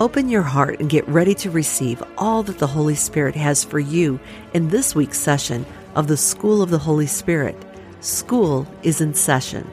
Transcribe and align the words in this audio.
Open 0.00 0.28
your 0.28 0.42
heart 0.42 0.78
and 0.78 0.88
get 0.88 1.08
ready 1.08 1.34
to 1.34 1.50
receive 1.50 2.00
all 2.16 2.44
that 2.44 2.58
the 2.58 2.68
Holy 2.68 2.94
Spirit 2.94 3.34
has 3.34 3.64
for 3.64 3.80
you 3.80 4.20
in 4.54 4.68
this 4.68 4.94
week's 4.94 5.18
session 5.18 5.66
of 5.96 6.06
the 6.06 6.16
School 6.16 6.62
of 6.62 6.70
the 6.70 6.78
Holy 6.78 7.08
Spirit. 7.08 7.56
School 7.98 8.64
is 8.84 9.00
in 9.00 9.12
session. 9.12 9.68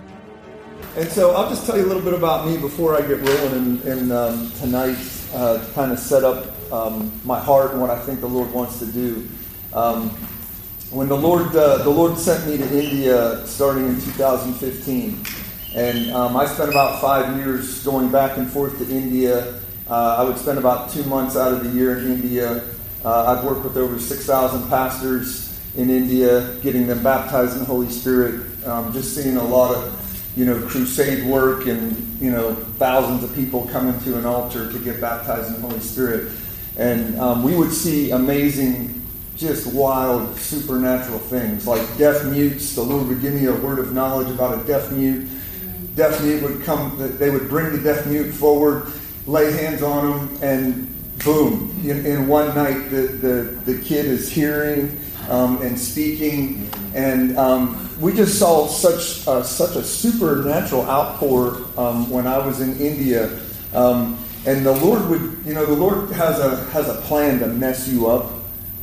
And 0.98 1.08
so 1.10 1.36
I'll 1.36 1.48
just 1.48 1.68
tell 1.68 1.78
you 1.78 1.86
a 1.86 1.90
little 1.90 2.02
bit 2.02 2.16
about 2.16 2.48
me 2.48 2.58
before 2.58 2.96
I 2.96 3.02
get 3.02 3.20
rolling 3.20 3.82
in, 3.82 3.82
in 3.88 4.12
um, 4.12 4.50
tonight 4.54 4.98
uh, 5.36 5.64
to 5.64 5.74
kind 5.74 5.92
of 5.92 6.00
set 6.00 6.24
up 6.24 6.72
um, 6.72 7.12
my 7.24 7.40
heart 7.40 7.74
and 7.74 7.82
what 7.82 7.92
I 7.92 8.00
think 8.00 8.20
the 8.20 8.28
Lord 8.28 8.52
wants 8.52 8.80
to 8.80 8.88
do. 8.88 9.28
Um, 9.74 10.10
when 10.90 11.08
the 11.08 11.18
Lord, 11.18 11.56
uh, 11.56 11.84
the 11.84 11.90
Lord 11.92 12.18
sent 12.18 12.48
me 12.48 12.58
to 12.58 12.64
India 12.64 13.46
starting 13.46 13.90
in 13.90 14.02
2015, 14.02 15.24
and 15.76 16.12
um, 16.14 16.36
I 16.36 16.48
spent 16.48 16.72
about 16.72 17.00
five 17.00 17.38
years 17.38 17.84
going 17.84 18.10
back 18.10 18.38
and 18.38 18.50
forth 18.50 18.80
to 18.80 18.90
India. 18.90 19.62
Uh, 19.88 20.18
I 20.20 20.24
would 20.24 20.38
spend 20.38 20.58
about 20.58 20.90
two 20.90 21.04
months 21.04 21.36
out 21.36 21.54
of 21.54 21.64
the 21.64 21.70
year 21.70 22.00
in 22.00 22.12
India. 22.12 22.64
Uh, 23.04 23.36
I've 23.38 23.46
worked 23.46 23.64
with 23.64 23.78
over 23.78 24.00
6,000 24.00 24.68
pastors 24.68 25.60
in 25.76 25.90
India, 25.90 26.58
getting 26.62 26.88
them 26.88 27.04
baptized 27.04 27.54
in 27.54 27.60
the 27.60 27.66
Holy 27.66 27.90
Spirit, 27.90 28.46
um, 28.66 28.92
just 28.94 29.14
seeing 29.14 29.38
a 29.38 29.44
lot 29.44 29.76
of 29.76 30.02
you 30.36 30.46
know, 30.46 30.60
crusade 30.68 31.26
work 31.26 31.66
and, 31.68 31.96
you 32.20 32.30
know, 32.30 32.56
thousands 32.78 33.24
of 33.24 33.34
people 33.36 33.68
coming 33.68 33.98
to 34.02 34.18
an 34.18 34.26
altar 34.26 34.72
to 34.72 34.80
get 34.80 35.00
baptized 35.00 35.48
in 35.48 35.62
the 35.62 35.68
Holy 35.68 35.80
Spirit. 35.80 36.32
And 36.78 37.18
um, 37.20 37.42
we 37.42 37.56
would 37.56 37.72
see 37.72 38.12
amazing, 38.12 39.02
just 39.38 39.74
wild, 39.74 40.36
supernatural 40.38 41.20
things 41.20 41.66
like 41.66 41.82
deaf 41.98 42.26
mutes. 42.26 42.76
The 42.76 42.82
Lord 42.82 43.08
would 43.08 43.22
give 43.22 43.34
me 43.34 43.46
a 43.46 43.56
word 43.56 43.80
of 43.80 43.94
knowledge 43.94 44.30
about 44.30 44.62
a 44.62 44.68
deaf 44.68 44.92
mute. 44.92 45.30
Deaf 45.96 46.22
mute 46.22 46.44
would 46.44 46.64
come, 46.64 46.98
they 47.18 47.30
would 47.30 47.48
bring 47.48 47.72
the 47.72 47.80
deaf 47.82 48.06
mute 48.06 48.34
forward, 48.34 48.92
lay 49.28 49.52
hands 49.52 49.82
on 49.82 50.28
them, 50.28 50.44
and 50.44 51.20
boom, 51.24 51.80
in, 51.84 52.06
in 52.06 52.28
one 52.28 52.54
night, 52.56 52.90
the, 52.90 53.08
the, 53.08 53.72
the 53.72 53.82
kid 53.82 54.06
is 54.06 54.32
hearing 54.32 55.00
um, 55.30 55.62
and 55.62 55.78
speaking. 55.80 56.70
And 56.94 57.38
um, 57.38 57.90
we 58.00 58.14
just 58.14 58.40
saw 58.40 58.68
such 58.68 59.28
uh, 59.28 59.44
such 59.44 59.76
a 59.76 59.84
supernatural 59.84 60.84
outpour 60.84 61.66
um, 61.78 62.10
when 62.10 62.28
I 62.28 62.38
was 62.46 62.62
in 62.62 62.78
India. 62.80 63.40
Um, 63.74 64.18
and 64.46 64.66
the 64.66 64.74
Lord 64.74 65.08
would, 65.10 65.22
you 65.46 65.54
know, 65.54 65.66
the 65.66 65.74
Lord 65.74 66.12
has 66.12 66.40
a 66.40 66.58
has 66.66 66.88
a 66.88 67.02
plan 67.02 67.40
to 67.40 67.48
mess 67.48 67.88
you 67.88 68.08
up, 68.08 68.32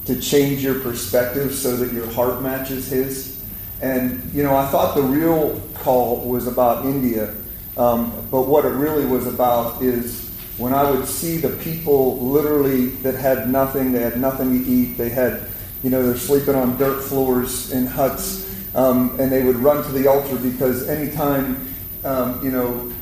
to 0.06 0.20
change 0.20 0.62
your 0.62 0.80
perspective 0.80 1.54
so 1.54 1.76
that 1.76 1.92
your 1.92 2.10
heart 2.10 2.42
matches 2.42 2.88
His. 2.88 3.42
And 3.80 4.22
you 4.32 4.42
know, 4.42 4.56
I 4.56 4.66
thought 4.66 4.94
the 4.94 5.02
real 5.02 5.60
call 5.74 6.20
was 6.28 6.46
about 6.46 6.84
India, 6.84 7.34
um, 7.76 8.10
but 8.30 8.42
what 8.42 8.64
it 8.64 8.70
really 8.70 9.06
was 9.06 9.26
about 9.26 9.82
is 9.82 10.21
when 10.58 10.74
I 10.74 10.90
would 10.90 11.06
see 11.06 11.38
the 11.38 11.48
people 11.48 12.18
literally 12.20 12.86
that 13.02 13.14
had 13.14 13.48
nothing, 13.50 13.92
they 13.92 14.02
had 14.02 14.20
nothing 14.20 14.62
to 14.62 14.70
eat, 14.70 14.96
they 14.96 15.08
had, 15.08 15.48
you 15.82 15.90
know, 15.90 16.02
they're 16.02 16.16
sleeping 16.16 16.54
on 16.54 16.76
dirt 16.76 17.02
floors 17.02 17.72
in 17.72 17.86
huts 17.86 18.42
um, 18.74 19.18
and 19.20 19.30
they 19.30 19.42
would 19.42 19.56
run 19.56 19.84
to 19.84 19.92
the 19.92 20.06
altar 20.06 20.36
because 20.36 20.88
anytime, 20.88 21.68
um, 22.04 22.42
you 22.44 22.50
know, 22.50 22.92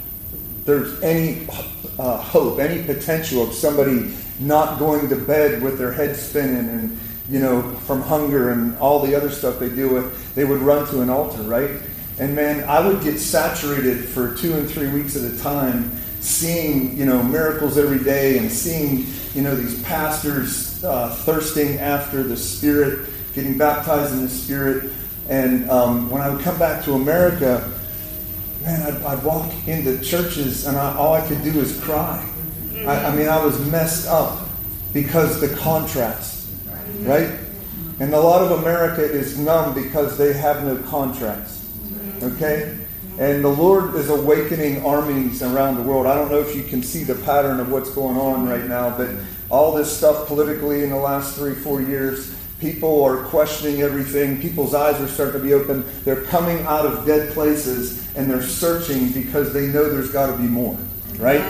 there's 0.65 1.00
any 1.03 1.47
uh, 1.99 2.19
hope, 2.19 2.59
any 2.59 2.83
potential 2.84 3.43
of 3.43 3.53
somebody 3.53 4.15
not 4.38 4.78
going 4.78 5.09
to 5.09 5.17
bed 5.17 5.62
with 5.62 5.78
their 5.78 5.93
head 5.93 6.17
spinning 6.17 6.69
and, 6.69 6.99
you 7.28 7.38
know, 7.38 7.62
from 7.87 8.00
hunger 8.03 8.50
and 8.50 8.77
all 8.78 9.05
the 9.05 9.15
other 9.15 9.31
stuff 9.31 9.59
they 9.59 9.69
deal 9.69 9.93
with, 9.93 10.34
they 10.34 10.44
would 10.44 10.61
run 10.61 10.87
to 10.88 11.03
an 11.03 11.11
altar, 11.11 11.43
right? 11.43 11.71
And 12.19 12.34
man, 12.34 12.65
I 12.69 12.87
would 12.87 13.03
get 13.03 13.19
saturated 13.19 14.05
for 14.05 14.34
two 14.34 14.55
and 14.55 14.69
three 14.69 14.91
weeks 14.91 15.17
at 15.17 15.31
a 15.31 15.38
time, 15.38 15.91
seeing, 16.20 16.97
you 16.97 17.06
know, 17.06 17.22
miracles 17.22 17.78
every 17.78 18.03
day 18.03 18.38
and 18.38 18.50
seeing, 18.50 19.06
you 19.34 19.42
know, 19.42 19.54
these 19.54 19.82
pastors 19.82 20.82
uh, 20.84 21.14
thirsting 21.25 21.78
after 21.78 22.22
the 22.22 22.36
Spirit, 22.36 23.08
getting 23.34 23.56
baptized 23.58 24.12
in 24.12 24.22
the 24.22 24.28
Spirit. 24.28 24.92
And 25.28 25.69
um, 25.70 26.10
when 26.10 26.22
I 26.22 26.28
would 26.28 26.42
come 26.42 26.58
back 26.58 26.84
to 26.84 26.94
America, 26.94 27.70
man, 28.62 28.82
I'd, 28.82 29.03
I'd 29.03 29.25
walk 29.25 29.50
into 29.66 29.98
churches 30.00 30.66
and 30.66 30.76
I, 30.76 30.94
all 30.97 31.14
I 31.14 31.26
could 31.26 31.42
do 31.42 31.58
is 31.58 31.78
cry. 31.81 32.26
I, 32.87 33.06
I 33.06 33.16
mean, 33.16 33.28
I 33.28 33.42
was 33.44 33.58
messed 33.70 34.06
up 34.08 34.47
because 34.92 35.41
the 35.41 35.54
contrast, 35.56 36.50
right? 37.00 37.31
And 38.00 38.14
a 38.14 38.20
lot 38.20 38.42
of 38.42 38.62
America 38.62 39.02
is 39.02 39.38
numb 39.38 39.75
because 39.75 40.16
they 40.16 40.32
have 40.32 40.64
no 40.64 40.76
contrast. 40.88 41.64
Okay? 42.22 42.80
And 43.20 43.44
the 43.44 43.48
Lord 43.48 43.94
is 43.94 44.10
awakening 44.10 44.84
armies 44.84 45.44
around 45.44 45.76
the 45.76 45.82
world. 45.82 46.06
I 46.06 46.16
don't 46.16 46.31
know 46.31 46.41
if 46.41 46.56
you 46.56 46.64
can 46.64 46.82
see 46.82 47.04
the 47.04 47.14
pattern 47.14 47.60
of 47.60 47.70
what's 47.70 47.91
going 47.91 48.16
on 48.16 48.48
right 48.48 48.64
now, 48.64 48.97
but 48.97 49.10
all 49.48 49.72
this 49.72 49.97
stuff 49.97 50.26
politically 50.26 50.82
in 50.82 50.91
the 50.91 50.97
last 50.97 51.36
three, 51.36 51.54
four 51.54 51.81
years, 51.81 52.34
People 52.60 53.03
are 53.03 53.25
questioning 53.25 53.81
everything. 53.81 54.38
People's 54.38 54.75
eyes 54.75 55.00
are 55.00 55.08
starting 55.08 55.41
to 55.41 55.47
be 55.47 55.54
open. 55.54 55.82
They're 56.04 56.25
coming 56.25 56.58
out 56.66 56.84
of 56.84 57.06
dead 57.06 57.32
places 57.32 58.14
and 58.14 58.31
they're 58.31 58.42
searching 58.42 59.12
because 59.12 59.54
they 59.54 59.69
know 59.69 59.88
there's 59.88 60.12
got 60.12 60.26
to 60.26 60.37
be 60.37 60.47
more, 60.47 60.76
right? 61.16 61.41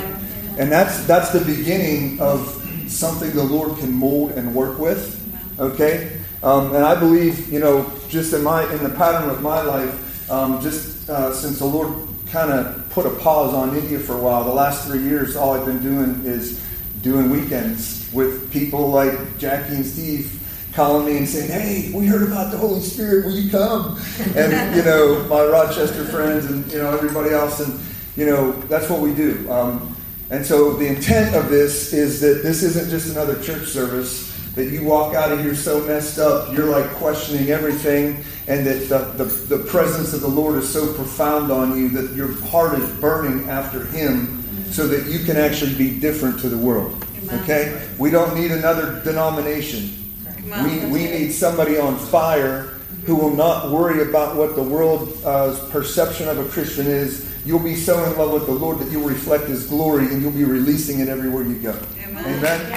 And 0.57 0.71
that's 0.71 1.05
that's 1.07 1.31
the 1.31 1.41
beginning 1.41 2.21
of 2.21 2.47
something 2.87 3.33
the 3.33 3.43
Lord 3.43 3.77
can 3.79 3.93
mold 3.93 4.33
and 4.33 4.55
work 4.55 4.79
with. 4.79 5.17
Okay, 5.59 6.17
um, 6.45 6.77
and 6.77 6.85
I 6.85 6.95
believe 6.95 7.53
you 7.53 7.59
know 7.59 7.91
just 8.09 8.33
in 8.33 8.45
my 8.45 8.63
in 8.73 8.83
the 8.85 8.91
pattern 8.91 9.31
of 9.31 9.43
my 9.43 9.63
life, 9.63 10.31
um, 10.31 10.63
just 10.63 11.00
uh, 11.11 11.33
since 11.33 11.59
the 11.59 11.67
Lord 11.67 11.93
kind 12.31 12.53
of 12.53 12.89
put 12.91 13.05
a 13.05 13.11
pause 13.11 13.53
on 13.53 13.77
India 13.77 13.99
for 13.99 14.15
a 14.15 14.19
while, 14.19 14.45
the 14.45 14.53
last 14.53 14.87
three 14.87 15.03
years, 15.03 15.37
all 15.37 15.55
I've 15.55 15.67
been 15.67 15.83
doing 15.83 16.25
is 16.25 16.65
doing 17.03 17.31
weekends 17.31 18.09
with 18.13 18.53
people 18.53 18.91
like 18.91 19.39
Jackie 19.39 19.75
and 19.75 19.87
Steve 19.87 20.37
calling 20.73 21.07
me 21.07 21.19
and 21.19 21.29
saying, 21.29 21.51
"Hey, 21.51 21.91
we 21.93 22.07
heard 22.07 22.23
about 22.23 22.53
the 22.53 22.59
Holy 22.59 22.81
Spirit. 22.81 23.25
Will 23.27 23.37
you 23.37 23.51
come?" 23.51 23.99
And 24.37 24.77
you 24.77 24.83
know, 24.83 25.25
my 25.29 25.45
Rochester 25.45 26.05
friends 26.05 26.47
and 26.47 26.71
you 26.71 26.79
know 26.79 26.93
everybody 26.93 27.31
else, 27.31 27.61
and 27.61 27.81
you 28.17 28.27
know 28.27 28.53
that's 28.53 28.89
what 28.89 29.01
we 29.01 29.15
do. 29.15 29.51
Um, 29.51 29.97
and 30.31 30.47
so 30.47 30.75
the 30.75 30.87
intent 30.87 31.35
of 31.35 31.51
this 31.51 31.93
is 31.93 32.21
that 32.21 32.43
this 32.43 32.63
isn't 32.63 32.89
just 32.89 33.11
another 33.11 33.41
church 33.43 33.67
service. 33.67 34.30
That 34.61 34.73
you 34.73 34.85
walk 34.85 35.15
out 35.15 35.33
of 35.33 35.41
here 35.41 35.55
so 35.55 35.81
messed 35.87 36.19
up, 36.19 36.53
you're 36.53 36.67
like 36.67 36.87
questioning 36.91 37.49
everything, 37.49 38.23
and 38.47 38.67
that 38.67 38.91
the, 38.91 39.25
the, 39.25 39.57
the 39.57 39.65
presence 39.65 40.13
of 40.13 40.21
the 40.21 40.29
Lord 40.29 40.59
is 40.59 40.71
so 40.71 40.93
profound 40.93 41.51
on 41.51 41.79
you 41.79 41.89
that 41.89 42.15
your 42.15 42.39
heart 42.43 42.79
is 42.79 42.91
burning 43.01 43.49
after 43.49 43.87
Him 43.87 44.45
so 44.71 44.87
that 44.87 45.11
you 45.11 45.25
can 45.25 45.39
actually 45.39 45.75
be 45.77 45.99
different 45.99 46.41
to 46.41 46.51
the 46.51 46.59
world. 46.59 47.03
Okay? 47.33 47.89
We 47.97 48.11
don't 48.11 48.39
need 48.39 48.51
another 48.51 49.03
denomination. 49.03 50.13
We, 50.45 50.85
we 50.91 51.05
need 51.05 51.31
somebody 51.31 51.79
on 51.79 51.97
fire 51.97 52.75
who 53.07 53.17
will 53.17 53.35
not 53.35 53.71
worry 53.71 54.03
about 54.03 54.37
what 54.37 54.57
the 54.57 54.63
world's 54.63 55.25
uh, 55.25 55.69
perception 55.71 56.29
of 56.29 56.39
a 56.39 56.45
Christian 56.51 56.87
is. 56.87 57.35
You'll 57.47 57.65
be 57.65 57.77
so 57.77 58.05
in 58.05 58.19
love 58.19 58.35
with 58.35 58.45
the 58.45 58.53
Lord 58.53 58.79
that 58.81 58.93
you'll 58.93 59.09
reflect 59.09 59.45
His 59.45 59.67
glory 59.69 60.13
and 60.13 60.21
you'll 60.21 60.33
be 60.33 60.45
releasing 60.45 61.01
it 61.01 61.09
everywhere 61.09 61.45
you 61.45 61.55
go. 61.55 61.79
Amen. 62.05 62.27
Amen. 62.27 62.73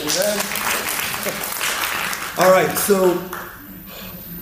Amen. 0.00 0.65
All 1.26 2.52
right, 2.52 2.70
so, 2.78 3.20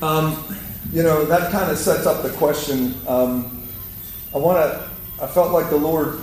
um, 0.03 0.45
you 0.93 1.03
know, 1.03 1.25
that 1.25 1.51
kind 1.51 1.71
of 1.71 1.79
sets 1.79 2.05
up 2.05 2.23
the 2.23 2.31
question. 2.31 2.95
Um, 3.07 3.67
I 4.35 4.39
want 4.39 4.59
to, 4.59 4.91
I 5.23 5.27
felt 5.27 5.53
like 5.53 5.71
the 5.71 5.77
Lord 5.77 6.21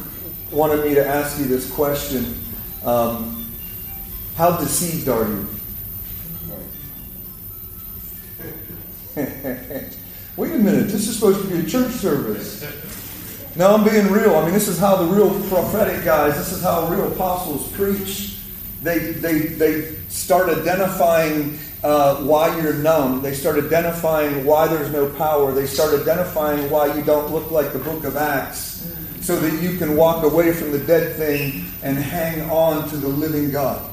wanted 0.51 0.85
me 0.85 0.93
to 0.93 1.03
ask 1.05 1.39
you 1.39 1.45
this 1.45 1.71
question. 1.71 2.35
Um, 2.83 3.51
how 4.35 4.57
deceived 4.57 5.09
are 5.09 5.27
you? 5.27 5.47
Wait 10.35 10.51
a 10.51 10.59
minute, 10.59 10.89
this 10.89 11.07
is 11.07 11.15
supposed 11.15 11.41
to 11.41 11.47
be 11.47 11.65
a 11.65 11.69
church 11.69 11.91
service. 11.93 12.63
No, 13.55 13.73
I'm 13.75 13.83
being 13.83 14.11
real. 14.11 14.35
I 14.35 14.43
mean, 14.43 14.53
this 14.53 14.67
is 14.67 14.77
how 14.77 14.95
the 14.97 15.05
real 15.05 15.29
prophetic 15.49 16.05
guys, 16.05 16.37
this 16.37 16.51
is 16.51 16.61
how 16.61 16.87
real 16.87 17.11
apostles 17.11 17.71
preach. 17.71 18.30
They, 18.81 19.11
they, 19.11 19.39
they 19.39 19.95
start 20.09 20.49
identifying 20.49 21.59
uh, 21.83 22.17
why 22.17 22.59
you're 22.61 22.73
numb. 22.73 23.21
They 23.21 23.33
start 23.33 23.57
identifying 23.57 24.45
why 24.45 24.67
there's 24.67 24.91
no 24.91 25.09
power. 25.09 25.51
They 25.51 25.65
start 25.65 25.99
identifying 25.99 26.69
why 26.69 26.95
you 26.95 27.03
don't 27.03 27.31
look 27.31 27.51
like 27.51 27.73
the 27.73 27.79
book 27.79 28.03
of 28.03 28.17
Acts. 28.17 28.71
so 29.21 29.39
that 29.39 29.61
you 29.61 29.77
can 29.77 29.95
walk 29.95 30.23
away 30.23 30.51
from 30.51 30.71
the 30.71 30.79
dead 30.79 31.15
thing 31.15 31.65
and 31.83 31.95
hang 31.97 32.49
on 32.49 32.89
to 32.89 32.97
the 32.97 33.07
living 33.07 33.51
God. 33.51 33.87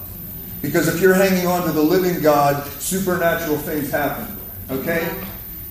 Because 0.62 0.88
if 0.88 1.00
you're 1.00 1.14
hanging 1.14 1.46
on 1.46 1.64
to 1.66 1.72
the 1.72 1.82
living 1.82 2.20
God, 2.22 2.66
supernatural 2.80 3.58
things 3.58 3.90
happen. 3.90 4.36
Okay? 4.70 5.08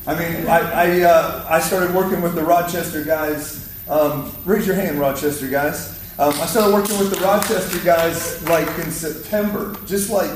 I 0.05 0.17
mean, 0.17 0.47
I, 0.47 0.59
I, 0.59 1.01
uh, 1.01 1.45
I 1.49 1.59
started 1.59 1.93
working 1.93 2.21
with 2.21 2.35
the 2.35 2.43
Rochester 2.43 3.03
guys. 3.03 3.73
Um, 3.89 4.31
raise 4.45 4.65
your 4.65 4.75
hand, 4.75 4.99
Rochester 4.99 5.47
guys. 5.47 5.96
Um, 6.19 6.33
I 6.41 6.47
started 6.47 6.73
working 6.73 6.97
with 6.97 7.11
the 7.11 7.19
Rochester 7.21 7.77
guys 7.85 8.41
like 8.49 8.67
in 8.79 8.89
September, 8.89 9.77
just 9.85 10.09
like 10.09 10.31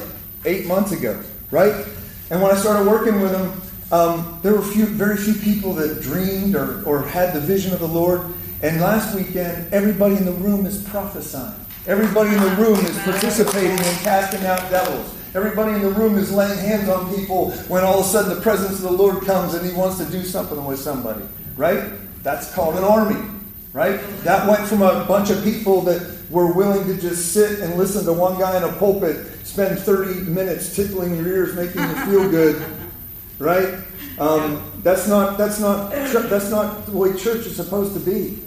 eight 0.45 0.67
months 0.67 0.91
ago, 0.91 1.19
right? 1.49 1.87
And 2.29 2.39
when 2.39 2.51
I 2.51 2.55
started 2.55 2.87
working 2.87 3.19
with 3.19 3.31
them, 3.31 3.59
um, 3.91 4.39
there 4.43 4.53
were 4.53 4.61
few, 4.61 4.85
very 4.85 5.17
few 5.17 5.33
people 5.33 5.73
that 5.73 6.01
dreamed 6.01 6.55
or, 6.55 6.83
or 6.85 7.01
had 7.01 7.33
the 7.33 7.39
vision 7.39 7.73
of 7.73 7.79
the 7.79 7.87
Lord. 7.87 8.21
And 8.61 8.79
last 8.79 9.15
weekend, 9.15 9.73
everybody 9.73 10.17
in 10.17 10.25
the 10.25 10.33
room 10.33 10.67
is 10.67 10.83
prophesying. 10.83 11.55
Everybody 11.87 12.29
in 12.29 12.43
the 12.43 12.55
room 12.57 12.77
is 12.85 12.97
participating 12.99 13.71
in 13.71 13.95
casting 14.03 14.45
out 14.45 14.69
devils. 14.69 15.15
Everybody 15.33 15.73
in 15.73 15.81
the 15.81 15.89
room 15.89 16.19
is 16.19 16.31
laying 16.31 16.59
hands 16.59 16.89
on 16.89 17.11
people 17.15 17.51
when 17.69 17.83
all 17.83 18.01
of 18.01 18.05
a 18.05 18.07
sudden 18.07 18.35
the 18.35 18.41
presence 18.41 18.75
of 18.75 18.83
the 18.83 18.91
Lord 18.91 19.23
comes 19.23 19.55
and 19.55 19.65
he 19.67 19.75
wants 19.75 19.97
to 19.97 20.05
do 20.05 20.23
something 20.25 20.63
with 20.63 20.79
somebody, 20.79 21.23
right? 21.57 21.91
That's 22.21 22.53
called 22.53 22.75
an 22.75 22.83
army, 22.83 23.19
right? 23.73 23.99
That 24.23 24.47
went 24.47 24.67
from 24.67 24.81
a 24.81 25.05
bunch 25.05 25.29
of 25.29 25.43
people 25.43 25.81
that 25.81 26.17
were 26.29 26.51
willing 26.53 26.85
to 26.87 26.99
just 26.99 27.33
sit 27.33 27.59
and 27.59 27.77
listen 27.77 28.05
to 28.05 28.13
one 28.13 28.39
guy 28.39 28.57
in 28.57 28.63
a 28.63 28.71
pulpit 28.73 29.27
spend 29.45 29.79
30 29.79 30.21
minutes 30.21 30.75
tickling 30.75 31.15
your 31.15 31.27
ears, 31.27 31.55
making 31.55 31.81
you 31.81 31.95
feel 32.05 32.29
good, 32.29 32.63
right? 33.39 33.75
Um, 34.17 34.71
that's 34.83 35.07
not 35.07 35.37
that's 35.37 35.59
not 35.59 35.91
that's 35.91 36.49
not 36.49 36.85
the 36.85 36.91
way 36.91 37.11
church 37.17 37.45
is 37.45 37.55
supposed 37.55 37.93
to 37.93 37.99
be. 37.99 38.39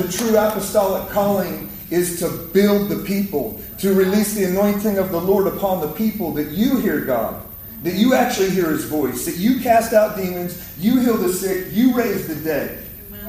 The 0.00 0.10
true 0.10 0.36
apostolic 0.36 1.10
calling 1.10 1.70
is 1.90 2.18
to 2.20 2.28
build 2.52 2.88
the 2.88 3.04
people, 3.04 3.60
to 3.78 3.92
release 3.92 4.34
the 4.34 4.44
anointing 4.44 4.98
of 4.98 5.10
the 5.10 5.20
Lord 5.20 5.46
upon 5.46 5.80
the 5.80 5.92
people, 5.92 6.32
that 6.32 6.50
you 6.50 6.78
hear 6.78 7.00
God, 7.00 7.44
that 7.82 7.94
you 7.94 8.14
actually 8.14 8.50
hear 8.50 8.70
His 8.70 8.84
voice, 8.84 9.26
that 9.26 9.36
you 9.36 9.60
cast 9.60 9.92
out 9.92 10.16
demons, 10.16 10.74
you 10.78 11.00
heal 11.00 11.16
the 11.16 11.32
sick, 11.32 11.68
you 11.70 11.94
raise 11.94 12.26
the 12.26 12.36
dead. 12.36 12.83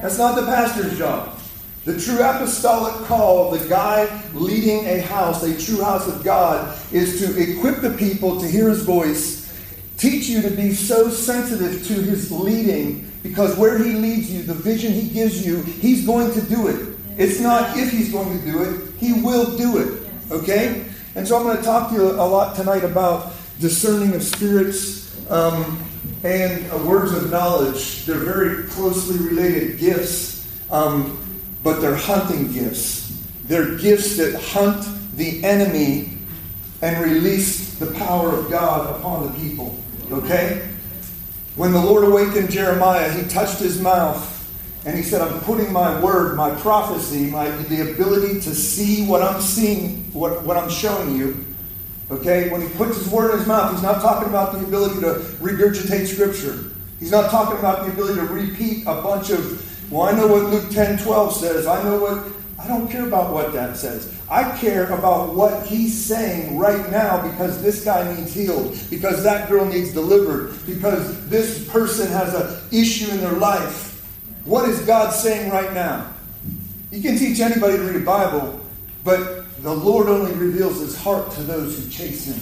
That's 0.06 0.20
not 0.20 0.36
the 0.36 0.46
pastor's 0.46 0.96
job. 1.00 1.36
The 1.84 2.00
true 2.00 2.22
apostolic 2.22 2.94
call 3.08 3.52
of 3.52 3.60
the 3.60 3.68
guy 3.68 4.22
leading 4.36 4.86
a 4.86 5.00
house, 5.00 5.42
a 5.42 5.60
true 5.60 5.84
house 5.84 6.08
of 6.08 6.24
God, 6.24 6.78
is 6.92 7.20
to 7.22 7.42
equip 7.42 7.82
the 7.82 7.90
people 7.90 8.40
to 8.40 8.48
hear 8.48 8.70
his 8.70 8.84
voice, 8.84 9.52
teach 9.98 10.28
you 10.28 10.44
to 10.44 10.52
be 10.52 10.76
so 10.76 11.10
sensitive 11.10 11.88
to 11.88 11.94
his 11.96 12.32
leading, 12.32 13.12
because 13.24 13.58
where 13.58 13.80
he 13.80 13.94
leads 13.94 14.32
you, 14.32 14.44
the 14.44 14.54
vision 14.54 14.94
he 14.94 15.10
gives 15.10 15.44
you, 15.44 15.64
he's 15.64 16.06
going 16.06 16.32
to 16.34 16.42
do 16.42 16.68
it. 16.68 17.00
It's 17.18 17.40
not 17.40 17.76
if 17.76 17.90
he's 17.90 18.12
going 18.12 18.40
to 18.40 18.46
do 18.46 18.62
it, 18.62 18.94
he 19.00 19.14
will 19.24 19.58
do 19.58 19.80
it. 19.80 20.08
Okay? 20.30 20.86
And 21.16 21.28
so 21.28 21.36
I'm 21.36 21.42
going 21.42 21.58
to 21.58 21.64
talk 21.64 21.90
to 21.90 21.96
you 21.96 22.12
a 22.12 22.28
lot 22.28 22.56
tonight 22.56 22.84
about 22.84 23.34
discerning 23.60 24.14
of 24.14 24.22
spirits 24.22 25.28
um, 25.32 25.84
and 26.26 26.72
uh, 26.72 26.78
words 26.80 27.14
of 27.14 27.30
knowledge. 27.30 28.06
They're 28.06 28.18
very 28.18 28.64
closely 28.64 29.18
related 29.18 29.78
gifts. 29.78 30.44
Um, 30.72 31.22
but 31.64 31.82
they're 31.82 31.96
hunting 31.96 32.52
gifts. 32.52 33.24
They're 33.46 33.76
gifts 33.78 34.18
that 34.18 34.36
hunt 34.40 34.86
the 35.16 35.44
enemy 35.44 36.12
and 36.82 37.04
release 37.04 37.76
the 37.80 37.88
power 37.88 38.36
of 38.36 38.50
God 38.50 39.00
upon 39.00 39.28
the 39.28 39.40
people. 39.40 39.76
Okay? 40.12 40.68
When 41.56 41.72
the 41.72 41.80
Lord 41.80 42.04
awakened 42.04 42.52
Jeremiah, 42.52 43.12
he 43.12 43.28
touched 43.28 43.60
his 43.60 43.80
mouth 43.80 44.32
and 44.86 44.96
he 44.96 45.02
said, 45.04 45.22
I'm 45.22 45.40
putting 45.42 45.74
my 45.74 46.00
word, 46.02 46.38
my 46.38 46.54
prophecy, 46.56 47.30
my 47.32 47.50
the 47.50 47.92
ability 47.94 48.42
to 48.42 48.54
see 48.54 49.08
what 49.08 49.24
I'm 49.24 49.42
seeing, 49.42 50.12
what, 50.14 50.44
what 50.44 50.58
I'm 50.58 50.70
showing 50.70 51.16
you. 51.16 51.44
Okay? 52.12 52.50
When 52.50 52.62
he 52.62 52.70
puts 52.76 52.98
his 52.98 53.10
word 53.10 53.32
in 53.32 53.40
his 53.40 53.48
mouth, 53.48 53.72
he's 53.72 53.84
not 53.84 54.02
talking 54.02 54.30
about 54.30 54.54
the 54.54 54.60
ability 54.60 55.02
to 55.02 55.14
regurgitate 55.40 56.08
scripture. 56.08 56.72
He's 57.00 57.12
not 57.12 57.30
talking 57.30 57.60
about 57.60 57.86
the 57.86 57.92
ability 57.92 58.20
to 58.20 58.28
repeat 58.28 58.84
a 58.84 59.02
bunch 59.02 59.30
of 59.30 59.62
well, 59.92 60.04
I 60.04 60.14
know 60.14 60.28
what 60.28 60.46
Luke 60.46 60.72
10 60.72 61.04
12 61.04 61.34
says. 61.34 61.68
I 61.68 61.84
know 61.84 62.00
what, 62.00 62.26
I 62.58 62.68
don't 62.68 62.90
care 62.90 63.06
about 63.08 63.32
what 63.32 63.54
that 63.54 63.78
says. 63.78 64.14
I 64.30 64.58
care 64.58 64.86
about 64.92 65.36
what 65.36 65.66
he's 65.68 65.94
saying 65.94 66.58
right 66.58 66.90
now 66.90 67.22
because 67.30 67.62
this 67.62 67.86
guy 67.86 68.12
needs 68.16 68.34
healed, 68.34 68.78
because 68.90 69.24
that 69.24 69.48
girl 69.48 69.66
needs 69.66 69.94
delivered, 69.94 70.56
because 70.66 71.30
this 71.30 71.70
person 71.70 72.08
has 72.08 72.34
an 72.34 72.58
issue 72.72 73.12
in 73.12 73.20
their 73.20 73.34
life. 73.34 74.04
What 74.46 74.68
is 74.68 74.80
God 74.82 75.12
saying 75.12 75.52
right 75.52 75.74
now? 75.74 76.12
You 76.92 77.02
can 77.02 77.18
teach 77.18 77.40
anybody 77.40 77.78
to 77.78 77.84
read 77.84 78.02
a 78.02 78.06
Bible, 78.06 78.60
but 79.04 79.45
the 79.66 79.74
Lord 79.74 80.08
only 80.08 80.32
reveals 80.34 80.80
his 80.80 80.96
heart 80.96 81.32
to 81.32 81.42
those 81.42 81.84
who 81.84 81.90
chase 81.90 82.26
him. 82.26 82.40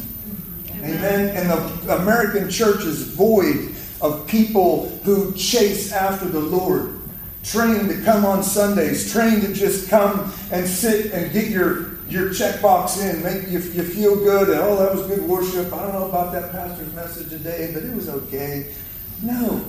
Amen. 0.79 1.29
And 1.37 1.49
the 1.49 1.95
American 2.01 2.49
church 2.49 2.83
is 2.83 3.03
void 3.03 3.73
of 4.01 4.27
people 4.27 4.89
who 5.03 5.33
chase 5.33 5.93
after 5.93 6.25
the 6.25 6.41
Lord 6.41 6.99
trained 7.43 7.89
to 7.89 8.01
come 8.03 8.25
on 8.25 8.43
Sundays, 8.43 9.11
trained 9.11 9.41
to 9.43 9.53
just 9.53 9.89
come 9.89 10.33
and 10.51 10.67
sit 10.67 11.13
and 11.13 11.31
get 11.31 11.49
your, 11.49 11.93
your 12.09 12.29
checkbox 12.29 13.01
in, 13.01 13.23
make 13.23 13.49
you, 13.49 13.59
you 13.59 13.83
feel 13.83 14.15
good, 14.15 14.49
and 14.49 14.59
oh, 14.59 14.75
that 14.77 14.93
was 14.93 15.07
good 15.07 15.21
worship. 15.21 15.71
I 15.71 15.81
don't 15.81 15.93
know 15.93 16.09
about 16.09 16.33
that 16.33 16.51
pastor's 16.51 16.93
message 16.93 17.29
today, 17.29 17.71
but 17.73 17.83
it 17.83 17.93
was 17.93 18.09
okay. 18.09 18.73
No. 19.21 19.63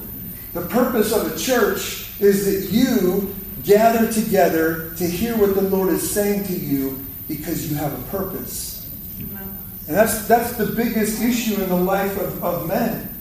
The 0.54 0.62
purpose 0.62 1.12
of 1.12 1.32
a 1.32 1.38
church 1.38 2.20
is 2.20 2.46
that 2.46 2.72
you 2.72 3.34
gather 3.64 4.12
together 4.12 4.92
to 4.96 5.06
hear 5.06 5.36
what 5.36 5.54
the 5.54 5.62
Lord 5.62 5.90
is 5.92 6.08
saying 6.08 6.44
to 6.44 6.52
you 6.52 7.03
because 7.28 7.70
you 7.70 7.76
have 7.76 7.92
a 7.92 8.02
purpose. 8.10 8.90
And 9.86 9.96
that's, 9.96 10.26
that's 10.26 10.56
the 10.56 10.66
biggest 10.66 11.22
issue 11.22 11.60
in 11.62 11.68
the 11.68 11.76
life 11.76 12.18
of, 12.18 12.42
of 12.42 12.66
men. 12.66 13.14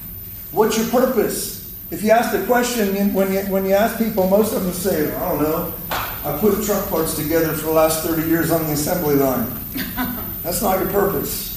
What's 0.51 0.77
your 0.77 0.87
purpose? 0.87 1.75
If 1.91 2.03
you 2.03 2.11
ask 2.11 2.31
the 2.31 2.45
question, 2.45 3.13
when 3.13 3.31
you, 3.33 3.41
when 3.51 3.65
you 3.65 3.73
ask 3.73 3.97
people, 3.97 4.27
most 4.27 4.53
of 4.53 4.63
them 4.63 4.73
say, 4.73 5.13
I 5.13 5.29
don't 5.29 5.43
know, 5.43 5.73
I 5.89 6.37
put 6.39 6.63
truck 6.63 6.87
parts 6.89 7.15
together 7.15 7.53
for 7.53 7.65
the 7.65 7.71
last 7.71 8.03
30 8.05 8.27
years 8.29 8.49
on 8.49 8.65
the 8.65 8.71
assembly 8.71 9.15
line. 9.15 9.47
That's 10.43 10.61
not 10.61 10.79
your 10.79 10.89
purpose. 10.89 11.53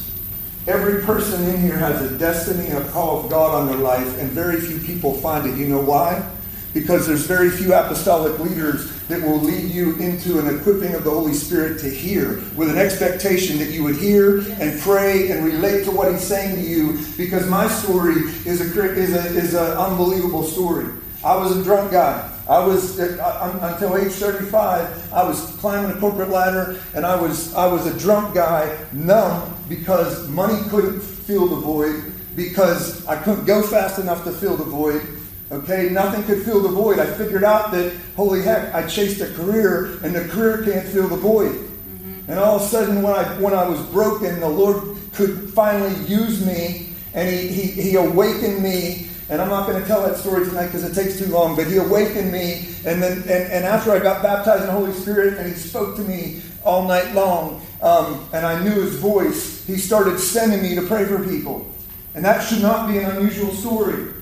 Every 0.67 1.03
person 1.03 1.45
in 1.45 1.61
here 1.61 1.77
has 1.77 2.11
a 2.11 2.19
destiny, 2.19 2.71
a 2.71 2.85
call 2.91 3.25
of 3.25 3.31
God 3.31 3.55
on 3.55 3.69
their 3.69 3.79
life, 3.79 4.19
and 4.19 4.31
very 4.31 4.61
few 4.61 4.81
people 4.81 5.15
find 5.15 5.49
it. 5.49 5.57
You 5.57 5.69
know 5.69 5.81
why? 5.81 6.29
Because 6.77 7.07
there's 7.07 7.25
very 7.25 7.49
few 7.49 7.73
apostolic 7.73 8.39
leaders 8.39 8.93
that 9.09 9.23
will 9.23 9.39
lead 9.39 9.71
you 9.71 9.97
into 9.97 10.39
an 10.39 10.55
equipping 10.55 10.93
of 10.93 11.05
the 11.05 11.11
Holy 11.11 11.33
Spirit 11.33 11.81
to 11.81 11.89
hear 11.89 12.43
with 12.55 12.69
an 12.69 12.77
expectation 12.77 13.59
that 13.59 13.71
you 13.71 13.83
would 13.83 13.97
hear 13.97 14.41
and 14.61 14.79
pray 14.81 15.31
and 15.31 15.43
relate 15.43 15.85
to 15.85 15.91
what 15.91 16.13
he's 16.13 16.23
saying 16.23 16.55
to 16.55 16.61
you 16.61 16.99
because 17.17 17.49
my 17.49 17.67
story 17.67 18.17
is 18.45 18.61
a 18.61 18.93
is 18.93 19.15
a 19.15 19.25
is 19.39 19.55
an 19.55 19.73
unbelievable 19.79 20.43
story. 20.43 20.87
I 21.25 21.35
was 21.37 21.57
a 21.57 21.65
drunk 21.65 21.93
guy. 21.93 22.31
I 22.47 22.65
was 22.65 23.01
uh, 23.01 23.59
until 23.63 23.97
age 23.97 24.13
35. 24.13 25.13
I 25.15 25.25
was 25.25 25.41
climbing 25.57 25.97
a 25.97 25.99
corporate 25.99 26.29
ladder, 26.29 26.79
and 26.95 27.07
I 27.07 27.19
was 27.19 27.55
I 27.55 27.67
was 27.67 27.87
a 27.87 27.99
drunk 27.99 28.35
guy, 28.35 28.77
numb 28.93 29.51
because 29.67 30.29
money 30.29 30.61
couldn't 30.69 31.01
fill 31.01 31.49
the 31.49 31.57
void, 31.57 32.13
because 32.37 33.07
I 33.07 33.17
couldn't 33.17 33.47
go 33.47 33.63
fast 33.63 33.99
enough 33.99 34.25
to 34.25 34.31
fill 34.31 34.59
the 34.59 34.65
void, 34.65 35.16
Okay, 35.51 35.91
nothing 35.91 36.25
could 36.25 36.43
fill 36.45 36.61
the 36.61 36.69
void. 36.69 36.99
I 36.99 37.07
figured 37.07 37.45
out 37.45 37.71
that, 37.71 37.95
holy 38.17 38.43
heck, 38.43 38.75
I 38.75 38.85
chased 38.87 39.21
a 39.21 39.33
career, 39.35 39.99
and 40.03 40.13
the 40.13 40.27
career 40.27 40.65
can't 40.65 40.87
fill 40.89 41.07
the 41.07 41.17
void. 41.17 41.55
Mm-hmm. 41.55 42.31
And 42.31 42.41
all 42.41 42.57
of 42.57 42.63
a 42.63 42.65
sudden, 42.67 43.01
when 43.01 43.13
I, 43.13 43.23
when 43.41 43.55
I 43.55 43.69
was 43.69 43.81
broken, 43.87 44.41
the 44.41 44.49
Lord 44.49 44.97
could 45.13 45.51
finally 45.51 45.95
use 46.05 46.45
me, 46.45 46.89
and 47.15 47.29
He, 47.29 47.47
he, 47.47 47.81
he 47.81 47.95
awakened 47.95 48.61
me. 48.61 49.09
And 49.29 49.41
I'm 49.41 49.49
not 49.49 49.69
going 49.69 49.81
to 49.81 49.87
tell 49.87 50.03
that 50.07 50.17
story 50.19 50.47
tonight 50.47 50.67
because 50.67 50.85
it 50.85 51.01
takes 51.01 51.19
too 51.19 51.27
long, 51.27 51.55
but 51.55 51.69
He 51.69 51.77
awakened 51.77 52.33
me. 52.33 52.75
And 52.85 53.01
then, 53.01 53.19
and, 53.19 53.29
and 53.29 53.65
after 53.65 53.93
I 53.93 54.01
got 54.01 54.25
baptized 54.25 54.63
in 54.63 54.67
the 54.67 54.73
Holy 54.73 54.93
Spirit, 54.93 55.39
and 55.39 55.49
He 55.49 55.55
spoke 55.55 55.95
to 55.95 56.03
me 56.03 56.43
all 56.65 56.89
night 56.89 57.15
long, 57.15 57.65
um, 57.83 58.29
and 58.33 58.45
I 58.45 58.61
knew 58.65 58.81
His 58.81 58.97
voice, 58.97 59.65
He 59.65 59.77
started 59.77 60.19
sending 60.19 60.61
me 60.61 60.75
to 60.75 60.83
pray 60.83 61.05
for 61.05 61.23
people. 61.23 61.71
And 62.17 62.25
that 62.25 62.41
should 62.41 62.63
not 62.63 62.89
be 62.89 62.99
an 62.99 63.05
unusual 63.13 63.53
story. 63.53 64.13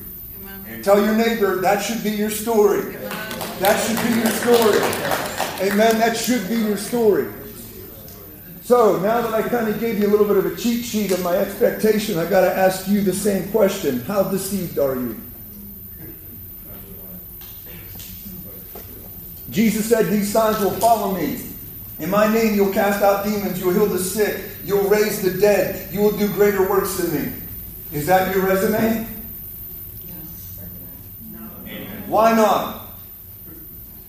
Tell 0.85 1.03
your 1.03 1.17
neighbor 1.17 1.63
that 1.63 1.83
should 1.83 2.05
be 2.05 2.11
your 2.11 2.29
story. 2.29 2.83
That 3.59 3.81
should 3.87 3.97
be 4.07 4.21
your 4.21 4.29
story. 4.29 5.73
Amen. 5.73 5.99
That 5.99 6.15
should 6.15 6.47
be 6.47 6.57
your 6.57 6.77
story. 6.77 7.33
So 8.61 9.01
now 9.01 9.23
that 9.23 9.33
I 9.33 9.49
kind 9.49 9.67
of 9.67 9.81
gave 9.81 9.99
you 9.99 10.07
a 10.07 10.11
little 10.11 10.27
bit 10.27 10.37
of 10.37 10.45
a 10.45 10.55
cheat 10.55 10.85
sheet 10.85 11.11
of 11.11 11.23
my 11.23 11.35
expectation, 11.39 12.19
I 12.19 12.29
got 12.29 12.43
to 12.43 12.55
ask 12.55 12.87
you 12.87 13.01
the 13.01 13.15
same 13.15 13.51
question. 13.51 14.01
How 14.01 14.25
deceived 14.25 14.79
are 14.79 14.95
you? 14.95 15.19
Jesus 19.49 19.89
said, 19.89 20.11
These 20.11 20.31
signs 20.31 20.63
will 20.63 20.73
follow 20.73 21.15
me. 21.15 21.41
In 21.99 22.11
my 22.11 22.31
name, 22.31 22.57
you'll 22.57 22.75
cast 22.75 23.03
out 23.03 23.25
demons, 23.25 23.59
you'll 23.59 23.73
heal 23.73 23.87
the 23.87 23.99
sick, 23.99 24.51
you'll 24.67 24.89
raise 24.91 25.23
the 25.23 25.41
dead, 25.41 25.91
you 25.95 26.01
will 26.01 26.15
do 26.19 26.29
greater 26.35 26.69
works 26.69 26.99
than 26.99 27.25
me. 27.25 27.33
Is 27.91 28.05
that 28.05 28.37
your 28.37 28.45
resume? 28.45 29.14
Why 32.15 32.33
not? 32.33 32.91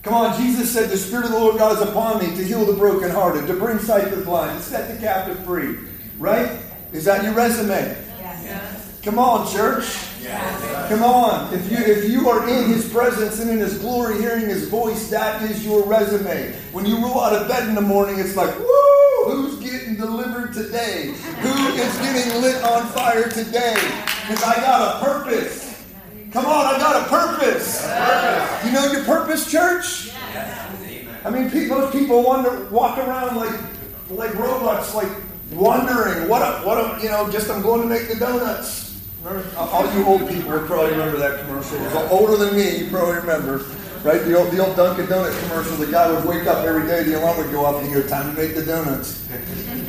Come 0.04 0.14
on, 0.14 0.40
Jesus 0.40 0.72
said, 0.72 0.90
The 0.90 0.96
Spirit 0.96 1.24
of 1.24 1.32
the 1.32 1.38
Lord 1.40 1.58
God 1.58 1.76
is 1.76 1.88
upon 1.88 2.20
me 2.20 2.36
to 2.36 2.44
heal 2.44 2.64
the 2.64 2.72
brokenhearted, 2.72 3.48
to 3.48 3.54
bring 3.54 3.80
sight 3.80 4.10
to 4.10 4.14
the 4.14 4.24
blind, 4.24 4.56
to 4.56 4.62
set 4.62 4.94
the 4.94 5.04
captive 5.04 5.44
free. 5.44 5.76
Right? 6.16 6.56
Is 6.92 7.04
that 7.06 7.24
your 7.24 7.32
resume? 7.32 7.68
Yes. 8.20 9.00
Come 9.02 9.18
on, 9.18 9.52
church. 9.52 9.86
Yes. 10.22 10.88
Come 10.88 11.02
on. 11.02 11.52
If 11.52 11.68
you 11.68 11.78
if 11.78 12.08
you 12.08 12.28
are 12.30 12.48
in 12.48 12.68
his 12.68 12.88
presence 12.92 13.40
and 13.40 13.50
in 13.50 13.58
his 13.58 13.76
glory, 13.78 14.18
hearing 14.18 14.46
his 14.46 14.68
voice, 14.68 15.10
that 15.10 15.42
is 15.42 15.66
your 15.66 15.82
resume. 15.82 16.52
When 16.70 16.86
you 16.86 17.02
roll 17.02 17.20
out 17.20 17.32
of 17.32 17.48
bed 17.48 17.68
in 17.68 17.74
the 17.74 17.80
morning, 17.80 18.20
it's 18.20 18.36
like, 18.36 18.56
woo, 18.56 19.24
who's 19.24 19.58
getting 19.58 19.96
delivered 19.96 20.54
today? 20.54 21.12
Who 21.40 21.48
is 21.74 21.98
getting 21.98 22.40
lit 22.40 22.62
on 22.62 22.86
fire 22.86 23.28
today? 23.28 23.74
Because 24.28 24.44
I 24.44 24.54
got 24.60 24.94
a 24.94 25.04
purpose. 25.04 25.65
Come 26.32 26.46
on, 26.46 26.74
I 26.74 26.78
got 26.78 27.06
a 27.06 27.08
purpose. 27.08 27.82
You 28.64 28.72
know 28.72 28.92
your 28.92 29.04
purpose, 29.04 29.50
church? 29.50 30.10
I 31.24 31.30
mean, 31.30 31.68
most 31.68 31.92
people 31.92 32.22
wonder, 32.22 32.68
walk 32.70 32.98
around 32.98 33.36
like 33.36 33.58
like 34.10 34.34
robots, 34.34 34.94
like 34.94 35.10
wondering 35.50 36.28
what 36.28 36.42
a, 36.42 36.64
what 36.66 36.78
a, 36.78 37.02
you 37.02 37.08
know, 37.08 37.30
just 37.30 37.50
I'm 37.50 37.62
going 37.62 37.82
to 37.82 37.88
make 37.88 38.08
the 38.08 38.16
donuts. 38.16 39.02
All 39.56 39.92
you 39.92 40.06
old 40.06 40.28
people 40.28 40.52
would 40.52 40.66
probably 40.66 40.92
remember 40.92 41.18
that 41.18 41.40
commercial. 41.40 41.78
Older 42.10 42.36
than 42.36 42.56
me, 42.56 42.84
you 42.84 42.90
probably 42.90 43.16
remember. 43.16 43.64
Right? 44.04 44.22
The 44.22 44.38
old, 44.38 44.52
the 44.52 44.64
old 44.64 44.76
Dunkin' 44.76 45.06
Donuts 45.06 45.36
commercial, 45.40 45.76
the 45.78 45.90
guy 45.90 46.08
would 46.12 46.24
wake 46.24 46.46
up 46.46 46.64
every 46.64 46.86
day, 46.86 47.02
the 47.02 47.18
alarm 47.18 47.38
would 47.38 47.50
go 47.50 47.64
off, 47.64 47.82
and 47.82 47.88
he'd 47.88 47.94
go, 47.94 48.06
time 48.06 48.36
to 48.36 48.40
make 48.40 48.54
the 48.54 48.64
donuts. 48.64 49.28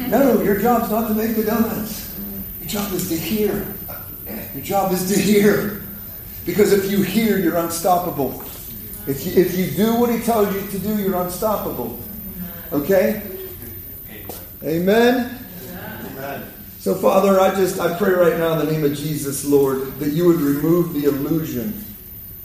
No, 0.08 0.41
your 0.41 0.60
job's 0.60 0.89
not 0.89 1.10
to 1.10 1.13
make 1.13 1.36
the 1.36 1.44
donuts. 1.44 2.20
Your 2.60 2.67
job 2.67 2.94
is 2.94 3.10
to 3.10 3.15
hear. 3.15 3.75
Your 4.56 4.63
job 4.63 4.91
is 4.91 5.08
to 5.13 5.22
hear. 5.22 5.84
Because 6.48 6.72
if 6.72 6.89
you 6.89 7.04
hear, 7.04 7.38
you're 7.38 7.58
unstoppable. 7.58 8.42
If 9.06 9.25
you, 9.25 9.34
if 9.34 9.56
you 9.58 9.70
do 9.72 9.96
what 10.00 10.10
he 10.10 10.22
tells 10.22 10.56
you 10.56 10.66
to 10.72 10.80
do, 10.80 10.98
you're 10.98 11.22
unstoppable. 11.22 12.00
Okay? 12.72 13.22
Amen? 14.63 15.46
Amen. 16.13 16.50
So, 16.80 16.96
Father, 16.96 17.38
I 17.38 17.54
just 17.54 17.82
I 17.82 17.98
pray 17.98 18.13
right 18.13 18.38
now 18.38 18.58
in 18.58 18.66
the 18.66 18.72
name 18.72 18.86
of 18.86 18.96
Jesus, 18.96 19.44
Lord, 19.44 20.00
that 20.00 20.13
you 20.13 20.25
would 20.25 20.38
remove 20.39 20.94
the 20.94 21.04
illusion 21.04 21.74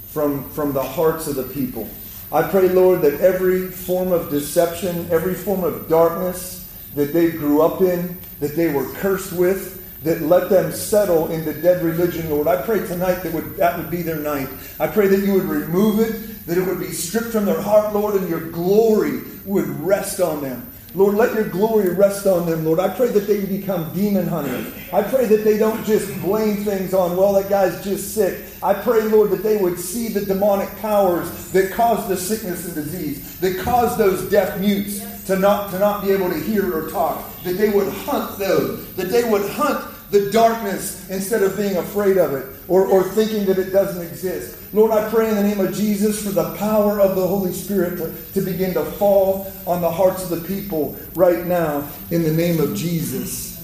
from, 0.09 0.51
from 0.51 0.73
the 0.73 0.83
hearts 0.83 1.29
of 1.29 1.37
the 1.37 1.45
people. 1.45 1.89
I 2.33 2.43
pray, 2.43 2.69
Lord, 2.71 3.03
that 3.03 3.21
every 3.21 3.69
form 3.69 4.11
of 4.11 4.31
deception, 4.31 5.07
every 5.13 5.35
form 5.35 5.63
of 5.63 5.89
darkness 5.89 6.69
that 6.97 7.13
they 7.13 7.31
grew 7.31 7.63
up 7.63 7.81
in, 7.81 8.19
that 8.41 8.57
they 8.57 8.73
were 8.73 8.93
cursed 8.95 9.33
with, 9.33 9.79
that 10.03 10.23
let 10.23 10.51
them 10.51 10.73
settle 10.73 11.31
into 11.31 11.53
dead 11.61 11.83
religion, 11.83 12.29
Lord. 12.31 12.47
I 12.47 12.61
pray 12.63 12.87
tonight 12.87 13.23
that 13.23 13.33
would, 13.33 13.57
that 13.57 13.79
would 13.79 13.91
be 13.91 14.03
their 14.03 14.19
night. 14.19 14.49
I 14.81 14.87
pray 14.87 15.07
that 15.07 15.21
you 15.21 15.35
would 15.35 15.45
remove 15.45 16.01
it, 16.01 16.47
that 16.47 16.59
it 16.59 16.67
would 16.67 16.81
be 16.81 16.91
stripped 16.91 17.29
from 17.29 17.45
their 17.45 17.61
heart, 17.61 17.95
Lord, 17.95 18.17
and 18.17 18.29
your 18.29 18.51
glory 18.51 19.21
would 19.45 19.69
rest 19.81 20.21
on 20.21 20.43
them. 20.43 20.69
Lord, 20.95 21.15
let 21.15 21.35
your 21.35 21.49
glory 21.49 21.89
rest 21.95 22.27
on 22.27 22.45
them, 22.45 22.67
Lord. 22.67 22.79
I 22.79 22.89
pray 22.89 23.09
that 23.09 23.27
they 23.27 23.47
become 23.47 23.95
demon 23.95 24.27
hunters. 24.27 24.67
I 24.93 25.03
pray 25.03 25.25
that 25.25 25.43
they 25.43 25.57
don't 25.57 25.83
just 25.87 26.21
blame 26.21 26.65
things 26.65 26.93
on, 26.93 27.17
well, 27.17 27.33
that 27.33 27.49
guy's 27.49 27.83
just 27.83 28.15
sick. 28.15 28.45
I 28.63 28.75
pray, 28.75 29.03
Lord, 29.05 29.31
that 29.31 29.43
they 29.43 29.57
would 29.57 29.79
see 29.79 30.09
the 30.09 30.25
demonic 30.25 30.69
powers 30.81 31.51
that 31.53 31.73
cause 31.73 32.07
the 32.09 32.17
sickness 32.17 32.67
and 32.67 32.75
disease, 32.75 33.41
that 33.41 33.59
cause 33.61 33.97
those 33.97 34.29
deaf 34.31 34.61
mutes 34.61 35.01
to 35.27 35.39
not, 35.39 35.71
to 35.71 35.79
not 35.79 36.05
be 36.05 36.11
able 36.11 36.29
to 36.29 36.39
hear 36.39 36.77
or 36.77 36.91
talk, 36.91 37.43
that 37.45 37.55
they 37.55 37.71
would 37.71 37.89
hunt 37.89 38.39
those, 38.39 38.95
that 38.97 39.09
they 39.09 39.25
would 39.25 39.49
hunt 39.53 39.92
the 40.13 40.31
darkness 40.31 41.09
instead 41.09 41.43
of 41.43 41.57
being 41.57 41.77
afraid 41.77 42.19
of 42.19 42.35
it 42.35 42.47
or, 42.69 42.87
or 42.87 43.03
thinking 43.03 43.47
that 43.47 43.59
it 43.59 43.71
doesn't 43.71 44.03
exist. 44.07 44.59
Lord, 44.75 44.93
I 44.93 45.09
pray 45.11 45.31
in 45.31 45.35
the 45.35 45.43
name 45.43 45.59
of 45.59 45.75
Jesus 45.75 46.23
for 46.23 46.31
the 46.31 46.55
power 46.57 47.01
of 47.01 47.17
the 47.17 47.27
Holy 47.27 47.53
Spirit 47.53 47.97
to, 47.97 48.33
to 48.35 48.41
begin 48.43 48.75
to 48.75 48.85
fall 48.85 49.51
on 49.67 49.81
the 49.81 49.91
hearts 49.91 50.23
of 50.23 50.29
the 50.29 50.47
people 50.47 50.97
right 51.15 51.47
now 51.47 51.89
in 52.11 52.23
the 52.23 52.33
name 52.33 52.61
of 52.61 52.77
Jesus. 52.77 53.59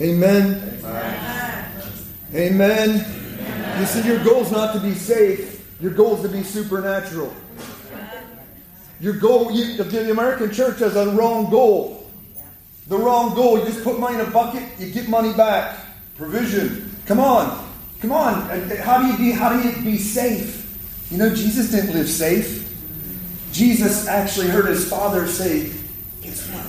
Amen. 0.00 0.78
Amen. 0.84 1.72
Amen. 2.32 3.04
Amen. 3.04 3.80
You 3.80 3.86
see, 3.86 4.06
your 4.06 4.22
goal 4.22 4.42
is 4.42 4.52
not 4.52 4.74
to 4.74 4.80
be 4.80 4.94
safe, 4.94 5.66
your 5.80 5.92
goal 5.92 6.14
is 6.16 6.22
to 6.22 6.28
be 6.28 6.44
supernatural. 6.44 7.34
Your 9.00 9.14
goal, 9.14 9.50
you, 9.52 9.76
the 9.76 10.10
American 10.10 10.52
church 10.52 10.78
has 10.80 10.96
a 10.96 11.10
wrong 11.10 11.50
goal. 11.50 12.08
The 12.88 12.96
wrong 12.96 13.34
goal. 13.34 13.58
You 13.58 13.64
just 13.66 13.84
put 13.84 13.98
money 14.00 14.16
in 14.16 14.20
a 14.22 14.30
bucket, 14.30 14.62
you 14.78 14.90
get 14.90 15.08
money 15.08 15.32
back. 15.34 15.78
Provision. 16.18 16.96
Come 17.06 17.20
on. 17.20 17.64
Come 18.00 18.10
on. 18.12 18.42
How 18.78 18.98
do 18.98 19.06
you 19.06 19.16
be 19.16 19.30
how 19.30 19.50
do 19.50 19.66
you 19.66 19.82
be 19.82 19.96
safe? 19.96 20.66
You 21.10 21.18
know, 21.18 21.32
Jesus 21.32 21.70
didn't 21.70 21.94
live 21.94 22.08
safe. 22.08 22.64
Jesus 23.52 24.08
actually 24.08 24.48
heard 24.48 24.66
his 24.66 24.88
father 24.88 25.26
say, 25.28 25.72
Guess 26.20 26.50
what? 26.50 26.66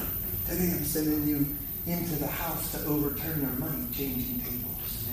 Today 0.48 0.72
I'm 0.72 0.84
sending 0.84 1.28
you 1.28 1.46
into 1.88 2.16
the 2.16 2.28
house 2.28 2.72
to 2.74 2.86
overturn 2.86 3.42
their 3.42 3.50
money 3.60 3.86
changing 3.92 4.40
tables. 4.40 5.10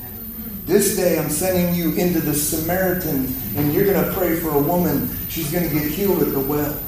This 0.67 0.97
day 0.97 1.19
I'm 1.19 1.31
sending 1.31 1.75
you 1.75 1.95
into 1.95 2.21
the 2.21 2.35
Samaritan, 2.35 3.35
and 3.57 3.73
you're 3.73 3.87
going 3.87 4.05
to 4.05 4.13
pray 4.13 4.37
for 4.37 4.51
a 4.51 4.59
woman. 4.59 5.09
She's 5.29 5.51
going 5.51 5.67
to 5.67 5.75
get 5.75 5.91
healed 5.91 6.23
at 6.23 6.33
the 6.33 6.41
well. 6.41 6.79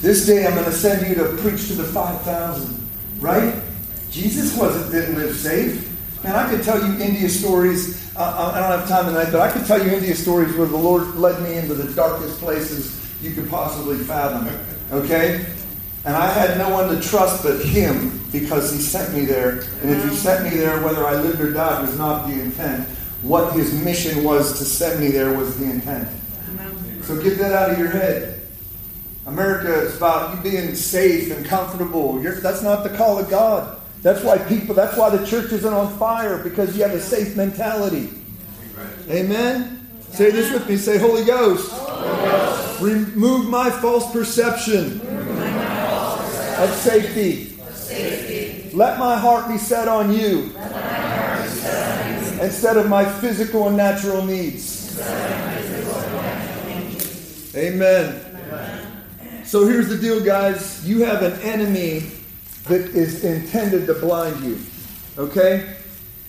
This 0.00 0.26
day 0.26 0.44
I'm 0.44 0.54
going 0.54 0.64
to 0.64 0.72
send 0.72 1.06
you 1.06 1.14
to 1.14 1.36
preach 1.36 1.68
to 1.68 1.74
the 1.74 1.84
5,000. 1.84 2.88
Right? 3.20 3.54
Jesus 4.10 4.56
wasn't 4.56 4.90
didn't 4.90 5.14
live 5.14 5.34
safe. 5.36 5.93
Man, 6.24 6.34
I 6.34 6.48
could 6.48 6.64
tell 6.64 6.82
you 6.82 6.98
India 7.02 7.28
stories. 7.28 8.10
Uh, 8.16 8.52
I 8.54 8.58
don't 8.58 8.78
have 8.78 8.88
time 8.88 9.04
tonight, 9.04 9.28
but 9.30 9.42
I 9.42 9.52
could 9.52 9.66
tell 9.66 9.84
you 9.84 9.92
India 9.92 10.14
stories 10.14 10.56
where 10.56 10.66
the 10.66 10.76
Lord 10.76 11.16
led 11.16 11.42
me 11.42 11.58
into 11.58 11.74
the 11.74 11.92
darkest 11.92 12.38
places 12.38 12.98
you 13.22 13.32
could 13.32 13.50
possibly 13.50 13.98
fathom. 13.98 14.48
Okay? 14.90 15.44
And 16.06 16.16
I 16.16 16.26
had 16.32 16.56
no 16.56 16.70
one 16.70 16.88
to 16.94 17.00
trust 17.06 17.42
but 17.42 17.60
Him 17.60 18.22
because 18.32 18.72
He 18.72 18.78
sent 18.78 19.14
me 19.14 19.26
there. 19.26 19.64
And 19.82 19.90
if 19.90 20.02
He 20.08 20.16
sent 20.16 20.44
me 20.44 20.56
there, 20.56 20.82
whether 20.82 21.06
I 21.06 21.20
lived 21.20 21.42
or 21.42 21.52
died 21.52 21.82
was 21.82 21.98
not 21.98 22.26
the 22.26 22.40
intent. 22.40 22.88
What 23.20 23.52
His 23.52 23.74
mission 23.84 24.24
was 24.24 24.56
to 24.58 24.64
send 24.64 25.00
me 25.00 25.08
there 25.08 25.36
was 25.36 25.58
the 25.58 25.66
intent. 25.66 26.08
So 27.02 27.22
get 27.22 27.36
that 27.36 27.52
out 27.52 27.70
of 27.70 27.78
your 27.78 27.90
head. 27.90 28.40
America 29.26 29.74
is 29.82 29.98
about 29.98 30.34
you 30.34 30.50
being 30.50 30.74
safe 30.74 31.30
and 31.36 31.44
comfortable. 31.44 32.22
You're, 32.22 32.40
that's 32.40 32.62
not 32.62 32.82
the 32.82 32.96
call 32.96 33.18
of 33.18 33.28
God. 33.28 33.82
That's 34.04 34.22
why 34.22 34.36
people, 34.36 34.74
that's 34.74 34.98
why 34.98 35.08
the 35.08 35.26
church 35.26 35.50
isn't 35.50 35.72
on 35.72 35.96
fire, 35.98 36.36
because 36.44 36.76
you 36.76 36.82
have 36.82 36.92
a 36.92 37.00
safe 37.00 37.36
mentality. 37.36 38.10
Amen? 39.08 39.88
Say 40.10 40.30
this 40.30 40.52
with 40.52 40.68
me. 40.68 40.76
Say, 40.76 40.98
Holy 40.98 41.24
Ghost, 41.24 41.72
Holy 41.72 42.30
Ghost. 42.30 42.82
remove 42.82 43.48
my 43.48 43.70
false 43.70 44.12
perception 44.12 45.00
of 45.00 46.70
safety. 46.74 47.56
Let 48.74 48.98
my 48.98 49.16
heart 49.16 49.48
be 49.48 49.56
set 49.56 49.88
on 49.88 50.12
you 50.12 50.52
instead 52.42 52.76
of 52.76 52.90
my 52.90 53.06
physical 53.06 53.68
and 53.68 53.76
natural 53.78 54.22
needs. 54.22 55.00
Amen. 57.56 58.20
So 59.46 59.66
here's 59.66 59.88
the 59.88 59.96
deal, 59.96 60.22
guys. 60.22 60.86
You 60.86 61.04
have 61.04 61.22
an 61.22 61.40
enemy 61.40 62.10
that 62.64 62.80
is 62.80 63.24
intended 63.24 63.86
to 63.86 63.94
blind 63.94 64.42
you. 64.42 64.58
Okay? 65.18 65.76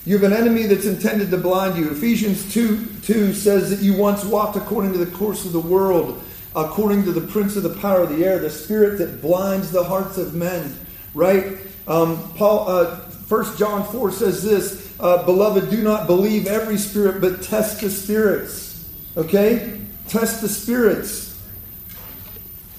You 0.04 0.18
have 0.18 0.30
an 0.30 0.36
enemy 0.36 0.64
that's 0.64 0.86
intended 0.86 1.30
to 1.30 1.38
blind 1.38 1.76
you. 1.76 1.90
Ephesians 1.90 2.52
2, 2.52 2.86
2 3.02 3.32
says 3.32 3.70
that 3.70 3.84
you 3.84 3.94
once 3.94 4.24
walked 4.24 4.56
according 4.56 4.92
to 4.92 4.98
the 4.98 5.10
course 5.16 5.44
of 5.44 5.52
the 5.52 5.60
world, 5.60 6.22
according 6.54 7.04
to 7.04 7.12
the 7.12 7.20
prince 7.20 7.56
of 7.56 7.62
the 7.62 7.74
power 7.80 8.02
of 8.02 8.10
the 8.10 8.24
air, 8.24 8.38
the 8.38 8.50
spirit 8.50 8.98
that 8.98 9.20
blinds 9.20 9.72
the 9.72 9.82
hearts 9.82 10.18
of 10.18 10.34
men. 10.34 10.78
Right? 11.14 11.58
Um, 11.88 12.32
Paul, 12.34 12.68
uh, 12.68 12.96
1 13.28 13.56
John 13.56 13.84
4 13.84 14.12
says 14.12 14.42
this 14.44 14.94
uh, 15.00 15.24
Beloved, 15.24 15.70
do 15.70 15.82
not 15.82 16.06
believe 16.06 16.46
every 16.46 16.78
spirit, 16.78 17.20
but 17.20 17.42
test 17.42 17.80
the 17.80 17.90
spirits. 17.90 18.88
Okay? 19.16 19.80
Test 20.08 20.40
the 20.40 20.48
spirits. 20.48 21.25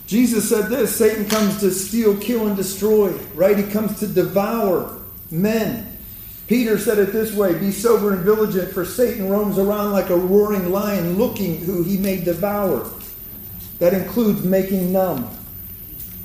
Jesus 0.08 0.48
said 0.48 0.70
this 0.70 0.96
Satan 0.96 1.28
comes 1.28 1.60
to 1.60 1.70
steal, 1.70 2.18
kill, 2.18 2.48
and 2.48 2.56
destroy, 2.56 3.12
right? 3.36 3.58
He 3.58 3.70
comes 3.70 4.00
to 4.00 4.08
devour 4.08 4.98
men. 5.30 5.98
Peter 6.48 6.80
said 6.80 6.98
it 6.98 7.12
this 7.12 7.34
way 7.34 7.60
Be 7.60 7.72
sober 7.72 8.14
and 8.14 8.24
vigilant, 8.24 8.72
for 8.72 8.86
Satan 8.86 9.30
roams 9.30 9.60
around 9.60 9.92
like 9.92 10.10
a 10.10 10.16
roaring 10.16 10.72
lion 10.72 11.18
looking 11.18 11.58
who 11.58 11.84
he 11.84 11.98
may 11.98 12.22
devour. 12.22 12.90
That 13.80 13.94
includes 13.94 14.44
making 14.44 14.92
numb, 14.92 15.30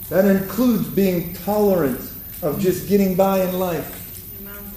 that 0.08 0.24
includes 0.24 0.88
being 0.88 1.34
tolerant 1.34 2.00
of 2.40 2.60
just 2.60 2.88
getting 2.88 3.16
by 3.16 3.42
in 3.42 3.58
life. 3.58 3.98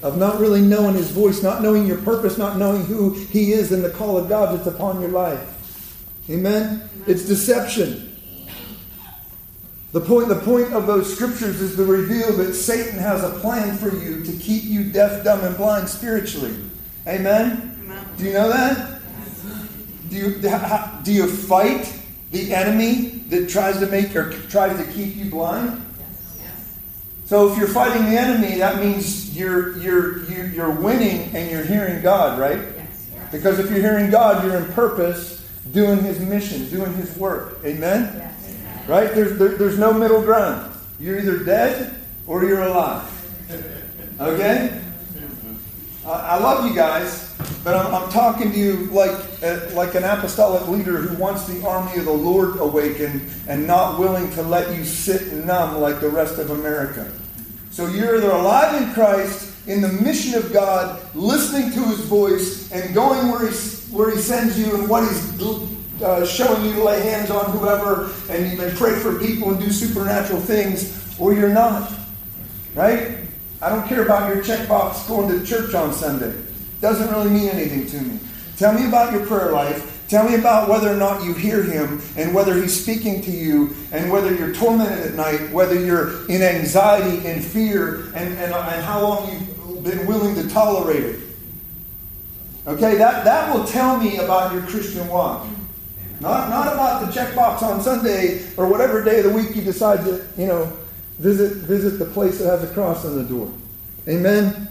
Of 0.02 0.18
not 0.18 0.40
really 0.40 0.60
knowing 0.60 0.94
his 0.94 1.10
voice, 1.10 1.42
not 1.42 1.62
knowing 1.62 1.86
your 1.86 1.98
purpose, 1.98 2.36
not 2.36 2.58
knowing 2.58 2.84
who 2.84 3.14
he 3.14 3.52
is 3.52 3.72
and 3.72 3.82
the 3.82 3.90
call 3.90 4.18
of 4.18 4.28
God 4.28 4.56
that's 4.56 4.66
upon 4.66 5.00
your 5.00 5.10
life. 5.10 5.40
Amen? 6.28 6.64
Amen. 6.64 6.90
It's 7.06 7.24
deception. 7.24 8.05
The 9.96 10.02
point, 10.02 10.28
the 10.28 10.34
point 10.34 10.74
of 10.74 10.86
those 10.86 11.10
scriptures 11.10 11.62
is 11.62 11.74
to 11.76 11.84
reveal 11.86 12.30
that 12.32 12.52
Satan 12.52 12.98
has 12.98 13.24
a 13.24 13.30
plan 13.40 13.78
for 13.78 13.88
you 13.96 14.22
to 14.24 14.32
keep 14.36 14.64
you 14.64 14.92
deaf, 14.92 15.24
dumb, 15.24 15.42
and 15.42 15.56
blind 15.56 15.88
spiritually. 15.88 16.54
Amen? 17.06 17.78
Amen. 17.80 18.06
Do 18.18 18.24
you 18.24 18.34
know 18.34 18.50
that? 18.50 19.00
Do 20.10 20.16
you, 20.16 21.02
do 21.02 21.12
you 21.14 21.26
fight 21.26 21.98
the 22.30 22.52
enemy 22.54 23.22
that 23.30 23.48
tries 23.48 23.78
to 23.78 23.86
make 23.86 24.14
or 24.14 24.32
tries 24.48 24.76
to 24.76 24.92
keep 24.92 25.16
you 25.16 25.30
blind? 25.30 25.82
So 27.24 27.50
if 27.50 27.56
you're 27.56 27.66
fighting 27.66 28.04
the 28.04 28.18
enemy, 28.18 28.58
that 28.58 28.84
means 28.84 29.34
you're 29.34 29.78
you're 29.78 30.24
you're, 30.24 30.46
you're 30.48 30.70
winning 30.72 31.34
and 31.34 31.50
you're 31.50 31.64
hearing 31.64 32.02
God, 32.02 32.38
right? 32.38 32.60
Because 33.32 33.58
if 33.58 33.70
you're 33.70 33.80
hearing 33.80 34.10
God, 34.10 34.44
you're 34.44 34.56
in 34.56 34.70
purpose, 34.74 35.40
doing 35.72 36.02
His 36.02 36.20
mission, 36.20 36.68
doing 36.68 36.92
His 36.92 37.16
work. 37.16 37.60
Amen. 37.64 38.35
Right? 38.88 39.12
There's 39.14 39.38
there, 39.38 39.56
there's 39.56 39.78
no 39.78 39.92
middle 39.92 40.22
ground. 40.22 40.72
You're 40.98 41.18
either 41.18 41.44
dead 41.44 41.98
or 42.26 42.44
you're 42.44 42.62
alive. 42.62 43.12
Okay. 44.20 44.82
I 46.06 46.38
love 46.38 46.64
you 46.64 46.74
guys, 46.74 47.34
but 47.64 47.74
I'm, 47.74 47.92
I'm 47.92 48.08
talking 48.10 48.52
to 48.52 48.58
you 48.58 48.74
like, 48.92 49.10
uh, 49.42 49.68
like 49.72 49.96
an 49.96 50.04
apostolic 50.04 50.68
leader 50.68 50.98
who 50.98 51.20
wants 51.20 51.48
the 51.48 51.66
army 51.66 51.98
of 51.98 52.04
the 52.04 52.12
Lord 52.12 52.60
awakened 52.60 53.28
and 53.48 53.66
not 53.66 53.98
willing 53.98 54.30
to 54.32 54.42
let 54.42 54.76
you 54.76 54.84
sit 54.84 55.32
numb 55.32 55.80
like 55.80 56.00
the 56.00 56.08
rest 56.08 56.38
of 56.38 56.50
America. 56.50 57.10
So 57.70 57.88
you're 57.88 58.16
either 58.18 58.30
alive 58.30 58.80
in 58.80 58.94
Christ, 58.94 59.52
in 59.66 59.80
the 59.80 59.88
mission 59.88 60.34
of 60.34 60.52
God, 60.52 61.02
listening 61.16 61.72
to 61.72 61.80
His 61.88 62.00
voice, 62.00 62.70
and 62.70 62.94
going 62.94 63.28
where 63.28 63.50
He, 63.50 63.56
where 63.92 64.14
he 64.14 64.18
sends 64.18 64.56
you 64.56 64.76
and 64.76 64.88
what 64.88 65.02
He's 65.02 65.36
uh, 66.02 66.26
showing 66.26 66.64
you 66.64 66.74
to 66.74 66.84
lay 66.84 67.02
hands 67.02 67.30
on 67.30 67.50
whoever 67.50 68.12
and, 68.30 68.60
and 68.60 68.76
pray 68.76 68.94
for 68.98 69.18
people 69.18 69.50
and 69.50 69.60
do 69.60 69.70
supernatural 69.70 70.40
things, 70.40 71.18
or 71.18 71.34
you're 71.34 71.52
not. 71.52 71.92
Right? 72.74 73.18
I 73.62 73.70
don't 73.70 73.86
care 73.88 74.02
about 74.02 74.34
your 74.34 74.44
checkbox 74.44 75.08
going 75.08 75.28
to 75.28 75.44
church 75.46 75.74
on 75.74 75.92
Sunday. 75.92 76.34
Doesn't 76.80 77.10
really 77.10 77.30
mean 77.30 77.48
anything 77.48 77.86
to 77.86 78.00
me. 78.04 78.20
Tell 78.56 78.72
me 78.72 78.86
about 78.86 79.12
your 79.12 79.24
prayer 79.26 79.52
life. 79.52 79.94
Tell 80.08 80.28
me 80.28 80.36
about 80.36 80.68
whether 80.68 80.92
or 80.92 80.96
not 80.96 81.24
you 81.24 81.34
hear 81.34 81.62
him 81.62 82.00
and 82.16 82.32
whether 82.32 82.54
he's 82.54 82.80
speaking 82.80 83.22
to 83.22 83.30
you 83.30 83.74
and 83.90 84.10
whether 84.10 84.32
you're 84.32 84.54
tormented 84.54 85.04
at 85.04 85.14
night, 85.14 85.50
whether 85.50 85.74
you're 85.74 86.30
in 86.30 86.42
anxiety 86.42 87.26
and 87.26 87.44
fear, 87.44 88.06
and, 88.14 88.38
and, 88.38 88.52
and 88.54 88.84
how 88.84 89.02
long 89.02 89.32
you've 89.32 89.82
been 89.82 90.06
willing 90.06 90.34
to 90.36 90.48
tolerate 90.48 91.02
it. 91.02 91.20
Okay, 92.66 92.96
that, 92.96 93.24
that 93.24 93.52
will 93.54 93.64
tell 93.64 93.98
me 93.98 94.18
about 94.18 94.52
your 94.52 94.62
Christian 94.62 95.08
walk. 95.08 95.46
Not, 96.20 96.48
not 96.48 96.72
about 96.72 97.06
the 97.06 97.12
checkbox 97.12 97.62
on 97.62 97.80
Sunday 97.82 98.46
or 98.56 98.66
whatever 98.68 99.04
day 99.04 99.18
of 99.18 99.24
the 99.24 99.32
week 99.32 99.54
you 99.54 99.62
decide 99.62 100.04
to, 100.04 100.26
you 100.38 100.46
know, 100.46 100.72
Visit, 101.18 101.56
visit 101.66 101.98
the 101.98 102.04
place 102.04 102.38
that 102.38 102.46
has 102.46 102.62
a 102.62 102.72
cross 102.74 103.04
on 103.06 103.16
the 103.16 103.24
door. 103.24 103.50
Amen? 104.06 104.68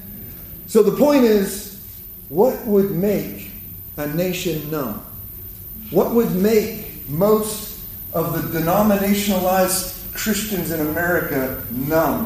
So 0.68 0.84
the 0.84 0.96
point 0.96 1.24
is, 1.24 1.84
what 2.30 2.66
would 2.68 2.92
make 2.92 3.52
a 3.98 4.08
nation 4.08 4.70
numb? 4.70 5.04
What 5.90 6.12
would 6.12 6.36
make 6.36 7.08
most 7.10 7.84
of 8.14 8.34
the 8.52 8.60
denominationalized 8.60 10.14
Christians 10.14 10.72
in 10.72 10.82
America 10.82 11.64
numb? 11.72 12.26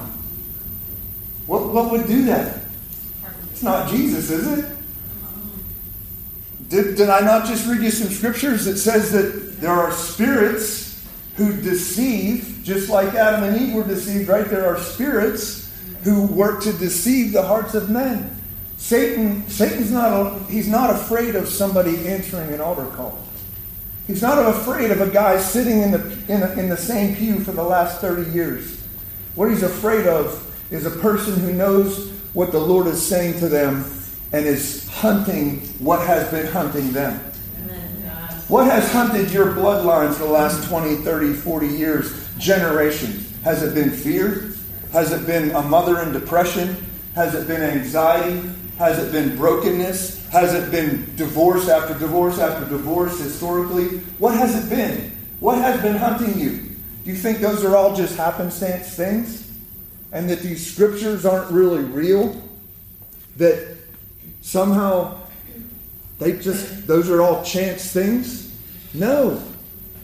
What, 1.46 1.74
what 1.74 1.92
would 1.92 2.06
do 2.08 2.26
that? 2.26 2.60
It's 3.52 3.64
not 3.64 3.90
Jesus, 3.90 4.30
is 4.30 4.60
it? 4.60 4.66
Did, 6.70 6.96
did 6.96 7.10
I 7.10 7.22
not 7.22 7.48
just 7.48 7.68
read 7.68 7.82
you 7.82 7.90
some 7.90 8.10
scriptures 8.10 8.66
that 8.66 8.78
says 8.78 9.12
that 9.12 9.60
there 9.60 9.72
are 9.72 9.92
spirits 9.92 11.04
who 11.36 11.60
deceive, 11.62 12.62
just 12.64 12.90
like 12.90 13.16
Adam 13.16 13.44
and 13.44 13.60
Eve 13.60 13.74
were 13.74 13.84
deceived, 13.84 14.30
right? 14.30 14.46
There 14.46 14.68
are 14.68 14.78
spirits 14.78 15.74
who 16.04 16.28
work 16.28 16.62
to 16.64 16.74
deceive 16.74 17.34
the 17.34 17.42
hearts 17.42 17.74
of 17.74 17.90
men. 17.90 18.36
Satan, 18.78 19.48
Satan's 19.50 19.92
not, 19.92 20.14
a, 20.14 20.40
he's 20.46 20.68
not 20.68 20.92
afraid 20.92 21.36
of 21.36 21.48
somebody 21.48 22.08
answering 22.08 22.54
an 22.54 22.62
altar 22.62 22.86
call. 22.96 23.18
He's 24.06 24.22
not 24.22 24.38
afraid 24.38 24.92
of 24.92 25.02
a 25.02 25.10
guy 25.10 25.40
sitting 25.40 25.82
in 25.82 25.92
the, 25.92 26.18
in, 26.28 26.44
a, 26.44 26.52
in 26.54 26.70
the 26.70 26.78
same 26.78 27.16
pew 27.16 27.40
for 27.40 27.52
the 27.52 27.64
last 27.64 28.00
30 28.00 28.32
years. 28.32 28.82
What 29.36 29.50
he's 29.50 29.64
afraid 29.64 30.08
of 30.08 30.46
is 30.72 30.86
a 30.86 30.92
person 30.92 31.40
who 31.40 31.52
knows 31.52 32.12
what 32.34 32.52
the 32.52 32.60
Lord 32.60 32.88
is 32.88 33.06
saying 33.06 33.40
to 33.40 33.50
them 33.50 33.84
and 34.32 34.46
is 34.46 34.88
hunting 34.90 35.60
what 35.80 36.06
has 36.06 36.30
been 36.32 36.48
hunting 36.48 36.92
them. 36.92 37.20
What 38.48 38.66
has 38.66 38.92
hunted 38.92 39.32
your 39.32 39.48
bloodlines 39.48 40.14
for 40.16 40.24
the 40.24 40.32
last 40.32 40.68
20, 40.68 40.98
30, 40.98 41.34
40 41.34 41.68
years, 41.68 42.28
generations? 42.38 43.32
Has 43.44 43.62
it 43.62 43.76
been 43.76 43.92
fear? 43.92 44.54
Has 44.92 45.12
it 45.12 45.28
been 45.28 45.52
a 45.52 45.62
mother 45.62 46.02
in 46.02 46.12
depression? 46.12 46.76
Has 47.14 47.36
it 47.36 47.48
been 47.48 47.62
anxiety? 47.62 48.50
Has 48.80 48.98
it 48.98 49.12
been 49.12 49.38
brokenness? 49.38 50.28
Has 50.30 50.54
it 50.54 50.72
been 50.72 51.16
divorce 51.16 51.70
after 51.70 51.94
divorce 51.94 52.40
after 52.40 52.68
divorce 52.68 53.20
historically? 53.20 54.00
What 54.18 54.36
has 54.36 54.64
it 54.64 54.70
been? 54.70 55.12
What 55.40 55.58
has 55.60 55.82
been 55.82 55.96
hunting 55.96 56.40
you? 56.40 56.70
Do 57.04 57.12
you 57.12 57.16
think 57.16 57.40
those 57.40 57.64
are 57.64 57.76
all 57.76 57.96
just 57.96 58.16
happenstance 58.18 58.96
things? 58.96 59.52
And 60.12 60.30
that 60.30 60.40
these 60.40 60.66
scriptures 60.66 61.26
aren't 61.26 61.52
really 61.52 61.84
real? 61.84 62.42
That 63.38 63.78
somehow 64.50 65.16
they 66.18 66.34
just, 66.34 66.88
those 66.88 67.08
are 67.08 67.22
all 67.22 67.44
chance 67.44 67.94
things? 67.94 68.58
No. 68.96 69.42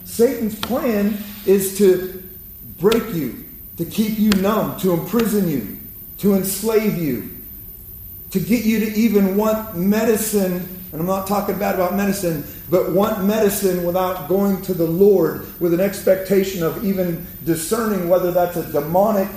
Satan's 0.03 0.59
plan 0.59 1.17
is 1.47 1.79
to 1.79 2.23
break 2.79 3.11
you, 3.15 3.43
to 3.77 3.85
keep 3.85 4.19
you 4.19 4.29
numb, 4.33 4.79
to 4.81 4.93
imprison 4.93 5.49
you, 5.49 5.79
to 6.19 6.35
enslave 6.35 6.95
you, 6.95 7.31
to 8.29 8.39
get 8.39 8.63
you 8.63 8.79
to 8.81 8.93
even 8.93 9.35
want 9.35 9.75
medicine. 9.75 10.67
And 10.91 11.01
I'm 11.01 11.07
not 11.07 11.27
talking 11.27 11.57
bad 11.57 11.73
about 11.73 11.95
medicine, 11.95 12.45
but 12.69 12.91
want 12.91 13.25
medicine 13.25 13.83
without 13.83 14.29
going 14.29 14.61
to 14.61 14.75
the 14.75 14.85
Lord 14.85 15.59
with 15.59 15.73
an 15.73 15.81
expectation 15.81 16.61
of 16.61 16.85
even 16.85 17.25
discerning 17.43 18.09
whether 18.09 18.31
that's 18.31 18.57
a 18.57 18.71
demonic 18.71 19.27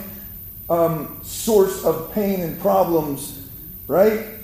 um, 0.69 1.19
source 1.23 1.83
of 1.83 2.13
pain 2.13 2.43
and 2.43 2.61
problems. 2.61 3.49
Right? 3.87 4.38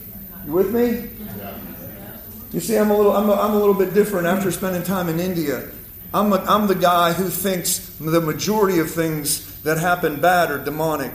You 0.46 0.52
with 0.52 0.74
me? 0.74 1.09
You 2.52 2.61
see, 2.61 2.76
I'm 2.76 2.90
a 2.90 2.96
little, 2.96 3.16
I'm 3.16 3.28
a, 3.30 3.33
I'm 3.33 3.52
a 3.52 3.59
little 3.59 3.74
bit 3.74 3.94
different 3.94 4.26
after 4.26 4.50
spending 4.50 4.83
time 4.83 5.09
in 5.09 5.18
India. 5.18 5.68
I'm, 6.12 6.33
a, 6.33 6.37
I'm 6.37 6.66
the 6.66 6.74
guy 6.74 7.12
who 7.12 7.28
thinks 7.28 7.78
the 7.98 8.20
majority 8.20 8.78
of 8.78 8.90
things 8.90 9.61
that 9.62 9.78
happen 9.78 10.20
bad 10.20 10.50
are 10.50 10.62
demonic 10.62 11.12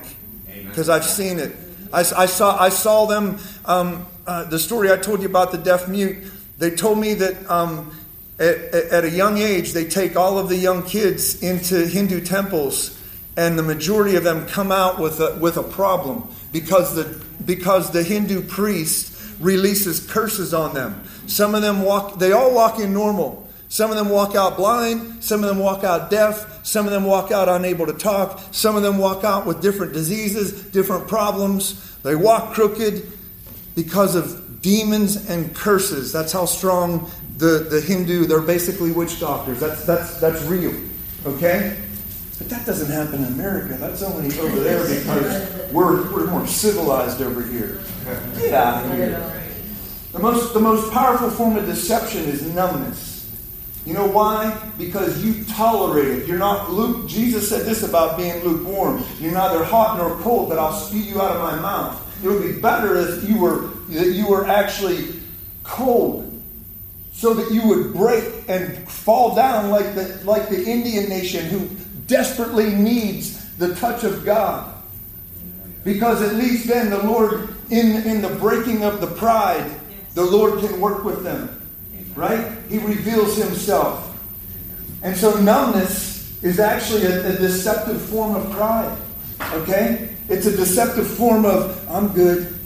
because 0.65 0.89
I've 0.89 1.05
seen 1.05 1.39
it. 1.39 1.55
I, 1.93 1.99
I, 1.99 2.25
saw, 2.25 2.59
I 2.61 2.69
saw 2.69 3.05
them, 3.05 3.37
um, 3.65 4.07
uh, 4.25 4.45
the 4.45 4.59
story 4.59 4.91
I 4.91 4.97
told 4.97 5.21
you 5.21 5.29
about 5.29 5.51
the 5.51 5.57
deaf 5.57 5.87
mute, 5.87 6.17
they 6.57 6.71
told 6.71 6.97
me 6.97 7.13
that 7.13 7.49
um, 7.49 7.95
at, 8.39 8.57
at 8.73 9.03
a 9.05 9.09
young 9.09 9.37
age 9.37 9.73
they 9.73 9.85
take 9.85 10.15
all 10.15 10.37
of 10.39 10.49
the 10.49 10.57
young 10.57 10.83
kids 10.83 11.41
into 11.41 11.85
Hindu 11.85 12.21
temples 12.21 12.99
and 13.37 13.57
the 13.57 13.63
majority 13.63 14.15
of 14.15 14.23
them 14.23 14.47
come 14.47 14.71
out 14.71 14.99
with 14.99 15.19
a, 15.19 15.37
with 15.39 15.55
a 15.55 15.63
problem 15.63 16.27
because 16.51 16.95
the, 16.95 17.23
because 17.45 17.91
the 17.91 18.03
Hindu 18.03 18.41
priest 18.41 19.09
releases 19.39 20.06
curses 20.06 20.54
on 20.54 20.73
them. 20.73 21.04
Some 21.28 21.56
of 21.56 21.62
them 21.62 21.82
walk, 21.82 22.19
they 22.19 22.32
all 22.32 22.54
walk 22.54 22.80
in 22.80 22.93
normal. 22.93 23.47
Some 23.69 23.91
of 23.91 23.97
them 23.97 24.10
walk 24.10 24.36
out 24.36 24.58
blind. 24.58 25.23
Some 25.23 25.43
of 25.43 25.49
them 25.49 25.60
walk 25.60 25.84
out 25.84 26.10
deaf. 26.10 26.65
Some 26.65 26.86
of 26.86 26.91
them 26.91 27.06
walk 27.06 27.32
out 27.32 27.47
unable 27.47 27.86
to 27.86 27.93
talk. 27.93 28.41
Some 28.52 28.75
of 28.75 28.82
them 28.82 28.97
walk 28.97 29.23
out 29.23 29.45
with 29.45 29.62
different 29.62 29.93
diseases, 29.93 30.63
different 30.71 31.08
problems. 31.08 31.95
They 32.02 32.15
walk 32.15 32.54
crooked 32.54 33.08
because 33.75 34.15
of 34.15 34.62
demons 34.62 35.30
and 35.30 35.56
curses. 35.56 36.12
That's 36.12 36.32
how 36.32 36.45
strong 36.45 37.10
the, 37.38 37.67
the 37.69 37.80
Hindu, 37.80 38.25
they're 38.25 38.41
basically 38.41 38.91
witch 38.91 39.19
doctors. 39.19 39.60
That's, 39.60 39.86
that's, 39.86 40.19
that's 40.19 40.43
real. 40.43 40.73
Okay? 41.25 41.78
But 42.39 42.49
that 42.49 42.65
doesn't 42.65 42.89
happen 42.89 43.23
in 43.25 43.34
America. 43.34 43.75
That's 43.75 44.02
only 44.02 44.38
over 44.39 44.60
there 44.62 44.88
because 44.88 45.71
we're, 45.71 46.12
we're 46.12 46.28
more 46.28 46.47
civilized 46.47 47.21
over 47.21 47.43
here. 47.43 47.82
Get 48.39 48.54
out 48.54 48.86
of 48.86 48.93
here. 48.93 49.43
The 50.13 50.19
most, 50.19 50.54
the 50.54 50.60
most 50.60 50.91
powerful 50.91 51.30
form 51.30 51.58
of 51.58 51.65
deception 51.65 52.23
is 52.23 52.43
numbness. 52.56 53.10
You 53.86 53.93
know 53.93 54.08
why? 54.08 54.58
Because 54.78 55.23
you 55.23 55.43
tolerate 55.45 56.08
it. 56.08 56.28
You're 56.28 56.38
not 56.38 56.71
Luke. 56.71 57.08
Jesus 57.08 57.49
said 57.49 57.65
this 57.65 57.84
about 57.84 58.17
being 58.17 58.43
lukewarm. 58.43 59.04
You're 59.19 59.34
neither 59.34 59.63
hot 59.63 59.97
nor 59.97 60.17
cold, 60.21 60.49
but 60.49 60.60
I'll 60.60 60.73
spew 60.73 60.99
you 60.99 61.21
out 61.21 61.36
of 61.36 61.41
my 61.41 61.60
mouth. 61.60 62.23
It 62.23 62.28
would 62.28 62.41
be 62.41 62.62
better 62.62 62.97
if 62.97 63.28
you 63.28 63.38
were 63.38 63.67
that 63.89 64.10
you 64.10 64.28
were 64.28 64.45
actually 64.45 65.13
cold, 65.63 66.41
so 67.13 67.34
that 67.34 67.52
you 67.52 67.67
would 67.67 67.93
break 67.93 68.25
and 68.47 68.88
fall 68.89 69.36
down 69.36 69.69
like 69.71 69.95
the 69.95 70.19
like 70.23 70.49
the 70.49 70.63
Indian 70.63 71.10
nation 71.10 71.45
who 71.45 71.69
desperately 72.10 72.74
needs 72.74 73.56
the 73.56 73.74
touch 73.76 74.04
of 74.04 74.26
God. 74.26 74.74
Because 75.86 76.22
at 76.22 76.36
least 76.36 76.67
then 76.67 76.89
the 76.89 77.02
Lord, 77.04 77.50
in, 77.69 78.04
in 78.06 78.22
the 78.22 78.36
breaking 78.36 78.84
of 78.84 79.00
the 79.00 79.08
pride, 79.08 79.72
the 80.13 80.24
Lord 80.24 80.60
can 80.60 80.82
work 80.82 81.06
with 81.06 81.24
them. 81.24 81.56
Right? 82.15 82.52
He 82.67 82.80
reveals 82.80 83.38
himself. 83.38 84.06
And 85.04 85.15
so 85.15 85.39
numbness 85.39 86.43
is 86.43 86.60
actually 86.60 87.06
a, 87.06 87.30
a 87.30 87.38
deceptive 87.38 88.02
form 88.02 88.36
of 88.36 88.52
pride. 88.52 88.98
Okay? 89.54 90.10
It's 90.28 90.45
a 90.45 90.56
deceptive 90.56 91.08
form 91.08 91.45
of, 91.45 91.88
I'm 91.89 92.10
good. 92.10 92.60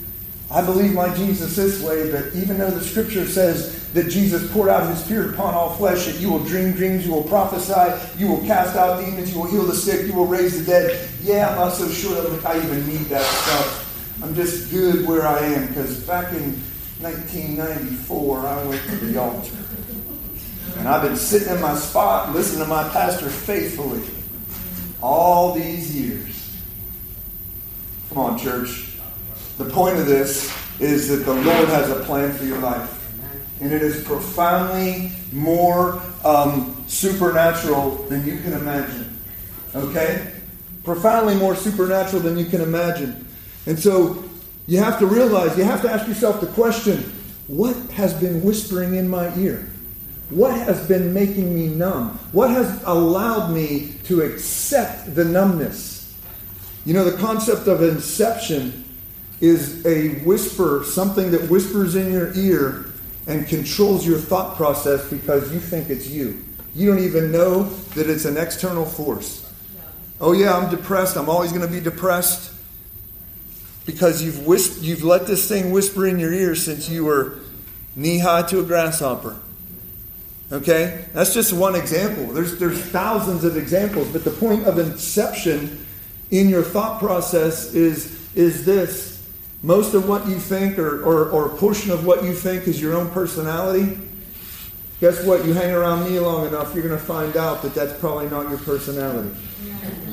I 0.50 0.64
believe 0.64 0.92
my 0.92 1.14
Jesus 1.14 1.56
this 1.56 1.82
way, 1.82 2.10
but 2.10 2.34
even 2.34 2.58
though 2.58 2.70
the 2.70 2.82
scripture 2.82 3.26
says 3.26 3.83
that 3.94 4.10
Jesus 4.10 4.50
poured 4.52 4.68
out 4.68 4.88
his 4.88 5.02
spirit 5.02 5.34
upon 5.34 5.54
all 5.54 5.74
flesh, 5.76 6.06
that 6.06 6.16
you 6.16 6.28
will 6.28 6.42
dream 6.42 6.72
dreams, 6.72 7.06
you 7.06 7.12
will 7.12 7.22
prophesy, 7.22 8.18
you 8.18 8.28
will 8.28 8.40
cast 8.40 8.76
out 8.76 9.02
demons, 9.02 9.32
you 9.32 9.40
will 9.40 9.46
heal 9.46 9.62
the 9.62 9.74
sick, 9.74 10.06
you 10.06 10.12
will 10.12 10.26
raise 10.26 10.58
the 10.58 10.70
dead. 10.70 11.08
Yeah, 11.22 11.48
I'm 11.48 11.56
not 11.56 11.72
so 11.72 11.88
sure 11.88 12.20
that 12.20 12.44
I 12.44 12.58
even 12.58 12.86
need 12.88 13.06
that 13.06 13.24
stuff. 13.24 14.20
I'm 14.22 14.34
just 14.34 14.70
good 14.72 15.06
where 15.06 15.26
I 15.26 15.38
am 15.38 15.68
because 15.68 16.02
back 16.04 16.32
in 16.32 16.60
1994, 17.00 18.38
I 18.40 18.64
went 18.66 18.82
to 18.82 18.96
the 18.96 19.20
altar. 19.20 19.56
And 20.78 20.88
I've 20.88 21.02
been 21.02 21.16
sitting 21.16 21.54
in 21.54 21.60
my 21.60 21.76
spot, 21.76 22.34
listening 22.34 22.64
to 22.64 22.68
my 22.68 22.88
pastor 22.88 23.28
faithfully 23.30 24.02
all 25.00 25.54
these 25.54 25.94
years. 25.94 26.56
Come 28.08 28.18
on, 28.18 28.38
church. 28.38 28.96
The 29.58 29.66
point 29.66 29.98
of 29.98 30.06
this 30.06 30.52
is 30.80 31.08
that 31.08 31.24
the 31.24 31.34
Lord 31.34 31.68
has 31.68 31.90
a 31.90 32.02
plan 32.04 32.32
for 32.32 32.44
your 32.44 32.58
life. 32.58 32.93
And 33.60 33.72
it 33.72 33.82
is 33.82 34.04
profoundly 34.04 35.12
more 35.32 36.02
um, 36.24 36.84
supernatural 36.86 37.96
than 38.08 38.26
you 38.26 38.38
can 38.40 38.52
imagine. 38.52 39.16
Okay? 39.74 40.32
Profoundly 40.82 41.36
more 41.36 41.54
supernatural 41.54 42.22
than 42.22 42.36
you 42.36 42.46
can 42.46 42.60
imagine. 42.60 43.26
And 43.66 43.78
so 43.78 44.24
you 44.66 44.78
have 44.78 44.98
to 44.98 45.06
realize, 45.06 45.56
you 45.56 45.64
have 45.64 45.82
to 45.82 45.90
ask 45.90 46.06
yourself 46.06 46.40
the 46.40 46.46
question 46.48 47.12
what 47.46 47.76
has 47.90 48.14
been 48.14 48.42
whispering 48.42 48.94
in 48.94 49.08
my 49.08 49.34
ear? 49.36 49.68
What 50.30 50.54
has 50.54 50.86
been 50.88 51.12
making 51.12 51.54
me 51.54 51.68
numb? 51.68 52.18
What 52.32 52.50
has 52.50 52.82
allowed 52.84 53.52
me 53.52 53.94
to 54.04 54.22
accept 54.22 55.14
the 55.14 55.24
numbness? 55.24 56.16
You 56.86 56.94
know, 56.94 57.04
the 57.04 57.18
concept 57.18 57.66
of 57.66 57.82
inception 57.82 58.84
is 59.40 59.84
a 59.84 60.20
whisper, 60.24 60.84
something 60.84 61.30
that 61.32 61.50
whispers 61.50 61.94
in 61.94 62.12
your 62.12 62.32
ear 62.34 62.86
and 63.26 63.46
controls 63.46 64.06
your 64.06 64.18
thought 64.18 64.56
process 64.56 65.08
because 65.08 65.52
you 65.52 65.60
think 65.60 65.90
it's 65.90 66.08
you. 66.08 66.44
You 66.74 66.92
don't 66.92 67.04
even 67.04 67.30
know 67.30 67.64
that 67.94 68.10
it's 68.10 68.24
an 68.24 68.36
external 68.36 68.84
force. 68.84 69.40
Oh, 70.20 70.32
yeah, 70.32 70.56
I'm 70.56 70.70
depressed. 70.70 71.16
I'm 71.16 71.28
always 71.28 71.52
going 71.52 71.66
to 71.66 71.72
be 71.72 71.80
depressed 71.80 72.52
because 73.86 74.22
you've, 74.22 74.46
you've 74.82 75.04
let 75.04 75.26
this 75.26 75.48
thing 75.48 75.70
whisper 75.70 76.06
in 76.06 76.18
your 76.18 76.32
ear 76.32 76.54
since 76.54 76.88
you 76.88 77.04
were 77.04 77.38
knee 77.96 78.18
high 78.18 78.42
to 78.42 78.60
a 78.60 78.62
grasshopper. 78.62 79.36
Okay? 80.52 81.06
That's 81.12 81.34
just 81.34 81.52
one 81.52 81.74
example. 81.74 82.26
There's, 82.26 82.58
there's 82.58 82.80
thousands 82.80 83.44
of 83.44 83.56
examples, 83.56 84.08
but 84.08 84.24
the 84.24 84.30
point 84.30 84.64
of 84.66 84.78
inception 84.78 85.84
in 86.30 86.48
your 86.48 86.62
thought 86.62 86.98
process 87.00 87.74
is, 87.74 88.34
is 88.36 88.64
this. 88.64 89.13
Most 89.64 89.94
of 89.94 90.06
what 90.06 90.28
you 90.28 90.38
think, 90.38 90.78
or, 90.78 91.02
or, 91.02 91.30
or 91.30 91.46
a 91.46 91.56
portion 91.56 91.90
of 91.90 92.04
what 92.04 92.22
you 92.22 92.34
think, 92.34 92.68
is 92.68 92.78
your 92.78 92.94
own 92.94 93.10
personality. 93.12 93.96
Guess 95.00 95.24
what? 95.24 95.46
You 95.46 95.54
hang 95.54 95.72
around 95.72 96.04
me 96.04 96.20
long 96.20 96.46
enough, 96.46 96.74
you're 96.74 96.86
going 96.86 97.00
to 97.00 97.02
find 97.02 97.34
out 97.38 97.62
that 97.62 97.74
that's 97.74 97.98
probably 97.98 98.28
not 98.28 98.50
your 98.50 98.58
personality. 98.58 99.34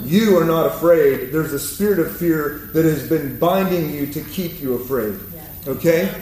You 0.05 0.37
are 0.37 0.45
not 0.45 0.67
afraid. 0.67 1.33
There's 1.33 1.51
a 1.51 1.59
spirit 1.59 1.99
of 1.99 2.15
fear 2.15 2.69
that 2.73 2.85
has 2.85 3.09
been 3.09 3.37
binding 3.39 3.89
you 3.89 4.07
to 4.07 4.21
keep 4.21 4.61
you 4.61 4.75
afraid. 4.75 5.19
Okay? 5.67 6.15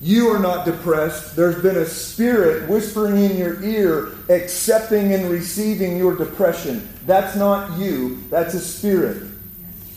You 0.00 0.28
are 0.28 0.38
not 0.38 0.66
depressed. 0.66 1.34
There's 1.34 1.60
been 1.60 1.78
a 1.78 1.86
spirit 1.86 2.68
whispering 2.68 3.24
in 3.24 3.36
your 3.36 3.60
ear, 3.64 4.12
accepting 4.28 5.12
and 5.14 5.28
receiving 5.28 5.96
your 5.96 6.14
depression. 6.14 6.88
That's 7.06 7.34
not 7.34 7.76
you, 7.76 8.22
that's 8.30 8.54
a 8.54 8.60
spirit. 8.60 9.24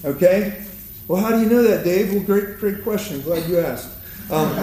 Okay? 0.03 0.63
Well, 1.07 1.21
how 1.21 1.31
do 1.31 1.41
you 1.41 1.47
know 1.47 1.63
that, 1.63 1.85
Dave? 1.85 2.13
Well, 2.13 2.23
great, 2.23 2.57
great 2.57 2.83
question. 2.83 3.21
Glad 3.21 3.47
you 3.47 3.59
asked. 3.59 3.89
Um, 4.29 4.53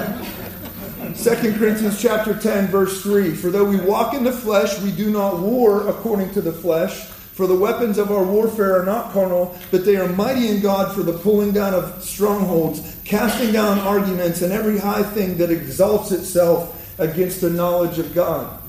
2 1.14 1.54
Corinthians 1.54 2.00
chapter 2.00 2.38
10, 2.38 2.66
verse 2.66 3.02
3. 3.02 3.34
For 3.34 3.50
though 3.50 3.64
we 3.64 3.80
walk 3.80 4.12
in 4.12 4.24
the 4.24 4.32
flesh, 4.32 4.78
we 4.82 4.92
do 4.92 5.10
not 5.10 5.38
war 5.38 5.88
according 5.88 6.32
to 6.34 6.42
the 6.42 6.52
flesh. 6.52 7.06
For 7.06 7.46
the 7.46 7.56
weapons 7.56 7.96
of 7.96 8.12
our 8.12 8.22
warfare 8.22 8.78
are 8.78 8.84
not 8.84 9.12
carnal, 9.12 9.56
but 9.70 9.86
they 9.86 9.96
are 9.96 10.06
mighty 10.08 10.48
in 10.48 10.60
God 10.60 10.94
for 10.94 11.02
the 11.02 11.14
pulling 11.14 11.52
down 11.52 11.72
of 11.72 12.02
strongholds, 12.04 13.00
casting 13.06 13.50
down 13.50 13.78
arguments 13.78 14.42
and 14.42 14.52
every 14.52 14.78
high 14.78 15.02
thing 15.02 15.38
that 15.38 15.50
exalts 15.50 16.12
itself 16.12 17.00
against 17.00 17.40
the 17.40 17.50
knowledge 17.50 17.98
of 17.98 18.14
God. 18.14 18.60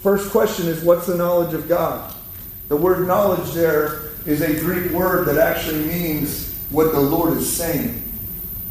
First 0.00 0.32
question 0.32 0.66
is 0.66 0.82
what's 0.82 1.06
the 1.06 1.16
knowledge 1.16 1.54
of 1.54 1.68
God? 1.68 2.12
The 2.66 2.76
word 2.76 3.06
knowledge 3.06 3.52
there 3.52 4.08
is 4.26 4.42
a 4.42 4.58
Greek 4.58 4.90
word 4.90 5.28
that 5.28 5.38
actually 5.38 5.84
means 5.84 6.51
what 6.72 6.92
the 6.92 7.00
Lord 7.00 7.36
is 7.36 7.50
saying. 7.50 8.02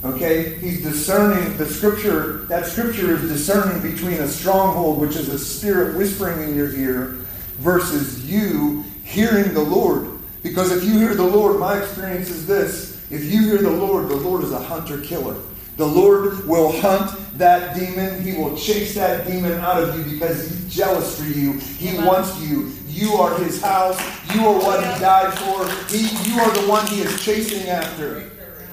Okay? 0.03 0.55
He's 0.59 0.83
discerning 0.83 1.57
the 1.57 1.65
scripture, 1.65 2.45
that 2.45 2.65
scripture 2.65 3.15
is 3.15 3.21
discerning 3.29 3.81
between 3.81 4.15
a 4.15 4.27
stronghold, 4.27 4.99
which 4.99 5.15
is 5.15 5.29
a 5.29 5.39
spirit 5.39 5.95
whispering 5.95 6.49
in 6.49 6.55
your 6.55 6.73
ear, 6.73 7.17
versus 7.59 8.29
you 8.29 8.83
hearing 9.03 9.53
the 9.53 9.61
Lord. 9.61 10.19
Because 10.43 10.71
if 10.71 10.83
you 10.83 10.97
hear 10.97 11.13
the 11.13 11.23
Lord, 11.23 11.59
my 11.59 11.77
experience 11.77 12.29
is 12.29 12.47
this 12.47 12.91
if 13.11 13.25
you 13.25 13.41
hear 13.41 13.57
the 13.57 13.69
Lord, 13.69 14.07
the 14.07 14.15
Lord 14.15 14.43
is 14.43 14.51
a 14.51 14.59
hunter 14.59 14.99
killer. 15.01 15.35
The 15.77 15.85
Lord 15.85 16.45
will 16.47 16.71
hunt 16.79 17.11
that 17.37 17.75
demon. 17.75 18.21
He 18.21 18.33
will 18.37 18.55
chase 18.55 18.95
that 18.95 19.27
demon 19.27 19.53
out 19.53 19.81
of 19.81 19.97
you 19.97 20.13
because 20.13 20.47
he's 20.47 20.73
jealous 20.73 21.19
for 21.19 21.25
you. 21.25 21.53
He 21.59 21.97
wants 21.97 22.39
you. 22.41 22.71
You 22.91 23.13
are 23.13 23.37
his 23.39 23.61
house. 23.61 23.99
You 24.33 24.45
are 24.47 24.57
what 24.57 24.79
he 24.79 24.99
died 24.99 25.33
for. 25.37 25.67
He, 25.95 26.07
you 26.29 26.39
are 26.39 26.51
the 26.51 26.67
one 26.67 26.85
he 26.87 27.01
is 27.01 27.23
chasing 27.23 27.69
after. 27.69 28.29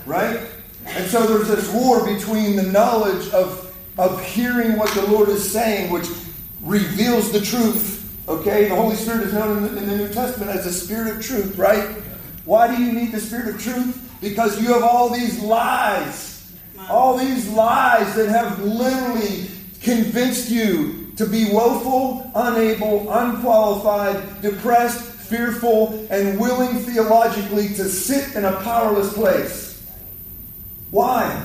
Right? 0.07 0.41
And 0.87 1.09
so 1.11 1.27
there's 1.27 1.49
this 1.49 1.73
war 1.73 2.05
between 2.05 2.57
the 2.57 2.63
knowledge 2.63 3.31
of, 3.33 3.75
of 3.99 4.25
hearing 4.25 4.77
what 4.77 4.93
the 4.95 5.07
Lord 5.07 5.29
is 5.29 5.51
saying, 5.51 5.93
which 5.93 6.07
reveals 6.63 7.31
the 7.31 7.41
truth, 7.41 7.99
Okay, 8.29 8.69
the 8.69 8.77
Holy 8.77 8.95
Spirit 8.95 9.23
is 9.29 9.33
known 9.33 9.57
in 9.57 9.75
the, 9.75 9.81
in 9.81 9.89
the, 9.89 9.97
New 9.97 10.09
Testament 10.13 10.51
as 10.51 10.65
the 10.65 10.71
Spirit 10.71 11.17
of 11.17 11.25
truth, 11.25 11.57
right? 11.57 11.89
Why 12.45 12.75
do 12.75 12.83
you 12.83 12.93
need 12.93 13.11
the 13.11 13.21
Spirit 13.21 13.55
of 13.55 13.63
truth? 13.63 14.19
Because 14.21 14.61
you 14.61 14.75
have 14.75 14.83
all 14.83 15.09
these 15.09 15.41
lies, 15.41 16.53
all 16.91 17.17
these 17.17 17.49
lies 17.49 18.15
that 18.17 18.29
have 18.29 18.63
literally 18.63 19.49
convinced 19.81 20.51
you 20.51 20.98
to 21.19 21.27
be 21.27 21.51
woeful, 21.53 22.31
unable, 22.37 23.13
unqualified, 23.13 24.41
depressed, 24.41 25.03
fearful, 25.03 26.07
and 26.11 26.39
willing 26.39 26.79
theologically 26.79 27.69
to 27.69 27.85
sit 27.85 28.37
in 28.37 28.45
a 28.45 28.53
powerless 28.61 29.13
place. 29.13 29.85
Why? 30.93 31.45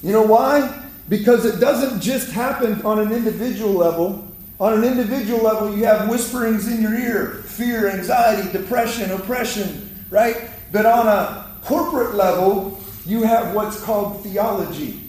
You 0.00 0.12
know 0.12 0.22
why? 0.22 0.82
Because 1.08 1.44
it 1.44 1.58
doesn't 1.58 2.00
just 2.00 2.30
happen 2.30 2.80
on 2.82 3.00
an 3.00 3.12
individual 3.12 3.72
level. 3.72 4.28
On 4.60 4.72
an 4.72 4.84
individual 4.84 5.42
level, 5.42 5.76
you 5.76 5.84
have 5.84 6.08
whisperings 6.08 6.68
in 6.68 6.80
your 6.80 6.94
ear 6.94 7.42
fear, 7.46 7.90
anxiety, 7.90 8.50
depression, 8.52 9.10
oppression, 9.10 10.06
right? 10.08 10.50
But 10.70 10.86
on 10.86 11.08
a 11.08 11.56
corporate 11.62 12.14
level, 12.14 12.80
you 13.04 13.24
have 13.24 13.56
what's 13.56 13.80
called 13.82 14.22
theology. 14.22 15.03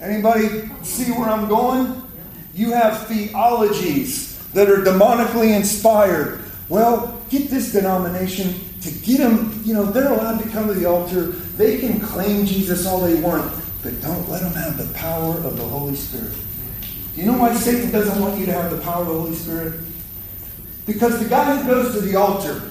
Anybody 0.00 0.70
see 0.82 1.10
where 1.12 1.28
I'm 1.28 1.48
going? 1.48 2.02
You 2.54 2.72
have 2.72 3.06
theologies 3.06 4.38
that 4.52 4.68
are 4.68 4.82
demonically 4.82 5.54
inspired. 5.54 6.44
Well, 6.68 7.20
get 7.30 7.50
this 7.50 7.72
denomination 7.72 8.54
to 8.82 8.90
get 8.90 9.18
them, 9.18 9.60
you 9.64 9.74
know, 9.74 9.84
they're 9.84 10.12
allowed 10.12 10.40
to 10.42 10.48
come 10.50 10.68
to 10.68 10.74
the 10.74 10.86
altar. 10.86 11.22
They 11.22 11.78
can 11.78 12.00
claim 12.00 12.46
Jesus 12.46 12.86
all 12.86 13.00
they 13.00 13.20
want, 13.20 13.52
but 13.82 14.00
don't 14.00 14.28
let 14.28 14.42
them 14.42 14.52
have 14.52 14.78
the 14.78 14.92
power 14.94 15.34
of 15.34 15.56
the 15.56 15.64
Holy 15.64 15.96
Spirit. 15.96 16.34
Do 17.14 17.20
you 17.20 17.26
know 17.26 17.38
why 17.38 17.54
Satan 17.54 17.90
doesn't 17.90 18.20
want 18.20 18.38
you 18.38 18.46
to 18.46 18.52
have 18.52 18.70
the 18.70 18.80
power 18.80 19.02
of 19.02 19.08
the 19.08 19.14
Holy 19.14 19.34
Spirit? 19.34 19.80
Because 20.86 21.20
the 21.20 21.28
guy 21.28 21.56
who 21.56 21.66
goes 21.66 21.94
to 21.94 22.00
the 22.00 22.16
altar, 22.16 22.62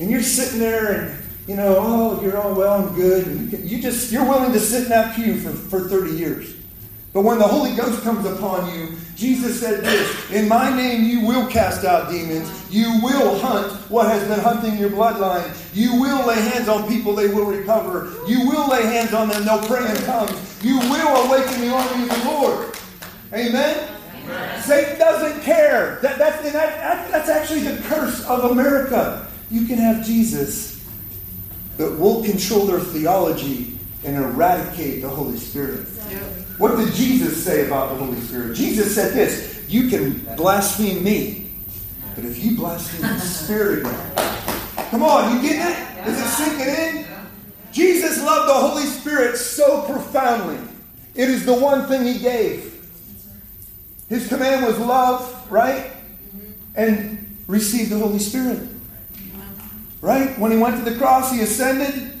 and 0.00 0.10
you're 0.10 0.22
sitting 0.22 0.58
there 0.58 0.92
and 0.92 1.24
you 1.46 1.56
know, 1.56 1.76
oh, 1.78 2.22
you're 2.22 2.38
all 2.38 2.54
well 2.54 2.86
and 2.86 2.96
good, 2.96 3.26
and 3.26 3.52
you, 3.52 3.58
you 3.58 3.82
just 3.82 4.10
you're 4.10 4.24
willing 4.24 4.52
to 4.52 4.60
sit 4.60 4.84
in 4.84 4.88
that 4.88 5.14
pew 5.14 5.38
for, 5.38 5.50
for 5.50 5.88
30 5.88 6.12
years. 6.12 6.56
But 7.14 7.22
when 7.22 7.38
the 7.38 7.46
Holy 7.46 7.76
Ghost 7.76 8.02
comes 8.02 8.26
upon 8.26 8.74
you, 8.74 8.88
Jesus 9.14 9.60
said 9.60 9.84
this 9.84 10.32
In 10.32 10.48
my 10.48 10.74
name 10.76 11.04
you 11.04 11.24
will 11.24 11.46
cast 11.46 11.84
out 11.84 12.10
demons. 12.10 12.50
You 12.74 13.00
will 13.04 13.38
hunt 13.38 13.72
what 13.88 14.08
has 14.08 14.26
been 14.26 14.40
hunting 14.40 14.76
your 14.76 14.90
bloodline. 14.90 15.48
You 15.72 16.00
will 16.00 16.26
lay 16.26 16.34
hands 16.34 16.68
on 16.68 16.88
people, 16.88 17.14
they 17.14 17.28
will 17.28 17.44
recover. 17.44 18.12
You 18.26 18.48
will 18.48 18.68
lay 18.68 18.82
hands 18.82 19.14
on 19.14 19.28
them, 19.28 19.44
they'll 19.44 19.62
pray 19.62 19.88
in 19.88 19.96
tongues. 20.04 20.64
You 20.64 20.80
will 20.80 21.26
awaken 21.26 21.60
the 21.60 21.72
army 21.72 22.02
of 22.02 22.08
the 22.08 22.24
Lord. 22.28 22.76
Amen? 23.32 23.96
Amen. 24.24 24.62
Satan 24.62 24.98
doesn't 24.98 25.40
care. 25.42 26.00
That, 26.02 26.18
that, 26.18 26.42
that, 26.42 27.10
that's 27.12 27.28
actually 27.28 27.60
the 27.60 27.80
curse 27.82 28.26
of 28.26 28.50
America. 28.50 29.28
You 29.52 29.66
can 29.66 29.78
have 29.78 30.04
Jesus, 30.04 30.84
but 31.78 31.96
we'll 31.96 32.24
control 32.24 32.66
their 32.66 32.80
theology 32.80 33.78
and 34.02 34.16
eradicate 34.16 35.00
the 35.02 35.08
Holy 35.08 35.36
Spirit. 35.38 35.86
What 36.58 36.76
did 36.76 36.94
Jesus 36.94 37.42
say 37.42 37.66
about 37.66 37.90
the 37.90 38.04
Holy 38.04 38.20
Spirit? 38.20 38.54
Jesus 38.54 38.94
said 38.94 39.12
this 39.12 39.64
You 39.68 39.88
can 39.88 40.20
blaspheme 40.36 41.02
me, 41.02 41.50
but 42.14 42.24
if 42.24 42.42
you 42.44 42.56
blaspheme 42.56 43.02
the 43.02 43.18
Spirit 43.18 43.80
again, 43.80 44.12
come 44.90 45.02
on, 45.02 45.34
you 45.34 45.42
getting 45.42 45.62
it? 45.62 46.08
Is 46.08 46.20
it 46.20 46.28
sinking 46.28 47.00
in? 47.00 47.06
Jesus 47.72 48.22
loved 48.22 48.48
the 48.48 48.54
Holy 48.54 48.84
Spirit 48.84 49.36
so 49.36 49.82
profoundly 49.82 50.58
It 51.16 51.28
is 51.28 51.44
the 51.44 51.54
one 51.54 51.86
thing 51.86 52.04
he 52.04 52.20
gave. 52.20 52.70
His 54.08 54.28
command 54.28 54.64
was 54.64 54.78
love, 54.78 55.50
right? 55.50 55.90
And 56.76 57.36
receive 57.48 57.90
the 57.90 57.98
Holy 57.98 58.20
Spirit. 58.20 58.68
Right? 60.00 60.38
When 60.38 60.52
he 60.52 60.58
went 60.58 60.84
to 60.84 60.88
the 60.88 60.96
cross, 60.98 61.32
he 61.32 61.40
ascended. 61.40 62.12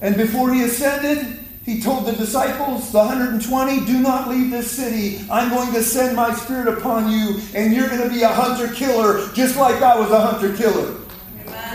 And 0.00 0.16
before 0.16 0.54
he 0.54 0.62
ascended, 0.62 1.43
he 1.64 1.80
told 1.80 2.04
the 2.04 2.12
disciples, 2.12 2.92
the 2.92 2.98
120, 2.98 3.86
do 3.86 4.00
not 4.00 4.28
leave 4.28 4.50
this 4.50 4.70
city. 4.70 5.24
I'm 5.30 5.48
going 5.48 5.72
to 5.72 5.82
send 5.82 6.14
my 6.14 6.34
spirit 6.34 6.68
upon 6.68 7.10
you, 7.10 7.40
and 7.54 7.72
you're 7.72 7.88
going 7.88 8.02
to 8.02 8.10
be 8.10 8.22
a 8.22 8.28
hunter 8.28 8.72
killer, 8.74 9.32
just 9.32 9.56
like 9.56 9.80
I 9.80 9.98
was 9.98 10.10
a 10.10 10.20
hunter 10.20 10.54
killer. 10.54 11.00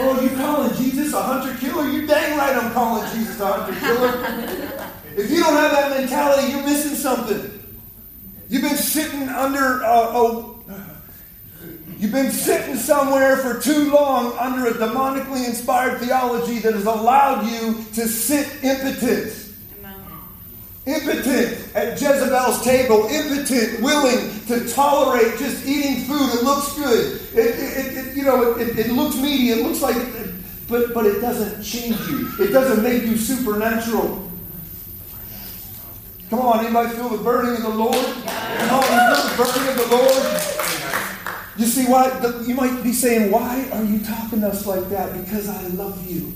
Oh, 0.01 0.21
you 0.21 0.29
calling 0.37 0.73
Jesus 0.75 1.13
a 1.13 1.21
hunter 1.21 1.57
killer? 1.59 1.89
You 1.89 2.05
dang 2.05 2.37
right 2.37 2.55
I'm 2.55 2.71
calling 2.71 3.09
Jesus 3.11 3.39
a 3.39 3.47
hunter 3.47 3.79
killer. 3.79 4.69
if 5.17 5.31
you 5.31 5.39
don't 5.43 5.55
have 5.55 5.71
that 5.71 5.99
mentality, 5.99 6.51
you're 6.51 6.63
missing 6.63 6.95
something. 6.95 7.59
You've 8.47 8.61
been 8.61 8.77
sitting 8.77 9.27
under 9.27 9.81
a, 9.81 9.87
a 9.87 10.59
You've 11.97 12.13
been 12.13 12.31
sitting 12.31 12.77
somewhere 12.77 13.35
for 13.37 13.59
too 13.59 13.91
long 13.91 14.37
under 14.37 14.67
a 14.67 14.71
demonically 14.71 15.45
inspired 15.45 15.99
theology 15.99 16.59
that 16.59 16.73
has 16.73 16.85
allowed 16.85 17.45
you 17.45 17.83
to 17.95 18.07
sit 18.07 18.63
impotent. 18.63 19.48
Impotent 20.89 21.75
at 21.75 22.01
Jezebel's 22.01 22.63
table, 22.63 23.05
impotent, 23.05 23.79
willing 23.79 24.39
to 24.47 24.67
tolerate 24.73 25.37
just 25.37 25.63
eating 25.67 26.05
food. 26.05 26.33
It 26.33 26.43
looks 26.43 26.75
good. 26.75 27.21
It, 27.37 27.37
it, 27.37 27.97
it 27.97 28.15
you 28.15 28.23
know, 28.23 28.57
it, 28.57 28.75
it, 28.75 28.91
looks 28.91 29.15
meaty. 29.17 29.51
It 29.51 29.63
looks 29.63 29.83
like, 29.83 29.95
but 30.67 30.91
but 30.95 31.05
it 31.05 31.21
doesn't 31.21 31.61
change 31.63 31.95
you. 32.07 32.31
It 32.39 32.51
doesn't 32.51 32.81
make 32.81 33.03
you 33.03 33.17
supernatural. 33.17 34.31
Come 36.31 36.39
on, 36.39 36.65
anybody 36.65 36.95
feel 36.95 37.09
the 37.09 37.23
burning 37.23 37.57
of 37.57 37.71
the 37.71 37.77
Lord? 37.77 37.93
Come 37.95 38.79
on, 38.79 38.81
you 38.81 39.15
feel 39.15 39.29
the 39.29 39.43
burning 39.43 39.69
of 39.69 39.89
the 39.89 39.95
Lord? 39.95 40.59
You 41.57 41.65
see 41.67 41.85
why? 41.85 42.43
You 42.47 42.55
might 42.55 42.81
be 42.81 42.93
saying, 42.93 43.29
why 43.29 43.69
are 43.73 43.83
you 43.83 43.99
talking 43.99 44.41
to 44.41 44.47
us 44.47 44.65
like 44.65 44.89
that? 44.89 45.13
Because 45.13 45.49
I 45.49 45.67
love 45.67 46.09
you. 46.09 46.33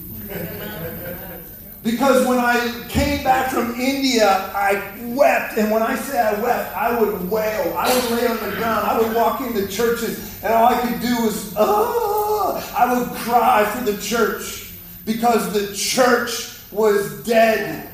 Because 1.84 2.26
when 2.26 2.40
I 2.40 2.86
came 2.88 3.26
back 3.26 3.52
from 3.52 3.76
India, 3.80 4.30
I 4.56 4.96
wept. 5.08 5.58
And 5.58 5.70
when 5.70 5.84
I 5.84 5.96
say 5.98 6.18
I 6.18 6.42
wept, 6.42 6.76
I 6.78 6.98
would 6.98 7.30
wail. 7.30 7.76
I 7.78 7.94
would 7.94 8.12
lay 8.12 8.26
on 8.26 8.38
the 8.38 8.56
ground. 8.56 8.88
I 8.88 9.00
would 9.02 9.14
walk 9.14 9.42
into 9.42 9.68
churches, 9.68 10.42
and 10.42 10.54
all 10.54 10.68
I 10.68 10.80
could 10.80 11.02
do 11.02 11.14
was, 11.24 11.54
oh, 11.58 12.74
I 12.76 12.98
would 12.98 13.10
cry 13.18 13.66
for 13.66 13.84
the 13.84 14.02
church 14.02 14.72
because 15.06 15.52
the 15.52 15.76
church 15.76 16.72
was 16.72 17.22
dead. 17.26 17.90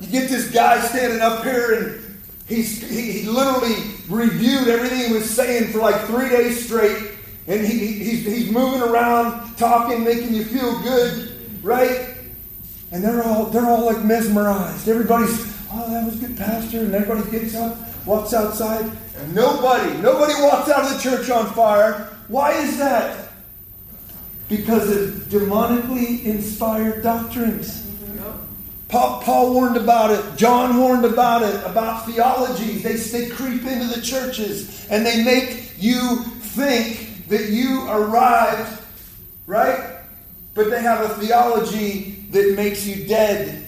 You 0.00 0.08
get 0.08 0.28
this 0.28 0.50
guy 0.50 0.80
standing 0.80 1.20
up 1.20 1.44
here, 1.44 1.74
and 1.74 2.18
he's, 2.48 2.80
he, 2.88 3.12
he 3.12 3.28
literally 3.28 3.76
reviewed 4.08 4.68
everything 4.68 5.06
he 5.06 5.12
was 5.12 5.28
saying 5.28 5.72
for 5.72 5.78
like 5.78 6.00
three 6.06 6.30
days 6.30 6.64
straight. 6.64 7.12
And 7.46 7.64
he, 7.64 7.78
he's, 7.78 8.24
he's 8.26 8.50
moving 8.50 8.82
around, 8.82 9.56
talking, 9.56 10.04
making 10.04 10.34
you 10.34 10.44
feel 10.44 10.80
good, 10.82 11.32
right? 11.62 12.17
And 12.90 13.04
they're 13.04 13.22
all 13.22 13.46
they're 13.46 13.66
all 13.66 13.84
like 13.84 14.02
mesmerized. 14.04 14.88
Everybody's, 14.88 15.56
oh, 15.70 15.90
that 15.90 16.06
was 16.06 16.22
a 16.22 16.26
good, 16.26 16.36
Pastor. 16.36 16.80
And 16.80 16.94
everybody 16.94 17.30
gets 17.30 17.54
up, 17.54 17.76
walks 18.06 18.32
outside. 18.32 18.90
And 19.18 19.34
nobody, 19.34 19.96
nobody 20.00 20.34
walks 20.40 20.70
out 20.70 20.84
of 20.84 20.96
the 20.96 20.98
church 21.02 21.30
on 21.30 21.52
fire. 21.52 22.16
Why 22.28 22.52
is 22.52 22.78
that? 22.78 23.28
Because 24.48 24.88
of 24.90 25.14
demonically 25.24 26.24
inspired 26.24 27.02
doctrines. 27.02 27.84
Paul, 28.88 29.20
Paul, 29.20 29.52
warned 29.52 29.76
about 29.76 30.10
it. 30.10 30.36
John 30.38 30.78
warned 30.78 31.04
about 31.04 31.42
it, 31.42 31.54
about 31.66 32.06
theology. 32.06 32.78
They, 32.78 32.94
they 32.94 33.28
creep 33.28 33.64
into 33.66 33.86
the 33.86 34.00
churches 34.00 34.86
and 34.90 35.04
they 35.04 35.22
make 35.22 35.74
you 35.78 36.22
think 36.22 37.28
that 37.28 37.50
you 37.50 37.86
arrived, 37.88 38.82
right? 39.46 39.98
But 40.54 40.70
they 40.70 40.80
have 40.80 41.04
a 41.04 41.14
theology 41.16 42.17
that 42.30 42.54
makes 42.56 42.86
you 42.86 43.06
dead. 43.06 43.66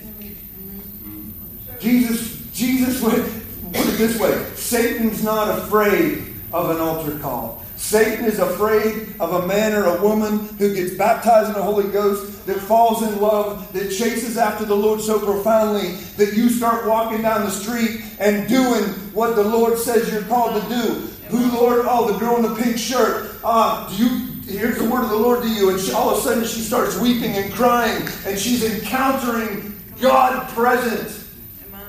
Jesus, 1.78 2.46
Jesus 2.52 3.00
would 3.02 3.24
put 3.72 3.86
it 3.86 3.98
this 3.98 4.18
way 4.18 4.44
Satan's 4.54 5.22
not 5.22 5.58
afraid 5.58 6.34
of 6.52 6.70
an 6.70 6.78
altar 6.78 7.18
call. 7.18 7.64
Satan 7.76 8.26
is 8.26 8.38
afraid 8.38 9.16
of 9.18 9.42
a 9.42 9.46
man 9.46 9.72
or 9.72 9.84
a 9.84 10.02
woman 10.02 10.38
who 10.58 10.74
gets 10.74 10.94
baptized 10.96 11.48
in 11.48 11.54
the 11.54 11.62
Holy 11.62 11.90
Ghost, 11.90 12.46
that 12.46 12.58
falls 12.58 13.02
in 13.02 13.20
love, 13.20 13.72
that 13.72 13.90
chases 13.90 14.36
after 14.36 14.64
the 14.64 14.74
Lord 14.74 15.00
so 15.00 15.18
profoundly 15.18 15.92
that 16.16 16.34
you 16.34 16.50
start 16.50 16.86
walking 16.86 17.22
down 17.22 17.44
the 17.44 17.50
street 17.50 18.04
and 18.18 18.48
doing 18.48 18.84
what 19.14 19.34
the 19.34 19.44
Lord 19.44 19.78
says 19.78 20.12
you're 20.12 20.22
called 20.22 20.62
to 20.62 20.68
do. 20.68 21.08
Who, 21.28 21.56
Lord? 21.56 21.86
Oh, 21.88 22.12
the 22.12 22.18
girl 22.18 22.36
in 22.36 22.42
the 22.42 22.60
pink 22.60 22.76
shirt. 22.76 23.36
Uh, 23.42 23.88
do 23.88 24.04
you 24.04 24.29
here's 24.58 24.78
the 24.78 24.88
word 24.88 25.04
of 25.04 25.10
the 25.10 25.16
Lord 25.16 25.42
to 25.42 25.48
you, 25.48 25.70
and 25.70 25.80
she, 25.80 25.92
all 25.92 26.10
of 26.10 26.18
a 26.18 26.20
sudden 26.20 26.44
she 26.44 26.60
starts 26.60 26.98
weeping 26.98 27.32
and 27.32 27.52
crying, 27.52 28.06
and 28.26 28.38
she's 28.38 28.64
encountering 28.64 29.74
God 30.00 30.48
present. 30.50 31.16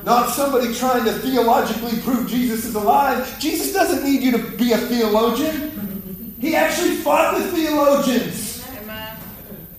Not 0.04 0.30
somebody 0.30 0.74
trying 0.74 1.06
to 1.06 1.12
theologically 1.12 2.00
prove 2.02 2.28
Jesus 2.28 2.66
is 2.66 2.76
alive. 2.76 3.40
Jesus 3.40 3.72
doesn't 3.72 4.04
need 4.04 4.22
you 4.22 4.32
to 4.32 4.58
be 4.58 4.72
a 4.72 4.78
theologian. 4.78 6.36
He 6.40 6.56
actually 6.56 6.96
fought 6.98 7.38
the 7.38 7.52
theologians. 7.52 8.66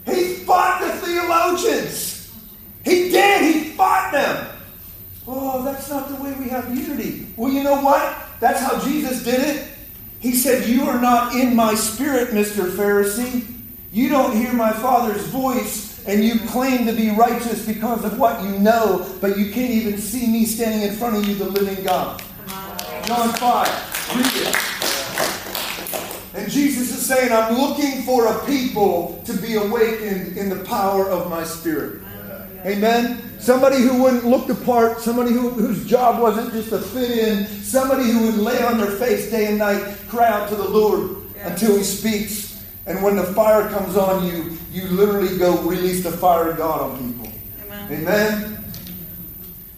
He 0.06 0.34
fought 0.44 0.80
the 0.80 1.06
theologians. 1.06 2.32
He 2.84 3.10
did. 3.10 3.54
He 3.54 3.70
fought 3.70 4.12
them. 4.12 4.48
Oh, 5.26 5.64
that's 5.64 5.88
not 5.88 6.08
the 6.08 6.16
way 6.22 6.32
we 6.34 6.48
have 6.48 6.76
unity. 6.76 7.26
Well, 7.36 7.52
you 7.52 7.62
know 7.62 7.80
what? 7.80 8.16
That's 8.40 8.60
how 8.60 8.80
Jesus 8.80 9.22
did 9.22 9.40
it. 9.40 9.71
He 10.22 10.34
said, 10.36 10.68
You 10.68 10.84
are 10.84 11.00
not 11.00 11.34
in 11.34 11.56
my 11.56 11.74
spirit, 11.74 12.28
Mr. 12.28 12.70
Pharisee. 12.70 13.44
You 13.92 14.08
don't 14.08 14.36
hear 14.36 14.52
my 14.52 14.72
Father's 14.72 15.26
voice, 15.26 16.06
and 16.06 16.24
you 16.24 16.38
claim 16.48 16.86
to 16.86 16.92
be 16.92 17.10
righteous 17.10 17.66
because 17.66 18.04
of 18.04 18.20
what 18.20 18.40
you 18.44 18.56
know, 18.60 19.04
but 19.20 19.36
you 19.36 19.52
can't 19.52 19.72
even 19.72 19.98
see 19.98 20.28
me 20.28 20.46
standing 20.46 20.88
in 20.88 20.94
front 20.94 21.16
of 21.16 21.28
you, 21.28 21.34
the 21.34 21.46
living 21.46 21.84
God. 21.84 22.22
John 23.04 23.32
5. 23.34 24.16
Read 24.16 24.46
it. 24.46 24.56
And 26.34 26.50
Jesus 26.50 26.96
is 26.96 27.04
saying, 27.04 27.32
I'm 27.32 27.58
looking 27.58 28.02
for 28.04 28.28
a 28.28 28.46
people 28.46 29.20
to 29.26 29.32
be 29.34 29.56
awakened 29.56 30.36
in 30.38 30.48
the 30.48 30.64
power 30.64 31.10
of 31.10 31.28
my 31.28 31.42
spirit. 31.42 32.00
Amen. 32.64 33.20
Somebody 33.40 33.80
who 33.82 34.02
wouldn't 34.02 34.24
look 34.24 34.46
the 34.46 34.54
part, 34.54 35.00
somebody 35.00 35.32
who, 35.32 35.50
whose 35.50 35.84
job 35.84 36.20
wasn't 36.22 36.52
just 36.52 36.68
to 36.70 36.78
fit 36.78 37.10
in, 37.10 37.46
somebody 37.46 38.04
who 38.04 38.26
would 38.26 38.36
lay 38.36 38.62
on 38.62 38.78
their 38.78 38.90
face 38.90 39.30
day 39.30 39.46
and 39.46 39.58
night, 39.58 39.96
cry 40.08 40.28
out 40.28 40.48
to 40.48 40.54
the 40.54 40.68
Lord 40.68 41.16
yeah. 41.34 41.50
until 41.50 41.76
He 41.76 41.82
speaks. 41.82 42.64
And 42.86 43.02
when 43.02 43.16
the 43.16 43.24
fire 43.24 43.68
comes 43.68 43.96
on 43.96 44.26
you, 44.26 44.56
you 44.70 44.84
literally 44.88 45.36
go 45.38 45.60
release 45.62 46.04
the 46.04 46.12
fire 46.12 46.50
of 46.50 46.56
God 46.56 46.92
on 46.92 47.12
people. 47.12 47.32
Amen. 47.90 47.92
Amen. 47.92 48.64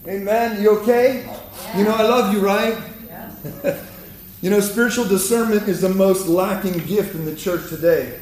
Amen. 0.07 0.61
You 0.61 0.79
okay? 0.81 1.25
Yeah. 1.25 1.77
You 1.77 1.83
know, 1.85 1.95
I 1.95 2.03
love 2.03 2.33
you, 2.33 2.39
right? 2.39 2.77
Yeah. 3.07 3.79
you 4.41 4.51
know, 4.51 4.59
spiritual 4.59 5.05
discernment 5.05 5.67
is 5.67 5.81
the 5.81 5.89
most 5.89 6.27
lacking 6.27 6.77
gift 6.85 7.15
in 7.15 7.25
the 7.25 7.35
church 7.35 7.69
today. 7.69 8.19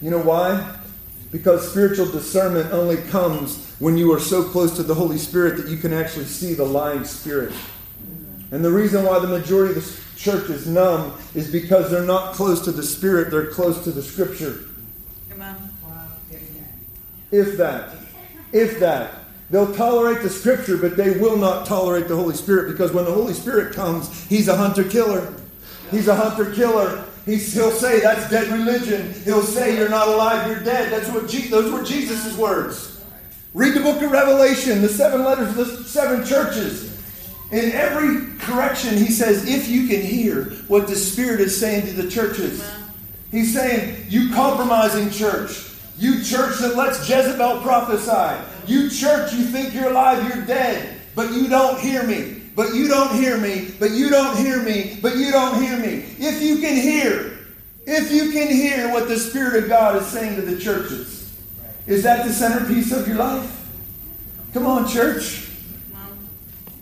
You 0.00 0.10
know 0.10 0.20
why? 0.20 0.77
Because 1.30 1.70
spiritual 1.70 2.06
discernment 2.06 2.72
only 2.72 2.96
comes 2.96 3.74
when 3.78 3.98
you 3.98 4.12
are 4.12 4.20
so 4.20 4.42
close 4.42 4.74
to 4.76 4.82
the 4.82 4.94
Holy 4.94 5.18
Spirit 5.18 5.56
that 5.58 5.68
you 5.68 5.76
can 5.76 5.92
actually 5.92 6.24
see 6.24 6.54
the 6.54 6.64
lying 6.64 7.04
spirit. 7.04 7.52
And 8.50 8.64
the 8.64 8.72
reason 8.72 9.04
why 9.04 9.18
the 9.18 9.26
majority 9.26 9.76
of 9.76 9.84
the 9.84 10.00
church 10.18 10.48
is 10.48 10.66
numb 10.66 11.12
is 11.34 11.50
because 11.50 11.90
they're 11.90 12.02
not 12.02 12.34
close 12.34 12.62
to 12.62 12.72
the 12.72 12.82
Spirit, 12.82 13.30
they're 13.30 13.46
close 13.46 13.84
to 13.84 13.90
the 13.90 14.02
Scripture. 14.02 14.64
If 17.30 17.58
that. 17.58 17.94
If 18.52 18.80
that. 18.80 19.14
They'll 19.50 19.74
tolerate 19.74 20.22
the 20.22 20.30
Scripture, 20.30 20.76
but 20.76 20.96
they 20.96 21.18
will 21.18 21.36
not 21.36 21.66
tolerate 21.66 22.08
the 22.08 22.16
Holy 22.16 22.34
Spirit 22.34 22.70
because 22.72 22.92
when 22.92 23.04
the 23.04 23.12
Holy 23.12 23.34
Spirit 23.34 23.74
comes, 23.74 24.26
He's 24.28 24.48
a 24.48 24.56
hunter 24.56 24.84
killer. 24.84 25.34
He's 25.90 26.08
a 26.08 26.14
hunter 26.14 26.52
killer. 26.52 27.04
He'll 27.28 27.72
say 27.72 28.00
that's 28.00 28.30
dead 28.30 28.48
religion. 28.48 29.12
He'll 29.24 29.42
say 29.42 29.76
you're 29.76 29.90
not 29.90 30.08
alive, 30.08 30.46
you're 30.46 30.64
dead. 30.64 30.90
That's 30.90 31.10
what 31.10 31.28
Je- 31.28 31.48
those 31.48 31.70
were 31.70 31.82
Jesus' 31.82 32.34
words. 32.38 33.04
Read 33.52 33.74
the 33.74 33.80
book 33.80 34.00
of 34.00 34.10
Revelation, 34.10 34.80
the 34.80 34.88
seven 34.88 35.24
letters 35.24 35.48
of 35.50 35.56
the 35.56 35.84
seven 35.84 36.24
churches. 36.24 36.96
In 37.50 37.72
every 37.72 38.38
correction, 38.38 38.96
he 38.96 39.10
says, 39.10 39.46
if 39.46 39.68
you 39.68 39.88
can 39.88 40.00
hear 40.00 40.44
what 40.68 40.86
the 40.86 40.96
Spirit 40.96 41.40
is 41.40 41.58
saying 41.58 41.86
to 41.86 41.92
the 41.92 42.10
churches. 42.10 42.66
He's 43.30 43.52
saying, 43.52 44.06
you 44.08 44.32
compromising 44.32 45.10
church. 45.10 45.66
You 45.98 46.22
church 46.22 46.58
that 46.60 46.76
lets 46.76 47.06
Jezebel 47.08 47.60
prophesy. 47.60 48.42
You 48.66 48.88
church, 48.88 49.34
you 49.34 49.44
think 49.44 49.74
you're 49.74 49.90
alive, 49.90 50.34
you're 50.34 50.46
dead. 50.46 50.98
But 51.14 51.32
you 51.32 51.48
don't 51.48 51.78
hear 51.80 52.04
me. 52.04 52.37
But 52.58 52.74
you 52.74 52.88
don't 52.88 53.14
hear 53.14 53.38
me. 53.38 53.70
But 53.78 53.92
you 53.92 54.10
don't 54.10 54.36
hear 54.36 54.60
me. 54.60 54.98
But 55.00 55.14
you 55.14 55.30
don't 55.30 55.62
hear 55.62 55.78
me. 55.78 56.04
If 56.18 56.42
you 56.42 56.58
can 56.58 56.74
hear, 56.74 57.38
if 57.86 58.10
you 58.10 58.32
can 58.32 58.48
hear 58.48 58.92
what 58.92 59.06
the 59.06 59.16
Spirit 59.16 59.62
of 59.62 59.68
God 59.68 59.94
is 59.94 60.08
saying 60.08 60.34
to 60.34 60.42
the 60.42 60.58
churches. 60.58 61.38
Is 61.86 62.02
that 62.02 62.26
the 62.26 62.32
centerpiece 62.32 62.90
of 62.90 63.06
your 63.06 63.18
life? 63.18 63.64
Come 64.52 64.66
on, 64.66 64.88
church. 64.88 65.48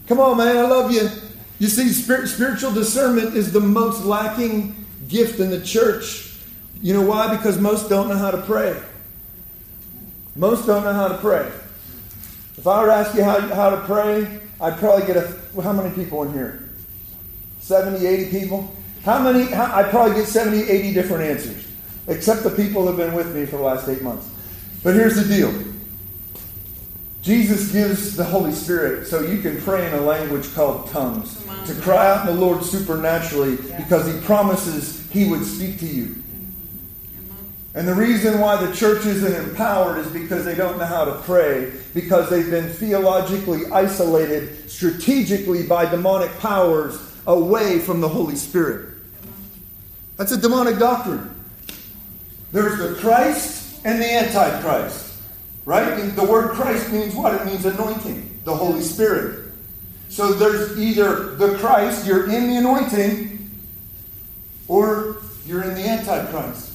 Come 0.07 0.19
on, 0.19 0.39
man, 0.39 0.57
I 0.57 0.63
love 0.63 0.91
you. 0.91 1.11
You 1.59 1.69
see, 1.69 1.91
spiritual 1.91 2.73
discernment 2.73 3.35
is 3.37 3.53
the 3.53 3.61
most 3.61 4.03
lacking 4.03 4.87
gift 5.09 5.41
in 5.41 5.51
the 5.51 5.61
church. 5.61 6.39
You 6.81 6.95
know 6.95 7.03
why? 7.03 7.37
Because 7.37 7.61
most 7.61 7.91
don't 7.91 8.09
know 8.09 8.17
how 8.17 8.31
to 8.31 8.41
pray. 8.41 8.81
Most 10.37 10.65
don't 10.67 10.85
know 10.85 10.95
how 10.95 11.09
to 11.09 11.19
pray. 11.19 11.53
If 12.57 12.67
I 12.67 12.81
were 12.81 12.87
to 12.87 12.95
ask 12.95 13.15
you 13.15 13.25
how, 13.25 13.41
how 13.55 13.69
to 13.69 13.83
pray, 13.83 14.41
I'd 14.61 14.79
probably 14.79 15.07
get 15.07 15.17
a. 15.17 15.61
How 15.61 15.73
many 15.73 15.95
people 15.95 16.23
in 16.23 16.33
here? 16.33 16.69
70, 17.61 18.07
80 18.07 18.31
people? 18.31 18.75
How 19.05 19.21
many? 19.21 19.47
How, 19.51 19.75
I'd 19.75 19.91
probably 19.91 20.15
get 20.15 20.27
70, 20.27 20.71
80 20.71 20.95
different 20.95 21.25
answers, 21.25 21.67
except 22.07 22.43
the 22.43 22.51
people 22.51 22.83
who 22.83 22.89
have 22.89 22.97
been 22.97 23.15
with 23.15 23.35
me 23.35 23.45
for 23.47 23.57
the 23.57 23.63
last 23.63 23.89
eight 23.89 24.03
months. 24.03 24.29
But 24.83 24.95
here's 24.95 25.17
the 25.17 25.25
deal 25.25 25.53
Jesus 27.23 27.73
gives 27.73 28.17
the 28.17 28.25
Holy 28.25 28.53
Spirit 28.53 29.07
so 29.07 29.21
you 29.21 29.43
can 29.43 29.61
pray 29.61 29.87
in 29.87 29.95
a 29.95 30.01
language 30.01 30.55
called 30.55 30.89
tongues, 30.91 31.45
to 31.67 31.75
cry 31.83 32.07
out 32.07 32.29
in 32.29 32.35
the 32.35 32.41
Lord 32.41 32.63
supernaturally 32.63 33.57
because 33.77 34.07
He 34.07 34.21
promises 34.21 35.11
He 35.11 35.29
would 35.29 35.45
speak 35.45 35.79
to 35.81 35.87
you. 35.87 36.23
And 37.77 37.87
the 37.87 37.95
reason 37.95 38.41
why 38.41 38.57
the 38.57 38.75
church 38.75 39.05
isn't 39.05 39.35
empowered 39.35 39.99
is 39.99 40.11
because 40.11 40.47
they 40.47 40.55
don't 40.55 40.79
know 40.79 40.87
how 40.87 41.05
to 41.05 41.13
pray, 41.21 41.71
because 41.93 42.31
they've 42.31 42.51
been 42.51 42.71
theologically 42.71 43.67
isolated 43.71 44.71
strategically 44.71 45.63
by 45.63 45.85
demonic 45.85 46.37
powers 46.39 46.99
away 47.27 47.79
from 47.79 48.01
the 48.01 48.09
Holy 48.09 48.35
Spirit. 48.35 48.95
That's 50.17 50.33
a 50.33 50.39
demonic 50.39 50.79
doctrine. 50.79 51.31
There's 52.51 52.79
the 52.79 52.99
Christ 52.99 53.85
and 53.85 54.01
the 54.01 54.11
Antichrist. 54.11 55.21
Right? 55.67 55.97
The 56.17 56.25
word 56.25 56.53
Christ 56.53 56.91
means 56.91 57.15
what? 57.15 57.35
It 57.35 57.45
means 57.45 57.67
anointing, 57.67 58.41
the 58.45 58.55
Holy 58.55 58.81
Spirit. 58.81 59.53
So 60.09 60.33
there's 60.33 60.79
either 60.79 61.35
the 61.35 61.59
Christ, 61.59 62.07
you're 62.07 62.31
in 62.31 62.49
the 62.49 62.57
anointing, 62.57 63.51
or 64.67 65.19
you're 65.45 65.63
in 65.65 65.75
the 65.75 65.87
Antichrist. 65.87 66.66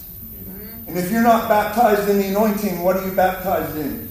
And 0.87 0.97
if 0.97 1.11
you're 1.11 1.23
not 1.23 1.47
baptized 1.47 2.09
in 2.09 2.17
the 2.17 2.27
anointing, 2.27 2.81
what 2.81 2.97
are 2.97 3.05
you 3.05 3.13
baptized 3.13 3.77
in? 3.77 4.09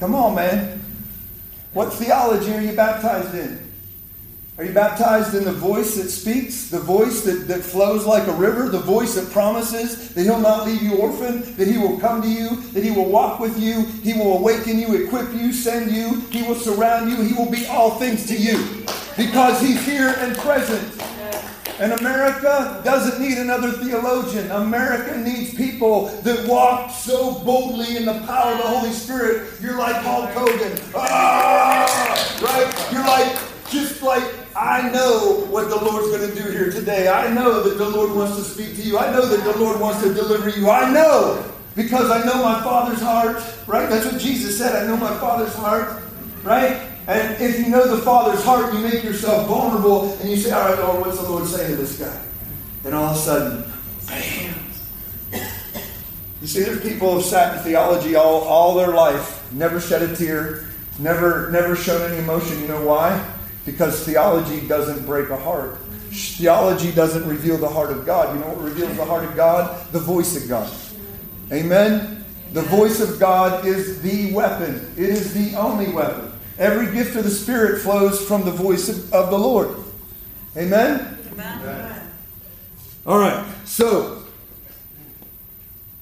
Come 0.00 0.14
on, 0.14 0.34
man. 0.34 0.80
What 1.72 1.92
theology 1.92 2.52
are 2.52 2.60
you 2.60 2.74
baptized 2.74 3.34
in? 3.34 3.62
Are 4.58 4.64
you 4.64 4.72
baptized 4.74 5.34
in 5.34 5.44
the 5.44 5.52
voice 5.52 5.96
that 5.96 6.10
speaks, 6.10 6.68
the 6.68 6.78
voice 6.78 7.22
that, 7.22 7.48
that 7.48 7.62
flows 7.62 8.04
like 8.04 8.28
a 8.28 8.32
river, 8.32 8.68
the 8.68 8.80
voice 8.80 9.14
that 9.14 9.32
promises 9.32 10.12
that 10.14 10.22
He'll 10.22 10.38
not 10.38 10.66
leave 10.66 10.82
you 10.82 10.98
orphan, 10.98 11.40
that 11.56 11.66
He 11.66 11.78
will 11.78 11.98
come 11.98 12.20
to 12.20 12.28
you, 12.28 12.56
that 12.72 12.84
He 12.84 12.90
will 12.90 13.08
walk 13.08 13.40
with 13.40 13.58
you, 13.58 13.86
He 14.02 14.12
will 14.12 14.36
awaken 14.36 14.78
you, 14.78 15.06
equip 15.06 15.32
you, 15.32 15.54
send 15.54 15.90
you, 15.90 16.20
He 16.30 16.42
will 16.42 16.54
surround 16.54 17.10
you, 17.10 17.16
He 17.22 17.32
will 17.32 17.50
be 17.50 17.66
all 17.66 17.92
things 17.92 18.26
to 18.26 18.36
you 18.36 18.84
because 19.16 19.60
He's 19.60 19.84
here 19.86 20.14
and 20.18 20.36
present. 20.36 21.02
And 21.82 21.94
America 21.94 22.80
doesn't 22.84 23.20
need 23.20 23.38
another 23.38 23.72
theologian. 23.72 24.48
America 24.52 25.18
needs 25.18 25.52
people 25.52 26.06
that 26.22 26.46
walk 26.46 26.92
so 26.92 27.40
boldly 27.40 27.96
in 27.96 28.04
the 28.04 28.20
power 28.24 28.52
of 28.52 28.58
the 28.58 28.68
Holy 28.68 28.92
Spirit. 28.92 29.50
You're 29.60 29.76
like 29.76 29.96
Hulk 29.96 30.30
Hogan. 30.30 30.78
Ah! 30.94 32.38
Right? 32.40 32.92
You're 32.92 33.04
like, 33.04 33.36
just 33.68 34.00
like 34.00 34.22
I 34.54 34.90
know 34.92 35.44
what 35.50 35.70
the 35.70 35.76
Lord's 35.76 36.16
going 36.16 36.30
to 36.30 36.40
do 36.40 36.52
here 36.52 36.70
today. 36.70 37.08
I 37.08 37.34
know 37.34 37.64
that 37.64 37.78
the 37.78 37.88
Lord 37.88 38.14
wants 38.14 38.36
to 38.36 38.44
speak 38.44 38.76
to 38.76 38.82
you. 38.82 38.96
I 38.96 39.10
know 39.10 39.26
that 39.26 39.42
the 39.42 39.58
Lord 39.58 39.80
wants 39.80 40.04
to 40.04 40.14
deliver 40.14 40.50
you. 40.50 40.70
I 40.70 40.88
know 40.88 41.44
because 41.74 42.12
I 42.12 42.24
know 42.24 42.44
my 42.44 42.62
Father's 42.62 43.00
heart, 43.00 43.42
right? 43.66 43.90
That's 43.90 44.04
what 44.04 44.20
Jesus 44.20 44.56
said. 44.56 44.80
I 44.80 44.86
know 44.86 44.96
my 44.96 45.18
Father's 45.18 45.54
heart, 45.56 46.00
right? 46.44 46.91
And 47.08 47.42
if 47.42 47.58
you 47.58 47.68
know 47.68 47.94
the 47.94 48.02
Father's 48.02 48.44
heart, 48.44 48.72
you 48.72 48.80
make 48.80 49.02
yourself 49.02 49.48
vulnerable 49.48 50.12
and 50.20 50.30
you 50.30 50.36
say, 50.36 50.52
All 50.52 50.68
right, 50.68 50.78
Lord, 50.78 51.06
what's 51.06 51.20
the 51.20 51.28
Lord 51.28 51.46
saying 51.46 51.70
to 51.70 51.76
this 51.76 51.98
guy? 51.98 52.20
Then 52.82 52.94
all 52.94 53.10
of 53.10 53.16
a 53.16 53.18
sudden, 53.18 53.72
bam. 54.06 54.54
You 56.40 56.48
see, 56.48 56.62
there's 56.62 56.82
people 56.82 57.10
who 57.10 57.18
have 57.18 57.24
sat 57.24 57.56
in 57.56 57.62
theology 57.62 58.16
all, 58.16 58.40
all 58.40 58.74
their 58.74 58.88
life, 58.88 59.52
never 59.52 59.80
shed 59.80 60.02
a 60.02 60.14
tear, 60.14 60.66
never, 60.98 61.50
never 61.52 61.76
shown 61.76 62.10
any 62.10 62.20
emotion. 62.20 62.60
You 62.60 62.66
know 62.68 62.84
why? 62.84 63.32
Because 63.64 64.04
theology 64.04 64.66
doesn't 64.66 65.06
break 65.06 65.30
a 65.30 65.36
heart. 65.36 65.78
Theology 66.10 66.90
doesn't 66.92 67.28
reveal 67.28 67.58
the 67.58 67.68
heart 67.68 67.92
of 67.92 68.04
God. 68.04 68.34
You 68.34 68.40
know 68.40 68.48
what 68.48 68.60
reveals 68.60 68.96
the 68.96 69.04
heart 69.04 69.24
of 69.24 69.36
God? 69.36 69.86
The 69.92 70.00
voice 70.00 70.42
of 70.42 70.48
God. 70.48 70.72
Amen? 71.52 72.24
The 72.52 72.62
voice 72.62 73.00
of 73.00 73.20
God 73.20 73.64
is 73.64 74.02
the 74.02 74.32
weapon, 74.32 74.92
it 74.96 75.08
is 75.08 75.32
the 75.32 75.56
only 75.56 75.92
weapon. 75.92 76.31
Every 76.58 76.92
gift 76.92 77.16
of 77.16 77.24
the 77.24 77.30
Spirit 77.30 77.80
flows 77.80 78.24
from 78.24 78.44
the 78.44 78.50
voice 78.50 78.88
of, 78.88 79.12
of 79.12 79.30
the 79.30 79.38
Lord. 79.38 79.76
Amen? 80.56 81.18
Amen? 81.32 82.10
All 83.06 83.18
right, 83.18 83.44
so, 83.64 84.22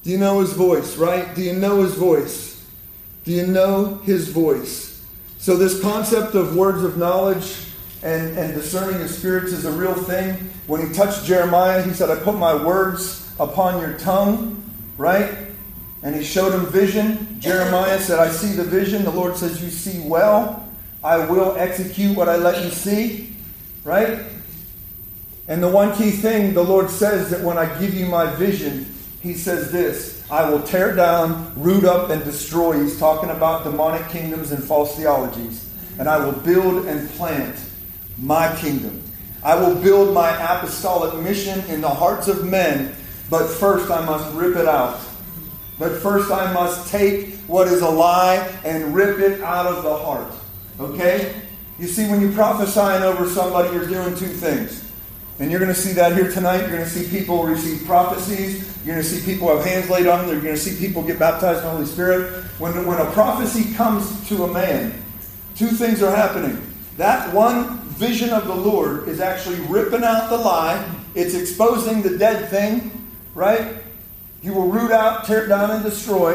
do 0.03 0.11
you 0.11 0.17
know 0.17 0.39
his 0.41 0.53
voice, 0.53 0.97
right? 0.97 1.33
Do 1.33 1.41
you 1.41 1.53
know 1.53 1.81
his 1.81 1.95
voice? 1.95 2.63
Do 3.23 3.31
you 3.31 3.47
know 3.47 4.01
his 4.03 4.29
voice? 4.29 5.03
So, 5.37 5.55
this 5.55 5.81
concept 5.81 6.35
of 6.35 6.55
words 6.55 6.83
of 6.83 6.97
knowledge 6.97 7.65
and, 8.03 8.37
and 8.37 8.53
discerning 8.53 9.01
of 9.01 9.09
spirits 9.09 9.51
is 9.51 9.65
a 9.65 9.71
real 9.71 9.93
thing. 9.93 10.33
When 10.67 10.85
he 10.85 10.93
touched 10.93 11.25
Jeremiah, 11.25 11.81
he 11.81 11.93
said, 11.93 12.09
I 12.09 12.15
put 12.15 12.35
my 12.35 12.53
words 12.53 13.31
upon 13.39 13.81
your 13.81 13.97
tongue, 13.97 14.63
right? 14.97 15.50
And 16.03 16.15
he 16.15 16.23
showed 16.23 16.53
him 16.53 16.65
vision. 16.65 17.39
Jeremiah 17.39 17.99
said, 17.99 18.19
I 18.19 18.29
see 18.29 18.53
the 18.53 18.63
vision. 18.63 19.03
The 19.03 19.11
Lord 19.11 19.37
says, 19.37 19.63
You 19.63 19.69
see 19.69 19.99
well. 20.07 20.67
I 21.03 21.25
will 21.25 21.55
execute 21.57 22.15
what 22.15 22.29
I 22.29 22.35
let 22.35 22.63
you 22.63 22.69
see, 22.69 23.35
right? 23.83 24.19
And 25.47 25.61
the 25.61 25.67
one 25.67 25.95
key 25.95 26.11
thing 26.11 26.53
the 26.53 26.63
Lord 26.63 26.89
says 26.89 27.29
that 27.31 27.41
when 27.41 27.57
I 27.57 27.79
give 27.79 27.93
you 27.93 28.05
my 28.05 28.27
vision, 28.35 28.85
he 29.21 29.33
says 29.33 29.71
this 29.71 30.23
I 30.31 30.49
will 30.49 30.61
tear 30.61 30.95
down, 30.95 31.51
root 31.55 31.83
up, 31.83 32.09
and 32.09 32.23
destroy. 32.23 32.81
He's 32.81 32.97
talking 32.99 33.29
about 33.29 33.63
demonic 33.63 34.07
kingdoms 34.09 34.51
and 34.51 34.63
false 34.63 34.95
theologies. 34.95 35.69
And 35.99 36.07
I 36.07 36.23
will 36.23 36.31
build 36.31 36.85
and 36.85 37.09
plant 37.11 37.55
my 38.17 38.55
kingdom. 38.55 39.03
I 39.43 39.55
will 39.55 39.75
build 39.75 40.13
my 40.13 40.29
apostolic 40.29 41.19
mission 41.21 41.59
in 41.69 41.81
the 41.81 41.89
hearts 41.89 42.27
of 42.27 42.45
men, 42.47 42.95
but 43.29 43.47
first 43.47 43.91
I 43.91 44.05
must 44.05 44.33
rip 44.35 44.55
it 44.55 44.67
out. 44.67 44.99
But 45.81 45.93
first 45.93 46.29
I 46.29 46.53
must 46.53 46.91
take 46.91 47.33
what 47.47 47.67
is 47.67 47.81
a 47.81 47.89
lie 47.89 48.35
and 48.63 48.93
rip 48.93 49.17
it 49.17 49.41
out 49.41 49.65
of 49.65 49.81
the 49.81 49.97
heart. 49.97 50.31
Okay? 50.79 51.41
You 51.79 51.87
see, 51.87 52.07
when 52.07 52.21
you're 52.21 52.33
prophesying 52.33 53.01
over 53.01 53.27
somebody, 53.27 53.73
you're 53.73 53.87
doing 53.87 54.15
two 54.15 54.27
things. 54.27 54.87
And 55.39 55.49
you're 55.49 55.59
going 55.59 55.73
to 55.73 55.79
see 55.79 55.93
that 55.93 56.13
here 56.13 56.31
tonight. 56.31 56.59
You're 56.59 56.69
going 56.69 56.83
to 56.83 56.87
see 56.87 57.09
people 57.09 57.45
receive 57.45 57.83
prophecies. 57.87 58.77
You're 58.85 58.93
going 58.93 59.03
to 59.03 59.11
see 59.11 59.25
people 59.25 59.47
have 59.47 59.65
hands 59.65 59.89
laid 59.89 60.05
on 60.05 60.19
them. 60.19 60.35
You're 60.35 60.43
going 60.43 60.53
to 60.53 60.61
see 60.61 60.77
people 60.77 61.01
get 61.01 61.17
baptized 61.17 61.61
in 61.61 61.65
the 61.65 61.71
Holy 61.71 61.87
Spirit. 61.87 62.43
When, 62.59 62.85
when 62.85 62.99
a 62.99 63.09
prophecy 63.13 63.73
comes 63.73 64.29
to 64.29 64.43
a 64.43 64.53
man, 64.53 65.03
two 65.55 65.69
things 65.69 66.03
are 66.03 66.15
happening. 66.15 66.61
That 66.97 67.33
one 67.33 67.79
vision 67.79 68.29
of 68.29 68.45
the 68.45 68.55
Lord 68.55 69.07
is 69.07 69.19
actually 69.19 69.59
ripping 69.61 70.03
out 70.03 70.29
the 70.29 70.37
lie, 70.37 70.87
it's 71.15 71.33
exposing 71.33 72.03
the 72.03 72.19
dead 72.19 72.51
thing, 72.51 73.11
right? 73.33 73.81
You 74.41 74.53
will 74.53 74.67
root 74.67 74.91
out, 74.91 75.25
tear 75.25 75.47
down, 75.47 75.71
and 75.71 75.83
destroy. 75.83 76.33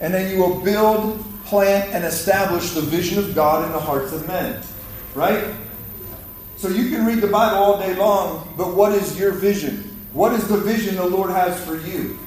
And 0.00 0.12
then 0.12 0.30
you 0.30 0.42
will 0.42 0.60
build, 0.60 1.24
plant, 1.44 1.92
and 1.94 2.04
establish 2.04 2.70
the 2.70 2.82
vision 2.82 3.18
of 3.18 3.34
God 3.34 3.64
in 3.64 3.72
the 3.72 3.80
hearts 3.80 4.12
of 4.12 4.26
men, 4.26 4.62
right? 5.14 5.54
So 6.56 6.68
you 6.68 6.90
can 6.90 7.06
read 7.06 7.20
the 7.20 7.28
Bible 7.28 7.58
all 7.58 7.78
day 7.78 7.94
long, 7.94 8.52
but 8.56 8.74
what 8.74 8.92
is 8.92 9.18
your 9.18 9.32
vision? 9.32 9.82
What 10.12 10.32
is 10.32 10.48
the 10.48 10.56
vision 10.56 10.96
the 10.96 11.06
Lord 11.06 11.30
has 11.30 11.62
for 11.64 11.76
you? 11.76 12.18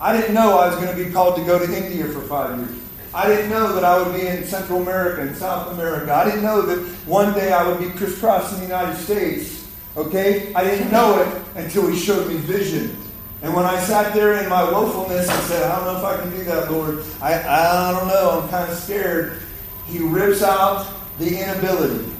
I 0.00 0.16
didn't 0.16 0.34
know 0.34 0.58
I 0.58 0.68
was 0.68 0.76
going 0.76 0.96
to 0.96 1.04
be 1.04 1.12
called 1.12 1.36
to 1.36 1.44
go 1.44 1.64
to 1.64 1.64
India 1.64 2.06
for 2.06 2.20
five 2.22 2.58
years. 2.58 2.82
I 3.14 3.26
didn't 3.26 3.50
know 3.50 3.74
that 3.74 3.84
I 3.84 4.00
would 4.00 4.14
be 4.18 4.26
in 4.26 4.44
Central 4.44 4.80
America 4.80 5.22
and 5.22 5.36
South 5.36 5.72
America. 5.72 6.14
I 6.14 6.24
didn't 6.24 6.42
know 6.42 6.62
that 6.62 6.78
one 7.06 7.34
day 7.34 7.52
I 7.52 7.66
would 7.66 7.78
be 7.78 7.90
crisscrossing 7.90 8.58
the 8.58 8.64
United 8.64 8.96
States. 8.96 9.68
Okay? 9.96 10.54
I 10.54 10.64
didn't 10.64 10.90
know 10.90 11.20
it 11.20 11.42
until 11.56 11.88
He 11.88 11.98
showed 11.98 12.26
me 12.28 12.36
vision. 12.36 12.96
And 13.42 13.52
when 13.54 13.64
I 13.64 13.78
sat 13.80 14.14
there 14.14 14.42
in 14.42 14.48
my 14.48 14.62
woefulness 14.62 15.28
and 15.28 15.42
said, 15.44 15.70
I 15.70 15.76
don't 15.76 15.86
know 15.86 15.98
if 15.98 16.04
I 16.04 16.22
can 16.22 16.30
do 16.30 16.44
that, 16.44 16.70
Lord, 16.70 17.04
I, 17.20 17.42
I 17.42 17.92
don't 17.92 18.08
know, 18.08 18.40
I'm 18.40 18.48
kind 18.48 18.70
of 18.70 18.78
scared, 18.78 19.42
He 19.86 19.98
rips 19.98 20.42
out 20.42 20.86
the 21.18 21.42
inability 21.42 22.12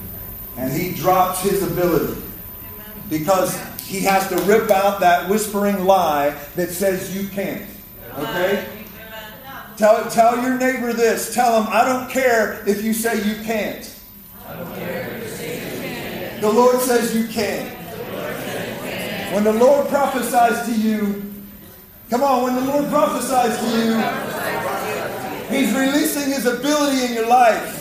and 0.56 0.72
he 0.72 0.92
drops 0.92 1.42
his 1.42 1.62
ability 1.62 2.20
because 3.08 3.58
he 3.84 4.00
has 4.00 4.28
to 4.28 4.36
rip 4.42 4.70
out 4.70 5.00
that 5.00 5.28
whispering 5.28 5.84
lie 5.84 6.30
that 6.56 6.70
says 6.70 7.14
you 7.14 7.28
can't. 7.28 7.68
Okay? 8.18 8.68
Tell, 9.76 10.08
tell 10.10 10.40
your 10.42 10.58
neighbor 10.58 10.92
this. 10.92 11.34
Tell 11.34 11.62
him, 11.62 11.72
I 11.72 11.84
don't 11.84 12.10
care 12.10 12.62
if 12.68 12.82
you 12.84 12.92
say 12.92 13.16
you 13.26 13.42
can't. 13.44 13.88
The 16.40 16.52
Lord 16.52 16.80
says 16.80 17.16
you 17.16 17.26
can. 17.28 17.81
When 19.32 19.44
the 19.44 19.52
Lord 19.54 19.88
prophesies 19.88 20.66
to 20.66 20.74
you, 20.78 21.32
come 22.10 22.22
on, 22.22 22.42
when 22.42 22.54
the 22.54 22.70
Lord 22.70 22.90
prophesies 22.90 23.58
to 23.60 23.64
you, 23.78 23.96
He's 25.48 25.74
releasing 25.74 26.30
His 26.30 26.44
ability 26.44 27.06
in 27.06 27.14
your 27.14 27.26
life. 27.26 27.78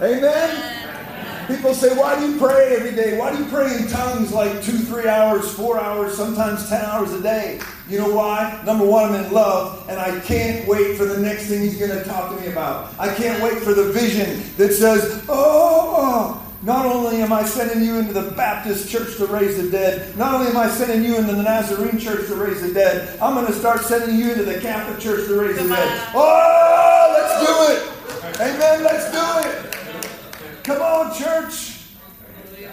Amen? 0.00 1.46
People 1.48 1.74
say, 1.74 1.98
why 1.98 2.16
do 2.18 2.30
you 2.30 2.38
pray 2.38 2.76
every 2.76 2.92
day? 2.92 3.18
Why 3.18 3.34
do 3.34 3.42
you 3.42 3.50
pray 3.50 3.76
in 3.76 3.88
tongues 3.88 4.32
like 4.32 4.62
two, 4.62 4.78
three 4.78 5.08
hours, 5.08 5.52
four 5.52 5.80
hours, 5.80 6.16
sometimes 6.16 6.68
10 6.68 6.80
hours 6.84 7.12
a 7.12 7.20
day? 7.20 7.58
You 7.88 7.98
know 7.98 8.14
why? 8.14 8.62
Number 8.64 8.86
one, 8.86 9.12
I'm 9.12 9.24
in 9.24 9.32
love, 9.32 9.84
and 9.88 9.98
I 9.98 10.20
can't 10.20 10.66
wait 10.68 10.96
for 10.96 11.06
the 11.06 11.18
next 11.18 11.48
thing 11.48 11.60
he's 11.60 11.78
going 11.78 11.90
to 11.90 12.04
talk 12.04 12.34
to 12.34 12.40
me 12.40 12.52
about. 12.52 12.94
I 13.00 13.12
can't 13.12 13.42
wait 13.42 13.58
for 13.58 13.74
the 13.74 13.90
vision 13.92 14.44
that 14.58 14.72
says, 14.72 15.24
oh, 15.28 16.40
not 16.64 16.86
only 16.86 17.20
am 17.20 17.30
I 17.32 17.44
sending 17.44 17.86
you 17.86 17.98
into 17.98 18.14
the 18.14 18.30
Baptist 18.32 18.90
church 18.90 19.18
to 19.18 19.26
raise 19.26 19.62
the 19.62 19.70
dead, 19.70 20.16
not 20.16 20.34
only 20.34 20.48
am 20.48 20.56
I 20.56 20.68
sending 20.68 21.04
you 21.04 21.16
into 21.18 21.34
the 21.34 21.42
Nazarene 21.42 21.98
church 21.98 22.26
to 22.28 22.34
raise 22.34 22.62
the 22.62 22.72
dead, 22.72 23.18
I'm 23.20 23.34
going 23.34 23.46
to 23.46 23.52
start 23.52 23.82
sending 23.82 24.18
you 24.18 24.32
into 24.32 24.44
the 24.44 24.58
Catholic 24.60 24.98
church 24.98 25.28
to 25.28 25.38
raise 25.38 25.58
Come 25.58 25.68
the 25.68 25.76
dead. 25.76 26.08
Oh, 26.14 27.14
let's 27.18 27.46
do 27.46 27.72
it. 27.72 28.50
Amen. 28.50 28.82
Let's 28.82 29.12
do 29.12 29.48
it. 29.48 30.64
Come 30.64 30.80
on, 30.80 31.14
church. 31.14 31.72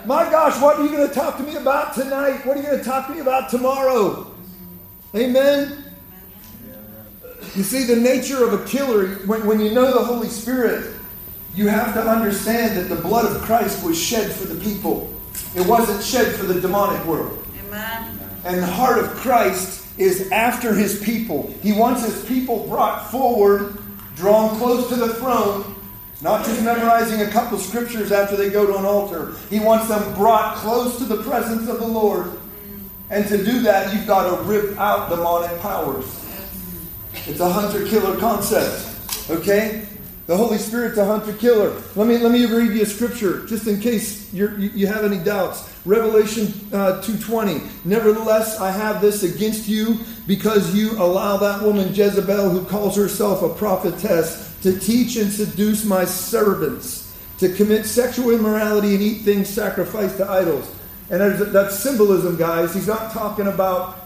My 0.05 0.23
gosh, 0.23 0.59
what 0.61 0.79
are 0.79 0.83
you 0.83 0.89
going 0.89 1.07
to 1.07 1.13
talk 1.13 1.35
to 1.37 1.43
me 1.43 1.55
about 1.57 1.93
tonight? 1.93 2.45
What 2.45 2.55
are 2.55 2.61
you 2.61 2.65
going 2.65 2.79
to 2.79 2.85
talk 2.85 3.07
to 3.07 3.13
me 3.13 3.19
about 3.19 3.49
tomorrow? 3.49 4.33
Amen. 5.13 5.83
You 7.55 7.63
see, 7.63 7.83
the 7.83 7.97
nature 7.97 8.45
of 8.45 8.53
a 8.53 8.65
killer, 8.65 9.15
when, 9.25 9.45
when 9.45 9.59
you 9.59 9.73
know 9.73 9.91
the 9.91 10.03
Holy 10.03 10.29
Spirit, 10.29 10.95
you 11.55 11.67
have 11.67 11.93
to 11.93 12.01
understand 12.01 12.77
that 12.77 12.93
the 12.93 13.01
blood 13.01 13.33
of 13.33 13.41
Christ 13.41 13.85
was 13.85 14.01
shed 14.01 14.31
for 14.31 14.45
the 14.45 14.59
people. 14.63 15.13
It 15.55 15.67
wasn't 15.67 16.03
shed 16.03 16.35
for 16.35 16.45
the 16.45 16.59
demonic 16.59 17.05
world. 17.05 17.45
Amen. 17.65 18.19
And 18.45 18.61
the 18.61 18.67
heart 18.67 18.99
of 18.99 19.09
Christ 19.09 19.87
is 19.97 20.31
after 20.31 20.73
his 20.73 21.03
people. 21.03 21.53
He 21.61 21.73
wants 21.73 22.05
his 22.05 22.25
people 22.25 22.65
brought 22.67 23.11
forward, 23.11 23.77
drawn 24.15 24.57
close 24.57 24.87
to 24.89 24.95
the 24.95 25.13
throne, 25.15 25.75
not 26.21 26.45
just 26.45 26.63
memorizing 26.63 27.21
a 27.21 27.29
couple 27.29 27.57
scriptures 27.57 28.11
after 28.11 28.35
they 28.35 28.49
go 28.49 28.65
to 28.65 28.77
an 28.77 28.85
altar. 28.85 29.33
He 29.49 29.59
wants 29.59 29.87
them 29.87 30.13
brought 30.13 30.55
close 30.57 30.97
to 30.99 31.05
the 31.05 31.21
presence 31.23 31.67
of 31.67 31.79
the 31.79 31.87
Lord. 31.87 32.31
And 33.09 33.27
to 33.27 33.43
do 33.43 33.59
that, 33.61 33.93
you've 33.93 34.07
got 34.07 34.35
to 34.35 34.43
rip 34.43 34.77
out 34.77 35.09
demonic 35.09 35.59
powers. 35.59 36.05
It's 37.27 37.41
a 37.41 37.49
hunter 37.49 37.85
killer 37.85 38.17
concept. 38.17 38.87
Okay? 39.29 39.85
The 40.31 40.37
Holy 40.37 40.59
Spirit's 40.59 40.97
a 40.97 41.03
hunter 41.03 41.33
killer. 41.33 41.75
Let 41.97 42.07
me, 42.07 42.17
let 42.17 42.31
me 42.31 42.45
read 42.45 42.71
you 42.71 42.83
a 42.83 42.85
scripture 42.85 43.45
just 43.47 43.67
in 43.67 43.81
case 43.81 44.33
you 44.33 44.47
you 44.55 44.87
have 44.87 45.03
any 45.03 45.21
doubts. 45.21 45.69
Revelation 45.83 46.45
uh, 46.71 47.01
2.20. 47.03 47.83
Nevertheless, 47.83 48.57
I 48.57 48.71
have 48.71 49.01
this 49.01 49.23
against 49.23 49.67
you 49.67 49.97
because 50.27 50.73
you 50.73 50.93
allow 50.93 51.35
that 51.35 51.61
woman 51.61 51.93
Jezebel, 51.93 52.49
who 52.49 52.63
calls 52.63 52.95
herself 52.95 53.41
a 53.41 53.49
prophetess, 53.49 54.57
to 54.61 54.79
teach 54.79 55.17
and 55.17 55.29
seduce 55.29 55.83
my 55.83 56.05
servants 56.05 57.13
to 57.39 57.53
commit 57.53 57.85
sexual 57.85 58.31
immorality 58.31 58.93
and 58.93 59.03
eat 59.03 59.23
things 59.23 59.49
sacrificed 59.49 60.15
to 60.15 60.31
idols. 60.31 60.73
And 61.09 61.19
that's 61.53 61.77
symbolism, 61.77 62.37
guys. 62.37 62.73
He's 62.73 62.87
not 62.87 63.11
talking 63.11 63.47
about, 63.47 63.99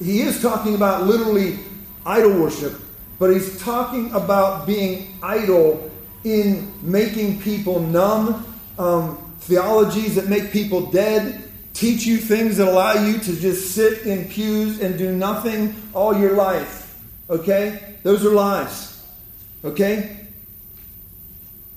he 0.00 0.22
is 0.22 0.42
talking 0.42 0.74
about 0.74 1.04
literally 1.04 1.60
idol 2.04 2.32
worship, 2.42 2.80
but 3.22 3.32
he's 3.32 3.62
talking 3.62 4.10
about 4.14 4.66
being 4.66 5.14
idle 5.22 5.88
in 6.24 6.72
making 6.82 7.40
people 7.40 7.78
numb, 7.78 8.44
um, 8.80 9.16
theologies 9.42 10.16
that 10.16 10.26
make 10.26 10.50
people 10.50 10.86
dead, 10.86 11.48
teach 11.72 12.04
you 12.04 12.16
things 12.16 12.56
that 12.56 12.66
allow 12.66 12.94
you 12.94 13.20
to 13.20 13.36
just 13.36 13.76
sit 13.76 14.04
in 14.08 14.28
pews 14.28 14.80
and 14.80 14.98
do 14.98 15.14
nothing 15.14 15.72
all 15.94 16.18
your 16.18 16.32
life. 16.32 16.98
Okay? 17.30 17.94
Those 18.02 18.26
are 18.26 18.32
lies. 18.32 19.06
Okay? 19.64 20.16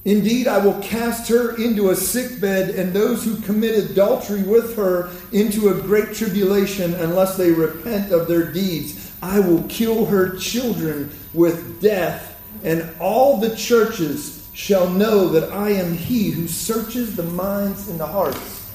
Indeed, 0.04 0.48
I 0.48 0.58
will 0.58 0.82
cast 0.82 1.30
her 1.30 1.56
into 1.64 1.92
a 1.92 1.96
sick 1.96 2.42
bed, 2.42 2.72
and 2.72 2.92
those 2.92 3.24
who 3.24 3.40
commit 3.42 3.92
adultery 3.92 4.42
with 4.42 4.76
her 4.78 5.12
into 5.32 5.70
a 5.70 5.80
great 5.80 6.16
tribulation, 6.16 6.96
unless 6.96 7.38
they 7.38 7.52
repent 7.52 8.12
of 8.12 8.28
their 8.28 8.52
deeds. 8.52 9.05
I 9.22 9.40
will 9.40 9.64
kill 9.64 10.06
her 10.06 10.36
children 10.38 11.12
with 11.34 11.82
death, 11.82 12.42
and 12.64 12.90
all 13.00 13.38
the 13.38 13.56
churches 13.56 14.48
shall 14.54 14.90
know 14.90 15.28
that 15.30 15.52
I 15.52 15.72
am 15.72 15.94
he 15.94 16.32
who 16.32 16.48
searches 16.48 17.16
the 17.16 17.24
minds 17.24 17.90
and 17.90 18.00
the 18.00 18.06
hearts. 18.06 18.72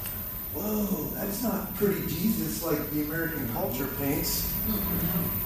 Whoa, 0.53 0.84
that's 1.14 1.43
not 1.43 1.74
pretty 1.76 2.01
Jesus 2.03 2.62
like 2.64 2.91
the 2.91 3.03
American 3.03 3.49
culture 3.53 3.88
paints. 3.99 4.53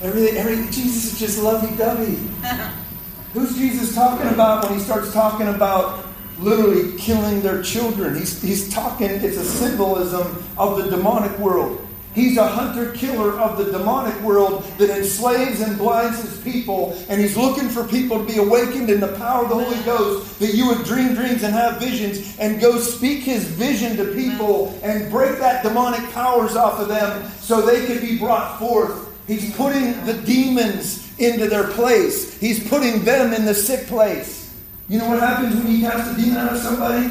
Everything, 0.02 0.36
everything 0.36 0.70
Jesus 0.70 1.12
is 1.12 1.18
just 1.18 1.42
lovey 1.42 1.74
dovey. 1.76 2.18
Who's 3.32 3.56
Jesus 3.56 3.94
talking 3.94 4.28
about 4.28 4.64
when 4.64 4.78
he 4.78 4.84
starts 4.84 5.12
talking 5.12 5.48
about 5.48 6.06
literally 6.38 6.96
killing 6.98 7.40
their 7.42 7.62
children? 7.62 8.16
He's, 8.16 8.40
he's 8.40 8.72
talking, 8.72 9.10
it's 9.10 9.36
a 9.36 9.44
symbolism 9.44 10.44
of 10.56 10.82
the 10.82 10.90
demonic 10.90 11.36
world. 11.38 11.83
He's 12.14 12.36
a 12.36 12.46
hunter 12.46 12.92
killer 12.92 13.38
of 13.40 13.58
the 13.58 13.72
demonic 13.72 14.18
world 14.22 14.62
that 14.78 14.90
enslaves 14.90 15.60
and 15.60 15.76
blinds 15.76 16.22
his 16.22 16.40
people, 16.42 16.96
and 17.08 17.20
he's 17.20 17.36
looking 17.36 17.68
for 17.68 17.82
people 17.88 18.18
to 18.18 18.24
be 18.24 18.38
awakened 18.38 18.88
in 18.88 19.00
the 19.00 19.16
power 19.16 19.42
of 19.42 19.48
the 19.48 19.56
Holy 19.56 19.82
Ghost, 19.84 20.38
that 20.38 20.54
you 20.54 20.68
would 20.68 20.84
dream 20.84 21.14
dreams 21.14 21.42
and 21.42 21.52
have 21.52 21.80
visions 21.80 22.38
and 22.38 22.60
go 22.60 22.78
speak 22.78 23.24
his 23.24 23.44
vision 23.44 23.96
to 23.96 24.14
people 24.14 24.78
and 24.84 25.10
break 25.10 25.38
that 25.38 25.64
demonic 25.64 26.08
powers 26.12 26.54
off 26.54 26.78
of 26.78 26.86
them 26.86 27.28
so 27.40 27.60
they 27.60 27.84
could 27.86 28.00
be 28.00 28.16
brought 28.16 28.60
forth. 28.60 29.12
He's 29.26 29.54
putting 29.56 30.04
the 30.06 30.14
demons 30.14 31.18
into 31.18 31.48
their 31.48 31.68
place. 31.68 32.38
He's 32.38 32.68
putting 32.68 33.04
them 33.04 33.32
in 33.32 33.44
the 33.44 33.54
sick 33.54 33.86
place. 33.86 34.54
You 34.88 34.98
know 34.98 35.08
what 35.08 35.18
happens 35.18 35.56
when 35.56 35.72
you 35.72 35.80
cast 35.80 36.16
a 36.16 36.22
demon 36.22 36.36
out 36.36 36.52
of 36.52 36.58
somebody? 36.58 37.10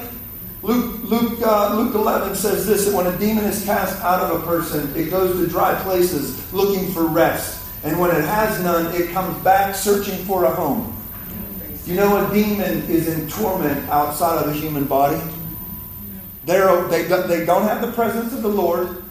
Luke, 0.64 1.04
Luke, 1.04 1.42
uh, 1.46 1.76
Luke 1.76 1.94
11 1.94 2.36
says 2.36 2.66
this 2.66 2.86
that 2.86 2.96
when 2.96 3.06
a 3.06 3.18
demon 3.20 3.44
is 3.44 3.66
cast 3.66 4.02
out 4.02 4.22
of 4.22 4.42
a 4.42 4.46
person, 4.46 4.96
it 4.96 5.10
goes 5.10 5.38
to 5.38 5.46
dry 5.46 5.76
places 5.84 6.54
looking 6.54 6.90
for 6.94 7.06
rest. 7.06 7.68
And 7.84 8.00
when 8.00 8.16
it 8.16 8.24
has 8.24 8.64
none, 8.64 8.96
it 8.96 9.10
comes 9.10 9.38
back 9.44 9.76
searching 9.76 10.24
for 10.24 10.46
a 10.46 10.50
home. 10.50 10.96
You 11.86 11.96
know, 11.96 12.26
a 12.26 12.34
demon 12.34 12.90
is 12.90 13.10
in 13.10 13.28
torment 13.28 13.90
outside 13.90 14.42
of 14.42 14.54
the 14.54 14.54
human 14.54 14.86
body. 14.86 15.22
They're, 16.46 16.88
they, 16.88 17.04
they 17.04 17.46
don't 17.46 17.64
have 17.64 17.82
the 17.82 17.92
presence 17.92 18.32
of 18.32 18.42
the 18.42 18.48
Lord. 18.48 19.04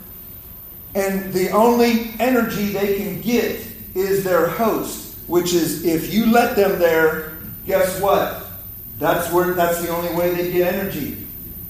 And 0.95 1.35
the 1.35 1.51
only 1.51 2.15
energy 2.19 2.69
they 2.69 2.97
can 2.97 3.21
get 3.21 3.61
is 3.95 4.25
their 4.25 4.47
host, 4.47 5.19
which 5.27 5.53
is 5.53 5.85
if 5.85 6.15
you 6.15 6.33
let 6.33 6.57
them 6.57 6.79
there, 6.79 7.37
guess 7.67 8.01
what? 8.01 8.43
That's 8.99 9.31
where 9.31 9.53
that's 9.53 9.83
the 9.83 9.89
only 9.89 10.15
way 10.15 10.35
they 10.35 10.51
get 10.51 10.73
energy. 10.73 11.22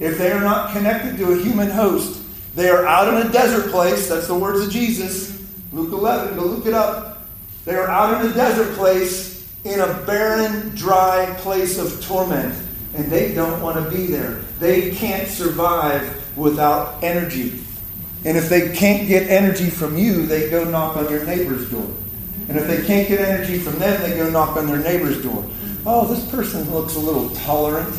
If 0.02 0.18
they 0.18 0.32
are 0.32 0.40
not 0.40 0.72
connected 0.72 1.16
to 1.18 1.30
a 1.30 1.38
human 1.38 1.70
host, 1.70 2.24
they 2.56 2.68
are 2.68 2.84
out 2.84 3.06
in 3.06 3.24
a 3.24 3.32
desert 3.32 3.70
place. 3.70 4.08
That's 4.08 4.26
the 4.26 4.34
words 4.34 4.66
of 4.66 4.72
Jesus. 4.72 5.46
Luke 5.72 5.92
11, 5.92 6.34
go 6.34 6.44
look 6.44 6.66
it 6.66 6.74
up. 6.74 7.24
They 7.64 7.76
are 7.76 7.88
out 7.88 8.20
in 8.20 8.28
a 8.28 8.34
desert 8.34 8.74
place 8.74 9.48
in 9.62 9.78
a 9.78 10.02
barren, 10.04 10.74
dry 10.74 11.32
place 11.38 11.78
of 11.78 12.04
torment. 12.04 12.52
And 12.96 13.12
they 13.12 13.32
don't 13.32 13.62
want 13.62 13.82
to 13.82 13.96
be 13.96 14.06
there. 14.06 14.40
They 14.58 14.90
can't 14.90 15.28
survive 15.28 16.36
without 16.36 17.00
energy. 17.04 17.60
And 18.24 18.36
if 18.36 18.48
they 18.48 18.74
can't 18.74 19.06
get 19.06 19.30
energy 19.30 19.70
from 19.70 19.96
you, 19.96 20.26
they 20.26 20.50
go 20.50 20.64
knock 20.64 20.96
on 20.96 21.08
your 21.10 21.24
neighbor's 21.24 21.70
door. 21.70 21.88
And 22.48 22.58
if 22.58 22.66
they 22.66 22.84
can't 22.84 23.06
get 23.06 23.20
energy 23.20 23.56
from 23.56 23.78
them, 23.78 24.02
they 24.02 24.16
go 24.16 24.28
knock 24.28 24.56
on 24.56 24.66
their 24.66 24.78
neighbor's 24.78 25.22
door. 25.22 25.48
Oh, 25.86 26.12
this 26.12 26.28
person 26.28 26.68
looks 26.72 26.96
a 26.96 26.98
little 26.98 27.30
tolerant 27.30 27.94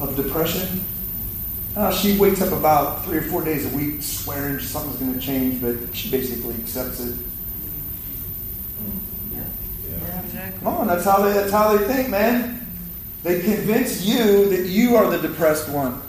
of 0.00 0.16
depression. 0.16 0.84
Uh, 1.78 1.92
she 1.92 2.18
wakes 2.18 2.42
up 2.42 2.52
about 2.52 3.04
three 3.04 3.18
or 3.18 3.22
four 3.22 3.44
days 3.44 3.72
a 3.72 3.76
week 3.76 4.02
swearing 4.02 4.58
something's 4.58 4.96
going 4.96 5.14
to 5.14 5.20
change, 5.20 5.60
but 5.60 5.94
she 5.94 6.10
basically 6.10 6.56
accepts 6.56 6.98
it. 6.98 7.16
Come 10.58 10.66
on, 10.66 10.86
that's 10.88 11.04
how 11.04 11.22
they 11.22 11.32
that's 11.32 11.52
how 11.52 11.76
they 11.76 11.84
think, 11.86 12.08
man. 12.08 12.66
They 13.22 13.40
convince 13.40 14.04
you 14.04 14.48
that 14.48 14.66
you 14.66 14.96
are 14.96 15.08
the 15.08 15.18
depressed 15.18 15.68
one 15.68 16.02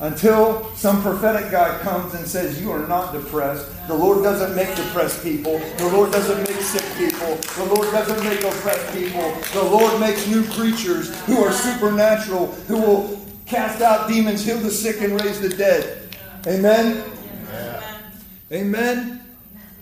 until 0.00 0.64
some 0.74 1.02
prophetic 1.02 1.50
guy 1.50 1.78
comes 1.80 2.14
and 2.14 2.26
says, 2.26 2.58
You 2.60 2.72
are 2.72 2.86
not 2.88 3.12
depressed. 3.12 3.70
The 3.88 3.94
Lord 3.94 4.22
doesn't 4.22 4.56
make 4.56 4.74
depressed 4.74 5.22
people. 5.22 5.58
The 5.76 5.88
Lord 5.88 6.10
doesn't 6.10 6.38
make 6.38 6.60
sick 6.62 6.84
people. 6.96 7.36
The 7.36 7.72
Lord 7.74 7.90
doesn't 7.92 8.24
make 8.24 8.42
oppressed 8.42 8.92
people. 8.94 9.34
The 9.52 9.62
Lord 9.62 10.00
makes 10.00 10.26
new 10.26 10.42
creatures 10.48 11.14
who 11.24 11.44
are 11.44 11.52
supernatural, 11.52 12.46
who 12.66 12.80
will 12.80 13.21
cast 13.52 13.82
out 13.82 14.08
demons, 14.08 14.44
heal 14.44 14.56
the 14.56 14.70
sick, 14.70 15.02
and 15.02 15.20
raise 15.20 15.38
the 15.38 15.50
dead. 15.50 16.08
Amen? 16.46 17.04
Amen. 17.50 18.02
Amen. 18.50 19.20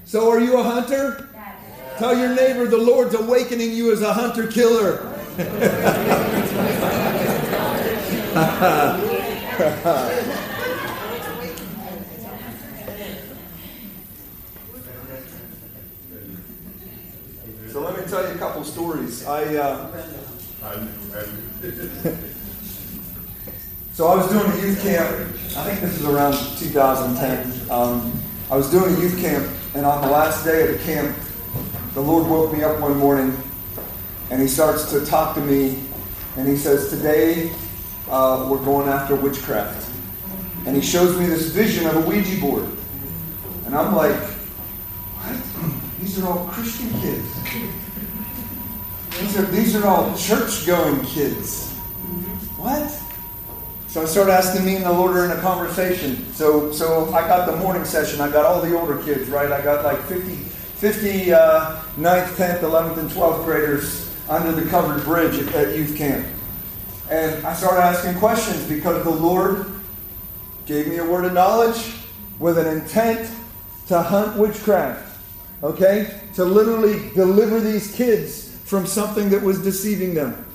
So, 0.04 0.28
are 0.28 0.40
you 0.40 0.58
a 0.58 0.62
hunter? 0.62 1.28
Tell 1.98 2.18
your 2.18 2.34
neighbor 2.34 2.66
the 2.66 2.78
Lord's 2.78 3.14
awakening 3.14 3.70
you 3.72 3.92
as 3.92 4.02
a 4.02 4.12
hunter 4.12 4.48
killer. 4.48 5.06
so 17.68 17.80
let 17.80 17.96
me 17.96 18.04
tell 18.10 18.26
you 18.26 18.34
a 18.34 18.38
couple 18.38 18.64
stories. 18.64 19.24
I 19.26 19.56
uh, 19.56 20.02
So 23.92 24.06
I 24.06 24.14
was 24.14 24.28
doing 24.28 24.50
a 24.50 24.66
youth 24.66 24.82
camp. 24.82 25.10
I 25.56 25.64
think 25.64 25.80
this 25.80 25.98
is 25.98 26.06
around 26.06 26.32
2010. 26.58 27.70
Um, 27.70 28.12
I 28.50 28.56
was 28.56 28.70
doing 28.70 28.94
a 28.94 29.00
youth 29.00 29.20
camp, 29.20 29.48
and 29.74 29.84
on 29.84 30.00
the 30.00 30.08
last 30.08 30.44
day 30.44 30.62
of 30.62 30.78
the 30.78 30.84
camp, 30.84 31.16
the 31.94 32.00
Lord 32.00 32.28
woke 32.28 32.52
me 32.52 32.62
up 32.62 32.80
one 32.80 32.96
morning, 32.96 33.36
and 34.30 34.40
He 34.40 34.46
starts 34.46 34.90
to 34.90 35.04
talk 35.04 35.34
to 35.34 35.40
me, 35.40 35.82
and 36.36 36.46
He 36.46 36.56
says, 36.56 36.88
"Today 36.88 37.52
uh, 38.08 38.46
we're 38.50 38.64
going 38.64 38.88
after 38.88 39.16
witchcraft." 39.16 39.90
And 40.66 40.76
He 40.76 40.82
shows 40.82 41.18
me 41.18 41.26
this 41.26 41.48
vision 41.48 41.86
of 41.86 41.96
a 41.96 42.08
Ouija 42.08 42.40
board, 42.40 42.68
and 43.66 43.74
I'm 43.74 43.94
like, 43.94 44.16
"What? 45.18 46.00
These 46.00 46.20
are 46.20 46.28
all 46.28 46.46
Christian 46.46 46.90
kids." 47.00 47.26
These 49.20 49.36
are, 49.36 49.42
these 49.46 49.76
are 49.76 49.86
all 49.86 50.16
church 50.16 50.64
going 50.66 51.04
kids. 51.04 51.68
What? 52.56 52.90
So 53.90 54.02
I 54.02 54.04
started 54.04 54.30
asking 54.30 54.64
me 54.64 54.76
and 54.76 54.84
the 54.84 54.92
Lord 54.92 55.16
in 55.16 55.36
a 55.36 55.40
conversation. 55.40 56.24
So 56.32 56.70
so 56.70 57.12
I 57.12 57.26
got 57.26 57.50
the 57.50 57.56
morning 57.56 57.84
session. 57.84 58.20
I 58.20 58.30
got 58.30 58.46
all 58.46 58.60
the 58.60 58.78
older 58.78 59.02
kids, 59.02 59.28
right? 59.28 59.50
I 59.50 59.60
got 59.62 59.84
like 59.84 60.00
50, 60.02 60.32
50 60.36 61.32
uh, 61.32 61.82
9th, 61.96 62.36
10th, 62.36 62.60
11th, 62.60 62.98
and 62.98 63.10
12th 63.10 63.44
graders 63.44 64.14
under 64.28 64.52
the 64.52 64.70
covered 64.70 65.02
bridge 65.02 65.44
at, 65.44 65.52
at 65.56 65.76
youth 65.76 65.96
camp. 65.96 66.24
And 67.10 67.44
I 67.44 67.52
started 67.52 67.80
asking 67.80 68.14
questions 68.20 68.64
because 68.68 69.02
the 69.02 69.10
Lord 69.10 69.66
gave 70.66 70.86
me 70.86 70.98
a 70.98 71.04
word 71.04 71.24
of 71.24 71.32
knowledge 71.32 71.96
with 72.38 72.58
an 72.58 72.68
intent 72.68 73.28
to 73.88 74.00
hunt 74.00 74.38
witchcraft. 74.38 75.20
Okay? 75.64 76.20
To 76.34 76.44
literally 76.44 77.10
deliver 77.16 77.58
these 77.58 77.92
kids 77.92 78.56
from 78.66 78.86
something 78.86 79.30
that 79.30 79.42
was 79.42 79.60
deceiving 79.60 80.14
them. 80.14 80.46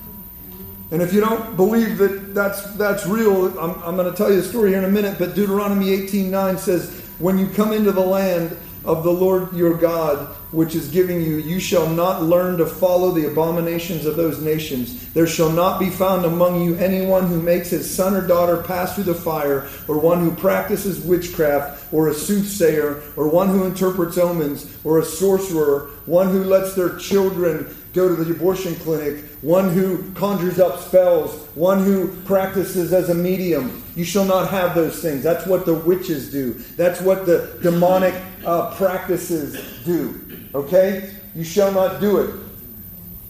And 0.92 1.02
if 1.02 1.14
you 1.14 1.20
don't 1.20 1.56
believe 1.56 1.98
that 1.98 2.36
that's, 2.36 2.64
that's 2.76 3.08
real, 3.08 3.58
I'm, 3.60 3.82
I'm 3.84 3.96
going 3.96 4.10
to 4.10 4.16
tell 4.16 4.32
you 4.32 4.40
a 4.40 4.44
story 4.44 4.70
here 4.70 4.80
in 4.80 4.86
a 4.86 4.90
minute, 4.90 5.18
but 5.18 5.34
Deuteronomy 5.34 5.88
18.9 5.88 6.60
says, 6.60 6.92
When 7.18 7.40
you 7.40 7.48
come 7.48 7.74
into 7.74 7.92
the 7.92 8.02
land 8.02 8.56
of 8.86 9.04
the 9.04 9.12
Lord 9.12 9.52
your 9.54 9.76
God, 9.76 10.28
which 10.52 10.76
is 10.76 10.90
giving 10.90 11.22
you, 11.22 11.38
you 11.38 11.60
shall 11.60 11.90
not 11.90 12.22
learn 12.22 12.58
to 12.58 12.68
follow 12.68 13.12
the 13.12 13.28
abominations 13.28 14.06
of 14.06 14.16
those 14.16 14.40
nations. 14.40 15.12
There 15.14 15.26
shall 15.26 15.50
not 15.50 15.80
be 15.80 15.90
found 15.90 16.24
among 16.24 16.64
you 16.64 16.76
anyone 16.76 17.28
who 17.28 17.42
makes 17.42 17.72
his 17.72 17.94
son 17.94 18.14
or 18.14 18.26
daughter 18.26 18.62
pass 18.62 18.94
through 18.94 19.06
the 19.06 19.16
fire, 19.16 19.68
or 19.88 19.98
one 19.98 20.20
who 20.20 20.36
practices 20.36 21.04
witchcraft, 21.04 21.92
or 21.92 22.10
a 22.10 22.14
soothsayer, 22.14 23.02
or 23.16 23.28
one 23.28 23.50
who 23.50 23.66
interprets 23.66 24.20
omens, 24.20 24.78
or 24.84 25.00
a 25.00 25.06
sorcerer, 25.06 25.90
one 26.06 26.30
who 26.30 26.44
lets 26.44 26.76
their 26.76 26.96
children 26.98 27.76
go 27.96 28.14
to 28.14 28.24
the 28.24 28.32
abortion 28.34 28.76
clinic, 28.76 29.24
one 29.42 29.70
who 29.70 30.12
conjures 30.12 30.60
up 30.60 30.80
spells, 30.80 31.48
one 31.56 31.82
who 31.82 32.10
practices 32.24 32.92
as 32.92 33.10
a 33.10 33.16
medium. 33.16 33.82
You 33.96 34.04
shall 34.04 34.26
not 34.26 34.50
have 34.50 34.76
those 34.76 35.02
things. 35.02 35.24
That's 35.24 35.48
what 35.48 35.66
the 35.66 35.74
witches 35.74 36.30
do. 36.30 36.54
That's 36.76 37.00
what 37.00 37.26
the 37.26 37.58
demonic 37.64 38.14
uh, 38.46 38.76
practices 38.76 39.84
do. 39.86 40.22
Okay? 40.54 41.14
You 41.34 41.46
shall 41.46 41.72
not 41.72 42.02
do 42.02 42.20
it. 42.20 42.36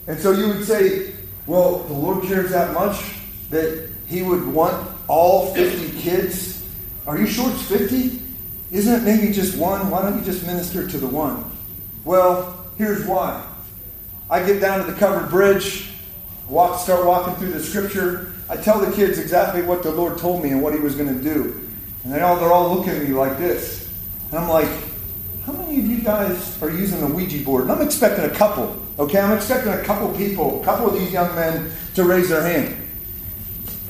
And 0.08 0.18
so 0.18 0.32
you 0.32 0.48
would 0.48 0.64
say, 0.64 1.14
well, 1.46 1.78
the 1.78 1.94
Lord 1.94 2.24
cares 2.24 2.50
that 2.50 2.74
much 2.74 3.14
that 3.50 3.88
He 4.08 4.22
would 4.22 4.46
want 4.48 4.90
all 5.08 5.54
50 5.54 6.00
kids? 6.00 6.68
Are 7.06 7.16
you 7.16 7.26
sure 7.26 7.50
it's 7.52 7.62
50? 7.62 8.20
Isn't 8.72 8.94
it 8.94 9.04
maybe 9.04 9.32
just 9.32 9.56
one? 9.56 9.90
Why 9.90 10.02
don't 10.02 10.18
you 10.18 10.24
just 10.24 10.44
minister 10.44 10.88
to 10.88 10.98
the 10.98 11.06
one? 11.06 11.44
Well, 12.04 12.66
here's 12.76 13.06
why. 13.06 13.44
I 14.28 14.44
get 14.44 14.60
down 14.60 14.84
to 14.84 14.90
the 14.90 14.98
covered 14.98 15.30
bridge, 15.30 15.90
walk, 16.48 16.80
start 16.80 17.06
walking 17.06 17.34
through 17.36 17.52
the 17.52 17.62
scripture. 17.62 18.32
I 18.48 18.56
tell 18.56 18.80
the 18.80 18.94
kids 18.94 19.18
exactly 19.18 19.62
what 19.62 19.82
the 19.82 19.92
Lord 19.92 20.18
told 20.18 20.42
me 20.42 20.50
and 20.50 20.62
what 20.62 20.74
He 20.74 20.80
was 20.80 20.96
going 20.96 21.16
to 21.16 21.22
do. 21.22 21.68
And 22.02 22.12
they 22.12 22.20
all, 22.20 22.36
they're 22.36 22.52
all 22.52 22.74
looking 22.74 22.92
at 22.92 23.02
me 23.02 23.10
like 23.10 23.38
this. 23.38 23.92
And 24.30 24.40
I'm 24.40 24.48
like, 24.48 24.68
how 25.44 25.52
many 25.52 25.78
of 25.78 25.86
you 25.86 26.00
guys 26.00 26.60
are 26.60 26.70
using 26.70 27.00
the 27.00 27.06
Ouija 27.06 27.44
board? 27.44 27.62
And 27.62 27.72
I'm 27.72 27.82
expecting 27.82 28.24
a 28.24 28.30
couple, 28.30 28.82
okay? 28.98 29.20
I'm 29.20 29.36
expecting 29.36 29.72
a 29.72 29.82
couple 29.84 30.12
people, 30.16 30.60
a 30.60 30.64
couple 30.64 30.88
of 30.88 30.94
these 30.94 31.12
young 31.12 31.32
men 31.36 31.70
to 31.94 32.02
raise 32.02 32.28
their 32.28 32.42
hand. 32.42 32.76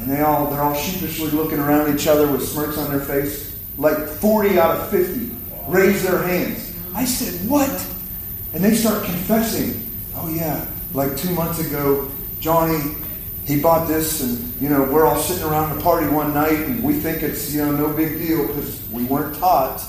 And 0.01 0.11
they 0.11 0.20
all, 0.20 0.51
they're 0.51 0.61
all 0.61 0.74
sheepishly 0.74 1.30
looking 1.30 1.59
around 1.59 1.95
each 1.95 2.07
other 2.07 2.30
with 2.30 2.47
smirks 2.47 2.76
on 2.76 2.91
their 2.91 3.01
face. 3.01 3.59
Like 3.78 3.99
40 4.07 4.59
out 4.59 4.76
of 4.76 4.91
50 4.91 5.34
raise 5.68 6.03
their 6.03 6.22
hands. 6.22 6.76
I 6.95 7.07
said, 7.07 7.49
what? 7.49 7.70
And 8.53 8.62
they 8.62 8.74
start 8.74 9.05
confessing. 9.05 9.86
Oh, 10.19 10.29
yeah, 10.31 10.67
like 10.95 11.17
two 11.17 11.31
months 11.35 11.59
ago, 11.59 12.11
Johnny, 12.41 12.95
he 13.45 13.61
bought 13.61 13.87
this, 13.87 14.23
and, 14.23 14.61
you 14.62 14.69
know, 14.71 14.83
we're 14.85 15.07
all 15.07 15.19
sitting 15.19 15.45
around 15.45 15.77
the 15.77 15.83
party 15.83 16.09
one 16.09 16.33
night, 16.33 16.55
and 16.55 16.83
we 16.83 16.95
think 16.95 17.23
it's, 17.23 17.53
you 17.55 17.64
know, 17.64 17.71
no 17.71 17.93
big 17.93 18.19
deal 18.19 18.47
because 18.47 18.89
we 18.91 19.05
weren't 19.05 19.37
taught. 19.37 19.85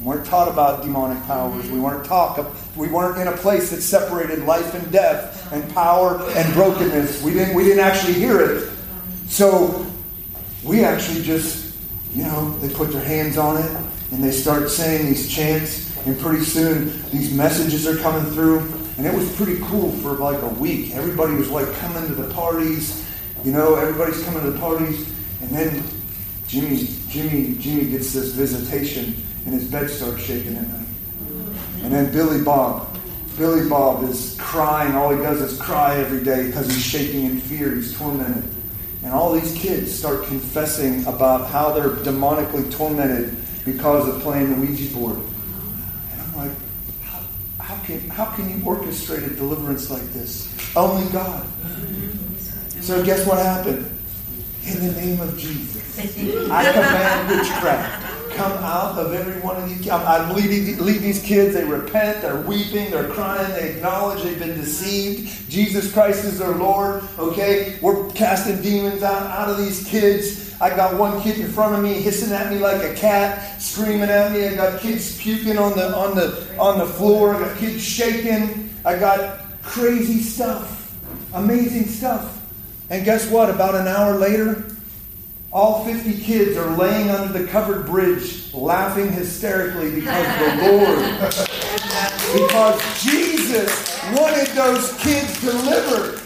We 0.00 0.06
weren't 0.06 0.26
taught 0.26 0.48
about 0.48 0.82
demonic 0.82 1.22
powers. 1.24 1.70
We 1.70 1.78
weren't 1.78 2.04
taught. 2.04 2.44
We 2.76 2.88
weren't 2.88 3.20
in 3.20 3.28
a 3.28 3.36
place 3.36 3.70
that 3.70 3.80
separated 3.82 4.44
life 4.44 4.74
and 4.74 4.90
death 4.90 5.52
and 5.52 5.72
power 5.72 6.20
and 6.30 6.52
brokenness. 6.54 7.22
We 7.22 7.32
didn't. 7.32 7.54
We 7.54 7.64
didn't 7.64 7.84
actually 7.84 8.14
hear 8.14 8.40
it. 8.40 8.70
So 9.26 9.86
we 10.64 10.84
actually 10.84 11.22
just, 11.22 11.76
you 12.14 12.24
know, 12.24 12.50
they 12.58 12.72
put 12.72 12.92
their 12.92 13.04
hands 13.04 13.36
on 13.36 13.58
it 13.58 13.70
and 14.10 14.24
they 14.24 14.32
start 14.32 14.70
saying 14.70 15.06
these 15.06 15.30
chants, 15.30 15.96
and 16.06 16.18
pretty 16.18 16.44
soon 16.44 16.86
these 17.10 17.32
messages 17.32 17.86
are 17.86 17.96
coming 17.96 18.30
through. 18.32 18.60
And 19.00 19.08
it 19.08 19.14
was 19.14 19.34
pretty 19.34 19.58
cool 19.62 19.92
for 19.92 20.10
like 20.10 20.42
a 20.42 20.48
week. 20.60 20.94
Everybody 20.94 21.34
was 21.34 21.48
like 21.48 21.72
coming 21.76 22.06
to 22.06 22.14
the 22.14 22.34
parties. 22.34 23.02
You 23.42 23.50
know, 23.50 23.74
everybody's 23.76 24.22
coming 24.24 24.42
to 24.42 24.50
the 24.50 24.58
parties. 24.58 25.10
And 25.40 25.48
then 25.48 25.82
Jimmy, 26.46 26.86
Jimmy, 27.08 27.54
Jimmy 27.54 27.90
gets 27.90 28.12
this 28.12 28.34
visitation, 28.34 29.16
and 29.46 29.54
his 29.54 29.70
bed 29.70 29.88
starts 29.88 30.22
shaking 30.22 30.54
at 30.54 30.68
night. 30.68 30.86
And 31.82 31.90
then 31.90 32.12
Billy 32.12 32.44
Bob, 32.44 32.94
Billy 33.38 33.66
Bob 33.70 34.04
is 34.04 34.36
crying. 34.38 34.94
All 34.94 35.16
he 35.16 35.22
does 35.22 35.40
is 35.40 35.58
cry 35.58 35.96
every 35.96 36.22
day 36.22 36.48
because 36.48 36.66
he's 36.66 36.84
shaking 36.84 37.24
in 37.24 37.40
fear. 37.40 37.74
He's 37.74 37.96
tormented. 37.96 38.44
And 39.02 39.14
all 39.14 39.32
these 39.32 39.54
kids 39.54 39.98
start 39.98 40.24
confessing 40.24 41.06
about 41.06 41.48
how 41.48 41.72
they're 41.72 41.96
demonically 42.04 42.70
tormented 42.70 43.34
because 43.64 44.14
of 44.14 44.20
playing 44.20 44.50
the 44.50 44.56
Ouija 44.56 44.94
board. 44.94 45.16
And 45.16 46.20
I'm 46.20 46.36
like, 46.36 46.52
can, 47.98 48.08
how 48.10 48.26
can 48.26 48.48
you 48.48 48.56
orchestrate 48.64 49.26
a 49.26 49.34
deliverance 49.34 49.90
like 49.90 50.02
this? 50.12 50.48
Only 50.76 51.10
God. 51.12 51.46
So 52.80 53.04
guess 53.04 53.26
what 53.26 53.38
happened? 53.38 53.86
In 54.64 54.86
the 54.86 54.92
name 54.92 55.20
of 55.20 55.36
Jesus, 55.38 55.98
I 56.50 56.72
command 56.72 57.30
witchcraft. 57.30 58.09
Come 58.40 58.52
out 58.64 58.96
of 58.96 59.12
every 59.12 59.38
one 59.42 59.56
of 59.56 59.68
these. 59.68 59.86
I 59.86 60.32
lead, 60.32 60.78
lead 60.78 61.02
these 61.02 61.22
kids. 61.22 61.52
They 61.52 61.62
repent. 61.62 62.22
They're 62.22 62.40
weeping. 62.40 62.90
They're 62.90 63.10
crying. 63.10 63.52
They 63.52 63.72
acknowledge 63.72 64.22
they've 64.22 64.38
been 64.38 64.56
deceived. 64.56 65.50
Jesus 65.50 65.92
Christ 65.92 66.24
is 66.24 66.38
their 66.38 66.54
Lord. 66.54 67.04
Okay, 67.18 67.78
we're 67.82 68.10
casting 68.12 68.62
demons 68.62 69.02
out, 69.02 69.26
out 69.26 69.50
of 69.50 69.58
these 69.58 69.86
kids. 69.86 70.58
I 70.58 70.74
got 70.74 70.98
one 70.98 71.20
kid 71.20 71.38
in 71.38 71.52
front 71.52 71.74
of 71.74 71.82
me 71.82 71.92
hissing 72.00 72.32
at 72.32 72.50
me 72.50 72.58
like 72.58 72.82
a 72.82 72.94
cat, 72.94 73.60
screaming 73.60 74.08
at 74.08 74.32
me. 74.32 74.46
I 74.46 74.54
got 74.54 74.80
kids 74.80 75.18
puking 75.18 75.58
on 75.58 75.76
the 75.76 75.94
on 75.94 76.16
the 76.16 76.58
on 76.58 76.78
the 76.78 76.86
floor. 76.86 77.34
I 77.34 77.40
got 77.40 77.58
kids 77.58 77.84
shaking. 77.84 78.70
I 78.86 78.98
got 78.98 79.40
crazy 79.62 80.22
stuff, 80.22 80.96
amazing 81.34 81.88
stuff. 81.88 82.40
And 82.88 83.04
guess 83.04 83.30
what? 83.30 83.50
About 83.50 83.74
an 83.74 83.86
hour 83.86 84.14
later, 84.14 84.64
all 85.52 85.84
50 85.84 86.22
kids 86.22 86.56
are 86.56 86.76
laying 86.76 87.10
under 87.10 87.36
the 87.36 87.46
covered 87.48 87.86
bridge, 87.86 88.52
laughing 88.54 89.10
hysterically 89.10 89.92
because 89.92 90.26
the 90.38 90.56
Lord, 90.70 90.98
because 92.32 93.02
Jesus 93.02 94.02
wanted 94.12 94.46
those 94.48 94.96
kids 95.00 95.40
delivered. 95.40 96.18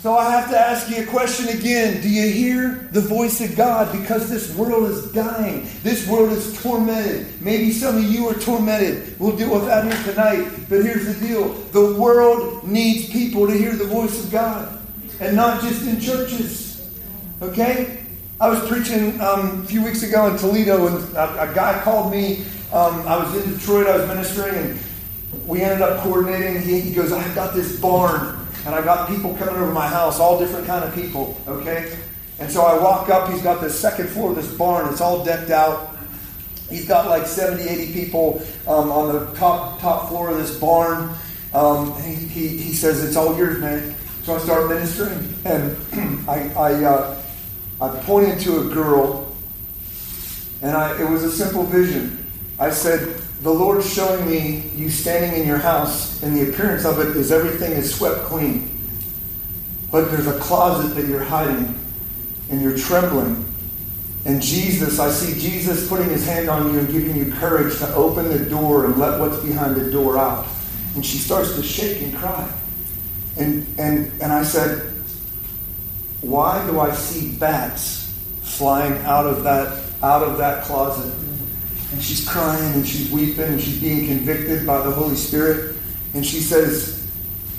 So 0.00 0.16
I 0.16 0.30
have 0.30 0.50
to 0.50 0.58
ask 0.58 0.88
you 0.88 1.02
a 1.02 1.06
question 1.06 1.48
again. 1.48 2.00
Do 2.00 2.08
you 2.08 2.30
hear 2.30 2.88
the 2.92 3.00
voice 3.00 3.40
of 3.40 3.56
God? 3.56 3.90
Because 3.90 4.30
this 4.30 4.54
world 4.54 4.88
is 4.88 5.10
dying. 5.10 5.68
This 5.82 6.06
world 6.06 6.30
is 6.30 6.62
tormented. 6.62 7.42
Maybe 7.42 7.72
some 7.72 7.96
of 7.96 8.04
you 8.04 8.28
are 8.28 8.34
tormented. 8.34 9.18
We'll 9.18 9.36
deal 9.36 9.52
with 9.52 9.66
that 9.66 9.84
here 9.84 10.12
tonight. 10.12 10.48
But 10.68 10.84
here's 10.84 11.06
the 11.06 11.26
deal 11.26 11.48
the 11.48 12.00
world 12.00 12.64
needs 12.64 13.10
people 13.10 13.48
to 13.48 13.52
hear 13.52 13.74
the 13.74 13.86
voice 13.86 14.24
of 14.24 14.30
God, 14.30 14.80
and 15.18 15.34
not 15.34 15.60
just 15.60 15.84
in 15.84 16.00
churches. 16.00 16.65
Okay? 17.42 18.02
I 18.40 18.48
was 18.48 18.66
preaching 18.68 19.20
um, 19.20 19.62
a 19.62 19.64
few 19.66 19.82
weeks 19.84 20.02
ago 20.02 20.26
in 20.28 20.36
Toledo, 20.38 20.86
and 20.86 21.16
a, 21.16 21.50
a 21.50 21.54
guy 21.54 21.80
called 21.82 22.12
me. 22.12 22.44
Um, 22.72 23.06
I 23.06 23.16
was 23.16 23.34
in 23.34 23.52
Detroit, 23.54 23.86
I 23.86 23.96
was 23.96 24.08
ministering, 24.08 24.54
and 24.54 24.78
we 25.46 25.62
ended 25.62 25.82
up 25.82 26.00
coordinating. 26.00 26.60
He, 26.60 26.80
he 26.80 26.94
goes, 26.94 27.12
I've 27.12 27.34
got 27.34 27.54
this 27.54 27.80
barn 27.80 28.36
and 28.66 28.74
I've 28.74 28.84
got 28.84 29.08
people 29.08 29.32
coming 29.36 29.54
over 29.54 29.72
my 29.72 29.86
house, 29.86 30.18
all 30.18 30.40
different 30.40 30.66
kind 30.66 30.84
of 30.84 30.92
people, 30.92 31.40
okay? 31.46 31.96
And 32.40 32.50
so 32.50 32.62
I 32.62 32.76
walk 32.82 33.08
up, 33.08 33.30
he's 33.30 33.40
got 33.40 33.60
the 33.60 33.70
second 33.70 34.08
floor 34.08 34.30
of 34.30 34.36
this 34.36 34.52
barn, 34.54 34.92
it's 34.92 35.00
all 35.00 35.24
decked 35.24 35.50
out. 35.50 35.96
He's 36.68 36.86
got 36.86 37.08
like 37.08 37.26
70, 37.26 37.62
80 37.62 37.92
people 37.92 38.42
um, 38.66 38.90
on 38.90 39.14
the 39.14 39.32
top 39.36 39.80
top 39.80 40.08
floor 40.08 40.30
of 40.30 40.38
this 40.38 40.58
barn. 40.58 41.14
Um, 41.54 41.94
he, 42.02 42.14
he, 42.14 42.48
he 42.48 42.72
says, 42.72 43.04
It's 43.04 43.14
all 43.14 43.38
yours, 43.38 43.60
man. 43.60 43.94
So 44.24 44.34
I 44.34 44.38
start 44.40 44.68
ministering, 44.68 45.32
and 45.44 45.76
I, 46.28 46.50
I, 46.56 46.84
uh, 46.84 47.22
I 47.80 47.88
pointed 47.88 48.40
to 48.40 48.60
a 48.60 48.64
girl, 48.72 49.36
and 50.62 50.74
I, 50.74 50.98
it 51.00 51.08
was 51.10 51.24
a 51.24 51.30
simple 51.30 51.64
vision. 51.64 52.26
I 52.58 52.70
said, 52.70 53.18
The 53.42 53.50
Lord's 53.50 53.92
showing 53.92 54.26
me 54.26 54.70
you 54.74 54.88
standing 54.88 55.38
in 55.38 55.46
your 55.46 55.58
house, 55.58 56.22
and 56.22 56.34
the 56.34 56.50
appearance 56.50 56.86
of 56.86 56.98
it 57.00 57.14
is 57.16 57.30
everything 57.30 57.72
is 57.72 57.94
swept 57.94 58.24
clean. 58.24 58.80
But 59.92 60.10
there's 60.10 60.26
a 60.26 60.38
closet 60.38 60.94
that 60.94 61.06
you're 61.06 61.22
hiding, 61.22 61.78
and 62.50 62.62
you're 62.62 62.78
trembling. 62.78 63.44
And 64.24 64.42
Jesus, 64.42 64.98
I 64.98 65.10
see 65.10 65.38
Jesus 65.38 65.86
putting 65.86 66.08
his 66.08 66.26
hand 66.26 66.48
on 66.48 66.72
you 66.72 66.80
and 66.80 66.90
giving 66.90 67.14
you 67.14 67.30
courage 67.30 67.78
to 67.78 67.94
open 67.94 68.28
the 68.28 68.44
door 68.50 68.86
and 68.86 68.96
let 68.96 69.20
what's 69.20 69.40
behind 69.42 69.76
the 69.76 69.90
door 69.90 70.18
out. 70.18 70.46
And 70.94 71.04
she 71.04 71.18
starts 71.18 71.54
to 71.54 71.62
shake 71.62 72.02
and 72.02 72.16
cry. 72.16 72.52
And, 73.36 73.66
and, 73.78 74.10
and 74.22 74.32
I 74.32 74.42
said, 74.42 74.95
Why 76.20 76.66
do 76.66 76.80
I 76.80 76.92
see 76.92 77.36
bats 77.36 78.12
flying 78.42 78.96
out 79.04 79.26
of 79.26 79.42
that, 79.44 79.82
out 80.02 80.22
of 80.22 80.38
that 80.38 80.64
closet? 80.64 81.12
And 81.92 82.02
she's 82.02 82.28
crying 82.28 82.74
and 82.74 82.86
she's 82.86 83.10
weeping 83.10 83.44
and 83.44 83.60
she's 83.60 83.80
being 83.80 84.06
convicted 84.06 84.66
by 84.66 84.82
the 84.82 84.90
Holy 84.90 85.14
Spirit. 85.14 85.76
And 86.14 86.24
she 86.24 86.40
says, 86.40 87.10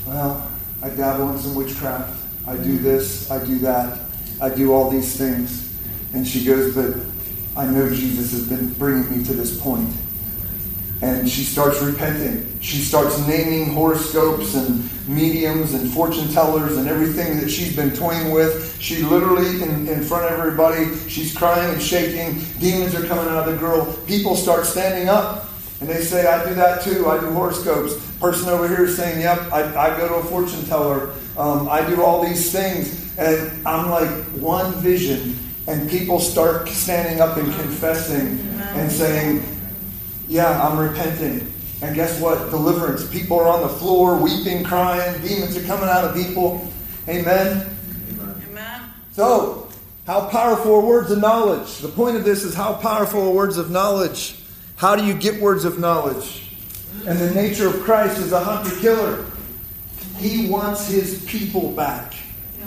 Well, 0.06 0.50
I 0.82 0.90
dabble 0.90 1.30
in 1.30 1.38
some 1.38 1.54
witchcraft. 1.54 2.14
I 2.46 2.56
do 2.56 2.78
this, 2.78 3.30
I 3.30 3.44
do 3.44 3.58
that, 3.60 4.00
I 4.40 4.48
do 4.50 4.72
all 4.72 4.90
these 4.90 5.16
things. 5.16 5.76
And 6.14 6.26
she 6.26 6.44
goes, 6.44 6.74
But 6.74 6.96
I 7.56 7.66
know 7.66 7.88
Jesus 7.88 8.32
has 8.32 8.48
been 8.48 8.72
bringing 8.74 9.18
me 9.18 9.24
to 9.24 9.34
this 9.34 9.60
point 9.60 9.88
and 11.00 11.28
she 11.28 11.42
starts 11.44 11.80
repenting. 11.80 12.60
She 12.60 12.78
starts 12.78 13.18
naming 13.26 13.72
horoscopes 13.72 14.54
and 14.54 14.88
mediums 15.08 15.74
and 15.74 15.92
fortune 15.92 16.28
tellers 16.28 16.76
and 16.76 16.88
everything 16.88 17.38
that 17.38 17.48
she's 17.48 17.74
been 17.74 17.92
toying 17.92 18.32
with. 18.32 18.76
She 18.80 19.02
literally, 19.02 19.62
in, 19.62 19.86
in 19.86 20.02
front 20.02 20.24
of 20.24 20.38
everybody, 20.38 20.96
she's 21.08 21.36
crying 21.36 21.72
and 21.72 21.80
shaking. 21.80 22.40
Demons 22.58 22.94
are 22.94 23.06
coming 23.06 23.28
out 23.28 23.48
of 23.48 23.54
the 23.54 23.58
girl. 23.58 23.96
People 24.06 24.34
start 24.34 24.66
standing 24.66 25.08
up 25.08 25.48
and 25.80 25.88
they 25.88 26.02
say, 26.02 26.26
I 26.26 26.46
do 26.48 26.54
that 26.56 26.82
too. 26.82 27.08
I 27.08 27.20
do 27.20 27.30
horoscopes. 27.30 27.94
Person 28.18 28.48
over 28.48 28.66
here 28.66 28.86
is 28.86 28.96
saying, 28.96 29.20
Yep, 29.20 29.52
I, 29.52 29.76
I 29.76 29.96
go 29.96 30.08
to 30.08 30.14
a 30.14 30.24
fortune 30.24 30.64
teller. 30.64 31.12
Um, 31.36 31.68
I 31.68 31.88
do 31.88 32.02
all 32.02 32.24
these 32.24 32.50
things. 32.50 33.16
And 33.16 33.66
I'm 33.66 33.88
like, 33.88 34.10
one 34.40 34.72
vision. 34.74 35.38
And 35.68 35.88
people 35.88 36.18
start 36.18 36.68
standing 36.68 37.20
up 37.20 37.36
and 37.36 37.46
confessing 37.54 38.40
and 38.74 38.90
saying, 38.90 39.44
yeah, 40.28 40.66
I'm 40.66 40.78
repenting. 40.78 41.52
And 41.80 41.94
guess 41.94 42.20
what? 42.20 42.50
Deliverance. 42.50 43.08
People 43.08 43.40
are 43.40 43.48
on 43.48 43.62
the 43.62 43.68
floor 43.68 44.20
weeping, 44.20 44.64
crying. 44.64 45.20
Demons 45.22 45.56
are 45.56 45.62
coming 45.64 45.88
out 45.88 46.04
of 46.04 46.14
people. 46.14 46.68
Amen. 47.08 47.74
Amen. 48.50 48.82
So, 49.12 49.68
how 50.06 50.28
powerful 50.28 50.74
are 50.74 50.80
words 50.80 51.10
of 51.10 51.18
knowledge? 51.18 51.78
The 51.78 51.88
point 51.88 52.16
of 52.16 52.24
this 52.24 52.44
is 52.44 52.54
how 52.54 52.74
powerful 52.74 53.28
are 53.28 53.32
words 53.32 53.56
of 53.56 53.70
knowledge? 53.70 54.36
How 54.76 54.96
do 54.96 55.04
you 55.04 55.14
get 55.14 55.40
words 55.40 55.64
of 55.64 55.78
knowledge? 55.78 56.56
And 57.06 57.18
the 57.18 57.30
nature 57.30 57.68
of 57.68 57.80
Christ 57.80 58.18
is 58.18 58.32
a 58.32 58.40
hunter 58.40 58.74
killer. 58.80 59.24
He 60.18 60.48
wants 60.48 60.88
his 60.88 61.24
people 61.26 61.72
back. 61.72 62.14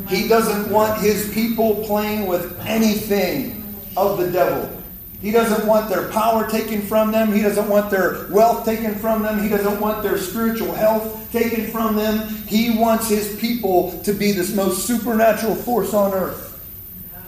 He 0.08 0.28
doesn't 0.28 0.72
want 0.72 1.02
his 1.02 1.32
people 1.34 1.84
playing 1.86 2.28
with 2.28 2.60
anything 2.62 3.64
of 3.98 4.18
the 4.18 4.32
devil. 4.32 4.81
He 5.22 5.30
doesn't 5.30 5.68
want 5.68 5.88
their 5.90 6.10
power 6.10 6.50
taken 6.50 6.82
from 6.82 7.12
them. 7.12 7.32
He 7.32 7.42
doesn't 7.42 7.70
want 7.70 7.92
their 7.92 8.28
wealth 8.32 8.66
taken 8.66 8.96
from 8.96 9.22
them. 9.22 9.42
He 9.42 9.50
doesn't 9.50 9.80
want 9.80 10.02
their 10.02 10.18
spiritual 10.18 10.74
health 10.74 11.32
taken 11.32 11.68
from 11.68 11.96
them. 11.96 12.28
He 12.48 12.78
wants 12.78 13.08
his 13.08 13.40
people 13.40 14.02
to 14.04 14.14
be 14.14 14.32
this 14.32 14.56
most 14.56 14.88
supernatural 14.88 15.54
force 15.54 15.94
on 15.94 16.14
earth. 16.14 16.48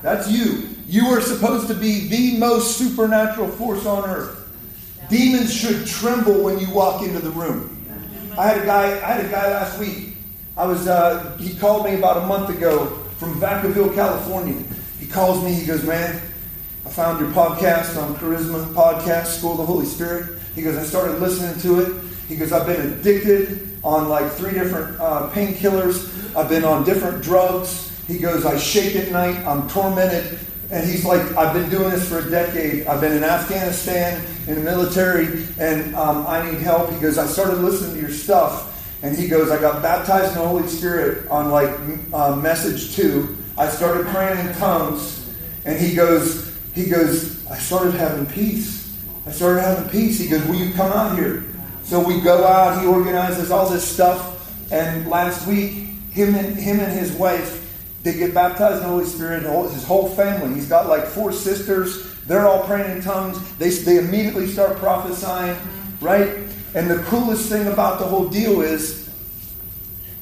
That's 0.02 0.30
you. 0.30 0.70
You 0.88 1.06
are 1.08 1.22
supposed 1.22 1.68
to 1.68 1.76
be 1.76 2.08
the 2.08 2.38
most 2.38 2.78
supernatural 2.78 3.50
force 3.50 3.86
on 3.86 4.10
earth. 4.10 4.40
Demons 5.10 5.54
should 5.54 5.86
tremble 5.86 6.44
when 6.44 6.60
you 6.60 6.72
walk 6.72 7.04
into 7.04 7.20
the 7.20 7.30
room. 7.30 7.70
I 8.38 8.48
had 8.48 8.64
a 8.64 8.66
guy. 8.66 8.86
I 8.86 9.12
had 9.14 9.26
a 9.26 9.30
guy 9.30 9.50
last 9.50 9.80
week. 9.80 10.18
I 10.58 10.66
was. 10.66 10.88
Uh, 10.88 11.38
he 11.38 11.56
called 11.56 11.86
me 11.86 11.96
about 11.96 12.24
a 12.24 12.26
month 12.26 12.50
ago 12.50 12.88
from 13.18 13.40
Vacaville, 13.40 13.94
California. 13.94 14.62
He 15.00 15.06
calls 15.06 15.44
me. 15.44 15.54
He 15.54 15.66
goes, 15.66 15.84
"Man, 15.84 16.20
I 16.86 16.90
found 16.90 17.22
your 17.22 17.30
podcast 17.30 18.02
on 18.02 18.16
Charisma 18.16 18.66
Podcast, 18.74 19.38
School 19.38 19.54
of 19.54 19.58
the 19.60 19.66
Holy 19.66 19.86
Spirit. 19.86 20.38
He 20.54 20.62
goes, 20.62 20.76
I 20.76 20.84
started 20.84 21.22
listening 21.22 21.58
to 21.62 21.80
it. 21.80 22.04
He 22.28 22.36
goes, 22.36 22.52
I've 22.52 22.68
been 22.68 22.92
addicted 22.92 23.70
on 23.86 24.10
like 24.10 24.30
three 24.34 24.52
different 24.52 25.00
uh, 25.00 25.30
painkillers. 25.30 26.36
I've 26.36 26.50
been 26.50 26.66
on 26.66 26.84
different 26.84 27.24
drugs. 27.24 27.90
He 28.06 28.20
goes, 28.20 28.46
I 28.46 28.58
shake 28.58 28.98
at 28.98 29.14
night. 29.14 29.38
I'm 29.46 29.70
tormented. 29.70 30.38
And 30.72 30.86
he's 30.86 31.06
like, 31.06 31.22
I've 31.38 31.54
been 31.54 31.70
doing 31.70 31.90
this 31.90 32.08
for 32.08 32.20
a 32.20 32.30
decade. 32.30 32.86
I've 32.86 33.00
been 33.00 33.14
in 33.14 33.24
Afghanistan 33.24 34.22
in 34.48 34.56
the 34.56 34.62
military, 34.62 35.46
and 35.60 35.96
um, 35.96 36.28
I 36.28 36.50
need 36.52 36.60
help. 36.60 36.90
He 36.92 37.00
goes, 37.00 37.18
I 37.18 37.28
started 37.28 37.60
listening 37.60 37.96
to 37.96 38.02
your 38.02 38.10
stuff. 38.10 38.72
And 39.04 39.16
he 39.18 39.30
goes, 39.30 39.52
I 39.52 39.60
got 39.60 39.82
baptized 39.82 40.36
in 40.36 40.42
the 40.42 40.48
Holy 40.48 40.68
Spirit 40.68 41.30
on 41.30 41.50
like 41.50 41.70
uh, 42.14 42.36
message 42.36 42.94
two. 42.94 43.38
I 43.58 43.68
started 43.68 44.06
praying 44.08 44.46
in 44.46 44.54
tongues. 44.56 45.34
And 45.66 45.80
he 45.80 45.96
goes, 45.96 46.53
he 46.74 46.90
goes, 46.90 47.46
I 47.48 47.58
started 47.58 47.94
having 47.94 48.26
peace. 48.26 48.98
I 49.26 49.32
started 49.32 49.62
having 49.62 49.90
peace. 49.90 50.20
He 50.20 50.28
goes, 50.28 50.46
Will 50.46 50.56
you 50.56 50.74
come 50.74 50.92
out 50.92 51.18
here? 51.18 51.46
So 51.84 52.06
we 52.06 52.20
go 52.22 52.46
out, 52.46 52.82
he 52.82 52.88
organizes 52.88 53.52
all 53.52 53.70
this 53.70 53.88
stuff. 53.88 54.72
And 54.72 55.08
last 55.08 55.48
week, 55.48 55.72
him 56.12 56.36
and 56.36 56.56
him 56.56 56.80
and 56.80 56.92
his 56.92 57.12
wife, 57.12 57.60
they 58.02 58.14
get 58.14 58.34
baptized 58.34 58.78
in 58.78 58.84
the 58.84 58.88
Holy 58.88 59.06
Spirit, 59.06 59.44
his 59.72 59.84
whole 59.84 60.10
family. 60.10 60.56
He's 60.56 60.68
got 60.68 60.88
like 60.88 61.06
four 61.06 61.32
sisters. 61.32 62.12
They're 62.26 62.48
all 62.48 62.64
praying 62.64 62.98
in 62.98 63.04
tongues. 63.04 63.40
They, 63.58 63.70
they 63.70 63.98
immediately 63.98 64.48
start 64.48 64.78
prophesying, 64.78 65.58
right? 66.02 66.38
And 66.74 66.90
the 66.90 67.04
coolest 67.04 67.50
thing 67.50 67.68
about 67.68 68.00
the 68.00 68.06
whole 68.06 68.28
deal 68.28 68.62
is 68.62 69.10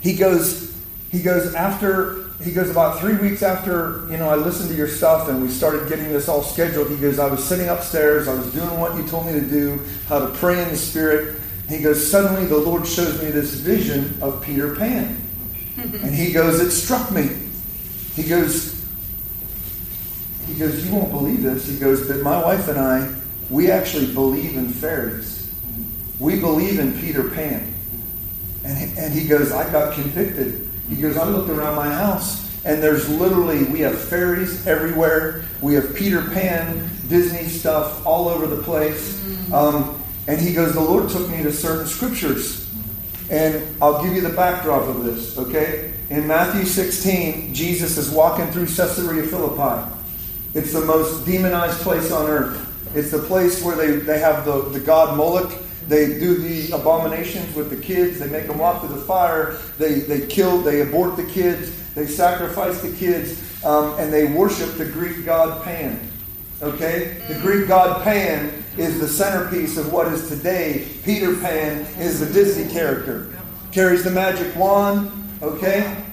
he 0.01 0.15
goes, 0.15 0.75
he 1.11 1.21
goes 1.21 1.53
after 1.55 2.20
he 2.43 2.51
goes, 2.51 2.69
about 2.69 2.99
three 2.99 3.15
weeks 3.17 3.43
after, 3.43 4.07
you 4.09 4.17
know, 4.17 4.29
I 4.29 4.35
listened 4.35 4.69
to 4.69 4.75
your 4.75 4.87
stuff 4.87 5.29
and 5.29 5.41
we 5.41 5.49
started 5.49 5.87
getting 5.87 6.09
this 6.09 6.27
all 6.27 6.41
scheduled, 6.41 6.89
he 6.89 6.97
goes, 6.97 7.19
I 7.19 7.27
was 7.27 7.43
sitting 7.43 7.69
upstairs, 7.69 8.27
I 8.27 8.33
was 8.33 8.51
doing 8.51 8.79
what 8.79 8.95
you 8.95 9.07
told 9.07 9.27
me 9.27 9.33
to 9.33 9.41
do, 9.41 9.79
how 10.07 10.19
to 10.19 10.27
pray 10.35 10.61
in 10.61 10.69
the 10.69 10.77
Spirit. 10.77 11.39
He 11.69 11.79
goes, 11.79 12.09
suddenly 12.09 12.45
the 12.45 12.57
Lord 12.57 12.87
shows 12.87 13.21
me 13.21 13.29
this 13.29 13.53
vision 13.53 14.17
of 14.21 14.41
Peter 14.43 14.75
Pan. 14.75 15.17
and 15.77 16.13
he 16.13 16.31
goes, 16.31 16.59
it 16.59 16.71
struck 16.71 17.11
me. 17.11 17.29
He 18.15 18.23
goes, 18.23 18.83
he 20.47 20.55
goes, 20.55 20.85
you 20.85 20.93
won't 20.93 21.11
believe 21.11 21.43
this. 21.43 21.67
He 21.67 21.77
goes, 21.77 22.07
but 22.07 22.21
my 22.21 22.43
wife 22.43 22.67
and 22.67 22.79
I, 22.79 23.13
we 23.49 23.69
actually 23.69 24.13
believe 24.13 24.57
in 24.57 24.69
fairies. 24.69 25.53
We 26.19 26.39
believe 26.39 26.79
in 26.79 26.99
Peter 26.99 27.29
Pan. 27.29 27.73
And 28.63 28.77
he, 28.77 28.97
and 28.97 29.13
he 29.13 29.27
goes, 29.27 29.51
I 29.51 29.71
got 29.71 29.93
convicted 29.93 30.70
he 30.95 31.01
goes, 31.01 31.17
I 31.17 31.27
looked 31.27 31.49
around 31.49 31.75
my 31.75 31.89
house 31.89 32.41
and 32.65 32.83
there's 32.83 33.09
literally, 33.09 33.63
we 33.65 33.79
have 33.79 33.97
fairies 33.97 34.67
everywhere. 34.67 35.45
We 35.61 35.73
have 35.75 35.95
Peter 35.95 36.21
Pan, 36.21 36.89
Disney 37.07 37.47
stuff 37.47 38.05
all 38.05 38.27
over 38.27 38.45
the 38.45 38.61
place. 38.61 39.19
Mm. 39.19 39.53
Um, 39.53 40.03
and 40.27 40.39
he 40.39 40.53
goes, 40.53 40.73
The 40.73 40.81
Lord 40.81 41.09
took 41.09 41.29
me 41.29 41.41
to 41.43 41.51
certain 41.51 41.87
scriptures. 41.87 42.69
And 43.29 43.63
I'll 43.81 44.03
give 44.03 44.13
you 44.13 44.21
the 44.21 44.35
backdrop 44.35 44.83
of 44.83 45.05
this, 45.05 45.37
okay? 45.37 45.93
In 46.09 46.27
Matthew 46.27 46.65
16, 46.65 47.53
Jesus 47.53 47.97
is 47.97 48.09
walking 48.09 48.47
through 48.47 48.65
Caesarea 48.65 49.23
Philippi. 49.23 49.89
It's 50.53 50.73
the 50.73 50.83
most 50.83 51.25
demonized 51.25 51.79
place 51.79 52.11
on 52.11 52.29
earth. 52.29 52.67
It's 52.93 53.11
the 53.11 53.19
place 53.19 53.63
where 53.63 53.77
they, 53.77 53.95
they 53.95 54.19
have 54.19 54.43
the, 54.43 54.63
the 54.63 54.81
god 54.81 55.15
Moloch 55.15 55.53
they 55.87 56.19
do 56.19 56.35
the 56.35 56.75
abominations 56.75 57.55
with 57.55 57.69
the 57.69 57.75
kids. 57.75 58.19
They 58.19 58.27
make 58.27 58.47
them 58.47 58.57
walk 58.57 58.81
through 58.81 58.95
the 58.95 59.01
fire. 59.01 59.57
They, 59.77 60.01
they 60.01 60.27
kill, 60.27 60.61
they 60.61 60.81
abort 60.81 61.17
the 61.17 61.25
kids. 61.25 61.93
They 61.93 62.07
sacrifice 62.07 62.81
the 62.81 62.91
kids. 62.95 63.63
Um, 63.63 63.99
and 63.99 64.11
they 64.11 64.25
worship 64.25 64.75
the 64.77 64.85
Greek 64.85 65.25
god 65.25 65.63
Pan. 65.63 65.99
Okay? 66.61 67.21
The 67.27 67.35
Greek 67.39 67.67
god 67.67 68.03
Pan 68.03 68.63
is 68.77 68.99
the 68.99 69.07
centerpiece 69.07 69.77
of 69.77 69.91
what 69.91 70.07
is 70.07 70.29
today. 70.29 70.87
Peter 71.03 71.35
Pan 71.35 71.85
is 71.99 72.19
the 72.19 72.31
Disney 72.31 72.71
character. 72.71 73.33
Carries 73.71 74.03
the 74.03 74.11
magic 74.11 74.55
wand. 74.55 75.11
Okay? 75.41 76.05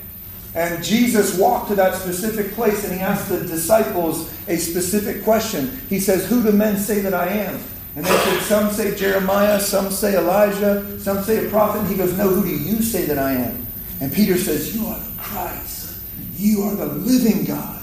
And 0.55 0.83
Jesus 0.83 1.39
walked 1.39 1.69
to 1.69 1.75
that 1.77 1.95
specific 1.95 2.53
place 2.53 2.85
and 2.85 2.95
he 2.95 3.01
asked 3.01 3.29
the 3.29 3.41
disciples 3.41 4.35
a 4.49 4.57
specific 4.57 5.23
question. 5.23 5.79
He 5.89 6.01
says, 6.01 6.27
Who 6.27 6.43
do 6.43 6.53
men 6.53 6.79
say 6.79 7.01
that 7.01 7.15
I 7.15 7.29
am? 7.29 7.61
And 7.99 8.07
they 8.07 8.17
said, 8.17 8.43
Some 8.43 8.71
say 8.71 8.95
Jeremiah, 8.95 9.59
some 9.59 9.91
say 9.91 10.17
Elijah, 10.17 11.01
some 11.01 11.21
say 11.25 11.45
a 11.45 11.51
prophet. 11.51 11.81
And 11.81 11.89
he 11.89 11.97
goes, 11.97 12.17
No, 12.17 12.29
who 12.29 12.45
do 12.45 12.49
you 12.49 12.81
say 12.81 13.05
that 13.07 13.19
I 13.19 13.33
am? 13.33 13.67
And 14.01 14.13
Peter 14.13 14.39
says, 14.39 14.73
You 14.73 14.87
are 14.87 15.01
the 15.01 15.19
Christ. 15.21 16.01
You 16.37 16.63
are 16.63 16.77
the 16.77 16.87
living 16.87 17.45
God. 17.45 17.83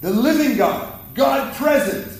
The 0.00 0.08
living 0.08 0.56
God. 0.56 0.98
God 1.12 1.54
present. 1.54 2.10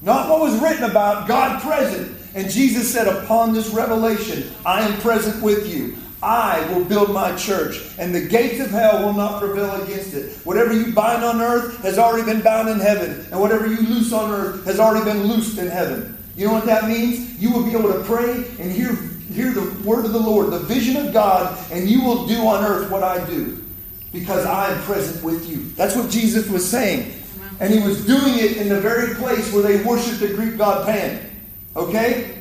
Not 0.00 0.30
what 0.30 0.40
was 0.40 0.58
written 0.58 0.84
about, 0.84 1.28
God 1.28 1.60
present. 1.60 2.16
And 2.34 2.50
Jesus 2.50 2.90
said, 2.90 3.06
Upon 3.06 3.52
this 3.52 3.68
revelation, 3.68 4.50
I 4.64 4.80
am 4.80 4.98
present 5.02 5.42
with 5.42 5.68
you. 5.68 5.98
I 6.22 6.66
will 6.72 6.86
build 6.86 7.12
my 7.12 7.36
church, 7.36 7.82
and 7.98 8.14
the 8.14 8.26
gates 8.26 8.64
of 8.64 8.70
hell 8.70 9.04
will 9.04 9.12
not 9.12 9.42
prevail 9.42 9.82
against 9.82 10.14
it. 10.14 10.38
Whatever 10.46 10.72
you 10.72 10.94
bind 10.94 11.22
on 11.22 11.42
earth 11.42 11.82
has 11.82 11.98
already 11.98 12.24
been 12.24 12.40
bound 12.40 12.70
in 12.70 12.80
heaven, 12.80 13.26
and 13.30 13.38
whatever 13.38 13.66
you 13.66 13.76
loose 13.76 14.14
on 14.14 14.30
earth 14.30 14.64
has 14.64 14.80
already 14.80 15.04
been 15.04 15.24
loosed 15.24 15.58
in 15.58 15.68
heaven. 15.68 16.15
You 16.36 16.46
know 16.46 16.52
what 16.52 16.66
that 16.66 16.86
means? 16.86 17.40
You 17.40 17.50
will 17.50 17.64
be 17.64 17.72
able 17.72 17.92
to 17.92 18.04
pray 18.04 18.44
and 18.60 18.70
hear, 18.70 18.94
hear 19.32 19.52
the 19.52 19.74
word 19.84 20.04
of 20.04 20.12
the 20.12 20.20
Lord, 20.20 20.50
the 20.50 20.58
vision 20.58 20.96
of 20.96 21.12
God, 21.12 21.58
and 21.72 21.88
you 21.88 22.02
will 22.02 22.26
do 22.26 22.46
on 22.46 22.62
earth 22.62 22.90
what 22.90 23.02
I 23.02 23.24
do 23.26 23.64
because 24.12 24.44
I 24.44 24.72
am 24.72 24.82
present 24.82 25.24
with 25.24 25.48
you. 25.48 25.64
That's 25.76 25.96
what 25.96 26.10
Jesus 26.10 26.48
was 26.48 26.68
saying. 26.68 27.12
And 27.58 27.72
he 27.72 27.80
was 27.80 28.04
doing 28.06 28.34
it 28.38 28.58
in 28.58 28.68
the 28.68 28.80
very 28.80 29.14
place 29.14 29.50
where 29.52 29.62
they 29.62 29.82
worshiped 29.82 30.20
the 30.20 30.28
Greek 30.28 30.58
god 30.58 30.86
Pan. 30.86 31.30
Okay? 31.74 32.36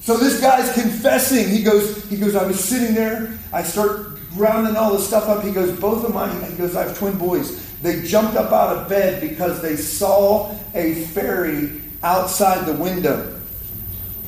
So 0.00 0.16
this 0.16 0.40
guy's 0.40 0.72
confessing. 0.74 1.48
He 1.48 1.62
goes, 1.62 2.04
he 2.10 2.16
goes, 2.16 2.34
I 2.34 2.46
was 2.46 2.62
sitting 2.62 2.94
there. 2.94 3.38
I 3.52 3.62
start 3.62 4.18
rounding 4.34 4.76
all 4.76 4.92
the 4.92 4.98
stuff 4.98 5.28
up. 5.28 5.44
He 5.44 5.52
goes, 5.52 5.78
both 5.78 6.04
of 6.04 6.12
mine, 6.12 6.50
he 6.50 6.56
goes, 6.56 6.74
I 6.74 6.88
have 6.88 6.98
twin 6.98 7.16
boys. 7.16 7.72
They 7.80 8.02
jumped 8.02 8.36
up 8.36 8.52
out 8.52 8.76
of 8.76 8.88
bed 8.88 9.20
because 9.20 9.62
they 9.62 9.76
saw 9.76 10.54
a 10.74 10.94
fairy 11.06 11.80
outside 12.04 12.66
the 12.66 12.74
window. 12.74 13.40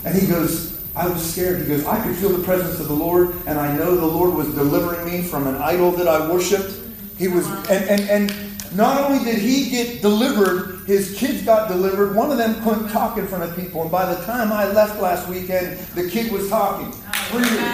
And 0.04 0.14
he 0.16 0.26
goes, 0.26 0.82
I 0.96 1.08
was 1.08 1.22
scared. 1.32 1.60
He 1.60 1.68
goes, 1.68 1.84
I 1.84 2.02
could 2.02 2.16
feel 2.16 2.30
the 2.30 2.42
presence 2.42 2.80
of 2.80 2.88
the 2.88 2.94
Lord, 2.94 3.36
and 3.46 3.58
I 3.58 3.76
know 3.76 3.94
the 3.94 4.06
Lord 4.06 4.34
was 4.34 4.52
delivering 4.54 5.04
me 5.04 5.22
from 5.22 5.46
an 5.46 5.56
idol 5.56 5.92
that 5.92 6.08
I 6.08 6.30
worshiped. 6.30 6.80
He 7.18 7.28
was, 7.28 7.46
and, 7.68 7.84
and, 7.90 8.00
and 8.10 8.76
not 8.76 9.00
only 9.00 9.22
did 9.24 9.38
he 9.38 9.68
get 9.70 10.00
delivered, 10.00 10.80
his 10.86 11.16
kids 11.18 11.42
got 11.42 11.68
delivered. 11.68 12.14
One 12.14 12.30
of 12.30 12.38
them 12.38 12.62
couldn't 12.62 12.88
talk 12.88 13.18
in 13.18 13.26
front 13.26 13.44
of 13.44 13.54
people. 13.56 13.82
And 13.82 13.90
by 13.90 14.12
the 14.12 14.22
time 14.24 14.52
I 14.52 14.66
left 14.72 15.00
last 15.00 15.28
weekend, 15.28 15.78
the 15.94 16.08
kid 16.08 16.32
was 16.32 16.48
talking 16.48 16.92
freely. 17.30 17.68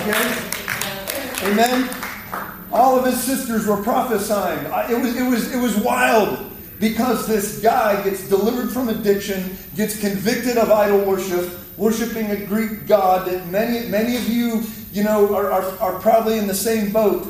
Okay? 0.00 1.50
Amen? 1.50 1.88
All 2.72 2.98
of 2.98 3.04
his 3.04 3.20
sisters 3.22 3.66
were 3.66 3.82
prophesying. 3.82 4.64
It 4.90 5.02
was, 5.02 5.16
it 5.16 5.28
was, 5.28 5.52
it 5.52 5.60
was 5.60 5.76
wild 5.78 6.49
because 6.80 7.28
this 7.28 7.60
guy 7.60 8.02
gets 8.02 8.26
delivered 8.28 8.72
from 8.72 8.88
addiction, 8.88 9.56
gets 9.76 10.00
convicted 10.00 10.56
of 10.56 10.70
idol 10.70 11.04
worship, 11.04 11.50
worshiping 11.76 12.30
a 12.30 12.46
Greek 12.46 12.86
god 12.86 13.28
that 13.28 13.46
many, 13.48 13.86
many 13.88 14.16
of 14.16 14.28
you, 14.28 14.62
you 14.92 15.04
know, 15.04 15.32
are, 15.34 15.52
are, 15.52 15.78
are 15.78 16.00
probably 16.00 16.38
in 16.38 16.46
the 16.46 16.54
same 16.54 16.90
boat. 16.90 17.28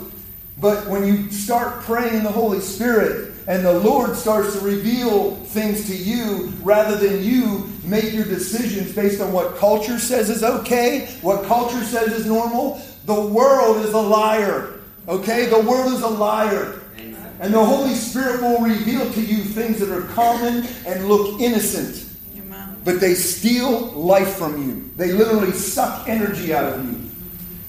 But 0.58 0.86
when 0.86 1.04
you 1.06 1.30
start 1.30 1.82
praying 1.82 2.14
in 2.14 2.22
the 2.22 2.30
Holy 2.30 2.60
Spirit, 2.60 3.32
and 3.48 3.64
the 3.64 3.80
Lord 3.80 4.14
starts 4.14 4.56
to 4.56 4.64
reveal 4.64 5.34
things 5.34 5.86
to 5.88 5.96
you 5.96 6.52
rather 6.62 6.96
than 6.96 7.24
you 7.24 7.68
make 7.82 8.12
your 8.12 8.26
decisions 8.26 8.94
based 8.94 9.20
on 9.20 9.32
what 9.32 9.56
culture 9.56 9.98
says 9.98 10.30
is 10.30 10.44
okay, 10.44 11.06
what 11.22 11.44
culture 11.46 11.82
says 11.82 12.12
is 12.12 12.26
normal. 12.26 12.80
The 13.06 13.20
world 13.20 13.78
is 13.78 13.92
a 13.92 14.00
liar. 14.00 14.74
Okay? 15.08 15.46
The 15.46 15.58
world 15.58 15.92
is 15.92 16.02
a 16.02 16.08
liar. 16.08 16.79
And 17.40 17.54
the 17.54 17.64
Holy 17.64 17.94
Spirit 17.94 18.42
will 18.42 18.60
reveal 18.60 19.10
to 19.10 19.20
you 19.20 19.38
things 19.38 19.80
that 19.80 19.90
are 19.90 20.02
common 20.08 20.66
and 20.86 21.08
look 21.08 21.40
innocent. 21.40 22.06
But 22.84 23.00
they 23.00 23.14
steal 23.14 23.92
life 23.92 24.36
from 24.36 24.62
you. 24.62 24.90
They 24.96 25.12
literally 25.12 25.52
suck 25.52 26.08
energy 26.08 26.52
out 26.52 26.74
of 26.74 26.84
you. 26.84 27.10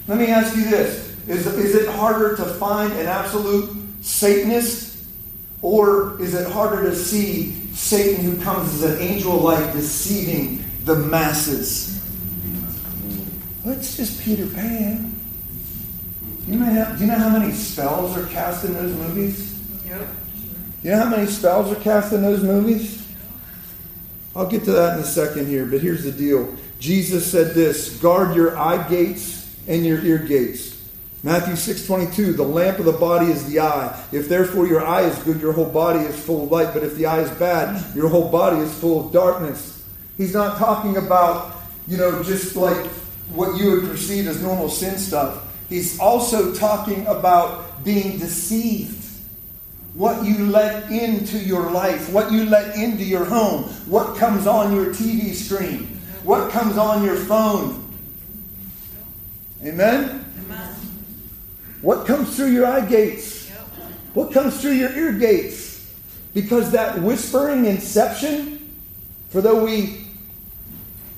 Let 0.08 0.18
me 0.18 0.26
ask 0.26 0.54
you 0.56 0.64
this 0.64 1.16
is, 1.28 1.46
is 1.46 1.74
it 1.74 1.88
harder 1.88 2.36
to 2.36 2.44
find 2.44 2.92
an 2.94 3.06
absolute 3.06 3.70
Satanist 4.00 5.04
or 5.62 6.20
is 6.20 6.34
it 6.34 6.50
harder 6.50 6.90
to 6.90 6.96
see 6.96 7.52
Satan 7.72 8.24
who 8.24 8.42
comes 8.42 8.82
as 8.82 8.94
an 8.94 9.00
angel 9.00 9.36
like 9.36 9.72
deceiving 9.72 10.64
the 10.84 10.96
masses? 10.96 12.02
Well, 13.64 13.78
it's 13.78 13.96
just 13.96 14.20
Peter 14.22 14.46
Pan. 14.48 15.14
You 16.48 16.58
know 16.58 16.64
how, 16.64 16.92
do 16.96 17.00
you 17.04 17.06
know 17.06 17.18
how 17.18 17.38
many 17.38 17.52
spells 17.52 18.16
are 18.16 18.26
cast 18.26 18.64
in 18.64 18.74
those 18.74 18.92
movies? 18.92 19.51
You 20.82 20.90
know 20.90 20.98
how 20.98 21.10
many 21.10 21.26
spells 21.26 21.70
are 21.70 21.80
cast 21.80 22.12
in 22.12 22.22
those 22.22 22.42
movies? 22.42 23.06
I'll 24.34 24.48
get 24.48 24.64
to 24.64 24.72
that 24.72 24.96
in 24.96 25.04
a 25.04 25.06
second 25.06 25.46
here, 25.46 25.66
but 25.66 25.80
here's 25.80 26.04
the 26.04 26.12
deal. 26.12 26.54
Jesus 26.80 27.30
said 27.30 27.54
this 27.54 27.98
guard 28.00 28.34
your 28.34 28.58
eye 28.58 28.88
gates 28.88 29.54
and 29.68 29.84
your 29.84 30.00
ear 30.00 30.18
gates. 30.18 30.80
Matthew 31.22 31.54
6:22, 31.54 32.32
the 32.32 32.42
lamp 32.42 32.78
of 32.78 32.86
the 32.86 32.92
body 32.92 33.26
is 33.26 33.44
the 33.44 33.60
eye. 33.60 33.96
If 34.10 34.28
therefore 34.28 34.66
your 34.66 34.84
eye 34.84 35.02
is 35.02 35.16
good, 35.18 35.40
your 35.40 35.52
whole 35.52 35.70
body 35.70 36.00
is 36.00 36.16
full 36.16 36.44
of 36.44 36.50
light, 36.50 36.74
but 36.74 36.82
if 36.82 36.96
the 36.96 37.06
eye 37.06 37.20
is 37.20 37.30
bad, 37.32 37.94
your 37.94 38.08
whole 38.08 38.28
body 38.28 38.58
is 38.58 38.72
full 38.74 39.06
of 39.06 39.12
darkness. 39.12 39.84
He's 40.16 40.34
not 40.34 40.58
talking 40.58 40.96
about, 40.96 41.62
you 41.86 41.96
know, 41.96 42.22
just 42.22 42.56
like 42.56 42.86
what 43.34 43.56
you 43.56 43.70
would 43.70 43.90
perceive 43.90 44.26
as 44.26 44.42
normal 44.42 44.68
sin 44.68 44.98
stuff. 44.98 45.44
He's 45.68 46.00
also 46.00 46.52
talking 46.52 47.06
about 47.06 47.84
being 47.84 48.18
deceived. 48.18 49.01
What 49.94 50.24
you 50.24 50.46
let 50.46 50.90
into 50.90 51.38
your 51.38 51.70
life, 51.70 52.10
what 52.10 52.32
you 52.32 52.46
let 52.46 52.76
into 52.76 53.04
your 53.04 53.24
home, 53.24 53.64
what 53.86 54.16
comes 54.16 54.46
on 54.46 54.74
your 54.74 54.86
TV 54.86 55.34
screen, 55.34 56.00
what 56.24 56.50
comes 56.50 56.78
on 56.78 57.04
your 57.04 57.16
phone. 57.16 57.78
Amen? 59.62 60.24
What 61.82 62.06
comes 62.06 62.34
through 62.36 62.52
your 62.52 62.66
eye 62.66 62.86
gates? 62.86 63.50
What 64.14 64.32
comes 64.32 64.60
through 64.60 64.72
your 64.72 64.92
ear 64.92 65.12
gates? 65.12 65.92
Because 66.32 66.70
that 66.72 67.00
whispering 67.02 67.66
inception, 67.66 68.74
for 69.28 69.40
though 69.40 69.64
we 69.64 70.06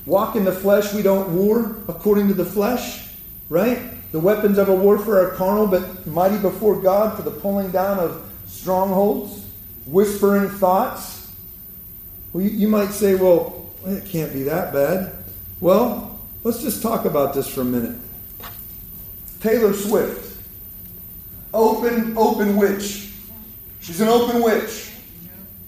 walk 0.05 0.35
in 0.35 0.43
the 0.43 0.51
flesh, 0.51 0.93
we 0.93 1.01
don't 1.01 1.35
war 1.35 1.77
according 1.87 2.27
to 2.27 2.33
the 2.33 2.45
flesh, 2.45 3.09
right? 3.49 3.79
The 4.11 4.19
weapons 4.19 4.57
of 4.57 4.69
a 4.69 4.75
warfare 4.75 5.27
are 5.27 5.31
carnal, 5.31 5.67
but 5.67 6.05
mighty 6.07 6.37
before 6.37 6.79
God 6.81 7.15
for 7.15 7.21
the 7.21 7.31
pulling 7.31 7.71
down 7.71 7.99
of 7.99 8.24
strongholds, 8.65 9.45
whispering 9.85 10.49
thoughts. 10.49 11.31
Well, 12.33 12.43
you, 12.43 12.49
you 12.49 12.67
might 12.67 12.89
say, 12.89 13.13
well, 13.13 13.69
it 13.85 14.05
can't 14.05 14.33
be 14.33 14.41
that 14.41 14.73
bad. 14.73 15.13
Well, 15.61 16.19
let's 16.43 16.63
just 16.63 16.81
talk 16.81 17.05
about 17.05 17.35
this 17.35 17.47
for 17.47 17.61
a 17.61 17.65
minute. 17.65 17.95
Taylor 19.39 19.71
Swift 19.71 20.41
open, 21.53 22.17
open 22.17 22.57
witch. 22.57 23.13
She's 23.81 24.01
an 24.01 24.07
open 24.07 24.41
witch. 24.41 24.91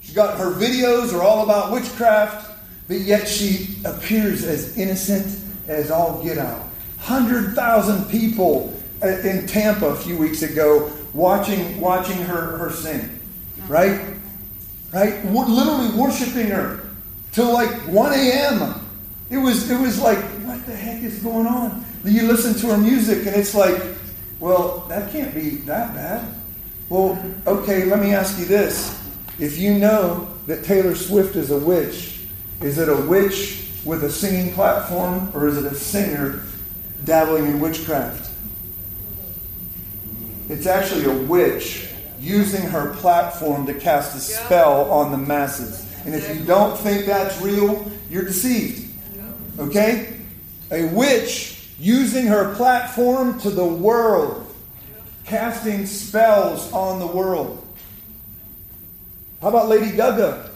She's 0.01 0.15
got 0.15 0.39
her 0.39 0.51
videos 0.51 1.13
are 1.13 1.21
all 1.21 1.43
about 1.43 1.71
witchcraft, 1.71 2.57
but 2.87 3.01
yet 3.01 3.27
she 3.27 3.77
appears 3.85 4.43
as 4.43 4.75
innocent 4.75 5.39
as 5.67 5.91
all 5.91 6.23
get 6.23 6.39
out. 6.39 6.61
100,000 6.95 8.09
people 8.09 8.73
uh, 9.03 9.07
in 9.19 9.45
Tampa 9.45 9.85
a 9.85 9.95
few 9.95 10.17
weeks 10.17 10.41
ago 10.41 10.91
watching, 11.17 11.81
watching 11.81 12.17
her, 12.17 12.57
her 12.57 12.69
sing. 12.71 13.19
Right? 13.67 13.99
Right? 14.93 15.25
Literally 15.25 15.89
worshiping 15.99 16.47
her 16.47 16.87
till 17.31 17.51
like 17.51 17.69
1 17.87 18.13
a.m. 18.13 18.75
It 19.29 19.37
was, 19.37 19.69
it 19.69 19.79
was 19.79 19.99
like, 19.99 20.19
what 20.45 20.65
the 20.65 20.75
heck 20.75 21.01
is 21.01 21.19
going 21.19 21.47
on? 21.47 21.83
You 22.05 22.27
listen 22.27 22.53
to 22.61 22.67
her 22.67 22.77
music 22.77 23.25
and 23.25 23.35
it's 23.35 23.55
like, 23.55 23.81
well, 24.39 24.85
that 24.87 25.11
can't 25.11 25.33
be 25.33 25.57
that 25.65 25.93
bad. 25.93 26.33
Well, 26.87 27.21
okay, 27.45 27.85
let 27.85 27.99
me 27.99 28.13
ask 28.13 28.39
you 28.39 28.45
this. 28.45 29.03
If 29.39 29.57
you 29.57 29.77
know 29.77 30.29
that 30.45 30.63
Taylor 30.63 30.95
Swift 30.95 31.35
is 31.35 31.51
a 31.51 31.57
witch, 31.57 32.21
is 32.61 32.77
it 32.77 32.89
a 32.89 32.95
witch 32.95 33.69
with 33.83 34.03
a 34.03 34.09
singing 34.09 34.53
platform 34.53 35.31
or 35.33 35.47
is 35.47 35.57
it 35.57 35.65
a 35.65 35.75
singer 35.75 36.43
dabbling 37.03 37.47
in 37.47 37.59
witchcraft? 37.59 38.26
It's 40.49 40.65
actually 40.65 41.05
a 41.05 41.23
witch 41.23 41.89
using 42.19 42.61
her 42.61 42.93
platform 42.95 43.65
to 43.65 43.73
cast 43.73 44.15
a 44.15 44.19
spell 44.19 44.89
on 44.91 45.11
the 45.11 45.17
masses. 45.17 45.85
And 46.05 46.15
if 46.15 46.33
you 46.33 46.43
don't 46.45 46.77
think 46.77 47.05
that's 47.05 47.39
real, 47.41 47.91
you're 48.09 48.23
deceived. 48.23 48.97
Okay? 49.59 50.17
A 50.71 50.85
witch 50.85 51.69
using 51.79 52.27
her 52.27 52.55
platform 52.55 53.39
to 53.41 53.49
the 53.49 53.65
world, 53.65 54.53
casting 55.25 55.85
spells 55.85 56.71
on 56.71 56.99
the 56.99 57.07
world. 57.07 57.63
How 59.41 59.49
about 59.49 59.67
Lady 59.67 59.95
Gaga? 59.95 60.49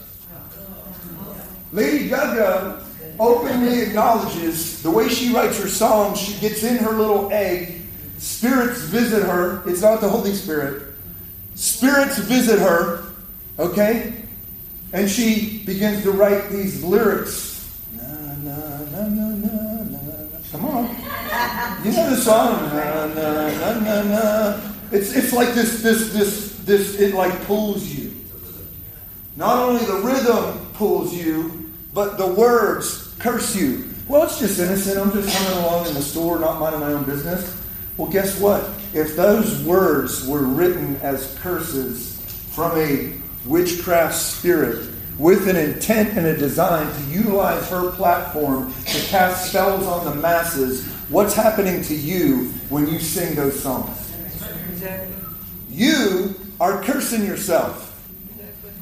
Lady 1.72 2.08
Gaga 2.08 2.84
openly 3.20 3.82
acknowledges 3.82 4.82
the 4.82 4.90
way 4.90 5.08
she 5.08 5.32
writes 5.32 5.60
her 5.62 5.68
songs, 5.68 6.18
she 6.18 6.38
gets 6.40 6.64
in 6.64 6.78
her 6.78 6.92
little 6.92 7.30
egg. 7.32 7.81
Spirits 8.22 8.82
visit 8.82 9.24
her. 9.24 9.68
It's 9.68 9.82
not 9.82 10.00
the 10.00 10.08
Holy 10.08 10.32
Spirit. 10.32 10.94
Spirits 11.56 12.18
visit 12.18 12.60
her, 12.60 13.02
okay? 13.58 14.14
And 14.92 15.10
she 15.10 15.64
begins 15.66 16.04
to 16.04 16.12
write 16.12 16.48
these 16.48 16.84
lyrics. 16.84 17.82
Na, 17.96 18.02
na, 18.36 18.78
na, 18.92 19.08
na, 19.08 19.28
na, 19.28 19.82
na. 19.82 20.38
Come 20.52 20.66
on. 20.66 20.84
You 21.84 21.90
know 21.90 22.10
the 22.10 22.16
song, 22.16 22.62
na, 22.68 23.06
na, 23.06 23.50
na, 23.50 23.80
na, 23.80 24.02
na. 24.02 24.72
It's, 24.92 25.16
it's 25.16 25.32
like 25.32 25.54
this, 25.54 25.82
this, 25.82 26.12
this, 26.12 26.58
this, 26.58 27.00
it 27.00 27.14
like 27.14 27.44
pulls 27.46 27.86
you. 27.88 28.14
Not 29.34 29.58
only 29.58 29.84
the 29.84 29.96
rhythm 29.96 30.64
pulls 30.74 31.12
you, 31.12 31.72
but 31.92 32.18
the 32.18 32.28
words 32.28 33.16
curse 33.18 33.56
you. 33.56 33.88
Well, 34.06 34.22
it's 34.22 34.38
just 34.38 34.60
innocent. 34.60 34.96
I'm 34.96 35.12
just 35.12 35.36
coming 35.36 35.58
along 35.64 35.88
in 35.88 35.94
the 35.94 36.02
store, 36.02 36.38
not 36.38 36.60
minding 36.60 36.80
my 36.80 36.92
own 36.92 37.02
business. 37.02 37.61
Well, 38.02 38.10
guess 38.10 38.40
what? 38.40 38.68
If 38.92 39.14
those 39.14 39.62
words 39.62 40.26
were 40.26 40.42
written 40.42 40.96
as 41.02 41.38
curses 41.38 42.20
from 42.50 42.76
a 42.76 43.12
witchcraft 43.46 44.16
spirit 44.16 44.88
with 45.18 45.46
an 45.46 45.54
intent 45.54 46.18
and 46.18 46.26
a 46.26 46.36
design 46.36 46.92
to 46.92 47.02
utilize 47.04 47.70
her 47.70 47.92
platform 47.92 48.74
to 48.86 49.00
cast 49.06 49.50
spells 49.50 49.86
on 49.86 50.04
the 50.04 50.16
masses, 50.16 50.84
what's 51.10 51.34
happening 51.34 51.80
to 51.82 51.94
you 51.94 52.46
when 52.70 52.88
you 52.88 52.98
sing 52.98 53.36
those 53.36 53.62
songs? 53.62 54.12
You 55.70 56.34
are 56.58 56.82
cursing 56.82 57.24
yourself. 57.24 57.88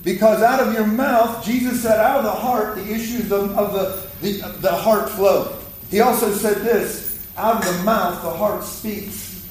Because 0.02 0.42
out 0.42 0.66
of 0.66 0.72
your 0.72 0.86
mouth, 0.86 1.44
Jesus 1.44 1.82
said, 1.82 2.00
out 2.00 2.16
of 2.16 2.24
the 2.24 2.30
heart, 2.30 2.76
the 2.76 2.90
issues 2.90 3.30
of, 3.30 3.50
of 3.50 3.74
the, 3.74 4.26
the, 4.26 4.48
the 4.60 4.72
heart 4.72 5.10
flow. 5.10 5.58
He 5.90 6.00
also 6.00 6.32
said 6.32 6.62
this 6.62 7.09
out 7.36 7.64
of 7.64 7.76
the 7.76 7.82
mouth, 7.84 8.22
the 8.22 8.30
heart 8.30 8.64
speaks. 8.64 9.48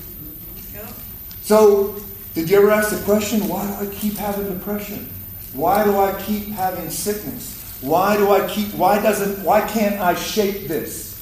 So, 1.41 1.95
did 2.35 2.49
you 2.49 2.57
ever 2.57 2.71
ask 2.71 2.91
the 2.91 3.03
question, 3.03 3.47
why 3.47 3.65
do 3.65 3.89
I 3.89 3.93
keep 3.93 4.15
having 4.15 4.47
depression? 4.53 5.09
Why 5.53 5.83
do 5.83 5.97
I 5.99 6.19
keep 6.21 6.49
having 6.49 6.89
sickness? 6.89 7.59
Why 7.81 8.17
do 8.17 8.29
I 8.31 8.47
keep 8.47 8.73
why 8.75 9.01
doesn't 9.01 9.43
why 9.43 9.61
can't 9.61 9.99
I 10.01 10.13
shake 10.13 10.67
this? 10.67 11.17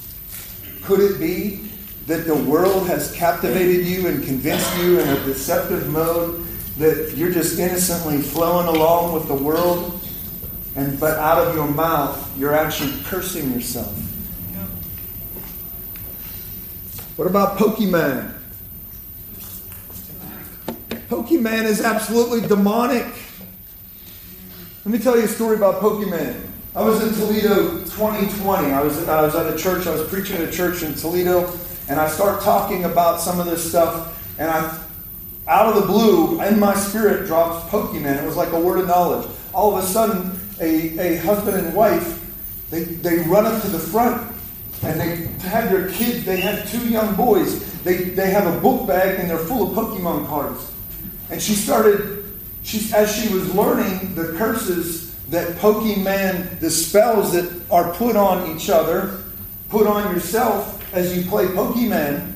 Could 0.84 1.00
it 1.00 1.20
be 1.20 1.70
that 2.08 2.26
the 2.26 2.36
world 2.36 2.88
has 2.88 3.12
captivated 3.14 3.86
you 3.86 4.08
and 4.08 4.24
convinced 4.24 4.78
you 4.80 5.00
in 5.00 5.08
a 5.08 5.24
deceptive 5.24 5.88
mode 5.90 6.46
that 6.78 7.14
you're 7.16 7.32
just 7.32 7.60
innocently 7.60 8.18
flowing 8.18 8.68
along 8.68 9.14
with 9.14 9.28
the 9.28 9.36
world 9.36 10.00
and 10.76 11.00
but 11.00 11.18
out 11.20 11.38
of 11.38 11.56
your 11.56 11.68
mouth 11.68 12.38
you're 12.38 12.56
actually 12.56 12.94
cursing 13.04 13.52
yourself? 13.54 13.96
What 17.18 17.26
about 17.26 17.58
Pokemon? 17.58 18.32
Pokemon 21.10 21.64
is 21.64 21.82
absolutely 21.82 22.48
demonic. 22.48 23.08
Let 24.86 24.92
me 24.92 25.00
tell 25.00 25.18
you 25.18 25.24
a 25.24 25.28
story 25.28 25.56
about 25.56 25.82
Pokemon. 25.82 26.40
I 26.76 26.84
was 26.84 27.02
in 27.02 27.16
Toledo 27.16 27.80
2020. 27.86 28.72
I 28.72 28.84
was, 28.84 29.10
I 29.10 29.24
was 29.24 29.34
at 29.34 29.52
a 29.52 29.58
church, 29.58 29.88
I 29.88 29.96
was 29.96 30.08
preaching 30.08 30.36
at 30.36 30.48
a 30.48 30.52
church 30.52 30.84
in 30.84 30.94
Toledo, 30.94 31.52
and 31.90 32.00
I 32.00 32.08
start 32.08 32.44
talking 32.44 32.84
about 32.84 33.20
some 33.20 33.40
of 33.40 33.48
this 33.48 33.68
stuff, 33.68 34.38
and 34.38 34.48
I, 34.48 34.80
out 35.48 35.76
of 35.76 35.82
the 35.82 35.88
blue, 35.88 36.40
in 36.44 36.60
my 36.60 36.76
spirit 36.76 37.26
drops 37.26 37.68
Pokemon. 37.72 38.22
It 38.22 38.28
was 38.28 38.36
like 38.36 38.52
a 38.52 38.60
word 38.60 38.78
of 38.78 38.86
knowledge. 38.86 39.28
All 39.56 39.76
of 39.76 39.84
a 39.84 39.88
sudden, 39.88 40.40
a, 40.62 41.00
a 41.00 41.18
husband 41.18 41.66
and 41.66 41.76
wife, 41.76 42.24
they, 42.70 42.84
they 42.84 43.18
run 43.22 43.48
up 43.48 43.60
to 43.64 43.70
the 43.70 43.80
front, 43.80 44.37
and 44.84 45.00
they 45.00 45.28
have 45.48 45.72
their 45.72 45.90
kids, 45.90 46.26
they 46.26 46.38
have 46.38 46.70
two 46.70 46.88
young 46.90 47.16
boys. 47.16 47.82
They, 47.84 47.96
they 47.96 48.30
have 48.30 48.54
a 48.54 48.60
book 48.60 48.88
bag, 48.88 49.20
and 49.20 49.30
they're 49.30 49.38
full 49.38 49.70
of 49.70 49.76
Pokemon 49.76 50.28
cards. 50.28 50.72
And 51.30 51.42
she 51.42 51.54
started 51.54 52.18
she, 52.68 52.94
as 52.94 53.16
she 53.16 53.34
was 53.34 53.54
learning 53.56 54.14
the 54.14 54.34
curses 54.38 55.16
that 55.28 55.56
Pokemon, 55.56 56.60
the 56.60 56.70
spells 56.70 57.32
that 57.32 57.50
are 57.72 57.94
put 57.94 58.18
on 58.18 58.54
each 58.54 58.70
other, 58.70 59.24
put 59.70 59.88
on 59.88 60.14
yourself 60.14 60.74
as 60.94 61.18
you 61.18 61.30
play 61.30 61.46
Pokemon, 61.46 62.34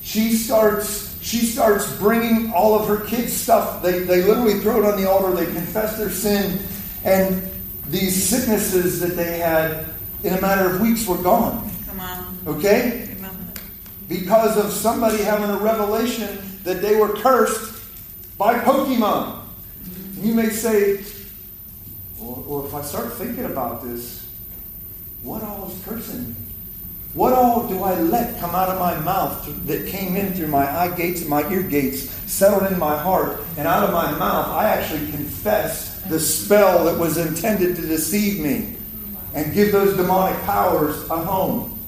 she 0.00 0.32
starts 0.32 1.08
she 1.20 1.38
starts 1.38 1.92
bringing 1.98 2.52
all 2.52 2.78
of 2.78 2.86
her 2.86 3.04
kids' 3.04 3.32
stuff. 3.32 3.82
They, 3.82 3.98
they 3.98 4.22
literally 4.22 4.60
throw 4.60 4.78
it 4.78 4.84
on 4.84 5.00
the 5.00 5.10
altar. 5.10 5.32
They 5.34 5.52
confess 5.52 5.98
their 5.98 6.10
sin, 6.10 6.60
and 7.04 7.50
these 7.88 8.22
sicknesses 8.22 9.00
that 9.00 9.16
they 9.16 9.38
had 9.38 9.86
in 10.22 10.34
a 10.34 10.40
matter 10.40 10.68
of 10.68 10.80
weeks 10.80 11.06
were 11.06 11.18
gone. 11.18 11.70
Come 11.86 12.00
on. 12.00 12.38
Okay? 12.46 13.16
Because 14.08 14.56
of 14.56 14.72
somebody 14.72 15.22
having 15.22 15.50
a 15.50 15.58
revelation 15.58 16.38
that 16.64 16.82
they 16.82 16.96
were 16.96 17.10
cursed 17.10 17.82
by 18.38 18.58
Pokemon. 18.58 19.42
You 20.20 20.34
may 20.34 20.48
say, 20.48 21.04
well, 22.18 22.44
well, 22.46 22.66
if 22.66 22.74
I 22.74 22.82
start 22.82 23.12
thinking 23.12 23.44
about 23.44 23.82
this, 23.82 24.26
what 25.22 25.42
all 25.42 25.70
is 25.70 25.82
cursing 25.84 26.28
me? 26.28 26.34
What 27.14 27.32
all 27.32 27.66
do 27.66 27.82
I 27.82 27.98
let 28.00 28.38
come 28.38 28.54
out 28.54 28.68
of 28.68 28.78
my 28.78 28.98
mouth 29.00 29.66
that 29.66 29.86
came 29.88 30.16
in 30.16 30.34
through 30.34 30.48
my 30.48 30.70
eye 30.70 30.94
gates 30.96 31.20
and 31.20 31.30
my 31.30 31.48
ear 31.50 31.62
gates, 31.62 32.02
settled 32.30 32.70
in 32.70 32.78
my 32.78 32.96
heart, 32.96 33.40
and 33.56 33.66
out 33.66 33.84
of 33.84 33.92
my 33.92 34.10
mouth 34.18 34.48
I 34.48 34.68
actually 34.68 35.10
confess 35.10 36.02
the 36.02 36.20
spell 36.20 36.84
that 36.84 36.98
was 36.98 37.16
intended 37.16 37.76
to 37.76 37.82
deceive 37.82 38.40
me 38.40 38.77
and 39.38 39.54
give 39.54 39.70
those 39.70 39.96
demonic 39.96 40.36
powers 40.42 41.08
a 41.10 41.16
home. 41.16 41.78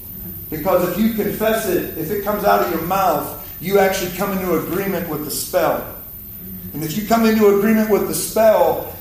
Because 0.51 0.89
if 0.89 1.03
you 1.03 1.15
confess 1.15 1.67
it, 1.67 1.99
if 1.99 2.13
it 2.13 2.23
comes 2.23 2.45
out 2.45 2.65
of 2.65 2.71
your 2.71 2.83
mouth, 2.83 3.37
you 3.61 3.81
actually 3.81 4.17
come 4.17 4.31
into 4.39 4.57
agreement 4.57 5.09
with 5.09 5.25
the 5.25 5.33
spell. 5.33 5.97
And 6.73 6.85
if 6.85 6.97
you 6.97 7.09
come 7.09 7.27
into 7.27 7.59
agreement 7.59 7.91
with 7.91 8.07
the 8.07 8.15
spell, 8.15 8.95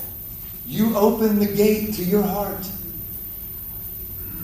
you 0.65 0.97
open 0.97 1.37
the 1.37 1.45
gate 1.45 1.93
to 1.95 2.03
your 2.03 2.23
heart. 2.23 2.67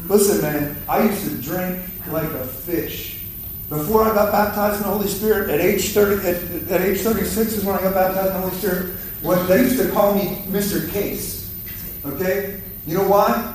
Listen, 0.07 0.41
man, 0.43 0.77
I 0.87 1.03
used 1.05 1.27
to 1.27 1.41
drink 1.41 1.83
like 2.09 2.29
a 2.29 2.45
fish. 2.45 3.25
Before 3.69 4.03
I 4.03 4.13
got 4.13 4.31
baptized 4.31 4.77
in 4.77 4.83
the 4.83 4.93
Holy 4.95 5.07
Spirit, 5.07 5.49
at 5.49 5.59
age 5.59 5.93
30, 5.93 6.27
at, 6.27 6.71
at 6.71 6.81
age 6.81 6.99
36 6.99 7.53
is 7.53 7.65
when 7.65 7.75
I 7.75 7.81
got 7.81 7.95
baptized 7.95 8.27
in 8.27 8.33
the 8.33 8.39
Holy 8.39 8.55
Spirit. 8.55 8.95
When 9.23 9.47
they 9.47 9.61
used 9.63 9.79
to 9.79 9.89
call 9.89 10.13
me 10.13 10.43
Mr. 10.49 10.87
Case. 10.91 11.59
Okay? 12.05 12.61
You 12.85 12.99
know 12.99 13.07
why? 13.07 13.54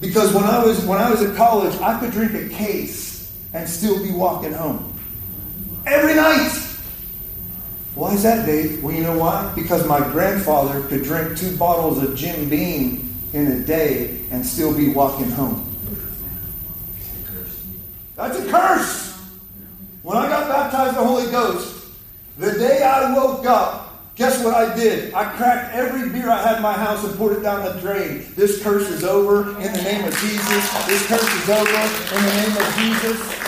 Because 0.00 0.32
when 0.32 0.44
I 0.44 0.64
was 0.64 0.84
when 0.86 0.98
I 0.98 1.10
was 1.10 1.22
at 1.22 1.36
college, 1.36 1.78
I 1.80 1.98
could 2.00 2.10
drink 2.10 2.34
a 2.34 2.48
case 2.48 3.32
and 3.52 3.68
still 3.68 4.02
be 4.02 4.12
walking 4.12 4.52
home. 4.52 4.98
Every 5.86 6.14
night. 6.14 6.66
Why 7.94 8.14
is 8.14 8.22
that, 8.22 8.46
Dave? 8.46 8.82
Well, 8.82 8.94
you 8.94 9.02
know 9.02 9.18
why? 9.18 9.52
Because 9.54 9.86
my 9.86 9.98
grandfather 9.98 10.80
could 10.88 11.02
drink 11.02 11.36
two 11.36 11.56
bottles 11.56 12.02
of 12.02 12.16
Jim 12.16 12.48
Beam 12.48 13.14
in 13.32 13.48
a 13.48 13.60
day 13.60 14.20
and 14.30 14.46
still 14.46 14.74
be 14.74 14.90
walking 14.90 15.30
home. 15.30 15.66
That's 18.16 18.38
a 18.38 18.48
curse. 18.50 19.18
When 20.02 20.16
I 20.16 20.28
got 20.28 20.48
baptized 20.48 20.96
in 20.96 21.02
the 21.02 21.06
Holy 21.06 21.30
Ghost, 21.30 21.86
the 22.38 22.52
day 22.52 22.82
I 22.82 23.14
woke 23.14 23.44
up, 23.44 23.79
guess 24.20 24.44
what 24.44 24.52
I 24.52 24.76
did? 24.76 25.14
I 25.14 25.24
cracked 25.34 25.74
every 25.74 26.10
beer 26.10 26.28
I 26.28 26.42
had 26.42 26.56
in 26.56 26.62
my 26.62 26.74
house 26.74 27.02
and 27.04 27.16
poured 27.16 27.38
it 27.38 27.42
down 27.42 27.64
the 27.64 27.80
drain. 27.80 28.26
This 28.36 28.62
curse 28.62 28.90
is 28.90 29.02
over 29.02 29.48
in 29.62 29.72
the 29.72 29.82
name 29.82 30.04
of 30.04 30.14
Jesus. 30.18 30.86
This 30.86 31.06
curse 31.06 31.42
is 31.42 31.48
over 31.48 31.70
in 31.70 32.22
the 32.26 32.34
name 32.34 32.54
of 32.54 32.66
Jesus. 32.76 33.40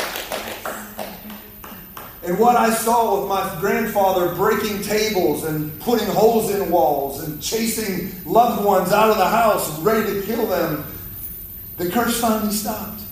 And 2.22 2.38
what 2.38 2.56
I 2.56 2.72
saw 2.72 3.20
with 3.20 3.28
my 3.28 3.54
grandfather 3.60 4.34
breaking 4.34 4.80
tables 4.80 5.44
and 5.44 5.78
putting 5.80 6.06
holes 6.06 6.50
in 6.50 6.70
walls 6.70 7.22
and 7.22 7.42
chasing 7.42 8.10
loved 8.24 8.64
ones 8.64 8.92
out 8.92 9.10
of 9.10 9.18
the 9.18 9.28
house, 9.28 9.78
ready 9.80 10.10
to 10.14 10.22
kill 10.22 10.46
them, 10.46 10.86
the 11.76 11.90
curse 11.90 12.18
finally 12.18 12.50
stopped. 12.50 13.02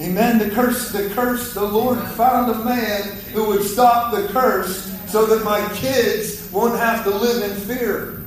Amen. 0.00 0.38
The 0.38 0.48
curse, 0.48 0.90
the 0.90 1.10
curse, 1.10 1.52
the 1.52 1.62
Lord 1.62 1.98
found 1.98 2.50
a 2.50 2.64
man 2.64 3.02
who 3.34 3.46
would 3.48 3.62
stop 3.62 4.14
the 4.14 4.26
curse 4.28 4.90
so 5.10 5.26
that 5.26 5.44
my 5.44 5.60
kids 5.74 6.41
won't 6.52 6.78
have 6.78 7.04
to 7.04 7.10
live 7.10 7.50
in 7.50 7.56
fear. 7.56 8.22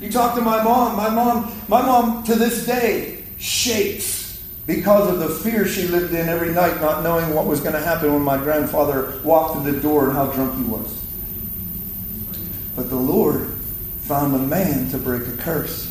You 0.00 0.10
talk 0.10 0.34
to 0.36 0.40
my 0.40 0.62
mom, 0.62 0.96
my 0.96 1.10
mom, 1.10 1.52
my 1.68 1.82
mom 1.82 2.24
to 2.24 2.34
this 2.34 2.66
day 2.66 3.24
shakes 3.38 4.42
because 4.66 5.10
of 5.10 5.18
the 5.18 5.28
fear 5.28 5.66
she 5.66 5.86
lived 5.88 6.14
in 6.14 6.28
every 6.28 6.52
night, 6.52 6.80
not 6.80 7.02
knowing 7.02 7.34
what 7.34 7.46
was 7.46 7.60
going 7.60 7.74
to 7.74 7.80
happen 7.80 8.12
when 8.12 8.22
my 8.22 8.38
grandfather 8.38 9.20
walked 9.22 9.54
through 9.54 9.72
the 9.72 9.80
door 9.80 10.08
and 10.08 10.12
how 10.14 10.26
drunk 10.26 10.56
he 10.56 10.64
was. 10.64 11.04
But 12.76 12.88
the 12.88 12.96
Lord 12.96 13.48
found 14.00 14.34
a 14.34 14.38
man 14.38 14.90
to 14.90 14.98
break 14.98 15.26
a 15.26 15.36
curse. 15.36 15.90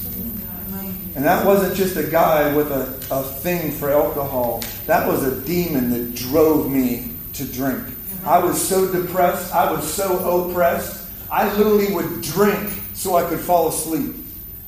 And 1.16 1.24
that 1.26 1.46
wasn't 1.46 1.76
just 1.76 1.96
a 1.96 2.04
guy 2.04 2.56
with 2.56 2.72
a, 2.72 3.16
a 3.16 3.24
thing 3.24 3.72
for 3.72 3.92
alcohol. 3.92 4.64
That 4.88 5.08
was 5.08 5.24
a 5.24 5.40
demon 5.46 5.92
that 5.92 6.16
drove 6.16 6.72
me 6.72 7.14
to 7.34 7.46
drink. 7.46 7.84
I 8.26 8.40
was 8.40 8.60
so 8.60 8.92
depressed. 8.92 9.54
I 9.54 9.72
was 9.72 9.92
so 9.92 10.50
oppressed. 10.50 11.03
I 11.34 11.52
literally 11.58 11.92
would 11.92 12.22
drink 12.22 12.72
so 12.94 13.16
I 13.16 13.28
could 13.28 13.40
fall 13.40 13.70
asleep. 13.70 14.16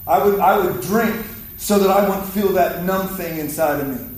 I 0.08 0.26
would, 0.26 0.40
I 0.40 0.58
would 0.58 0.82
drink 0.82 1.24
so 1.58 1.78
that 1.78 1.92
I 1.92 2.10
wouldn't 2.10 2.28
feel 2.30 2.54
that 2.54 2.84
numb 2.84 3.08
thing 3.10 3.38
inside 3.38 3.82
of 3.82 3.88
me. 3.88 4.18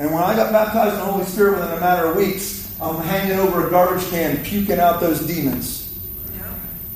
And 0.00 0.12
when 0.12 0.20
I 0.20 0.34
got 0.34 0.50
baptized 0.50 0.94
in 0.94 0.98
the 0.98 1.04
Holy 1.04 1.24
Spirit 1.24 1.60
within 1.60 1.76
a 1.76 1.80
matter 1.80 2.06
of 2.06 2.16
weeks, 2.16 2.76
I'm 2.80 3.00
hanging 3.04 3.38
over 3.38 3.68
a 3.68 3.70
garbage 3.70 4.04
can, 4.10 4.42
puking 4.42 4.80
out 4.80 4.98
those 4.98 5.24
demons. 5.24 5.96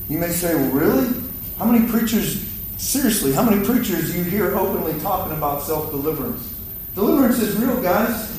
You 0.09 0.19
may 0.19 0.31
say, 0.31 0.57
well, 0.57 0.71
really? 0.73 1.23
How 1.57 1.65
many 1.65 1.89
preachers, 1.89 2.45
seriously, 2.79 3.31
how 3.31 3.49
many 3.49 3.65
preachers 3.65 4.17
you 4.17 4.25
hear 4.25 4.57
openly 4.59 4.99
talking 5.01 5.37
about 5.39 5.63
self 5.63 5.93
deliverance? 5.93 6.61
Deliverance 6.97 7.39
is 7.39 7.57
real, 7.59 7.81
guys. 7.81 8.37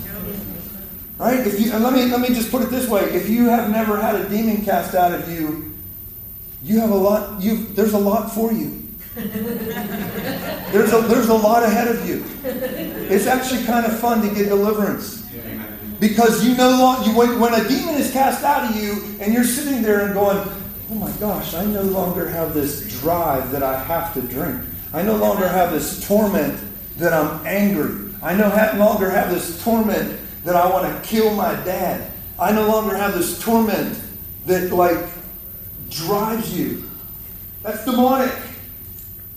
Right? 1.17 1.47
If 1.47 1.61
you, 1.61 1.71
let 1.77 1.93
me, 1.93 2.07
let 2.07 2.19
me 2.19 2.27
just 2.27 2.51
put 2.51 2.61
it 2.61 2.71
this 2.71 2.89
way 2.89 3.03
if 3.03 3.29
you 3.29 3.47
have 3.47 3.69
never 3.71 3.95
had 4.01 4.15
a 4.15 4.27
demon 4.27 4.65
cast 4.65 4.95
out 4.95 5.13
of 5.13 5.29
you, 5.29 5.68
you 6.61 6.79
have 6.79 6.89
a 6.91 6.95
lot, 6.95 7.41
you 7.41 7.65
there's 7.67 7.93
a 7.93 7.99
lot 7.99 8.33
for 8.33 8.51
you. 8.51 8.87
There's 10.71 10.93
a, 10.93 11.01
there's 11.01 11.29
a 11.29 11.33
lot 11.33 11.63
ahead 11.63 11.87
of 11.87 12.07
you. 12.07 12.23
It's 12.43 13.27
actually 13.27 13.63
kind 13.65 13.85
of 13.85 13.97
fun 13.99 14.21
to 14.27 14.33
get 14.33 14.49
deliverance. 14.49 15.27
Because 15.99 16.45
you 16.45 16.55
no 16.55 16.69
longer, 16.69 17.11
when, 17.11 17.39
when 17.39 17.53
a 17.53 17.67
demon 17.67 17.95
is 17.95 18.11
cast 18.11 18.43
out 18.43 18.69
of 18.69 18.81
you 18.81 19.17
and 19.19 19.33
you're 19.33 19.43
sitting 19.43 19.81
there 19.81 20.05
and 20.05 20.13
going, 20.13 20.37
oh 20.91 20.95
my 20.95 21.11
gosh, 21.13 21.53
I 21.53 21.65
no 21.65 21.81
longer 21.81 22.27
have 22.29 22.53
this 22.53 22.99
drive 23.01 23.51
that 23.51 23.63
I 23.63 23.83
have 23.83 24.13
to 24.13 24.21
drink. 24.21 24.61
I 24.93 25.01
no 25.01 25.15
longer 25.17 25.47
have 25.47 25.71
this 25.71 26.07
torment 26.07 26.57
that 26.97 27.13
I'm 27.13 27.45
angry. 27.45 28.13
I 28.21 28.35
no 28.35 28.49
longer 28.77 29.09
have 29.09 29.29
this 29.29 29.61
torment 29.63 30.19
that 30.45 30.55
I 30.55 30.69
want 30.69 30.85
to 30.93 31.09
kill 31.09 31.33
my 31.35 31.53
dad. 31.63 32.11
I 32.39 32.51
no 32.53 32.67
longer 32.67 32.95
have 32.95 33.13
this 33.13 33.41
torment 33.41 33.99
that 34.45 34.71
like 34.71 35.05
drives 35.89 36.57
you. 36.57 36.89
That's 37.63 37.83
demonic. 37.85 38.33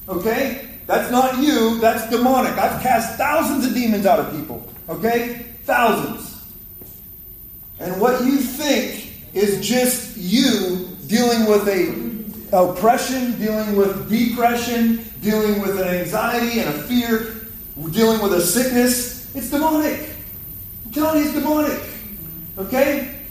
Okay? 0.08 0.68
That's 0.86 1.10
not 1.10 1.38
you, 1.38 1.78
that's 1.80 2.08
demonic. 2.10 2.52
I've 2.52 2.82
cast 2.82 3.16
thousands 3.16 3.66
of 3.66 3.74
demons 3.74 4.06
out 4.06 4.18
of 4.18 4.32
people. 4.32 4.66
Okay? 4.88 5.46
Thousands. 5.64 6.44
And 7.80 8.00
what 8.00 8.24
you 8.24 8.38
think 8.38 9.12
is 9.34 9.66
just 9.66 10.16
you 10.16 10.88
dealing 11.06 11.46
with 11.46 11.68
a 11.68 12.12
oppression, 12.56 13.38
dealing 13.38 13.76
with 13.76 14.10
depression, 14.10 15.04
dealing 15.20 15.60
with 15.62 15.80
an 15.80 15.88
anxiety 15.88 16.60
and 16.60 16.68
a 16.68 16.82
fear, 16.82 17.46
dealing 17.90 18.22
with 18.22 18.34
a 18.34 18.40
sickness, 18.40 19.34
it's 19.34 19.50
demonic. 19.50 20.10
I'm 20.84 20.92
telling 20.92 21.20
you, 21.20 21.30
it's 21.30 21.34
demonic. 21.34 21.80
Okay? 22.58 23.21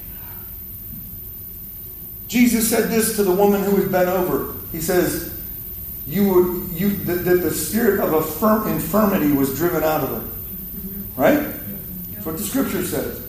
Jesus 2.31 2.69
said 2.69 2.89
this 2.89 3.17
to 3.17 3.23
the 3.23 3.31
woman 3.31 3.61
who 3.61 3.75
was 3.75 3.89
bent 3.89 4.07
over. 4.07 4.53
He 4.71 4.79
says, 4.79 5.37
"You 6.07 6.29
were 6.29 6.63
you 6.73 6.91
that 7.03 7.25
the, 7.25 7.35
the, 7.35 7.51
spirit 7.51 7.99
of 7.99 8.13
a 8.13 8.21
firm 8.23 8.69
infirmity 8.69 9.33
was 9.33 9.53
driven 9.57 9.83
out 9.83 10.01
of 10.01 10.09
her." 10.11 10.29
Right? 11.17 11.53
That's 12.13 12.25
what 12.25 12.37
the 12.37 12.43
scripture 12.43 12.85
says. 12.85 13.21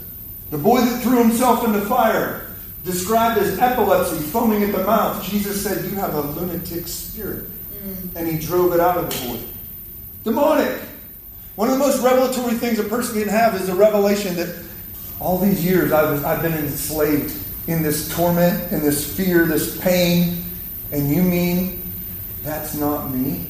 The 0.53 0.59
boy 0.59 0.83
that 0.83 1.03
threw 1.03 1.19
himself 1.19 1.65
into 1.65 1.81
fire, 1.81 2.47
described 2.85 3.41
as 3.41 3.59
epilepsy, 3.59 4.19
foaming 4.19 4.63
at 4.63 4.71
the 4.71 4.85
mouth. 4.85 5.21
Jesus 5.25 5.61
said, 5.61 5.85
"You 5.91 5.97
have 5.97 6.15
a 6.15 6.21
lunatic 6.21 6.87
spirit," 6.87 7.47
mm. 7.85 8.15
and 8.15 8.29
he 8.29 8.39
drove 8.39 8.73
it 8.73 8.79
out 8.79 8.99
of 8.99 9.11
the 9.11 9.27
boy. 9.27 9.41
Demonic. 10.23 10.81
One 11.57 11.69
of 11.69 11.77
the 11.77 11.85
most 11.85 12.05
revelatory 12.05 12.55
things 12.55 12.79
a 12.79 12.85
person 12.85 13.21
can 13.21 13.29
have 13.29 13.57
is 13.57 13.69
a 13.69 13.75
revelation 13.75 14.37
that 14.37 14.65
all 15.19 15.39
these 15.39 15.65
years 15.65 15.91
I 15.91 16.09
was, 16.09 16.23
I've 16.23 16.41
been 16.41 16.55
enslaved 16.55 17.42
in 17.67 17.83
this 17.83 18.13
torment, 18.15 18.73
in 18.73 18.81
this 18.81 19.17
fear, 19.17 19.47
this 19.47 19.81
pain, 19.81 20.43
and 20.91 21.09
you 21.09 21.23
mean 21.23 21.83
that's 22.43 22.75
not 22.75 23.11
me? 23.11 23.47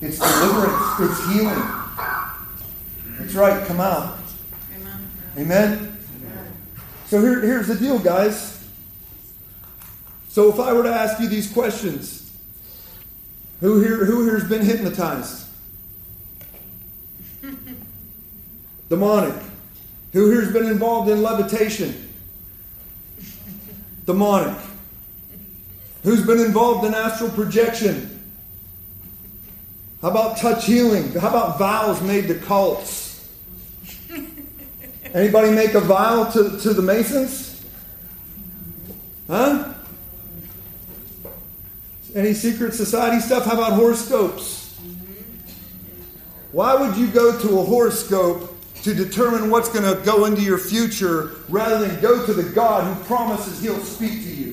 It's 0.00 0.18
deliverance, 0.18 1.00
it's 1.00 1.32
healing. 1.32 1.62
That's 3.18 3.34
right, 3.34 3.66
come 3.66 3.80
out. 3.80 4.18
Amen? 4.76 5.08
Amen? 5.38 5.98
So 7.06 7.20
here, 7.20 7.40
here's 7.40 7.68
the 7.68 7.76
deal, 7.76 7.98
guys. 7.98 8.66
So 10.28 10.48
if 10.48 10.58
I 10.58 10.72
were 10.72 10.82
to 10.82 10.92
ask 10.92 11.20
you 11.20 11.28
these 11.28 11.52
questions, 11.52 12.34
who 13.60 13.80
here 13.80 14.04
who 14.04 14.24
here 14.24 14.38
has 14.38 14.48
been 14.48 14.64
hypnotized? 14.64 15.46
Demonic. 18.88 19.40
Who 20.14 20.30
here 20.30 20.40
has 20.40 20.52
been 20.52 20.66
involved 20.66 21.10
in 21.10 21.22
levitation? 21.22 22.11
Demonic. 24.04 24.58
Who's 26.02 26.26
been 26.26 26.40
involved 26.40 26.84
in 26.84 26.94
astral 26.94 27.30
projection? 27.30 28.08
How 30.00 30.10
about 30.10 30.36
touch 30.38 30.66
healing? 30.66 31.12
How 31.12 31.28
about 31.28 31.58
vows 31.58 32.02
made 32.02 32.26
to 32.28 32.34
cults? 32.34 33.28
Anybody 35.14 35.50
make 35.52 35.74
a 35.74 35.80
vow 35.80 36.24
to, 36.30 36.58
to 36.58 36.74
the 36.74 36.82
Masons? 36.82 37.64
Huh? 39.28 39.74
Any 42.14 42.34
secret 42.34 42.74
society 42.74 43.20
stuff? 43.20 43.44
How 43.44 43.54
about 43.54 43.74
horoscopes? 43.74 44.78
Mm-hmm. 44.82 45.12
Why 46.50 46.74
would 46.74 46.96
you 46.96 47.06
go 47.06 47.38
to 47.38 47.58
a 47.60 47.62
horoscope 47.62 48.51
to 48.82 48.94
determine 48.94 49.50
what's 49.50 49.68
going 49.68 49.84
to 49.84 50.02
go 50.04 50.24
into 50.24 50.42
your 50.42 50.58
future 50.58 51.32
rather 51.48 51.86
than 51.86 52.00
go 52.00 52.26
to 52.26 52.32
the 52.32 52.42
God 52.42 52.84
who 52.84 53.04
promises 53.04 53.60
he'll 53.60 53.78
speak 53.78 54.22
to 54.22 54.28
you? 54.28 54.52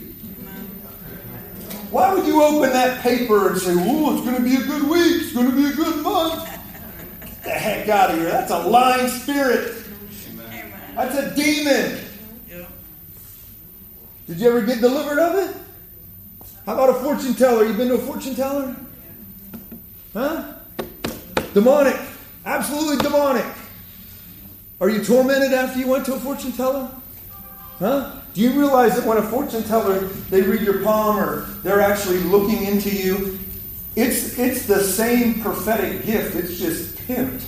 Why 1.89 2.13
would 2.13 2.25
you 2.27 2.43
open 2.43 2.69
that 2.69 3.01
paper 3.01 3.49
and 3.49 3.59
say, 3.59 3.73
oh, 3.75 4.15
it's 4.15 4.23
going 4.23 4.36
to 4.36 4.43
be 4.43 4.55
a 4.55 4.65
good 4.65 4.84
week, 4.84 5.23
it's 5.23 5.34
going 5.34 5.49
to 5.49 5.55
be 5.55 5.65
a 5.65 5.73
good 5.73 6.03
month? 6.03 6.47
Get 7.21 7.43
the 7.43 7.49
heck 7.49 7.89
out 7.89 8.11
of 8.11 8.17
here. 8.17 8.30
That's 8.30 8.51
a 8.51 8.59
lying 8.59 9.07
spirit. 9.07 9.84
That's 10.95 11.15
a 11.15 11.36
demon. 11.36 12.05
Did 14.27 14.39
you 14.39 14.49
ever 14.49 14.61
get 14.61 14.80
delivered 14.80 15.17
of 15.17 15.36
it? 15.38 15.57
How 16.67 16.75
about 16.75 16.89
a 16.89 16.93
fortune 16.93 17.34
teller? 17.34 17.65
You 17.65 17.73
been 17.73 17.88
to 17.88 17.95
a 17.95 17.97
fortune 17.97 18.36
teller? 18.36 18.75
Huh? 20.13 20.53
Demonic. 21.55 21.99
Absolutely 22.45 22.97
demonic. 22.97 23.45
Are 24.82 24.89
you 24.89 25.03
tormented 25.03 25.53
after 25.53 25.80
you 25.80 25.88
went 25.88 26.05
to 26.05 26.13
a 26.13 26.19
fortune 26.19 26.53
teller? 26.53 26.89
Huh? 27.80 28.15
Do 28.34 28.41
you 28.41 28.51
realize 28.51 28.95
that 28.95 29.05
when 29.05 29.17
a 29.17 29.23
fortune 29.23 29.63
teller 29.63 29.99
they 30.30 30.41
read 30.41 30.61
your 30.61 30.84
palm 30.84 31.17
or 31.17 31.41
they're 31.63 31.82
actually 31.82 32.19
looking 32.19 32.63
into 32.63 32.89
you, 32.89 33.39
it's 33.95 34.38
it's 34.39 34.65
the 34.65 34.82
same 34.82 35.41
prophetic 35.41 36.05
gift. 36.05 36.36
It's 36.36 36.57
just 36.57 36.95
pimped 37.07 37.43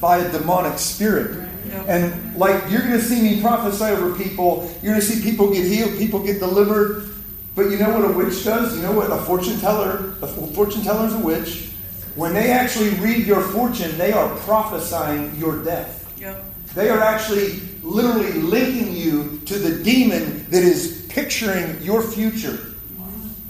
by 0.00 0.18
a 0.18 0.32
demonic 0.32 0.78
spirit. 0.78 1.48
And 1.86 2.36
like 2.36 2.70
you're 2.70 2.80
going 2.80 2.98
to 2.98 3.02
see 3.02 3.20
me 3.20 3.40
prophesy 3.40 3.84
over 3.84 4.16
people, 4.16 4.70
you're 4.82 4.92
going 4.92 5.00
to 5.00 5.06
see 5.06 5.22
people 5.22 5.52
get 5.52 5.66
healed, 5.66 5.98
people 5.98 6.24
get 6.24 6.38
delivered. 6.38 7.10
But 7.54 7.70
you 7.70 7.78
know 7.78 7.90
what 7.90 8.10
a 8.10 8.12
witch 8.12 8.44
does? 8.44 8.76
You 8.76 8.82
know 8.82 8.92
what 8.92 9.10
a 9.10 9.18
fortune 9.18 9.58
teller? 9.60 10.14
A 10.22 10.26
fortune 10.26 10.82
teller 10.82 11.06
is 11.06 11.14
a 11.14 11.18
witch. 11.18 11.70
When 12.14 12.32
they 12.32 12.50
actually 12.50 12.90
read 13.00 13.26
your 13.26 13.42
fortune, 13.42 13.96
they 13.98 14.12
are 14.12 14.34
prophesying 14.38 15.36
your 15.36 15.62
death. 15.62 16.12
Yep. 16.18 16.49
They 16.74 16.88
are 16.88 17.00
actually 17.00 17.60
literally 17.82 18.32
linking 18.34 18.94
you 18.94 19.40
to 19.46 19.58
the 19.58 19.82
demon 19.82 20.46
that 20.50 20.62
is 20.62 21.06
picturing 21.08 21.82
your 21.82 22.02
future. 22.02 22.58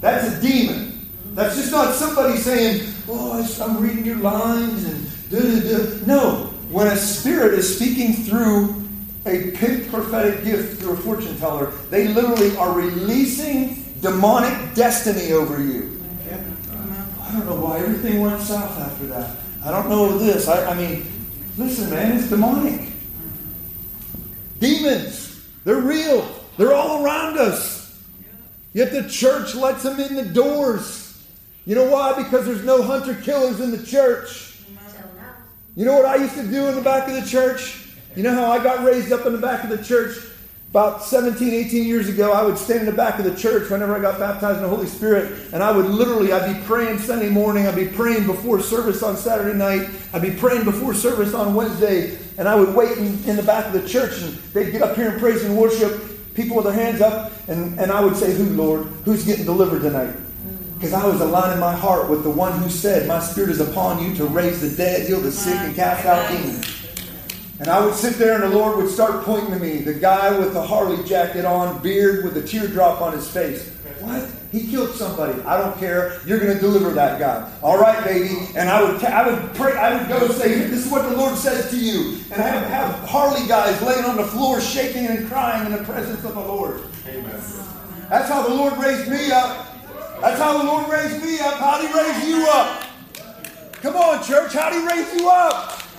That's 0.01 0.37
a 0.37 0.41
demon. 0.41 1.09
That's 1.35 1.57
just 1.57 1.71
not 1.71 1.95
somebody 1.95 2.39
saying, 2.39 2.93
Oh, 3.09 3.43
I'm 3.61 3.83
reading 3.83 4.07
your 4.07 4.18
lines 4.18 4.85
and 4.85 5.31
da 5.31 5.41
da 5.41 5.61
da. 5.61 6.07
No. 6.07 6.47
When 6.71 6.87
a 6.87 6.97
spirit 6.97 7.55
is 7.55 7.77
speaking 7.77 8.14
through 8.14 8.83
a 9.27 9.51
prophetic 9.91 10.45
gift 10.45 10.81
through 10.81 10.93
a 10.93 10.97
fortune 10.97 11.37
teller, 11.39 11.73
they 11.91 12.09
literally 12.09 12.57
are 12.57 12.73
releasing 12.73 13.85
demonic 14.01 14.75
destiny 14.75 15.33
over 15.33 15.62
you. 15.62 16.01
I 17.31 17.33
don't 17.33 17.47
know 17.47 17.57
why 17.57 17.79
everything 17.79 18.21
went 18.21 18.41
south 18.41 18.77
after 18.79 19.07
that. 19.07 19.37
I 19.64 19.71
don't 19.71 19.89
know 19.89 20.18
this. 20.18 20.49
I, 20.49 20.71
I 20.71 20.75
mean, 20.75 21.07
listen, 21.57 21.91
man, 21.91 22.16
it's 22.16 22.29
demonic. 22.29 22.89
Demons, 24.61 25.45
they're 25.65 25.81
real. 25.81 26.29
They're 26.57 26.75
all 26.75 27.05
around 27.05 27.39
us. 27.39 27.99
Yet 28.73 28.93
the 28.93 29.09
church 29.09 29.55
lets 29.55 29.83
them 29.83 29.99
in 29.99 30.15
the 30.15 30.25
doors. 30.25 31.27
You 31.67 31.75
know 31.75 31.91
why? 31.91 32.23
Because 32.23 32.47
there's 32.47 32.65
no 32.65 32.83
hunter 32.83 33.15
killers 33.15 33.61
in 33.61 33.71
the 33.71 33.85
church. 33.85 34.59
You 35.75 35.85
know 35.85 35.95
what 35.95 36.05
I 36.05 36.17
used 36.17 36.35
to 36.35 36.47
do 36.47 36.67
in 36.67 36.75
the 36.75 36.83
back 36.83 37.09
of 37.09 37.15
the 37.15 37.29
church? 37.29 37.87
You 38.15 38.23
know 38.23 38.35
how 38.35 38.51
I 38.51 38.63
got 38.63 38.85
raised 38.85 39.13
up 39.13 39.25
in 39.25 39.33
the 39.33 39.39
back 39.39 39.65
of 39.65 39.71
the 39.71 39.83
church? 39.83 40.17
About 40.71 41.03
17, 41.03 41.53
18 41.53 41.85
years 41.85 42.09
ago, 42.09 42.31
I 42.33 42.45
would 42.45 42.57
stand 42.57 42.81
in 42.81 42.87
the 42.87 42.93
back 42.93 43.18
of 43.18 43.25
the 43.25 43.35
church 43.35 43.68
whenever 43.71 43.97
I 43.97 44.01
got 44.01 44.21
baptized 44.21 44.59
in 44.59 44.62
the 44.62 44.68
Holy 44.68 44.87
Spirit, 44.87 45.53
and 45.53 45.64
I 45.64 45.73
would 45.73 45.87
literally, 45.87 46.33
I'd 46.33 46.55
be 46.55 46.64
praying 46.64 47.01
Sunday 47.01 47.29
morning, 47.29 47.66
I'd 47.66 47.75
be 47.75 47.89
praying 47.89 48.25
before 48.25 48.61
service 48.61 49.03
on 49.03 49.16
Saturday 49.16 49.59
night, 49.59 49.91
I'd 50.12 50.23
be 50.23 50.31
praying 50.31 50.62
before 50.62 50.95
service 50.95 51.35
on 51.35 51.57
Wednesday, 51.57 52.16
and 52.39 52.49
I 52.49 52.55
would 52.55 52.73
wait 52.73 52.99
in, 52.99 53.07
in 53.25 53.35
the 53.35 53.43
back 53.43 53.66
of 53.66 53.73
the 53.73 53.89
church, 53.89 54.23
and 54.23 54.33
they'd 54.55 54.71
get 54.71 54.81
up 54.81 54.95
here 54.95 55.11
and 55.11 55.18
praise 55.18 55.43
and 55.43 55.59
worship, 55.59 56.35
people 56.35 56.55
with 56.55 56.66
their 56.66 56.75
hands 56.75 57.01
up, 57.01 57.33
and, 57.49 57.77
and 57.81 57.91
I 57.91 58.01
would 58.05 58.14
say, 58.14 58.33
Who, 58.33 58.45
Lord? 58.51 58.87
Who's 59.05 59.25
getting 59.25 59.47
delivered 59.47 59.83
tonight? 59.83 60.14
Mm. 60.14 60.75
Because 60.75 60.93
I 60.93 61.05
was 61.05 61.21
aligning 61.21 61.59
my 61.59 61.75
heart 61.75 62.09
with 62.09 62.23
the 62.23 62.31
one 62.31 62.57
who 62.62 62.71
said, 62.71 63.09
My 63.09 63.18
spirit 63.18 63.51
is 63.51 63.59
upon 63.59 64.05
you 64.05 64.14
to 64.14 64.27
raise 64.27 64.61
the 64.61 64.77
dead, 64.77 65.09
heal 65.09 65.21
the 65.21 65.33
sick, 65.33 65.57
and 65.57 65.75
cast 65.75 66.07
out 66.07 66.31
demons. 66.31 66.80
And 67.61 67.69
I 67.69 67.85
would 67.85 67.95
sit 67.95 68.15
there 68.15 68.43
and 68.43 68.51
the 68.51 68.59
Lord 68.59 68.79
would 68.79 68.89
start 68.89 69.23
pointing 69.23 69.53
to 69.53 69.59
me, 69.59 69.79
the 69.79 69.93
guy 69.93 70.37
with 70.39 70.55
the 70.55 70.63
Harley 70.63 71.05
jacket 71.05 71.45
on, 71.45 71.83
beard 71.83 72.25
with 72.25 72.35
a 72.39 72.43
teardrop 72.43 73.03
on 73.03 73.13
his 73.13 73.31
face. 73.31 73.69
What? 74.01 74.27
He 74.51 74.67
killed 74.67 74.93
somebody. 74.93 75.39
I 75.43 75.59
don't 75.59 75.79
care. 75.79 76.19
You're 76.25 76.41
going 76.41 76.55
to 76.55 76.59
deliver 76.59 76.91
that 76.93 77.21
guy. 77.21 77.53
All 77.63 77.79
right, 77.79 78.03
baby. 78.03 78.49
And 78.57 78.71
I 78.71 78.83
would, 78.83 79.05
I 79.05 79.29
would 79.29 79.55
pray. 79.55 79.77
I 79.77 79.95
would 79.95 80.09
go 80.09 80.25
and 80.25 80.35
say, 80.35 80.55
"This 80.55 80.87
is 80.87 80.91
what 80.91 81.03
the 81.03 81.15
Lord 81.15 81.37
says 81.37 81.71
to 81.71 81.77
you." 81.77 82.17
And 82.33 82.41
have 82.41 82.67
have 82.67 83.09
Harley 83.09 83.47
guys 83.47 83.81
laying 83.83 84.07
on 84.07 84.17
the 84.17 84.25
floor, 84.25 84.59
shaking 84.61 85.07
and 85.07 85.29
crying 85.29 85.67
in 85.67 85.73
the 85.73 85.85
presence 85.85 86.25
of 86.25 86.35
the 86.35 86.41
Lord. 86.41 86.81
Amen. 87.07 87.41
That's 88.09 88.29
how 88.29 88.43
the 88.43 88.55
Lord 88.55 88.79
raised 88.79 89.09
me 89.11 89.31
up. 89.31 89.67
That's 90.23 90.41
how 90.41 90.57
the 90.57 90.65
Lord 90.65 90.91
raised 90.91 91.23
me 91.23 91.39
up. 91.41 91.55
How'd 91.61 91.83
He 91.83 91.93
raise 91.93 92.27
you 92.27 92.49
up? 92.49 92.85
Come 93.83 93.97
on, 93.97 94.25
church. 94.25 94.55
How'd 94.55 94.73
He 94.73 94.87
raise 94.87 95.15
you 95.15 95.29
up? 95.29 95.89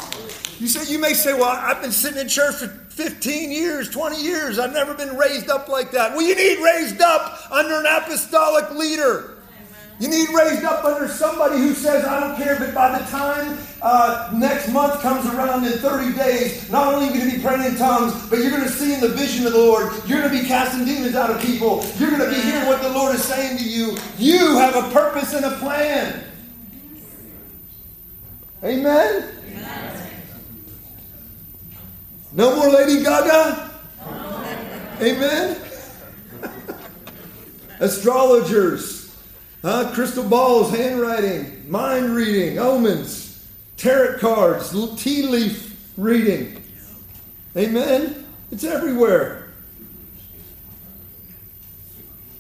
You 0.62 0.68
say 0.68 0.91
you 0.91 0.99
may 0.99 1.14
say, 1.14 1.34
"Well, 1.34 1.49
I've 1.49 1.82
been 1.82 1.91
sitting 1.91 2.20
in 2.20 2.28
church 2.28 2.55
for 2.55 2.68
15 2.91 3.51
years, 3.51 3.89
20 3.89 4.22
years, 4.22 4.59
I've 4.59 4.74
never 4.74 4.93
been 4.93 5.18
raised 5.18 5.49
up 5.49 5.68
like 5.70 5.91
that. 5.91 6.12
Well, 6.12 6.22
you 6.22 6.36
need 6.36 6.59
raised 6.62 7.01
up 7.01 7.51
under 7.51 7.80
an 7.80 7.86
apostolic 7.88 8.70
leader. 8.72 9.38
You 9.99 10.07
need 10.07 10.30
raised 10.30 10.64
up 10.64 10.84
under 10.84 11.07
somebody 11.07 11.57
who 11.57 11.74
says, 11.74 12.05
I 12.05 12.20
don't 12.20 12.36
care, 12.36 12.57
but 12.59 12.74
by 12.74 12.97
the 12.97 13.05
time 13.05 13.57
uh, 13.82 14.32
next 14.34 14.70
month 14.70 14.99
comes 15.01 15.26
around 15.34 15.66
in 15.66 15.74
30 15.74 16.16
days, 16.16 16.70
not 16.70 16.93
only 16.93 17.07
are 17.07 17.12
you 17.12 17.20
going 17.20 17.32
to 17.32 17.38
be 17.38 17.43
praying 17.43 17.64
in 17.64 17.76
tongues, 17.76 18.14
but 18.28 18.39
you're 18.39 18.51
going 18.51 18.64
to 18.64 18.70
see 18.70 18.93
in 18.93 18.99
the 18.99 19.09
vision 19.09 19.45
of 19.45 19.53
the 19.53 19.59
Lord. 19.59 19.91
You're 20.07 20.22
going 20.22 20.36
to 20.36 20.41
be 20.41 20.47
casting 20.47 20.86
demons 20.86 21.16
out 21.16 21.30
of 21.30 21.39
people. 21.41 21.86
You're 21.97 22.09
going 22.09 22.22
to 22.22 22.30
be 22.30 22.41
hearing 22.41 22.68
what 22.68 22.82
the 22.82 22.89
Lord 22.89 23.16
is 23.16 23.24
saying 23.24 23.57
to 23.59 23.64
you. 23.64 23.95
You 24.18 24.57
have 24.57 24.76
a 24.76 24.91
purpose 24.91 25.34
and 25.34 25.45
a 25.45 25.51
plan. 25.57 26.24
Amen? 28.64 29.39
Amen. 29.47 29.90
No 32.34 32.55
more 32.55 32.69
Lady 32.69 33.03
Gaga? 33.03 33.71
Amen? 35.01 35.57
Astrologers 37.79 39.01
Huh? 39.61 39.91
Crystal 39.93 40.23
balls, 40.23 40.71
handwriting, 40.71 41.69
mind 41.69 42.15
reading, 42.15 42.57
omens, 42.57 43.47
tarot 43.77 44.17
cards, 44.17 44.71
tea 45.01 45.27
leaf 45.27 45.77
reading. 45.97 46.63
Amen? 47.55 48.25
It's 48.51 48.63
everywhere. 48.63 49.49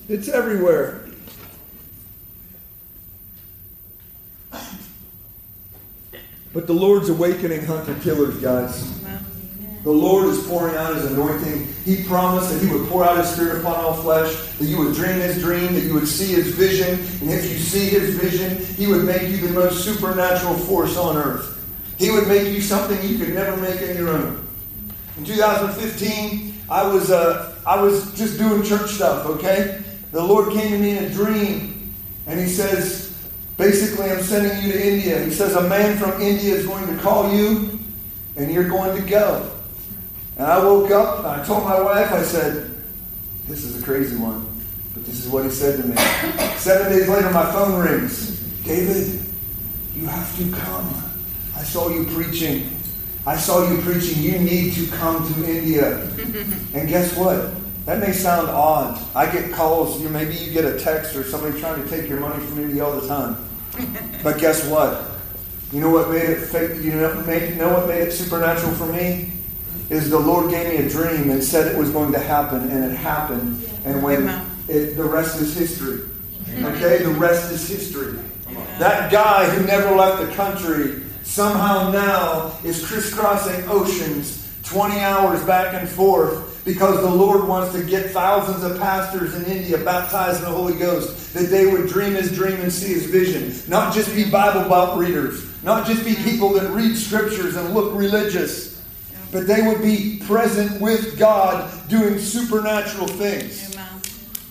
It's 0.09 0.29
everywhere. 0.29 1.05
But 6.53 6.67
the 6.67 6.73
Lord's 6.73 7.09
awakening 7.09 7.65
hunter 7.65 7.95
killers, 8.01 8.35
guys. 8.37 9.00
The 9.83 9.91
Lord 9.91 10.27
is 10.27 10.45
pouring 10.45 10.75
out 10.75 10.95
his 10.95 11.11
anointing. 11.11 11.67
He 11.85 12.03
promised 12.03 12.51
that 12.51 12.63
he 12.63 12.71
would 12.71 12.87
pour 12.87 13.03
out 13.03 13.17
his 13.17 13.29
spirit 13.29 13.61
upon 13.61 13.75
all 13.77 13.95
flesh, 13.95 14.35
that 14.59 14.65
you 14.65 14.77
would 14.77 14.93
dream 14.93 15.15
his 15.15 15.41
dream, 15.41 15.73
that 15.73 15.81
you 15.81 15.95
would 15.95 16.07
see 16.07 16.33
his 16.33 16.53
vision. 16.53 16.99
And 17.21 17.31
if 17.31 17.51
you 17.51 17.57
see 17.57 17.89
his 17.89 18.15
vision, 18.15 18.63
he 18.75 18.85
would 18.85 19.05
make 19.05 19.23
you 19.23 19.37
the 19.37 19.53
most 19.53 19.83
supernatural 19.83 20.53
force 20.53 20.97
on 20.97 21.17
earth. 21.17 21.57
He 21.97 22.11
would 22.11 22.27
make 22.27 22.53
you 22.53 22.61
something 22.61 23.01
you 23.07 23.17
could 23.17 23.33
never 23.33 23.57
make 23.57 23.81
on 23.81 23.95
your 23.95 24.09
own. 24.09 24.47
In 25.17 25.25
2015, 25.25 26.53
I 26.69 26.85
was, 26.85 27.09
uh, 27.09 27.55
I 27.65 27.81
was 27.81 28.15
just 28.15 28.37
doing 28.37 28.63
church 28.63 28.91
stuff, 28.91 29.25
okay? 29.25 29.83
The 30.11 30.23
Lord 30.23 30.53
came 30.53 30.71
to 30.71 30.77
me 30.77 30.97
in 30.97 31.05
a 31.05 31.09
dream, 31.09 31.91
and 32.27 32.39
he 32.39 32.47
says, 32.47 33.17
basically, 33.57 34.11
I'm 34.11 34.21
sending 34.21 34.63
you 34.63 34.73
to 34.73 34.87
India. 34.87 35.23
He 35.23 35.31
says, 35.31 35.55
a 35.55 35.67
man 35.67 35.97
from 35.97 36.21
India 36.21 36.53
is 36.53 36.67
going 36.67 36.85
to 36.85 37.01
call 37.01 37.33
you, 37.33 37.79
and 38.35 38.51
you're 38.51 38.69
going 38.69 38.99
to 39.01 39.09
go. 39.09 39.51
And 40.41 40.49
I 40.49 40.57
woke 40.57 40.89
up 40.89 41.19
and 41.19 41.27
I 41.27 41.45
told 41.45 41.65
my 41.65 41.79
wife, 41.79 42.11
I 42.11 42.23
said, 42.23 42.71
This 43.47 43.63
is 43.63 43.79
a 43.79 43.85
crazy 43.85 44.15
one. 44.15 44.43
But 44.95 45.05
this 45.05 45.23
is 45.23 45.31
what 45.31 45.43
he 45.43 45.51
said 45.51 45.79
to 45.79 45.87
me. 45.87 45.95
Seven 46.57 46.91
days 46.91 47.07
later, 47.07 47.29
my 47.29 47.45
phone 47.51 47.79
rings. 47.79 48.39
David, 48.63 49.23
you 49.93 50.07
have 50.07 50.35
to 50.37 50.51
come. 50.51 50.95
I 51.55 51.61
saw 51.61 51.89
you 51.89 52.05
preaching. 52.05 52.71
I 53.27 53.37
saw 53.37 53.69
you 53.69 53.81
preaching. 53.81 54.23
You 54.23 54.39
need 54.39 54.73
to 54.73 54.87
come 54.87 55.31
to 55.31 55.47
India. 55.47 56.07
And 56.73 56.89
guess 56.89 57.15
what? 57.15 57.53
That 57.85 57.99
may 57.99 58.11
sound 58.11 58.49
odd. 58.49 58.99
I 59.15 59.31
get 59.31 59.51
calls, 59.51 60.01
you 60.01 60.09
maybe 60.09 60.33
you 60.33 60.51
get 60.51 60.65
a 60.65 60.79
text 60.79 61.15
or 61.15 61.23
somebody 61.23 61.59
trying 61.59 61.83
to 61.83 61.87
take 61.87 62.09
your 62.09 62.19
money 62.19 62.43
from 62.43 62.57
India 62.61 62.83
all 62.83 62.99
the 62.99 63.07
time. 63.07 63.37
But 64.23 64.39
guess 64.39 64.67
what? 64.67 65.03
You 65.71 65.81
know 65.81 65.91
what 65.91 66.09
made 66.09 66.27
it 66.31 66.39
fake? 66.47 66.81
You 66.81 66.93
know, 66.93 67.13
made, 67.27 67.59
know 67.59 67.73
what 67.73 67.87
made 67.87 68.01
it 68.07 68.11
supernatural 68.11 68.73
for 68.73 68.87
me? 68.87 69.33
Is 69.91 70.09
the 70.09 70.17
Lord 70.17 70.49
gave 70.49 70.69
me 70.69 70.85
a 70.85 70.89
dream 70.89 71.29
and 71.29 71.43
said 71.43 71.69
it 71.69 71.77
was 71.77 71.89
going 71.89 72.13
to 72.13 72.19
happen, 72.19 72.69
and 72.69 72.91
it 72.91 72.95
happened. 72.95 73.61
And 73.83 74.01
when 74.01 74.29
it, 74.69 74.95
the 74.95 75.03
rest 75.03 75.41
is 75.41 75.55
history. 75.55 76.09
Okay, 76.63 77.03
the 77.03 77.09
rest 77.09 77.51
is 77.51 77.67
history. 77.67 78.17
That 78.79 79.11
guy 79.11 79.49
who 79.49 79.65
never 79.65 79.93
left 79.93 80.25
the 80.25 80.33
country 80.33 81.03
somehow 81.23 81.91
now 81.91 82.57
is 82.63 82.85
crisscrossing 82.85 83.67
oceans 83.69 84.49
20 84.63 84.99
hours 84.99 85.43
back 85.43 85.73
and 85.73 85.87
forth 85.87 86.63
because 86.63 87.01
the 87.01 87.09
Lord 87.09 87.45
wants 87.47 87.73
to 87.73 87.83
get 87.83 88.11
thousands 88.11 88.63
of 88.63 88.79
pastors 88.79 89.35
in 89.35 89.43
India 89.45 89.77
baptized 89.77 90.39
in 90.39 90.45
the 90.45 90.55
Holy 90.55 90.77
Ghost, 90.77 91.33
that 91.33 91.49
they 91.49 91.65
would 91.65 91.89
dream 91.89 92.13
his 92.13 92.31
dream 92.31 92.61
and 92.61 92.71
see 92.71 92.93
his 92.93 93.07
vision. 93.07 93.53
Not 93.69 93.93
just 93.93 94.15
be 94.15 94.29
Bible 94.29 94.95
readers, 94.95 95.45
not 95.63 95.85
just 95.85 96.05
be 96.05 96.15
people 96.15 96.49
that 96.53 96.69
read 96.71 96.95
scriptures 96.95 97.55
and 97.57 97.73
look 97.73 97.93
religious 97.93 98.70
but 99.31 99.47
they 99.47 99.61
would 99.61 99.81
be 99.81 100.21
present 100.25 100.81
with 100.81 101.17
God 101.17 101.71
doing 101.87 102.19
supernatural 102.19 103.07
things. 103.07 103.75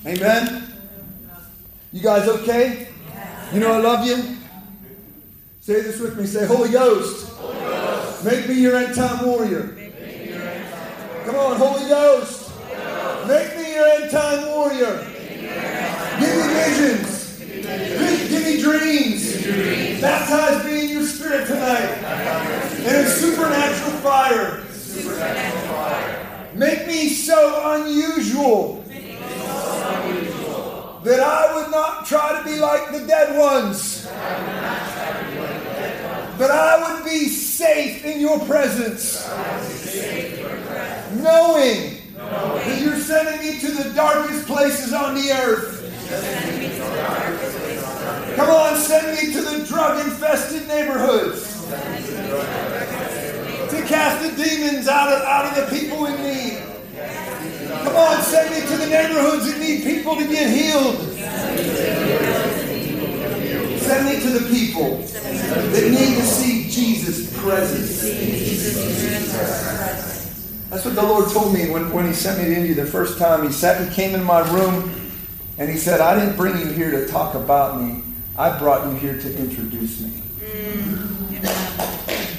Amen. 0.07 0.18
Amen? 0.18 0.72
You 1.93 2.03
guys 2.03 2.28
okay? 2.28 2.89
You 3.53 3.61
know 3.61 3.72
I 3.72 3.78
love 3.78 4.07
you? 4.07 4.37
Say 5.61 5.83
this 5.83 6.01
with 6.01 6.18
me. 6.18 6.26
Say, 6.26 6.47
Holy 6.47 6.70
Ghost, 6.70 7.28
Holy 7.31 7.59
Ghost. 7.59 8.24
make 8.24 8.49
me 8.49 8.55
your 8.55 8.76
end 8.76 8.95
time 8.95 9.26
warrior. 9.26 9.76
Come 11.24 11.35
on, 11.37 11.57
Holy 11.57 11.89
Ghost. 11.89 12.51
Make 13.28 13.57
me 13.57 13.74
your 13.74 13.87
end 13.87 14.11
time 14.11 14.47
warrior. 14.47 15.07
Give 16.18 16.37
me 16.37 16.55
visions. 16.55 17.39
Give 18.28 18.45
me 18.45 18.62
dreams. 18.62 20.01
Baptize 20.01 20.64
me 20.64 20.85
in 20.85 20.89
your 20.91 21.05
spirit 21.05 21.47
tonight. 21.47 21.99
In 22.78 22.95
a 22.95 23.09
supernatural 23.09 23.93
fire. 23.99 24.64
Make 26.55 26.86
me 26.88 27.09
so 27.11 27.74
unusual 27.74 28.82
that 31.05 31.20
I 31.20 31.55
would 31.55 31.70
not 31.70 32.07
try 32.07 32.38
to 32.38 32.45
be 32.45 32.57
like 32.59 32.91
the 32.91 33.07
dead 33.07 33.38
ones. 33.38 34.07
But 36.36 36.51
I 36.51 36.95
would 36.95 37.05
be 37.05 37.28
safe 37.28 38.05
in 38.05 38.20
your 38.20 38.41
presence. 38.41 39.28
Knowing 41.22 41.99
that 42.16 42.80
you're 42.82 42.99
sending 42.99 43.47
me 43.47 43.61
to 43.61 43.70
the 43.70 43.93
darkest 43.95 44.47
places 44.47 44.93
on 44.93 45.14
the 45.14 45.30
earth. 45.30 45.76
Come 48.34 48.51
on, 48.51 48.76
send 48.76 49.16
me 49.16 49.32
to 49.34 49.41
the 49.41 49.64
drug 49.66 50.05
infested 50.05 50.66
neighborhoods 50.66 51.51
cast 53.87 54.23
the 54.23 54.43
demons 54.43 54.89
out 54.89 55.12
of, 55.12 55.23
out 55.23 55.47
of 55.47 55.71
the 55.71 55.79
people 55.79 56.07
in 56.07 56.23
need. 56.23 56.59
Come 57.85 57.97
on, 57.97 58.23
send 58.23 58.51
me 58.51 58.61
to 58.68 58.77
the 58.77 58.87
neighborhoods 58.87 59.51
that 59.51 59.61
need 59.61 59.83
people 59.85 60.16
to 60.16 60.27
get 60.27 60.51
healed. 60.51 60.97
Send 63.81 64.07
me 64.07 64.20
to 64.20 64.39
the 64.39 64.49
people 64.49 64.99
that 64.99 65.90
need 65.90 66.16
to 66.16 66.23
see 66.23 66.69
Jesus' 66.69 67.36
presence. 67.40 68.03
That's 70.70 70.85
what 70.85 70.94
the 70.94 71.03
Lord 71.03 71.31
told 71.31 71.53
me 71.53 71.70
when, 71.70 71.93
when 71.93 72.07
He 72.07 72.12
sent 72.12 72.39
me 72.39 72.44
to 72.44 72.55
India 72.55 72.74
the 72.74 72.86
first 72.86 73.19
time. 73.19 73.44
He 73.44 73.53
sat, 73.53 73.89
He 73.89 73.94
came 73.94 74.15
in 74.15 74.23
my 74.23 74.49
room, 74.53 74.93
and 75.59 75.69
He 75.69 75.77
said, 75.77 76.01
"I 76.01 76.19
didn't 76.19 76.36
bring 76.36 76.59
you 76.59 76.66
here 76.66 76.93
to 76.93 77.07
talk 77.09 77.35
about 77.35 77.81
me. 77.81 78.03
I 78.39 78.57
brought 78.59 78.86
you 78.86 78.94
here 78.94 79.19
to 79.19 79.39
introduce 79.39 80.01
me." 80.01 80.11
Mm. 80.40 81.19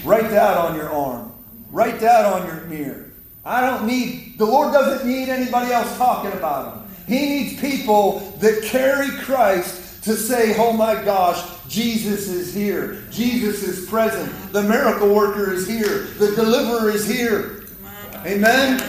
Write 0.03 0.29
that 0.31 0.57
on 0.57 0.75
your 0.75 0.89
arm. 0.89 1.31
Write 1.69 1.99
that 1.99 2.25
on 2.25 2.47
your 2.47 2.65
mirror. 2.65 3.11
I 3.43 3.61
don't 3.61 3.87
need, 3.87 4.37
the 4.37 4.45
Lord 4.45 4.73
doesn't 4.73 5.07
need 5.07 5.29
anybody 5.29 5.71
else 5.71 5.97
talking 5.97 6.31
about 6.31 6.73
him. 6.73 6.95
He 7.07 7.25
needs 7.25 7.59
people 7.59 8.19
that 8.39 8.63
carry 8.63 9.09
Christ 9.19 10.03
to 10.03 10.15
say, 10.15 10.55
oh 10.57 10.73
my 10.73 11.03
gosh, 11.03 11.43
Jesus 11.67 12.27
is 12.27 12.53
here. 12.53 13.03
Jesus 13.11 13.63
is 13.63 13.89
present. 13.89 14.31
The 14.51 14.63
miracle 14.63 15.13
worker 15.13 15.53
is 15.53 15.67
here. 15.67 16.03
The 16.19 16.35
deliverer 16.35 16.91
is 16.91 17.07
here. 17.07 17.63
Amen? 18.25 18.79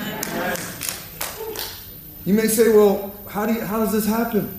You 2.25 2.35
may 2.35 2.47
say, 2.47 2.69
well, 2.69 3.15
how, 3.29 3.47
do 3.47 3.55
you, 3.55 3.61
how 3.63 3.81
does 3.81 3.93
this 3.93 4.07
happen? 4.07 4.59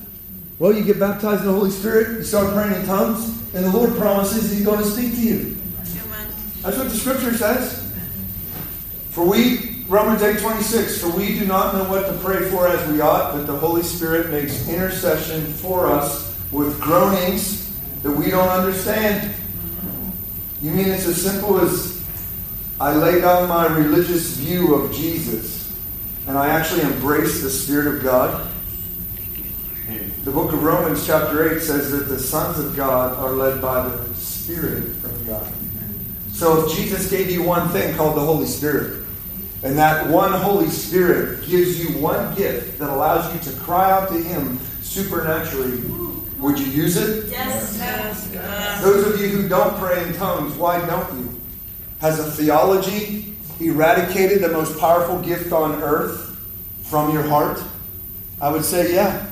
Well, 0.60 0.74
you 0.74 0.84
get 0.84 1.00
baptized 1.00 1.42
in 1.42 1.48
the 1.48 1.54
Holy 1.54 1.72
Spirit, 1.72 2.18
you 2.18 2.24
start 2.24 2.54
praying 2.54 2.74
in 2.74 2.86
tongues, 2.86 3.30
and 3.54 3.66
the 3.66 3.72
Lord 3.72 3.96
promises 3.98 4.52
He's 4.52 4.66
going 4.66 4.80
to 4.80 4.86
speak 4.86 5.12
to 5.12 5.22
you. 5.22 5.58
That's 6.64 6.78
what 6.78 6.90
the 6.90 6.96
Scripture 6.96 7.34
says. 7.34 7.94
For 9.10 9.26
we, 9.26 9.84
Romans 9.90 10.22
8 10.22 10.40
26, 10.40 11.02
for 11.02 11.10
we 11.10 11.38
do 11.38 11.46
not 11.46 11.76
know 11.76 11.84
what 11.90 12.08
to 12.08 12.14
pray 12.20 12.50
for 12.50 12.68
as 12.68 12.90
we 12.90 13.02
ought, 13.02 13.34
but 13.34 13.46
the 13.46 13.56
Holy 13.56 13.84
Spirit 13.84 14.32
makes 14.32 14.68
intercession 14.70 15.46
for 15.46 15.88
us 15.88 16.36
with 16.54 16.80
groanings 16.80 17.78
that 18.02 18.12
we 18.12 18.32
don't 18.32 18.48
understand. 18.48 19.34
You 20.62 20.72
mean 20.72 20.88
it's 20.88 21.06
as 21.06 21.22
simple 21.22 21.60
as 21.60 22.02
I 22.80 22.96
lay 22.96 23.20
down 23.20 23.50
my 23.50 23.68
religious 23.68 24.38
view 24.38 24.74
of 24.76 24.94
Jesus 24.94 25.78
and 26.28 26.38
I 26.38 26.48
actually 26.48 26.84
embrace 26.84 27.42
the 27.42 27.50
Spirit 27.50 27.96
of 27.96 28.04
God? 28.04 28.50
The 30.24 30.32
book 30.32 30.54
of 30.54 30.64
Romans, 30.64 31.06
chapter 31.06 31.54
8, 31.54 31.62
says 31.62 31.92
that 31.92 32.08
the 32.08 32.18
sons 32.18 32.58
of 32.58 32.78
God 32.78 33.18
are 33.18 33.32
led 33.34 33.62
by 33.62 33.90
the 33.90 34.16
Spirit 34.16 34.86
of 34.86 35.28
God. 35.28 35.54
So 36.44 36.66
if 36.66 36.76
Jesus 36.76 37.10
gave 37.10 37.32
you 37.32 37.42
one 37.42 37.70
thing 37.70 37.96
called 37.96 38.18
the 38.18 38.20
Holy 38.20 38.48
Spirit, 38.48 39.06
And 39.64 39.78
that 39.78 40.10
one 40.10 40.34
Holy 40.34 40.68
Spirit 40.68 41.48
gives 41.48 41.80
you 41.82 41.98
one 42.02 42.36
gift 42.36 42.80
that 42.80 42.90
allows 42.90 43.34
you 43.34 43.40
to 43.50 43.58
cry 43.62 43.90
out 43.90 44.10
to 44.10 44.16
Him 44.16 44.60
supernaturally. 44.82 45.78
Would 46.40 46.60
you 46.60 46.66
use 46.66 46.98
it? 46.98 47.30
Yes. 47.30 47.78
yes. 47.80 48.84
Those 48.84 49.14
of 49.14 49.22
you 49.22 49.30
who 49.30 49.48
don't 49.48 49.74
pray 49.78 50.06
in 50.06 50.14
tongues, 50.16 50.58
why 50.58 50.86
don't 50.86 51.18
you? 51.18 51.42
Has 52.02 52.20
a 52.20 52.30
theology 52.30 53.38
eradicated 53.62 54.42
the 54.42 54.50
most 54.50 54.78
powerful 54.78 55.22
gift 55.22 55.54
on 55.54 55.82
earth 55.82 56.38
from 56.82 57.14
your 57.14 57.24
heart? 57.24 57.64
I 58.42 58.52
would 58.52 58.66
say, 58.66 58.94
yeah. 58.94 59.30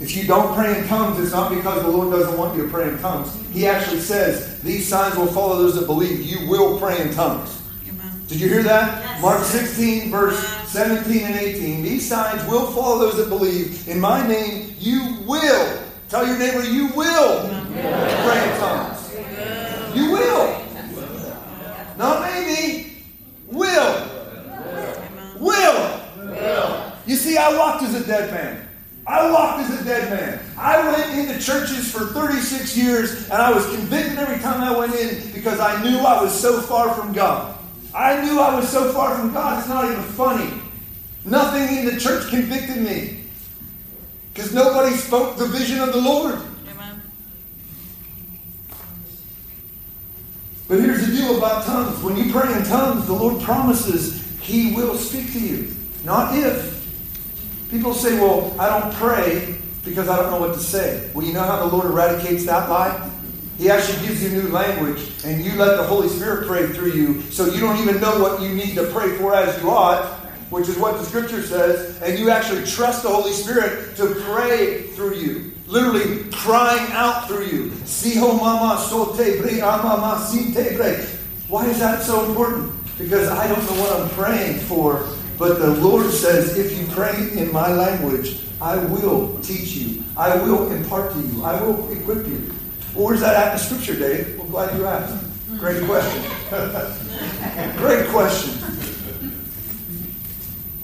If 0.00 0.16
you 0.16 0.28
don't 0.28 0.54
pray 0.54 0.78
in 0.78 0.86
tongues, 0.86 1.18
it's 1.18 1.32
not 1.32 1.50
because 1.50 1.82
the 1.82 1.88
Lord 1.88 2.12
doesn't 2.12 2.38
want 2.38 2.56
you 2.56 2.62
to 2.64 2.68
pray 2.70 2.88
in 2.88 2.98
tongues. 3.00 3.34
He 3.50 3.66
actually 3.66 3.98
says, 3.98 4.62
These 4.62 4.86
signs 4.86 5.16
will 5.16 5.26
follow 5.26 5.58
those 5.58 5.74
that 5.74 5.86
believe. 5.86 6.20
You 6.20 6.48
will 6.48 6.78
pray 6.78 7.00
in 7.00 7.12
tongues. 7.12 7.60
Amen. 7.88 8.22
Did 8.28 8.40
you 8.40 8.48
hear 8.48 8.62
that? 8.62 9.02
Yes. 9.02 9.22
Mark 9.22 9.42
16, 9.42 10.10
verse 10.10 10.38
17 10.68 11.22
and 11.24 11.34
18. 11.34 11.82
These 11.82 12.08
signs 12.08 12.48
will 12.48 12.70
follow 12.70 13.00
those 13.00 13.16
that 13.16 13.28
believe. 13.28 13.88
In 13.88 13.98
my 13.98 14.24
name, 14.24 14.72
you 14.78 15.18
will. 15.26 15.82
Tell 16.08 16.24
your 16.24 16.38
neighbor, 16.38 16.62
you 16.62 16.86
will 16.94 17.46
Amen. 17.46 18.24
pray 18.24 18.52
in 18.52 18.60
tongues. 18.60 19.14
Amen. 19.14 19.96
You 19.96 20.12
will. 20.12 20.64
Not 21.98 22.22
maybe. 22.22 23.02
Will. 23.48 24.08
Will. 25.40 26.00
Will. 26.20 26.92
You 27.04 27.16
see, 27.16 27.36
I 27.36 27.56
walked 27.58 27.82
as 27.82 27.94
a 27.96 28.06
dead 28.06 28.30
man. 28.30 28.67
I 29.08 29.30
walked 29.30 29.60
as 29.60 29.80
a 29.80 29.84
dead 29.84 30.10
man. 30.10 30.38
I 30.58 30.86
went 30.92 31.18
into 31.18 31.42
churches 31.42 31.90
for 31.90 32.00
36 32.00 32.76
years 32.76 33.24
and 33.30 33.40
I 33.40 33.50
was 33.50 33.64
convicted 33.74 34.18
every 34.18 34.38
time 34.38 34.60
I 34.60 34.78
went 34.78 34.94
in 34.94 35.32
because 35.32 35.60
I 35.60 35.82
knew 35.82 35.98
I 36.00 36.22
was 36.22 36.38
so 36.38 36.60
far 36.60 36.94
from 36.94 37.14
God. 37.14 37.58
I 37.94 38.22
knew 38.22 38.38
I 38.38 38.54
was 38.54 38.68
so 38.68 38.92
far 38.92 39.16
from 39.16 39.32
God, 39.32 39.60
it's 39.60 39.68
not 39.68 39.86
even 39.90 40.02
funny. 40.02 40.52
Nothing 41.24 41.78
in 41.78 41.86
the 41.86 41.98
church 41.98 42.28
convicted 42.28 42.82
me 42.82 43.20
because 44.34 44.52
nobody 44.52 44.94
spoke 44.94 45.38
the 45.38 45.46
vision 45.46 45.80
of 45.80 45.94
the 45.94 46.00
Lord. 46.00 46.38
Amen. 46.70 47.02
But 50.68 50.80
here's 50.80 51.06
the 51.06 51.16
deal 51.16 51.38
about 51.38 51.64
tongues. 51.64 52.02
When 52.02 52.14
you 52.18 52.30
pray 52.30 52.52
in 52.52 52.62
tongues, 52.64 53.06
the 53.06 53.14
Lord 53.14 53.42
promises 53.42 54.22
He 54.40 54.74
will 54.74 54.96
speak 54.96 55.32
to 55.32 55.40
you. 55.40 55.74
Not 56.04 56.36
if, 56.36 56.77
People 57.70 57.92
say, 57.92 58.18
well, 58.18 58.54
I 58.58 58.80
don't 58.80 58.92
pray 58.94 59.56
because 59.84 60.08
I 60.08 60.16
don't 60.16 60.30
know 60.30 60.40
what 60.40 60.54
to 60.54 60.60
say. 60.60 61.10
Well, 61.14 61.26
you 61.26 61.32
know 61.34 61.42
how 61.42 61.66
the 61.66 61.76
Lord 61.76 61.86
eradicates 61.86 62.46
that 62.46 62.70
lie? 62.70 63.10
He 63.58 63.68
actually 63.68 64.06
gives 64.06 64.22
you 64.22 64.30
new 64.30 64.48
language, 64.48 65.10
and 65.24 65.44
you 65.44 65.56
let 65.56 65.76
the 65.76 65.82
Holy 65.82 66.08
Spirit 66.08 66.46
pray 66.46 66.68
through 66.68 66.92
you, 66.92 67.20
so 67.22 67.46
you 67.46 67.60
don't 67.60 67.76
even 67.78 68.00
know 68.00 68.20
what 68.20 68.40
you 68.40 68.54
need 68.54 68.74
to 68.76 68.84
pray 68.92 69.16
for 69.16 69.34
as 69.34 69.60
you 69.60 69.68
ought, 69.68 70.04
which 70.50 70.68
is 70.68 70.78
what 70.78 70.96
the 70.96 71.04
Scripture 71.04 71.42
says, 71.42 72.00
and 72.00 72.18
you 72.18 72.30
actually 72.30 72.64
trust 72.64 73.02
the 73.02 73.08
Holy 73.08 73.32
Spirit 73.32 73.96
to 73.96 74.14
pray 74.30 74.82
through 74.94 75.16
you. 75.16 75.52
Literally 75.66 76.24
crying 76.30 76.90
out 76.92 77.26
through 77.26 77.46
you. 77.46 77.70
Why 81.48 81.66
is 81.66 81.78
that 81.80 82.02
so 82.02 82.24
important? 82.24 82.72
Because 82.96 83.28
I 83.28 83.46
don't 83.48 83.64
know 83.64 83.82
what 83.82 84.00
I'm 84.00 84.08
praying 84.10 84.60
for, 84.60 85.06
but 85.38 85.60
the 85.60 85.70
Lord 85.76 86.10
says, 86.10 86.58
if 86.58 86.76
you 86.76 86.86
pray 86.92 87.30
in 87.32 87.52
my 87.52 87.68
language, 87.72 88.40
I 88.60 88.76
will 88.76 89.38
teach 89.38 89.76
you. 89.76 90.02
I 90.16 90.36
will 90.36 90.72
impart 90.72 91.12
to 91.12 91.20
you. 91.20 91.44
I 91.44 91.62
will 91.62 91.90
equip 91.92 92.26
you. 92.26 92.52
Well, 92.94 93.06
where's 93.06 93.20
that 93.20 93.36
at 93.36 93.52
in 93.52 93.58
scripture, 93.60 93.96
Dave? 93.96 94.36
Well, 94.36 94.48
glad 94.48 94.76
you 94.76 94.86
asked. 94.86 95.24
Great 95.58 95.84
question. 95.84 96.22
Great 97.76 98.08
question. 98.08 98.54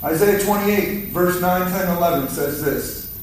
Isaiah 0.05 0.45
28, 0.45 1.09
verse 1.09 1.41
9, 1.41 1.71
10, 1.71 1.97
11 1.97 2.29
says 2.29 2.63
this 2.63 3.19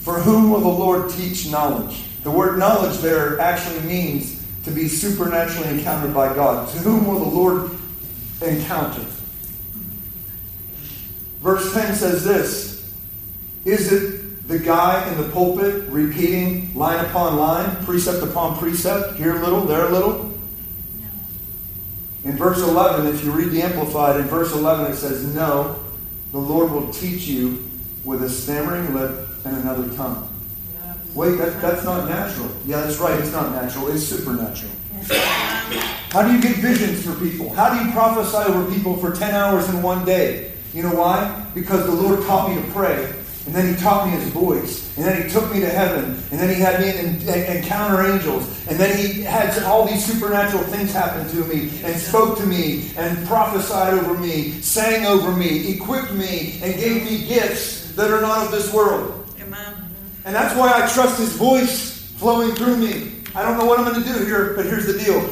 For 0.00 0.20
whom 0.20 0.50
will 0.50 0.60
the 0.60 0.68
Lord 0.68 1.10
teach 1.10 1.50
knowledge? 1.50 2.04
The 2.24 2.30
word 2.30 2.58
knowledge 2.58 2.98
there 2.98 3.40
actually 3.40 3.80
means 3.88 4.44
to 4.64 4.70
be 4.70 4.88
supernaturally 4.88 5.78
encountered 5.78 6.12
by 6.12 6.34
God. 6.34 6.68
To 6.70 6.78
whom 6.78 7.06
will 7.06 7.20
the 7.20 7.30
Lord 7.30 7.70
encounter? 8.42 9.06
Verse 11.46 11.72
10 11.72 11.94
says 11.94 12.24
this 12.24 12.92
Is 13.64 13.92
it 13.92 14.48
the 14.48 14.58
guy 14.58 15.08
in 15.08 15.16
the 15.16 15.28
pulpit 15.28 15.84
repeating 15.88 16.74
line 16.74 17.04
upon 17.04 17.36
line, 17.36 17.84
precept 17.84 18.20
upon 18.24 18.58
precept, 18.58 19.16
here 19.16 19.36
a 19.36 19.38
little, 19.38 19.60
there 19.60 19.86
a 19.86 19.92
little? 19.92 20.32
In 22.24 22.36
verse 22.36 22.58
11, 22.58 23.06
if 23.14 23.24
you 23.24 23.30
read 23.30 23.52
the 23.52 23.62
Amplified, 23.62 24.18
in 24.18 24.26
verse 24.26 24.52
11 24.54 24.90
it 24.90 24.96
says, 24.96 25.32
No, 25.36 25.78
the 26.32 26.38
Lord 26.38 26.72
will 26.72 26.92
teach 26.92 27.28
you 27.28 27.70
with 28.04 28.24
a 28.24 28.28
stammering 28.28 28.92
lip 28.92 29.28
and 29.44 29.56
another 29.58 29.88
tongue. 29.94 30.28
Wait, 31.14 31.38
that, 31.38 31.62
that's 31.62 31.84
not 31.84 32.08
natural. 32.08 32.50
Yeah, 32.66 32.80
that's 32.80 32.98
right, 32.98 33.20
it's 33.20 33.30
not 33.30 33.52
natural, 33.52 33.86
it's 33.86 34.02
supernatural. 34.02 34.72
How 36.10 36.26
do 36.26 36.34
you 36.34 36.42
get 36.42 36.56
visions 36.56 37.06
for 37.06 37.14
people? 37.24 37.54
How 37.54 37.72
do 37.72 37.86
you 37.86 37.92
prophesy 37.92 38.52
over 38.52 38.68
people 38.74 38.96
for 38.96 39.14
10 39.14 39.32
hours 39.32 39.68
in 39.68 39.80
one 39.80 40.04
day? 40.04 40.54
You 40.76 40.82
know 40.82 40.94
why? 40.94 41.46
Because 41.54 41.86
the 41.86 41.92
Lord 41.92 42.20
taught 42.26 42.50
me 42.50 42.60
to 42.60 42.70
pray. 42.72 43.10
And 43.46 43.54
then 43.54 43.74
he 43.74 43.80
taught 43.80 44.06
me 44.06 44.12
his 44.12 44.28
voice. 44.28 44.94
And 44.98 45.06
then 45.06 45.22
he 45.22 45.30
took 45.30 45.50
me 45.50 45.60
to 45.60 45.70
heaven. 45.70 46.22
And 46.30 46.38
then 46.38 46.54
he 46.54 46.60
had 46.60 46.82
me 46.82 46.90
in, 46.90 47.26
in, 47.26 47.56
encounter 47.56 48.06
angels. 48.06 48.46
And 48.68 48.78
then 48.78 48.94
he 48.98 49.22
had 49.22 49.58
all 49.62 49.86
these 49.86 50.04
supernatural 50.04 50.64
things 50.64 50.92
happen 50.92 51.26
to 51.30 51.44
me 51.46 51.70
and 51.82 51.98
spoke 51.98 52.36
to 52.40 52.44
me 52.44 52.90
and 52.98 53.26
prophesied 53.26 53.94
over 53.94 54.18
me, 54.18 54.50
sang 54.60 55.06
over 55.06 55.32
me, 55.32 55.72
equipped 55.72 56.12
me, 56.12 56.60
and 56.62 56.74
gave 56.74 57.04
me 57.04 57.26
gifts 57.26 57.94
that 57.94 58.10
are 58.10 58.20
not 58.20 58.44
of 58.44 58.52
this 58.52 58.70
world. 58.70 59.34
Amen. 59.40 59.74
And 60.26 60.34
that's 60.34 60.54
why 60.54 60.70
I 60.74 60.92
trust 60.92 61.18
his 61.18 61.32
voice 61.36 62.12
flowing 62.18 62.54
through 62.54 62.76
me. 62.76 63.12
I 63.34 63.40
don't 63.40 63.56
know 63.56 63.64
what 63.64 63.78
I'm 63.78 63.86
going 63.86 64.02
to 64.02 64.06
do 64.06 64.26
here, 64.26 64.52
but 64.54 64.66
here's 64.66 64.86
the 64.86 65.02
deal. 65.02 65.26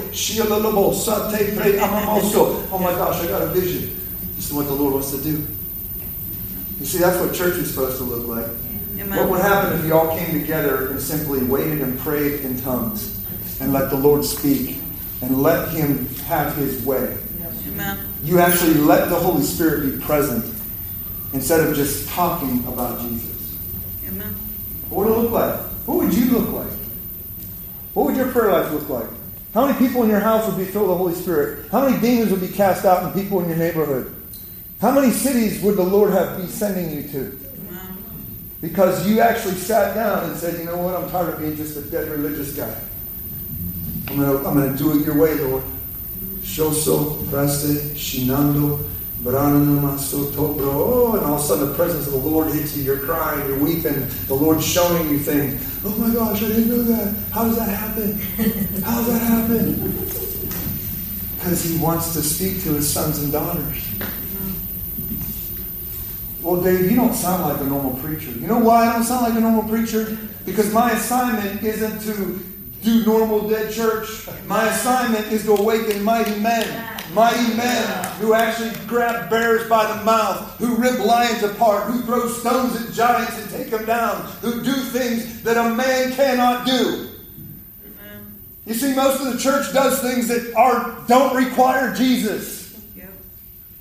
Oh 2.72 2.78
my 2.78 2.92
gosh, 2.92 3.22
I 3.22 3.26
got 3.26 3.42
a 3.42 3.48
vision. 3.48 4.00
This 4.44 4.50
is 4.50 4.56
what 4.58 4.66
the 4.66 4.74
Lord 4.74 4.92
wants 4.92 5.10
to 5.12 5.22
do. 5.22 5.42
You 6.78 6.84
see, 6.84 6.98
that's 6.98 7.18
what 7.18 7.32
church 7.32 7.54
is 7.54 7.70
supposed 7.70 7.96
to 7.96 8.04
look 8.04 8.28
like. 8.28 8.44
Amen. 9.00 9.18
What 9.18 9.30
would 9.30 9.40
happen 9.40 9.78
if 9.78 9.86
you 9.86 9.94
all 9.94 10.14
came 10.18 10.38
together 10.38 10.88
and 10.88 11.00
simply 11.00 11.42
waited 11.42 11.80
and 11.80 11.98
prayed 11.98 12.42
in 12.42 12.60
tongues 12.60 13.24
and 13.62 13.72
let 13.72 13.88
the 13.88 13.96
Lord 13.96 14.22
speak 14.22 14.76
and 15.22 15.42
let 15.42 15.70
Him 15.70 16.06
have 16.26 16.54
His 16.56 16.84
way? 16.84 17.16
Amen. 17.68 18.06
You 18.22 18.38
actually 18.38 18.74
let 18.74 19.08
the 19.08 19.14
Holy 19.14 19.42
Spirit 19.42 19.90
be 19.90 20.04
present 20.04 20.44
instead 21.32 21.60
of 21.66 21.74
just 21.74 22.06
talking 22.10 22.58
about 22.66 23.00
Jesus. 23.00 23.56
Amen. 24.06 24.34
What 24.90 25.06
would 25.06 25.16
it 25.16 25.20
look 25.22 25.30
like? 25.30 25.58
What 25.86 25.96
would 26.04 26.12
you 26.12 26.26
look 26.26 26.50
like? 26.50 26.78
What 27.94 28.04
would 28.04 28.16
your 28.16 28.30
prayer 28.30 28.52
life 28.52 28.70
look 28.72 28.90
like? 28.90 29.08
How 29.54 29.64
many 29.64 29.78
people 29.78 30.02
in 30.02 30.10
your 30.10 30.20
house 30.20 30.46
would 30.46 30.58
be 30.58 30.70
filled 30.70 30.88
with 30.88 30.96
the 30.96 30.98
Holy 30.98 31.14
Spirit? 31.14 31.70
How 31.70 31.88
many 31.88 31.98
demons 31.98 32.30
would 32.30 32.42
be 32.42 32.48
cast 32.48 32.84
out 32.84 33.04
in 33.04 33.18
people 33.18 33.40
in 33.40 33.48
your 33.48 33.56
neighborhood? 33.56 34.13
How 34.84 34.90
many 34.90 35.12
cities 35.12 35.62
would 35.62 35.76
the 35.76 35.82
Lord 35.82 36.12
have 36.12 36.36
be 36.36 36.46
sending 36.46 36.90
you 36.94 37.08
to? 37.08 37.40
Because 38.60 39.08
you 39.08 39.20
actually 39.20 39.54
sat 39.54 39.94
down 39.94 40.28
and 40.28 40.36
said, 40.36 40.58
you 40.58 40.66
know 40.66 40.76
what, 40.76 40.94
I'm 40.94 41.08
tired 41.08 41.32
of 41.32 41.40
being 41.40 41.56
just 41.56 41.78
a 41.78 41.80
dead 41.80 42.06
religious 42.10 42.54
guy. 42.54 42.78
I'm 44.08 44.20
gonna, 44.20 44.36
I'm 44.46 44.52
gonna 44.52 44.76
do 44.76 45.00
it 45.00 45.06
your 45.06 45.16
way, 45.16 45.36
Lord. 45.36 45.64
Shoso, 46.42 47.26
praste, 47.30 47.94
shinando, 47.94 48.86
Oh, 49.24 51.12
and 51.16 51.24
all 51.24 51.34
of 51.34 51.40
a 51.40 51.42
sudden 51.42 51.70
the 51.70 51.74
presence 51.74 52.06
of 52.06 52.12
the 52.12 52.18
Lord 52.18 52.52
hits 52.52 52.76
you. 52.76 52.82
You're 52.82 52.98
crying, 52.98 53.48
you're 53.48 53.58
weeping. 53.58 54.06
The 54.26 54.34
Lord's 54.34 54.66
showing 54.66 55.08
you 55.08 55.18
things. 55.18 55.80
Oh 55.82 55.96
my 55.96 56.12
gosh, 56.12 56.42
I 56.42 56.48
didn't 56.48 56.68
know 56.68 56.82
that. 56.82 57.14
How 57.32 57.44
does 57.44 57.56
that 57.56 57.70
happen? 57.70 58.18
How 58.82 58.96
does 58.96 59.06
that 59.06 59.22
happen? 59.22 59.92
Because 61.36 61.64
He 61.64 61.78
wants 61.78 62.12
to 62.12 62.20
speak 62.20 62.62
to 62.64 62.74
His 62.74 62.86
sons 62.92 63.22
and 63.22 63.32
daughters. 63.32 63.82
Well, 66.44 66.60
Dave, 66.60 66.90
you 66.90 66.94
don't 66.94 67.14
sound 67.14 67.42
like 67.42 67.58
a 67.62 67.64
normal 67.64 67.94
preacher. 67.94 68.30
You 68.30 68.46
know 68.46 68.58
why 68.58 68.86
I 68.86 68.92
don't 68.92 69.04
sound 69.04 69.22
like 69.22 69.34
a 69.34 69.40
normal 69.40 69.62
preacher? 69.62 70.18
Because 70.44 70.70
my 70.74 70.90
assignment 70.90 71.62
isn't 71.62 72.00
to 72.02 72.38
do 72.82 73.06
normal 73.06 73.48
dead 73.48 73.72
church. 73.72 74.28
My 74.46 74.68
assignment 74.68 75.32
is 75.32 75.44
to 75.44 75.54
awaken 75.54 76.02
mighty 76.02 76.38
men. 76.40 76.90
Mighty 77.14 77.56
men 77.56 78.04
who 78.18 78.34
actually 78.34 78.72
grab 78.86 79.30
bears 79.30 79.66
by 79.70 79.86
the 79.86 80.04
mouth, 80.04 80.58
who 80.58 80.76
rip 80.76 80.98
lions 81.06 81.42
apart, 81.42 81.84
who 81.84 82.02
throw 82.02 82.28
stones 82.28 82.76
at 82.76 82.92
giants 82.92 83.38
and 83.40 83.50
take 83.50 83.70
them 83.70 83.86
down, 83.86 84.16
who 84.42 84.62
do 84.62 84.72
things 84.72 85.42
that 85.44 85.56
a 85.56 85.74
man 85.74 86.12
cannot 86.12 86.66
do. 86.66 87.08
You 88.66 88.74
see, 88.74 88.94
most 88.94 89.24
of 89.24 89.32
the 89.32 89.38
church 89.38 89.72
does 89.72 90.02
things 90.02 90.28
that 90.28 90.54
are 90.54 91.02
don't 91.06 91.34
require 91.34 91.94
Jesus. 91.94 92.53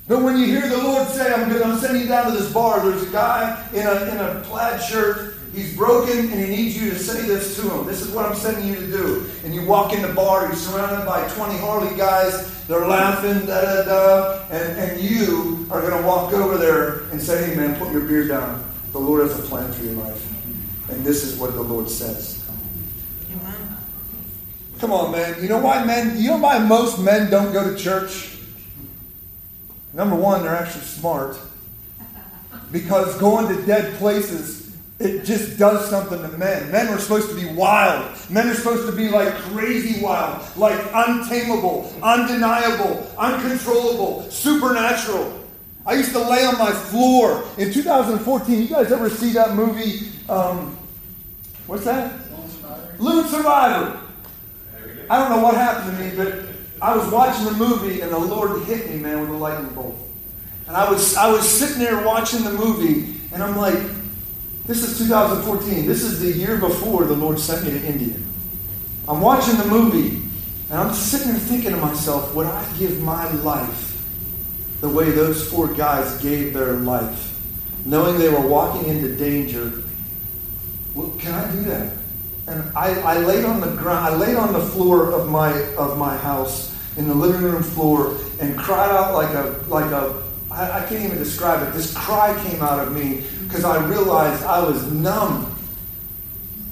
But 0.06 0.22
when 0.22 0.36
you 0.38 0.46
hear 0.46 0.68
the 0.68 0.76
Lord 0.76 1.08
say, 1.08 1.32
I'm, 1.32 1.50
I'm 1.62 1.78
sending 1.78 2.02
you 2.02 2.08
down 2.08 2.30
to 2.30 2.38
this 2.38 2.52
bar, 2.52 2.80
there's 2.84 3.08
a 3.08 3.12
guy 3.12 3.68
in 3.72 3.86
a, 3.86 4.04
in 4.12 4.18
a 4.18 4.40
plaid 4.42 4.82
shirt. 4.82 5.36
He's 5.54 5.74
broken 5.76 6.18
and 6.18 6.40
he 6.40 6.46
needs 6.46 6.76
you 6.80 6.90
to 6.90 6.98
say 6.98 7.22
this 7.22 7.56
to 7.56 7.70
him. 7.70 7.86
This 7.86 8.02
is 8.02 8.10
what 8.10 8.26
I'm 8.26 8.34
sending 8.34 8.66
you 8.66 8.74
to 8.74 8.86
do. 8.86 9.26
And 9.44 9.54
you 9.54 9.64
walk 9.64 9.92
in 9.94 10.02
the 10.02 10.12
bar, 10.12 10.46
you're 10.46 10.56
surrounded 10.56 11.06
by 11.06 11.26
20 11.28 11.58
Harley 11.58 11.96
guys. 11.96 12.66
They're 12.66 12.86
laughing, 12.86 13.46
da 13.46 13.60
da 13.60 13.84
da. 13.84 14.44
And, 14.50 14.78
and 14.78 15.00
you 15.00 15.66
are 15.70 15.80
going 15.80 16.02
to 16.02 16.06
walk 16.06 16.32
over 16.32 16.58
there 16.58 17.04
and 17.10 17.22
say, 17.22 17.48
hey 17.48 17.56
man, 17.56 17.78
put 17.78 17.92
your 17.92 18.02
beer 18.02 18.26
down. 18.26 18.64
The 18.92 18.98
Lord 18.98 19.22
has 19.22 19.38
a 19.38 19.42
plan 19.42 19.72
for 19.72 19.84
your 19.84 19.94
life. 19.94 20.90
And 20.90 21.04
this 21.04 21.24
is 21.24 21.38
what 21.38 21.54
the 21.54 21.62
Lord 21.62 21.88
says. 21.88 22.44
Come 24.80 24.92
on, 24.92 25.12
man. 25.12 25.40
You 25.40 25.48
know 25.48 25.60
why 25.60 25.84
men, 25.84 26.20
you 26.20 26.28
know 26.30 26.38
why 26.38 26.58
most 26.58 26.98
men 26.98 27.30
don't 27.30 27.52
go 27.52 27.72
to 27.72 27.78
church? 27.78 28.33
Number 29.94 30.16
one, 30.16 30.42
they're 30.42 30.56
actually 30.56 30.82
smart. 30.82 31.38
Because 32.72 33.16
going 33.18 33.54
to 33.54 33.64
dead 33.64 33.94
places, 33.98 34.76
it 34.98 35.24
just 35.24 35.56
does 35.58 35.88
something 35.88 36.20
to 36.20 36.28
men. 36.36 36.70
Men 36.72 36.88
are 36.88 36.98
supposed 36.98 37.28
to 37.30 37.36
be 37.36 37.46
wild. 37.54 38.16
Men 38.28 38.48
are 38.48 38.54
supposed 38.54 38.90
to 38.90 38.96
be 38.96 39.08
like 39.08 39.32
crazy 39.34 40.02
wild, 40.02 40.44
like 40.56 40.78
untamable, 40.92 41.92
undeniable, 42.02 43.08
uncontrollable, 43.16 44.28
supernatural. 44.30 45.40
I 45.86 45.94
used 45.94 46.12
to 46.12 46.18
lay 46.18 46.44
on 46.44 46.58
my 46.58 46.72
floor 46.72 47.44
in 47.58 47.72
2014. 47.72 48.60
You 48.62 48.68
guys 48.68 48.90
ever 48.90 49.10
see 49.10 49.30
that 49.32 49.54
movie? 49.54 50.08
Um, 50.28 50.76
what's 51.66 51.84
that? 51.84 52.12
Lone 52.30 52.48
Survivor. 52.48 52.96
Lone 52.98 53.28
Survivor. 53.28 54.00
I 55.10 55.18
don't 55.18 55.30
know 55.36 55.44
what 55.44 55.54
happened 55.54 55.96
to 55.96 56.04
me, 56.04 56.16
but 56.16 56.53
I 56.84 56.94
was 56.94 57.10
watching 57.10 57.46
the 57.46 57.52
movie 57.52 58.02
and 58.02 58.12
the 58.12 58.18
Lord 58.18 58.62
hit 58.64 58.90
me, 58.90 58.98
man, 58.98 59.18
with 59.22 59.30
a 59.30 59.32
lightning 59.32 59.72
bolt. 59.72 59.96
And 60.66 60.76
I 60.76 60.90
was, 60.90 61.16
I 61.16 61.30
was 61.30 61.48
sitting 61.48 61.78
there 61.78 62.04
watching 62.04 62.44
the 62.44 62.52
movie, 62.52 63.20
and 63.32 63.42
I'm 63.42 63.56
like, 63.56 63.78
this 64.66 64.82
is 64.82 64.98
2014. 64.98 65.86
This 65.86 66.02
is 66.02 66.20
the 66.20 66.30
year 66.30 66.58
before 66.58 67.06
the 67.06 67.14
Lord 67.14 67.38
sent 67.40 67.64
me 67.64 67.70
to 67.70 67.86
India. 67.86 68.16
I'm 69.08 69.22
watching 69.22 69.56
the 69.56 69.64
movie, 69.64 70.28
and 70.68 70.78
I'm 70.78 70.92
sitting 70.92 71.28
there 71.28 71.38
thinking 71.38 71.70
to 71.70 71.78
myself, 71.78 72.34
would 72.34 72.46
I 72.46 72.70
give 72.78 73.02
my 73.02 73.32
life 73.36 74.06
the 74.82 74.88
way 74.90 75.10
those 75.10 75.50
four 75.50 75.72
guys 75.72 76.20
gave 76.20 76.52
their 76.52 76.74
life, 76.74 77.40
knowing 77.86 78.18
they 78.18 78.28
were 78.28 78.46
walking 78.46 78.90
into 78.90 79.16
danger? 79.16 79.72
Well, 80.94 81.14
can 81.18 81.32
I 81.32 81.50
do 81.50 81.62
that? 81.62 81.96
And 82.46 82.62
I, 82.76 83.00
I 83.00 83.18
laid 83.20 83.46
on 83.46 83.62
the 83.62 83.68
ground, 83.68 84.04
I 84.04 84.14
laid 84.14 84.36
on 84.36 84.52
the 84.52 84.60
floor 84.60 85.12
of 85.12 85.30
my 85.30 85.50
of 85.76 85.96
my 85.96 86.14
house 86.14 86.73
in 86.96 87.08
the 87.08 87.14
living 87.14 87.42
room 87.42 87.62
floor 87.62 88.16
and 88.40 88.56
cried 88.58 88.90
out 88.90 89.14
like 89.14 89.34
a 89.34 89.64
like 89.68 89.90
a 89.90 90.22
I, 90.50 90.84
I 90.84 90.86
can't 90.86 91.04
even 91.04 91.18
describe 91.18 91.66
it. 91.66 91.72
This 91.72 91.92
cry 91.94 92.40
came 92.46 92.62
out 92.62 92.78
of 92.78 92.94
me 92.94 93.24
because 93.42 93.64
I 93.64 93.84
realized 93.86 94.44
I 94.44 94.62
was 94.62 94.90
numb. 94.92 95.54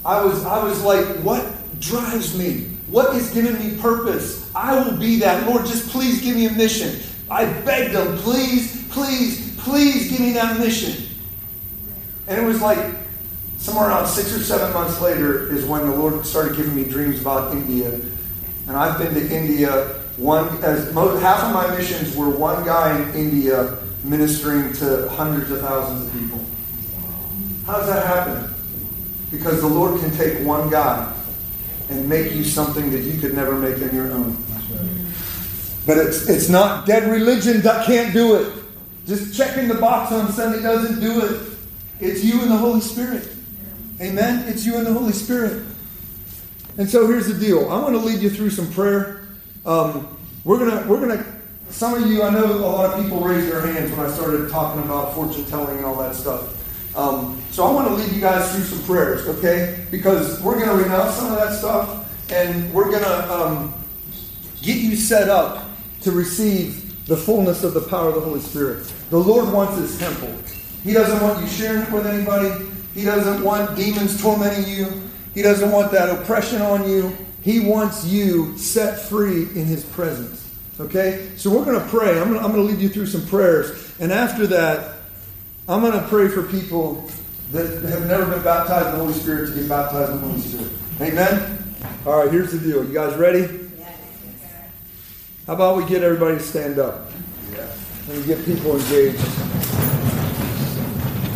I 0.04 0.24
was 0.24 0.44
I 0.44 0.62
was 0.62 0.82
like, 0.82 1.04
what 1.22 1.44
drives 1.80 2.36
me? 2.38 2.68
What 2.88 3.16
is 3.16 3.30
giving 3.30 3.58
me 3.58 3.80
purpose? 3.80 4.50
I 4.54 4.78
will 4.78 4.96
be 4.96 5.18
that. 5.20 5.46
Lord, 5.48 5.66
just 5.66 5.88
please 5.88 6.20
give 6.20 6.36
me 6.36 6.46
a 6.46 6.52
mission. 6.52 7.00
I 7.30 7.46
begged 7.62 7.94
them, 7.94 8.18
please, 8.18 8.86
please, 8.90 9.56
please 9.60 10.10
give 10.10 10.20
me 10.20 10.32
that 10.32 10.60
mission. 10.60 11.08
And 12.28 12.38
it 12.38 12.44
was 12.44 12.60
like 12.60 12.94
somewhere 13.56 13.88
around 13.88 14.06
six 14.06 14.34
or 14.34 14.40
seven 14.40 14.72
months 14.74 15.00
later 15.00 15.50
is 15.52 15.64
when 15.64 15.88
the 15.88 15.96
Lord 15.96 16.26
started 16.26 16.56
giving 16.56 16.74
me 16.74 16.84
dreams 16.84 17.20
about 17.20 17.52
India. 17.52 17.98
And 18.68 18.76
I've 18.76 18.98
been 18.98 19.14
to 19.14 19.34
India 19.34 20.01
one 20.16 20.62
as 20.62 20.92
most, 20.92 21.22
half 21.22 21.44
of 21.44 21.52
my 21.52 21.74
missions 21.76 22.14
were 22.16 22.28
one 22.28 22.64
guy 22.64 23.00
in 23.00 23.14
India 23.14 23.78
ministering 24.04 24.72
to 24.74 25.08
hundreds 25.10 25.50
of 25.50 25.60
thousands 25.60 26.06
of 26.06 26.20
people. 26.20 26.40
How 27.66 27.78
does 27.78 27.86
that 27.86 28.06
happen? 28.06 28.54
Because 29.30 29.60
the 29.60 29.68
Lord 29.68 30.00
can 30.00 30.10
take 30.16 30.44
one 30.44 30.68
guy 30.70 31.12
and 31.88 32.08
make 32.08 32.32
you 32.32 32.44
something 32.44 32.90
that 32.90 33.00
you 33.00 33.20
could 33.20 33.34
never 33.34 33.56
make 33.56 33.76
on 33.76 33.94
your 33.94 34.10
own. 34.12 34.36
But 35.86 35.98
it's 35.98 36.28
it's 36.28 36.48
not 36.48 36.86
dead 36.86 37.10
religion 37.10 37.60
that 37.62 37.86
can't 37.86 38.12
do 38.12 38.36
it. 38.36 38.52
Just 39.06 39.36
checking 39.36 39.68
the 39.68 39.74
box 39.74 40.12
on 40.12 40.30
Sunday 40.32 40.62
doesn't 40.62 41.00
do 41.00 41.24
it. 41.24 41.58
It's 42.00 42.24
you 42.24 42.40
and 42.42 42.50
the 42.50 42.56
Holy 42.56 42.80
Spirit. 42.80 43.28
Amen? 44.00 44.48
It's 44.48 44.64
you 44.64 44.76
and 44.76 44.86
the 44.86 44.92
Holy 44.92 45.12
Spirit. 45.12 45.64
And 46.78 46.88
so 46.88 47.06
here's 47.06 47.26
the 47.26 47.38
deal. 47.38 47.70
I 47.70 47.80
want 47.80 47.94
to 47.94 48.00
lead 48.00 48.20
you 48.20 48.30
through 48.30 48.50
some 48.50 48.70
prayer. 48.72 49.21
Um, 49.64 50.18
we're 50.44 50.58
gonna 50.58 50.86
we're 50.88 51.00
gonna 51.00 51.24
some 51.70 51.94
of 51.94 52.10
you 52.10 52.22
I 52.22 52.30
know 52.30 52.44
a 52.44 52.58
lot 52.58 52.92
of 52.92 53.02
people 53.02 53.20
raised 53.20 53.50
their 53.50 53.64
hands 53.66 53.90
when 53.90 54.00
I 54.00 54.10
started 54.10 54.50
talking 54.50 54.82
about 54.82 55.14
fortune 55.14 55.44
telling 55.46 55.76
and 55.76 55.86
all 55.86 55.96
that 55.96 56.14
stuff. 56.14 56.58
Um, 56.96 57.40
so 57.50 57.64
I 57.64 57.72
want 57.72 57.88
to 57.88 57.94
lead 57.94 58.12
you 58.12 58.20
guys 58.20 58.54
through 58.54 58.64
some 58.64 58.84
prayers, 58.84 59.26
okay? 59.26 59.86
Because 59.90 60.42
we're 60.42 60.56
going 60.56 60.68
to 60.68 60.84
renounce 60.84 61.16
some 61.16 61.32
of 61.32 61.38
that 61.38 61.54
stuff, 61.54 62.30
and 62.30 62.72
we're 62.72 62.90
going 62.90 63.02
to 63.02 63.32
um, 63.32 63.74
get 64.60 64.76
you 64.76 64.94
set 64.94 65.30
up 65.30 65.64
to 66.02 66.12
receive 66.12 67.06
the 67.06 67.16
fullness 67.16 67.64
of 67.64 67.72
the 67.72 67.80
power 67.80 68.10
of 68.10 68.16
the 68.16 68.20
Holy 68.20 68.40
Spirit. 68.40 68.92
The 69.08 69.18
Lord 69.18 69.50
wants 69.52 69.78
His 69.78 69.98
temple. 69.98 70.34
He 70.84 70.92
doesn't 70.92 71.22
want 71.22 71.40
you 71.40 71.46
sharing 71.46 71.82
it 71.82 71.92
with 71.92 72.06
anybody. 72.06 72.66
He 72.94 73.04
doesn't 73.04 73.42
want 73.42 73.74
demons 73.74 74.20
tormenting 74.20 74.68
you. 74.68 75.02
He 75.32 75.40
doesn't 75.40 75.70
want 75.70 75.92
that 75.92 76.10
oppression 76.10 76.60
on 76.60 76.88
you. 76.88 77.16
He 77.42 77.60
wants 77.60 78.04
you 78.04 78.56
set 78.56 79.00
free 79.00 79.42
in 79.42 79.66
His 79.66 79.84
presence. 79.84 80.48
Okay? 80.80 81.30
So 81.36 81.50
we're 81.50 81.64
going 81.64 81.80
to 81.80 81.86
pray. 81.88 82.20
I'm 82.20 82.32
going 82.32 82.52
to 82.52 82.60
lead 82.62 82.78
you 82.78 82.88
through 82.88 83.06
some 83.06 83.26
prayers. 83.26 83.94
And 84.00 84.12
after 84.12 84.46
that, 84.48 84.96
I'm 85.68 85.80
going 85.80 85.92
to 85.92 86.06
pray 86.08 86.28
for 86.28 86.42
people 86.42 87.08
that 87.50 87.82
have 87.82 88.06
never 88.06 88.26
been 88.26 88.42
baptized 88.42 88.86
in 88.86 88.92
the 88.92 88.98
Holy 88.98 89.12
Spirit 89.12 89.50
to 89.50 89.54
get 89.54 89.68
baptized 89.68 90.12
in 90.12 90.20
the 90.20 90.26
Holy 90.26 90.40
Spirit. 90.40 90.72
Amen? 91.00 91.74
All 92.06 92.18
right, 92.18 92.32
here's 92.32 92.52
the 92.52 92.58
deal. 92.58 92.84
You 92.84 92.94
guys 92.94 93.16
ready? 93.16 93.60
How 95.46 95.54
about 95.54 95.76
we 95.76 95.84
get 95.86 96.02
everybody 96.02 96.38
to 96.38 96.42
stand 96.42 96.78
up? 96.78 97.10
Yeah. 97.52 97.66
And 98.08 98.24
get 98.26 98.44
people 98.44 98.78
engaged. 98.78 99.18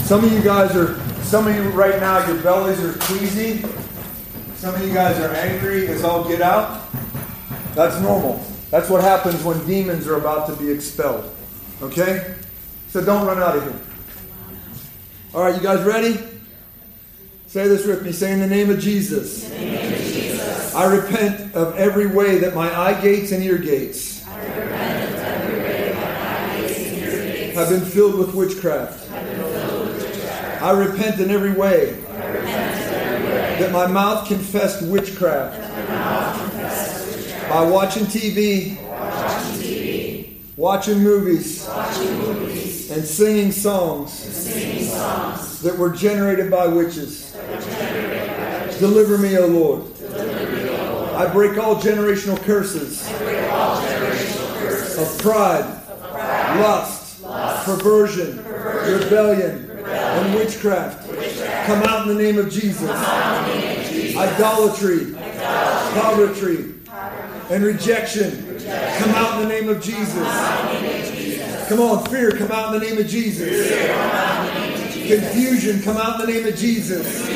Some 0.06 0.24
of 0.24 0.32
you 0.32 0.42
guys 0.42 0.76
are 0.76 0.98
some 1.24 1.48
of 1.48 1.56
you 1.56 1.62
right 1.70 1.98
now, 1.98 2.24
your 2.28 2.40
bellies 2.40 2.80
are 2.84 2.92
queasy. 3.06 3.64
Some 4.66 4.74
of 4.74 4.82
you 4.84 4.92
guys 4.92 5.16
are 5.20 5.32
angry 5.32 5.86
as 5.86 6.02
all 6.02 6.26
get 6.26 6.42
out. 6.42 6.90
That's 7.76 8.00
normal. 8.00 8.44
That's 8.72 8.90
what 8.90 9.00
happens 9.00 9.44
when 9.44 9.64
demons 9.64 10.08
are 10.08 10.16
about 10.16 10.48
to 10.48 10.56
be 10.56 10.68
expelled. 10.68 11.32
Okay? 11.80 12.34
So 12.88 13.00
don't 13.04 13.24
run 13.24 13.38
out 13.38 13.56
of 13.56 13.62
here. 13.62 13.80
All 15.32 15.42
right, 15.42 15.54
you 15.54 15.60
guys 15.60 15.84
ready? 15.84 16.18
Say 17.46 17.68
this 17.68 17.86
with 17.86 18.02
me. 18.04 18.10
Say, 18.10 18.32
in 18.32 18.40
the 18.40 18.48
name 18.48 18.68
of 18.68 18.80
Jesus, 18.80 19.48
name 19.50 19.84
of 19.84 19.98
Jesus 19.98 20.74
I 20.74 20.92
repent 20.92 21.54
of 21.54 21.76
every 21.76 22.08
way 22.08 22.38
that 22.38 22.56
my 22.56 22.68
eye 22.76 23.00
gates 23.00 23.30
and 23.30 23.44
ear 23.44 23.58
gates 23.58 24.24
have 27.54 27.68
been 27.68 27.84
filled 27.84 28.18
with 28.18 28.34
witchcraft. 28.34 29.12
I 30.60 30.72
repent 30.72 31.20
in 31.20 31.30
every 31.30 31.52
way 31.52 32.04
that 33.58 33.72
my 33.72 33.86
mouth 33.86 34.28
confessed 34.28 34.82
witchcraft. 34.86 35.60
By 37.48 37.62
watching 37.62 38.04
TV, 38.04 38.76
watching 40.56 40.98
movies, 40.98 41.66
and 42.90 43.04
singing 43.04 43.52
songs. 43.52 44.22
That 45.62 45.76
were 45.78 45.90
generated 45.90 46.50
by 46.50 46.66
witches. 46.66 47.32
Deliver 48.78 49.16
me, 49.18 49.38
O 49.38 49.46
Lord. 49.46 49.84
I 51.16 51.26
break 51.32 51.56
all 51.56 51.76
generational 51.76 52.38
curses. 52.42 53.06
Of 54.98 55.18
pride, 55.18 55.64
lust, 56.60 57.22
perversion, 57.64 58.44
rebellion, 58.44 59.70
and 59.86 60.34
witchcraft. 60.34 61.08
Come 61.66 61.82
out 61.82 62.06
in 62.06 62.16
the 62.16 62.22
name 62.22 62.38
of 62.38 62.50
Jesus. 62.50 62.90
Idolatry, 64.16 65.12
poverty, 65.12 66.74
and 67.50 67.62
rejection. 67.64 68.58
Come 68.98 69.10
out 69.10 69.40
in 69.40 69.48
the 69.48 69.54
name 69.54 69.68
of 69.68 69.82
Jesus. 69.82 70.26
Come 71.68 71.80
on, 71.80 72.04
fear, 72.06 72.30
come 72.30 72.50
out 72.50 72.74
in 72.74 72.80
the 72.80 72.86
name 72.86 72.98
of 72.98 73.06
Jesus. 73.06 73.68
Confusion, 75.06 75.82
come 75.82 75.96
out 75.96 76.20
in 76.20 76.26
the 76.26 76.32
name 76.32 76.46
of 76.46 76.56
Jesus. 76.56 77.26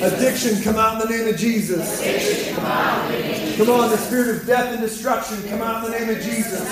Addiction, 0.00 0.62
come 0.62 0.76
out 0.76 1.02
in 1.02 1.08
the 1.08 1.16
name 1.16 1.28
of 1.28 1.36
Jesus. 1.38 2.00
Come 3.56 3.70
on, 3.70 3.90
the 3.90 3.96
spirit 3.98 4.36
of 4.36 4.46
death 4.46 4.72
and 4.72 4.80
destruction, 4.80 5.42
come 5.48 5.60
out 5.60 5.84
in 5.84 5.90
the 5.92 5.98
name 5.98 6.10
of 6.10 6.22
Jesus. 6.22 6.62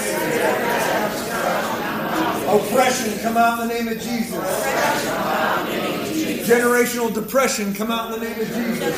Oppression, 2.48 3.18
come 3.20 3.36
out 3.36 3.60
in 3.60 3.68
the 3.68 3.74
name 3.74 3.88
of 3.88 4.00
Jesus. 4.00 5.35
Generational 6.46 7.12
depression, 7.12 7.74
come 7.74 7.90
out 7.90 8.14
in 8.14 8.20
the 8.20 8.28
name 8.28 8.40
of 8.40 8.46
Jesus. 8.46 8.94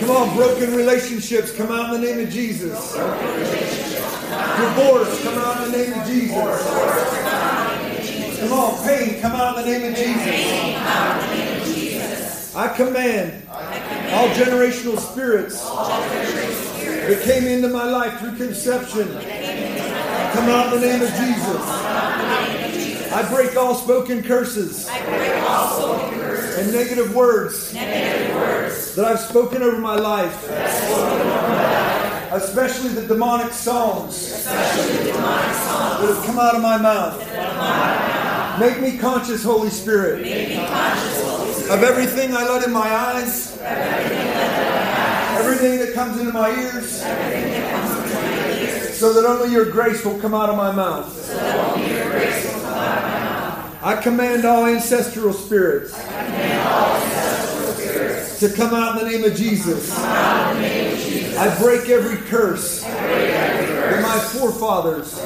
Come 0.00 0.10
on, 0.10 0.34
broken 0.34 0.74
relationships, 0.74 1.52
come 1.54 1.70
out 1.70 1.94
in 1.94 2.00
the 2.00 2.06
name 2.06 2.20
of 2.26 2.32
Jesus. 2.32 2.92
Divorce, 2.94 3.12
come 5.22 5.36
out 5.36 5.66
in 5.66 5.72
the 5.72 5.76
name 5.76 5.92
of 5.92 6.06
Jesus. 6.06 6.62
Come 8.40 8.52
on, 8.54 8.82
pain, 8.82 9.20
come 9.20 9.32
out 9.32 9.58
in 9.58 9.64
the 9.64 9.70
name 9.70 9.84
of 9.90 9.94
Jesus. 9.94 10.16
I 12.56 12.68
command 12.74 13.46
all 13.50 14.28
generational 14.30 14.98
spirits 14.98 15.60
that 15.62 17.20
came 17.24 17.44
into 17.44 17.68
my 17.68 17.84
life 17.84 18.18
through 18.20 18.36
conception. 18.36 19.06
Come 20.32 20.48
out 20.48 20.72
in 20.72 20.80
the 20.80 20.86
name 20.86 21.02
of 21.02 21.10
Jesus. 21.10 22.59
I 23.12 23.28
break 23.28 23.56
all 23.56 23.74
spoken 23.74 24.22
curses 24.22 24.88
I 24.88 25.02
break 25.04 25.42
all 25.48 25.68
spoken 25.80 26.20
curses. 26.20 26.58
and 26.58 26.72
negative 26.72 27.14
words 27.14 27.72
Negative 27.74 28.36
words. 28.36 28.94
that 28.94 29.04
I've 29.04 29.20
spoken 29.20 29.62
over 29.62 29.78
my 29.78 29.96
life, 29.96 30.44
especially 32.32 32.90
the 32.90 33.06
demonic 33.06 33.52
songs 33.52 34.14
Especially 34.32 34.96
the 34.98 35.12
demonic 35.12 35.54
songs. 35.56 36.00
that 36.00 36.14
have 36.14 36.24
come 36.26 36.38
out 36.38 36.54
of 36.54 36.62
my 36.62 36.76
mouth. 36.78 37.18
Make 38.60 38.80
me 38.80 38.98
conscious, 38.98 39.42
Holy 39.42 39.70
Spirit, 39.70 40.22
Make 40.22 40.48
me 40.50 40.54
conscious, 40.66 41.22
Holy 41.24 41.52
Spirit. 41.52 41.70
of 41.78 41.82
everything 41.84 42.34
I 42.36 42.46
let 42.48 42.64
in 42.64 42.72
my 42.72 42.88
eyes, 42.94 43.58
everything 45.38 45.78
that 45.78 45.94
comes 45.94 46.18
into 46.20 46.32
my 46.32 46.50
ears, 46.50 47.00
so 48.98 49.12
that 49.14 49.24
only 49.24 49.50
your 49.52 49.64
grace 49.70 50.04
will 50.04 50.18
come 50.20 50.34
out 50.34 50.50
of 50.50 50.56
my 50.56 50.70
mouth. 50.72 51.16
I 53.82 53.96
command 53.96 54.44
all 54.44 54.66
ancestral 54.66 55.32
spirits 55.32 55.94
to 58.40 58.52
come 58.54 58.74
out 58.74 59.00
in 59.00 59.06
the 59.06 59.10
name 59.10 59.24
of 59.24 59.34
Jesus. 59.34 59.90
I 59.98 61.58
break 61.58 61.88
every 61.88 62.18
curse 62.28 62.82
that 62.82 64.02
my 64.02 64.18
forefathers 64.38 65.16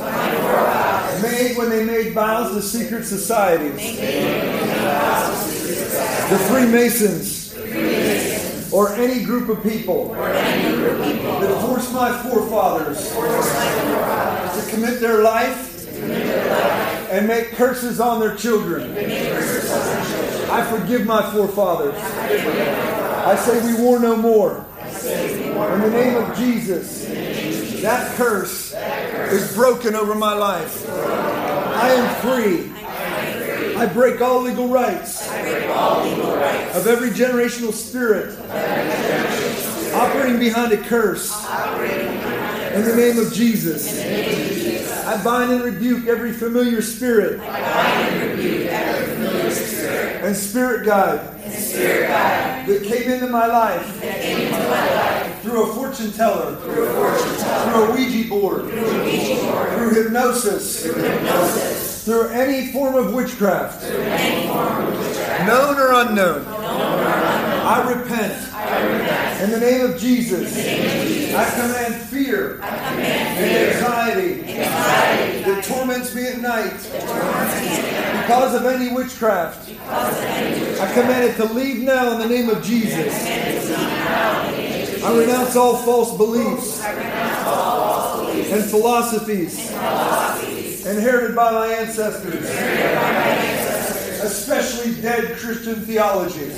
made 1.21 1.57
when 1.57 1.69
they 1.69 1.85
made 1.85 2.13
vows 2.13 2.55
to 2.55 2.63
secret 2.63 3.05
societies. 3.05 3.99
The 6.31 6.39
Freemasons 6.49 7.55
or 8.73 8.95
any 8.95 9.25
group 9.25 9.49
of 9.49 9.65
people 9.65 10.11
that 10.15 11.61
forced 11.61 11.93
my 11.93 12.23
forefathers 12.23 13.11
to 13.11 14.71
commit 14.71 15.01
their 15.01 15.23
life 15.25 15.74
and 17.11 17.27
make 17.27 17.53
curses 17.53 18.01
on 18.01 18.21
their 18.21 18.35
children. 18.37 18.97
I 20.51 20.65
forgive 20.71 21.07
my 21.07 21.23
forefathers. 21.33 21.95
I 21.97 23.37
say 23.37 23.65
we 23.65 23.83
war 23.83 23.99
no 23.99 24.17
more. 24.17 24.65
In 24.87 25.81
the 25.81 25.91
name 25.91 26.17
of 26.17 26.37
Jesus, 26.37 27.07
that 27.83 28.15
curse 28.17 28.73
is 28.75 29.55
broken 29.55 29.95
over 29.95 30.15
my 30.15 30.35
life. 30.35 30.89
I 30.91 31.91
am 31.91 32.15
free. 32.23 32.71
I 33.77 33.87
break 33.87 34.21
all 34.21 34.41
legal 34.41 34.69
rights 34.69 35.27
of 35.29 36.87
every 36.87 37.11
generational 37.11 37.73
spirit 37.73 38.39
operating 39.95 40.39
behind 40.39 40.73
a 40.73 40.77
curse. 40.77 41.33
In 42.75 42.85
the 42.85 42.97
name 42.97 43.19
of 43.19 43.33
Jesus, 43.33 43.93
I 45.15 45.23
bind 45.25 45.53
and 45.53 45.63
rebuke 45.63 46.07
every 46.07 46.33
familiar 46.33 46.83
spirit 46.83 47.41
I 47.41 47.47
bind 47.61 48.23
and 48.23 48.31
rebuke 48.39 48.67
every 48.67 49.15
familiar 49.15 49.51
spirit 49.51 50.25
And 50.25 50.37
spirit 50.37 50.85
guide 50.87 51.21
And 51.45 51.55
spirit 51.55 52.09
guide. 52.09 52.67
that 52.67 52.83
came 52.83 53.11
into 53.11 53.29
my 53.29 53.47
life 53.47 54.01
That 54.01 54.21
came 54.21 54.47
into 54.49 54.59
my 54.59 54.95
life. 54.95 55.43
through 55.43 55.63
a 55.71 55.75
fortune 55.75 56.11
teller, 56.13 56.57
through 56.57 56.85
a 56.87 56.93
fortune 56.95 57.37
teller. 57.39 57.71
Through 57.71 57.85
a 57.85 57.93
Ouija 57.95 58.29
board, 58.29 58.63
through 58.71 58.87
a 58.87 59.05
Ouija 59.05 59.43
board. 59.53 59.69
Through 59.75 60.03
hypnosis, 60.05 60.83
through 60.83 61.03
hypnosis. 61.03 62.05
Through 62.05 62.29
any 62.31 62.73
form 62.73 62.95
of 62.97 63.13
witchcraft, 63.15 63.83
Through 63.85 64.01
any 64.03 64.49
form 64.49 64.85
of 64.87 64.99
witchcraft. 64.99 65.47
known 65.47 65.77
or 65.79 65.93
unknown. 65.93 66.47
I 66.47 67.93
repent. 67.93 68.54
In 69.45 69.51
the 69.51 69.61
name 69.61 69.85
of 69.85 70.01
Jesus, 70.01 70.57
I 70.57 71.51
command 71.51 71.97
fear 72.07 72.63
and 72.63 73.75
anxiety 73.75 74.41
that 75.43 75.63
torments 75.65 76.15
me 76.15 76.29
at 76.29 76.39
night 76.39 76.73
because 78.23 78.55
of 78.55 78.65
any 78.65 78.95
witchcraft. 78.95 79.69
I 79.69 80.91
command 80.95 81.25
it 81.25 81.37
to 81.37 81.45
leave 81.53 81.83
now 81.83 82.13
in 82.13 82.21
the 82.21 82.27
name 82.27 82.49
of 82.49 82.65
Jesus. 82.65 83.15
I 85.05 85.15
renounce 85.15 85.57
all 85.57 85.77
false 85.77 86.17
beliefs 86.17 86.83
and 88.51 88.65
philosophies 88.65 89.71
inherited 90.87 91.37
by 91.37 91.53
my 91.53 91.67
ancestors, 91.67 92.49
especially 94.23 95.03
dead 95.03 95.37
Christian 95.37 95.83
theology. 95.83 96.51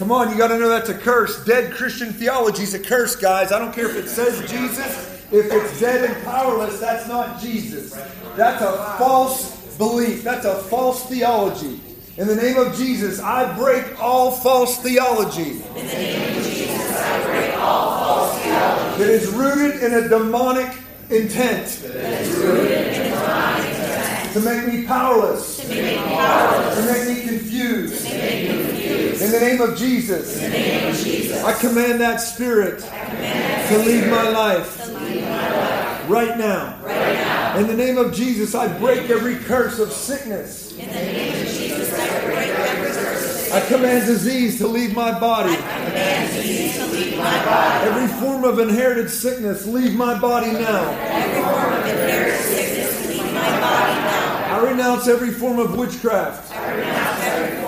Come 0.00 0.12
on, 0.12 0.30
you 0.30 0.38
got 0.38 0.48
to 0.48 0.58
know 0.58 0.70
that's 0.70 0.88
a 0.88 0.96
curse. 0.96 1.44
Dead 1.44 1.74
Christian 1.74 2.10
theology 2.10 2.62
is 2.62 2.72
a 2.72 2.78
curse, 2.78 3.14
guys. 3.14 3.52
I 3.52 3.58
don't 3.58 3.70
care 3.70 3.84
if 3.84 3.96
it 3.96 4.08
says 4.08 4.40
Jesus. 4.50 5.26
If 5.30 5.52
it's 5.52 5.78
dead 5.78 6.10
and 6.10 6.24
powerless, 6.24 6.80
that's 6.80 7.06
not 7.06 7.38
Jesus. 7.38 7.92
That's 8.34 8.62
a 8.62 8.96
false 8.96 9.76
belief. 9.76 10.22
That's 10.22 10.46
a 10.46 10.54
false 10.54 11.06
theology. 11.06 11.82
In 12.16 12.26
the 12.28 12.34
name 12.34 12.56
of 12.56 12.74
Jesus, 12.78 13.20
I 13.20 13.54
break 13.58 14.00
all 14.02 14.30
false 14.30 14.78
theology. 14.78 15.60
In 15.60 15.74
the 15.74 15.82
name 15.82 16.38
of 16.38 16.44
Jesus, 16.44 16.96
I 16.96 17.22
break 17.26 17.54
all 17.58 17.98
false 17.98 18.42
theology. 18.42 19.04
That 19.04 19.10
is 19.10 19.28
rooted 19.28 19.82
in 19.82 19.92
a 20.02 20.08
demonic 20.08 20.78
intent. 21.10 21.66
That 21.82 22.22
is 22.22 22.38
rooted 22.38 22.70
in 22.70 23.02
a 23.02 23.04
demonic 23.10 23.66
intent. 23.66 24.32
To 24.32 24.40
make 24.40 24.66
me 24.66 24.86
powerless. 24.86 25.58
To 25.58 25.68
make 25.68 25.84
me 25.84 25.96
powerless. 26.06 26.86
To 26.86 26.90
make 26.90 27.18
me 27.18 27.28
confused. 27.28 28.06
To 28.06 28.14
make 28.14 28.48
me 28.48 28.48
confused. 28.48 28.79
In 29.20 29.32
the 29.32 29.40
name 29.40 29.60
of 29.60 29.76
Jesus. 29.76 30.36
In 30.36 30.50
the 30.50 30.58
name 30.58 30.90
of 30.90 30.96
Jesus. 30.96 31.44
I 31.44 31.52
command 31.52 32.00
that 32.00 32.20
spirit 32.20 32.80
command 32.80 33.68
to 33.68 33.78
leave 33.78 34.08
my 34.08 34.28
life. 34.30 34.84
To 34.84 34.92
leave 34.92 35.24
my 35.24 35.56
life. 35.56 36.08
Right 36.08 36.38
now. 36.38 36.78
Right 36.82 37.14
now. 37.14 37.58
In 37.58 37.66
the 37.66 37.74
name 37.74 37.98
of 37.98 38.14
Jesus, 38.14 38.54
I 38.54 38.68
break 38.78 39.10
every 39.10 39.36
curse 39.36 39.78
of 39.78 39.92
sickness. 39.92 40.72
In 40.72 40.88
the 40.88 40.94
name 40.94 41.32
of 41.34 41.52
Jesus, 41.52 41.92
I 41.92 42.24
break 42.24 42.48
every 42.48 42.92
curse. 42.92 43.52
I 43.52 43.60
command 43.66 44.06
disease 44.06 44.58
to 44.58 44.66
leave 44.66 44.94
my 44.94 45.18
body. 45.18 45.52
I 45.52 45.56
command 45.56 46.32
disease 46.32 46.76
to 46.78 46.86
leave 46.86 47.18
my 47.18 47.44
body. 47.44 47.88
Every 47.88 48.08
form 48.20 48.44
of 48.44 48.58
inherited 48.58 49.10
sickness, 49.10 49.66
leave 49.66 49.94
my 49.94 50.18
body 50.18 50.52
now. 50.52 50.92
Every 50.92 51.42
form 51.42 51.72
of 51.74 51.86
inherited 51.86 52.40
sickness, 52.40 53.06
leave 53.08 53.34
my 53.34 53.60
body 53.60 54.00
now. 54.00 54.56
I 54.56 54.70
renounce 54.70 55.08
every 55.08 55.30
form 55.30 55.58
of 55.58 55.76
witchcraft. 55.76 56.52
I 56.52 56.74
renounce 56.74 57.20
every 57.24 57.26
form 57.26 57.28
of 57.28 57.28
witchcraft. 57.30 57.59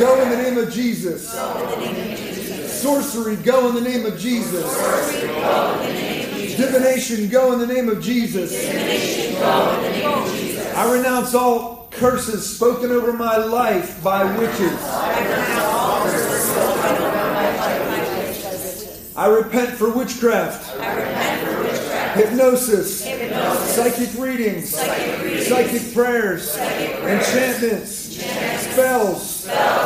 Go 0.00 0.22
in 0.22 0.30
the 0.30 0.36
name 0.36 0.56
of 0.56 0.72
Jesus. 0.72 1.28
Sorcery, 2.80 3.36
go 3.36 3.68
in 3.68 3.74
the 3.74 3.82
name 3.82 4.06
of 4.06 4.18
Jesus. 4.18 4.64
Divination, 6.56 7.28
go 7.28 7.52
in 7.52 7.58
the 7.58 7.66
name 7.66 7.90
of 7.90 8.00
Jesus. 8.00 8.50
I 10.74 10.90
renounce 10.90 11.34
all 11.34 11.88
curses 11.90 12.56
spoken 12.56 12.90
over 12.90 13.12
my 13.12 13.36
life 13.36 14.02
by 14.02 14.24
witches. 14.38 14.82
I 19.14 19.26
repent 19.26 19.76
for 19.76 19.90
witchcraft. 19.90 20.78
Hypnosis, 22.16 23.04
psychic 23.74 24.18
readings, 24.18 24.70
psychic, 24.74 25.92
prayers, 25.92 26.56
enchantments, 26.56 28.16
spells, 28.72 29.29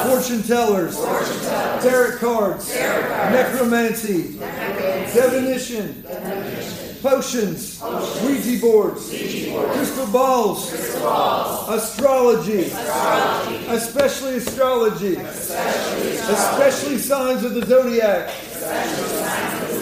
fortune 0.06 0.42
tellers, 0.42 0.96
tarot 1.82 2.18
cards, 2.18 2.74
necromancy, 2.74 4.38
divination, 5.12 6.04
potions, 7.02 7.80
Ouija 8.22 8.60
boards, 8.60 9.08
crystal 9.08 10.06
balls, 10.06 10.72
astrology, 10.72 12.70
especially 13.68 14.36
astrology, 14.36 15.16
especially 15.16 16.98
signs 16.98 17.44
of 17.44 17.54
the 17.54 17.66
zodiac, 17.66 18.30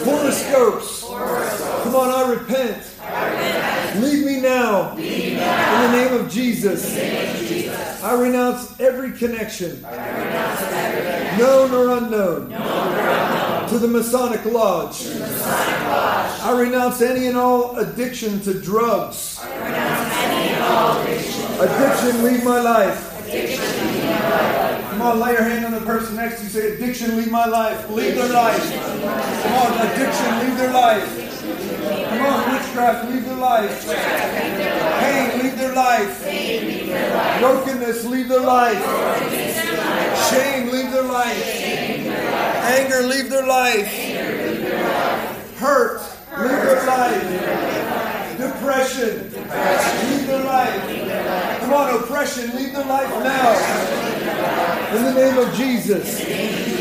horoscopes. 0.03 1.03
Come 1.83 1.95
on, 1.95 2.09
I 2.09 2.33
repent. 2.33 2.83
Leave 4.01 4.25
me 4.25 4.41
now. 4.41 4.95
In 4.97 5.37
the 5.37 5.91
name 5.91 6.13
of 6.13 6.29
Jesus. 6.31 7.92
I 8.03 8.19
renounce 8.21 8.77
every 8.81 9.13
connection, 9.13 9.81
known 9.81 11.71
or 11.71 11.97
unknown, 11.97 12.49
to 13.69 13.79
the 13.79 13.87
Masonic 13.87 14.43
Lodge. 14.43 15.07
I 15.15 16.53
renounce 16.59 17.01
any 17.01 17.27
and 17.27 17.37
all 17.37 17.77
addiction 17.77 18.41
to 18.41 18.59
drugs. 18.59 19.39
Addiction, 21.61 22.23
leave 22.25 22.43
my 22.43 22.59
life. 22.59 23.09
Come 24.89 25.01
on, 25.01 25.19
lay 25.21 25.31
your 25.31 25.43
hand 25.43 25.65
on 25.65 25.71
the 25.71 25.79
person 25.85 26.17
next 26.17 26.39
to 26.39 26.43
you. 26.43 26.49
Say, 26.49 26.73
addiction, 26.73 27.15
leave 27.15 27.31
my 27.31 27.45
life. 27.45 27.89
Leave 27.89 28.15
their 28.15 28.33
life. 28.33 28.61
Come 29.43 29.53
on, 29.53 29.87
addiction, 29.87 30.39
leave 30.39 30.57
their 30.57 30.73
life. 30.73 31.39
Come 32.09 32.25
on, 32.25 32.55
witchcraft, 32.73 33.11
leave 33.11 33.25
their 33.25 33.35
life. 33.35 33.87
Pain, 34.99 35.43
leave 35.43 35.57
their 35.57 35.73
life. 35.73 37.39
Brokenness, 37.39 38.05
leave 38.05 38.27
their 38.27 38.41
life. 38.41 38.81
Shame, 40.29 40.71
leave 40.71 40.91
their 40.91 41.03
life. 41.03 41.47
Anger, 42.65 43.03
leave 43.03 43.29
their 43.29 43.45
life. 43.45 43.87
Hurt, 45.57 46.01
leave 46.39 46.49
their 46.49 46.85
life. 46.87 48.37
Depression, 48.37 49.31
leave 49.31 50.27
their 50.27 50.43
life. 50.43 51.59
Come 51.59 51.73
on, 51.73 51.95
oppression, 51.95 52.55
leave 52.55 52.73
their 52.73 52.85
life 52.85 53.09
now. 53.23 54.95
In 54.95 55.03
the 55.03 55.13
name 55.13 55.37
of 55.37 55.53
Jesus. 55.53 56.72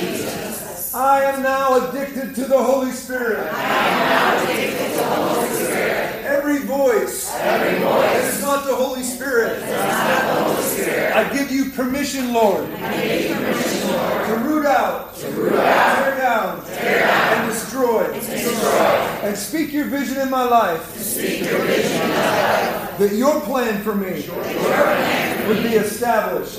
I 0.94 1.22
am 1.24 1.42
now 1.42 1.88
addicted 1.88 2.34
to 2.34 2.44
the 2.44 2.62
Holy 2.62 2.90
Spirit. 2.92 3.50
I 3.50 3.62
am 3.88 4.44
now 4.44 4.52
addicted 4.52 4.94
to 4.98 5.04
Holy 5.04 5.48
Spirit. 5.48 6.24
Every 6.26 6.58
voice, 6.58 7.34
Every 7.34 7.78
voice 7.82 8.34
Is 8.34 8.42
not 8.42 8.66
the 8.66 8.74
Holy 8.74 9.02
Spirit. 9.02 9.62
Is 9.62 9.70
not 9.70 10.34
the 10.34 10.44
Holy 10.44 10.62
Spirit. 10.62 11.16
I 11.16 11.32
give 11.32 11.50
you 11.50 11.70
permission, 11.70 12.34
Lord, 12.34 12.68
I 12.74 13.06
give 13.06 13.30
you 13.30 13.36
permission, 13.36 13.88
Lord 13.88 14.12
to, 14.26 14.38
root 14.48 14.66
out, 14.66 15.14
to 15.16 15.30
root 15.30 15.52
out, 15.52 15.96
tear 15.96 16.16
down, 16.16 16.64
tear 16.66 16.98
down 17.00 17.38
and, 17.38 17.52
destroy, 17.52 18.04
and 18.04 18.26
destroy, 18.26 18.78
and 19.22 19.36
speak 19.36 19.72
your 19.72 19.86
vision 19.86 20.18
in 20.18 20.30
my 20.30 20.44
life. 20.44 20.94
Speak 20.96 21.40
your 21.40 21.58
vision 21.60 22.00
in 22.02 22.08
my 22.08 22.14
life. 22.14 22.98
That 22.98 23.12
your 23.14 23.40
plan 23.40 23.82
for 23.82 23.94
me 23.94 24.20
your 24.24 24.42
plan 24.42 25.38
for 25.38 25.48
me, 25.48 25.54
would 25.54 25.62
be 25.62 25.76
established. 25.76 26.58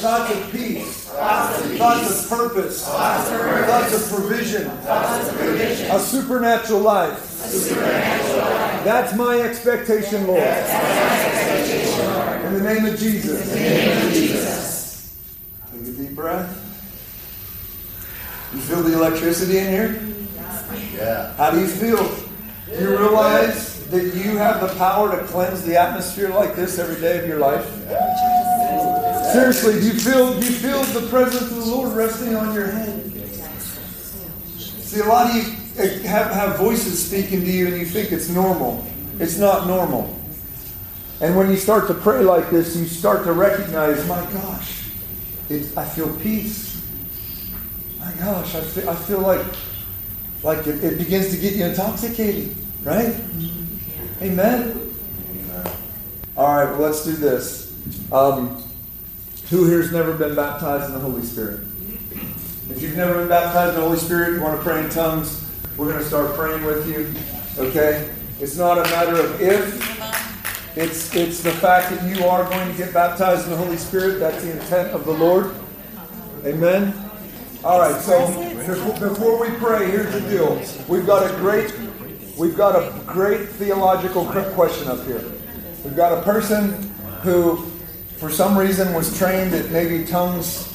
Thoughts 0.00 0.34
of 0.34 0.52
peace, 0.52 1.07
thoughts 1.18 2.22
of 2.22 2.28
purpose, 2.38 2.84
thoughts 2.86 3.94
of 3.94 4.08
provision, 4.18 4.66
a 4.66 5.98
supernatural 5.98 6.80
life. 6.80 7.20
That's 8.84 9.14
my 9.14 9.40
expectation, 9.40 10.26
Lord. 10.26 10.42
In 12.44 12.54
the 12.54 12.60
name 12.62 12.84
of 12.86 12.98
Jesus. 12.98 13.44
Take 15.72 15.82
a 15.82 15.92
deep 15.92 16.14
breath. 16.14 16.64
You 18.54 18.60
feel 18.60 18.82
the 18.82 18.94
electricity 18.94 19.58
in 19.58 19.66
here? 19.70 20.00
Yeah. 20.94 21.34
How 21.34 21.50
do 21.50 21.60
you 21.60 21.66
feel? 21.66 22.08
Do 22.66 22.78
you 22.82 22.96
realize 22.96 23.86
that 23.88 24.14
you 24.14 24.36
have 24.36 24.60
the 24.60 24.68
power 24.78 25.10
to 25.18 25.26
cleanse 25.26 25.62
the 25.64 25.76
atmosphere 25.76 26.28
like 26.30 26.54
this 26.54 26.78
every 26.78 27.00
day 27.00 27.18
of 27.18 27.26
your 27.26 27.38
life? 27.38 27.66
Seriously, 29.32 29.80
do 29.80 29.86
you 29.86 29.92
feel 29.92 30.40
do 30.40 30.46
you 30.46 30.52
feel 30.52 30.82
the 30.84 31.06
presence 31.08 31.42
of 31.42 31.56
the 31.56 31.64
Lord 31.66 31.94
resting 31.94 32.34
on 32.34 32.54
your 32.54 32.66
head? 32.66 33.12
See, 34.56 35.00
a 35.00 35.04
lot 35.04 35.28
of 35.28 35.36
you 35.36 35.42
have, 36.08 36.30
have 36.30 36.56
voices 36.56 37.06
speaking 37.06 37.40
to 37.40 37.50
you 37.50 37.66
and 37.66 37.76
you 37.76 37.84
think 37.84 38.10
it's 38.10 38.30
normal. 38.30 38.86
It's 39.20 39.36
not 39.36 39.66
normal. 39.66 40.18
And 41.20 41.36
when 41.36 41.50
you 41.50 41.56
start 41.56 41.88
to 41.88 41.94
pray 41.94 42.22
like 42.22 42.48
this, 42.50 42.74
you 42.76 42.86
start 42.86 43.24
to 43.24 43.32
recognize, 43.32 44.06
my 44.08 44.24
gosh, 44.32 44.84
it, 45.50 45.76
I 45.76 45.84
feel 45.84 46.14
peace. 46.20 46.82
My 47.98 48.12
gosh, 48.12 48.54
I 48.54 48.60
feel, 48.62 48.88
I 48.88 48.94
feel 48.94 49.20
like, 49.20 49.44
like 50.42 50.66
it, 50.66 50.82
it 50.82 50.96
begins 50.96 51.30
to 51.32 51.36
get 51.36 51.54
you 51.54 51.66
intoxicated, 51.66 52.56
right? 52.82 53.14
Amen? 54.22 54.94
All 56.36 56.54
right, 56.54 56.70
well, 56.70 56.80
let's 56.80 57.04
do 57.04 57.12
this. 57.12 57.74
Um, 58.12 58.62
who 59.50 59.64
here's 59.64 59.92
never 59.92 60.12
been 60.12 60.34
baptized 60.34 60.86
in 60.86 60.92
the 60.92 61.00
Holy 61.00 61.22
Spirit? 61.22 61.60
If 62.70 62.82
you've 62.82 62.96
never 62.96 63.14
been 63.14 63.28
baptized 63.28 63.74
in 63.74 63.80
the 63.80 63.86
Holy 63.86 63.98
Spirit, 63.98 64.34
you 64.34 64.42
want 64.42 64.56
to 64.56 64.62
pray 64.62 64.84
in 64.84 64.90
tongues, 64.90 65.44
we're 65.76 65.90
going 65.90 65.98
to 65.98 66.04
start 66.04 66.34
praying 66.34 66.64
with 66.64 66.88
you. 66.88 67.12
Okay? 67.64 68.12
It's 68.40 68.56
not 68.56 68.78
a 68.78 68.82
matter 68.82 69.18
of 69.18 69.40
if, 69.40 70.76
it's, 70.76 71.14
it's 71.14 71.42
the 71.42 71.50
fact 71.50 71.90
that 71.90 72.16
you 72.16 72.24
are 72.26 72.48
going 72.48 72.70
to 72.70 72.76
get 72.76 72.92
baptized 72.92 73.44
in 73.44 73.50
the 73.50 73.56
Holy 73.56 73.76
Spirit. 73.76 74.20
That's 74.20 74.42
the 74.44 74.52
intent 74.52 74.90
of 74.90 75.04
the 75.04 75.12
Lord. 75.12 75.54
Amen? 76.44 76.94
All 77.64 77.80
right, 77.80 78.00
so 78.00 78.28
before 79.00 79.40
we 79.40 79.50
pray, 79.56 79.90
here's 79.90 80.12
the 80.12 80.20
deal. 80.30 80.62
We've 80.86 81.04
got 81.04 81.28
a 81.28 81.34
great, 81.38 81.74
we've 82.38 82.56
got 82.56 82.76
a 82.76 82.92
great 83.04 83.48
theological 83.48 84.24
question 84.26 84.86
up 84.86 85.04
here. 85.04 85.24
We've 85.84 85.96
got 85.96 86.16
a 86.16 86.22
person 86.22 86.74
who, 87.22 87.56
for 88.18 88.30
some 88.30 88.58
reason, 88.58 88.92
was 88.94 89.16
trained 89.16 89.54
at 89.54 89.70
maybe 89.70 90.04
tongues, 90.04 90.66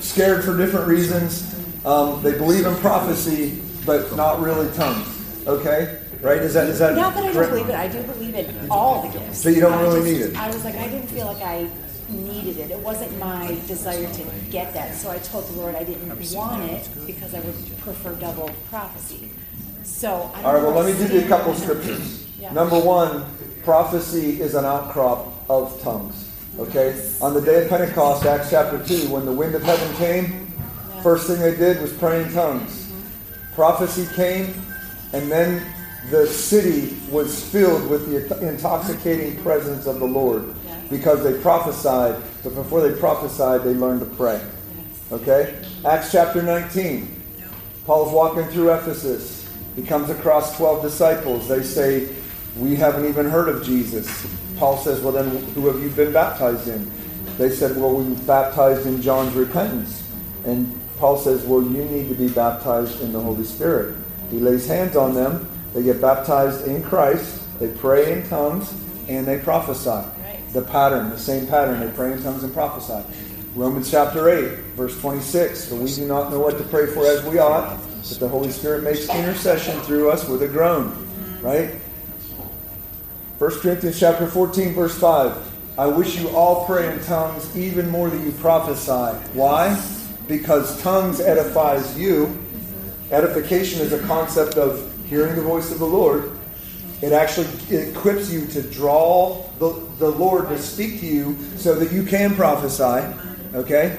scared 0.00 0.44
for 0.44 0.56
different 0.56 0.86
reasons. 0.86 1.48
Um, 1.84 2.22
they 2.22 2.32
believe 2.32 2.64
in 2.64 2.76
prophecy, 2.76 3.60
but 3.84 4.14
not 4.14 4.40
really 4.40 4.72
tongues. 4.76 5.46
Okay? 5.46 5.98
Right? 6.20 6.38
Is 6.38 6.54
that 6.54 6.68
is 6.68 6.78
that 6.78 6.94
not 6.94 7.14
that 7.14 7.24
I 7.24 7.32
don't 7.32 7.48
believe 7.48 7.68
it? 7.68 7.74
I 7.74 7.88
do 7.88 8.00
believe 8.04 8.36
in 8.36 8.70
all 8.70 9.02
the 9.02 9.18
gifts. 9.18 9.42
So 9.42 9.48
you 9.48 9.60
don't 9.60 9.80
really 9.80 10.00
just, 10.00 10.12
need 10.12 10.20
it. 10.30 10.36
I 10.36 10.46
was 10.46 10.64
like, 10.64 10.76
I 10.76 10.86
didn't 10.86 11.08
feel 11.08 11.26
like 11.26 11.42
I 11.42 11.68
needed 12.08 12.58
it. 12.58 12.70
It 12.70 12.78
wasn't 12.78 13.18
my 13.18 13.58
desire 13.66 14.12
to 14.12 14.24
get 14.48 14.72
that. 14.74 14.94
So 14.94 15.10
I 15.10 15.18
told 15.18 15.48
the 15.48 15.54
Lord 15.54 15.74
I 15.74 15.82
didn't 15.82 16.08
want 16.32 16.70
it 16.70 16.88
because 17.06 17.34
I 17.34 17.40
would 17.40 17.78
prefer 17.80 18.14
double 18.14 18.52
prophecy. 18.70 19.30
So 19.82 20.30
all 20.44 20.54
right. 20.54 20.62
Well, 20.62 20.70
let 20.70 20.86
me 20.86 20.96
give 20.96 21.10
you 21.10 21.24
a 21.24 21.28
couple 21.28 21.52
scriptures. 21.54 22.28
Yeah. 22.38 22.52
Number 22.52 22.78
one, 22.78 23.24
prophecy 23.64 24.40
is 24.40 24.54
an 24.54 24.64
outcrop 24.64 25.32
of 25.50 25.82
tongues. 25.82 26.31
Okay? 26.58 27.10
On 27.20 27.34
the 27.34 27.40
day 27.40 27.64
of 27.64 27.68
Pentecost, 27.68 28.24
Acts 28.26 28.50
chapter 28.50 28.84
2, 28.84 29.10
when 29.10 29.24
the 29.24 29.32
wind 29.32 29.54
of 29.54 29.62
heaven 29.62 29.94
came, 29.96 30.46
first 31.02 31.26
thing 31.26 31.40
they 31.40 31.56
did 31.56 31.80
was 31.80 31.92
pray 31.92 32.22
in 32.22 32.32
tongues 32.32 32.86
mm-hmm. 32.86 33.54
prophecy 33.54 34.06
came, 34.14 34.54
and 35.12 35.30
then 35.30 35.66
the 36.10 36.26
city 36.26 36.96
was 37.10 37.48
filled 37.50 37.88
with 37.88 38.08
the 38.08 38.46
intoxicating 38.46 39.40
presence 39.42 39.86
of 39.86 39.98
the 39.98 40.04
Lord 40.04 40.54
because 40.90 41.22
they 41.24 41.40
prophesied. 41.40 42.20
But 42.42 42.54
before 42.54 42.86
they 42.86 42.98
prophesied, 42.98 43.62
they 43.62 43.74
learned 43.74 44.00
to 44.00 44.06
pray. 44.06 44.40
Okay? 45.10 45.62
Acts 45.84 46.12
chapter 46.12 46.42
19. 46.42 47.20
Paul's 47.86 48.12
walking 48.12 48.44
through 48.46 48.72
Ephesus. 48.72 49.48
He 49.76 49.82
comes 49.82 50.10
across 50.10 50.56
12 50.56 50.82
disciples. 50.82 51.48
They 51.48 51.62
say, 51.62 52.14
We 52.56 52.76
haven't 52.76 53.06
even 53.08 53.28
heard 53.28 53.48
of 53.48 53.64
Jesus. 53.64 54.26
Paul 54.62 54.78
says, 54.78 55.00
Well, 55.00 55.12
then 55.12 55.28
who 55.54 55.66
have 55.66 55.82
you 55.82 55.90
been 55.90 56.12
baptized 56.12 56.68
in? 56.68 56.88
They 57.36 57.50
said, 57.50 57.76
Well, 57.76 57.94
we 57.96 58.04
were 58.04 58.20
baptized 58.26 58.86
in 58.86 59.02
John's 59.02 59.34
repentance. 59.34 60.08
And 60.44 60.80
Paul 60.98 61.18
says, 61.18 61.42
well, 61.42 61.60
you 61.60 61.84
need 61.84 62.08
to 62.10 62.14
be 62.14 62.28
baptized 62.28 63.00
in 63.00 63.12
the 63.12 63.18
Holy 63.18 63.42
Spirit. 63.42 63.96
He 64.30 64.38
lays 64.38 64.68
hands 64.68 64.94
on 64.94 65.14
them. 65.14 65.48
They 65.74 65.82
get 65.82 66.00
baptized 66.00 66.68
in 66.68 66.80
Christ. 66.80 67.42
They 67.58 67.72
pray 67.72 68.12
in 68.12 68.28
tongues 68.28 68.72
and 69.08 69.26
they 69.26 69.40
prophesy. 69.40 69.90
Right. 69.90 70.40
The 70.52 70.62
pattern, 70.62 71.10
the 71.10 71.18
same 71.18 71.48
pattern. 71.48 71.80
They 71.80 71.92
pray 71.96 72.12
in 72.12 72.22
tongues 72.22 72.44
and 72.44 72.54
prophesy. 72.54 73.04
Romans 73.56 73.90
chapter 73.90 74.28
8, 74.28 74.58
verse 74.76 74.96
26. 75.00 75.70
For 75.70 75.74
we 75.74 75.92
do 75.92 76.06
not 76.06 76.30
know 76.30 76.38
what 76.38 76.56
to 76.58 76.64
pray 76.64 76.86
for 76.86 77.04
as 77.04 77.24
we 77.24 77.40
ought, 77.40 77.80
but 78.08 78.20
the 78.20 78.28
Holy 78.28 78.52
Spirit 78.52 78.84
makes 78.84 79.08
intercession 79.08 79.80
through 79.80 80.08
us 80.08 80.28
with 80.28 80.42
a 80.42 80.48
groan. 80.48 80.96
Right? 81.42 81.81
1 83.42 83.50
Corinthians 83.60 83.98
chapter 83.98 84.28
14, 84.28 84.72
verse 84.72 84.96
5. 84.98 85.78
I 85.78 85.86
wish 85.86 86.16
you 86.16 86.28
all 86.28 86.64
pray 86.64 86.92
in 86.92 87.02
tongues 87.04 87.56
even 87.56 87.90
more 87.90 88.08
than 88.08 88.24
you 88.24 88.30
prophesy. 88.30 89.18
Why? 89.32 89.76
because 90.28 90.80
tongues 90.82 91.20
edifies 91.20 91.98
you. 91.98 92.38
Edification 93.10 93.80
is 93.80 93.92
a 93.92 94.00
concept 94.06 94.56
of 94.56 94.90
hearing 95.06 95.36
the 95.36 95.42
voice 95.42 95.70
of 95.70 95.78
the 95.78 95.86
Lord. 95.86 96.30
It 97.02 97.12
actually 97.12 97.48
equips 97.76 98.32
you 98.32 98.46
to 98.46 98.62
draw 98.62 99.44
the, 99.58 99.72
the 99.98 100.08
Lord 100.08 100.48
to 100.48 100.58
speak 100.58 101.00
to 101.00 101.06
you 101.06 101.36
so 101.56 101.74
that 101.74 101.92
you 101.92 102.04
can 102.04 102.34
prophesy. 102.34 103.04
Okay? 103.54 103.98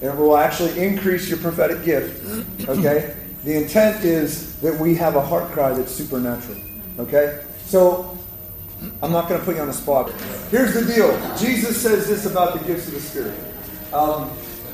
And 0.00 0.10
it 0.10 0.16
will 0.16 0.36
actually 0.36 0.78
increase 0.78 1.28
your 1.28 1.38
prophetic 1.38 1.84
gift. 1.84 2.68
Okay? 2.68 3.14
The 3.44 3.62
intent 3.62 4.04
is 4.04 4.58
that 4.60 4.78
we 4.78 4.94
have 4.96 5.16
a 5.16 5.20
heart 5.20 5.50
cry 5.52 5.72
that's 5.72 5.92
supernatural. 5.92 6.58
Okay? 6.98 7.44
So, 7.66 8.18
I'm 9.02 9.12
not 9.12 9.28
going 9.28 9.40
to 9.40 9.44
put 9.44 9.56
you 9.56 9.62
on 9.62 9.68
the 9.68 9.72
spot. 9.72 10.10
Here's 10.50 10.74
the 10.74 10.84
deal 10.84 11.10
Jesus 11.36 11.80
says 11.80 12.08
this 12.08 12.26
about 12.26 12.58
the 12.58 12.66
gifts 12.66 12.88
of 12.88 12.94
the 12.94 13.00
Spirit. 13.00 13.38
Um, 13.92 14.30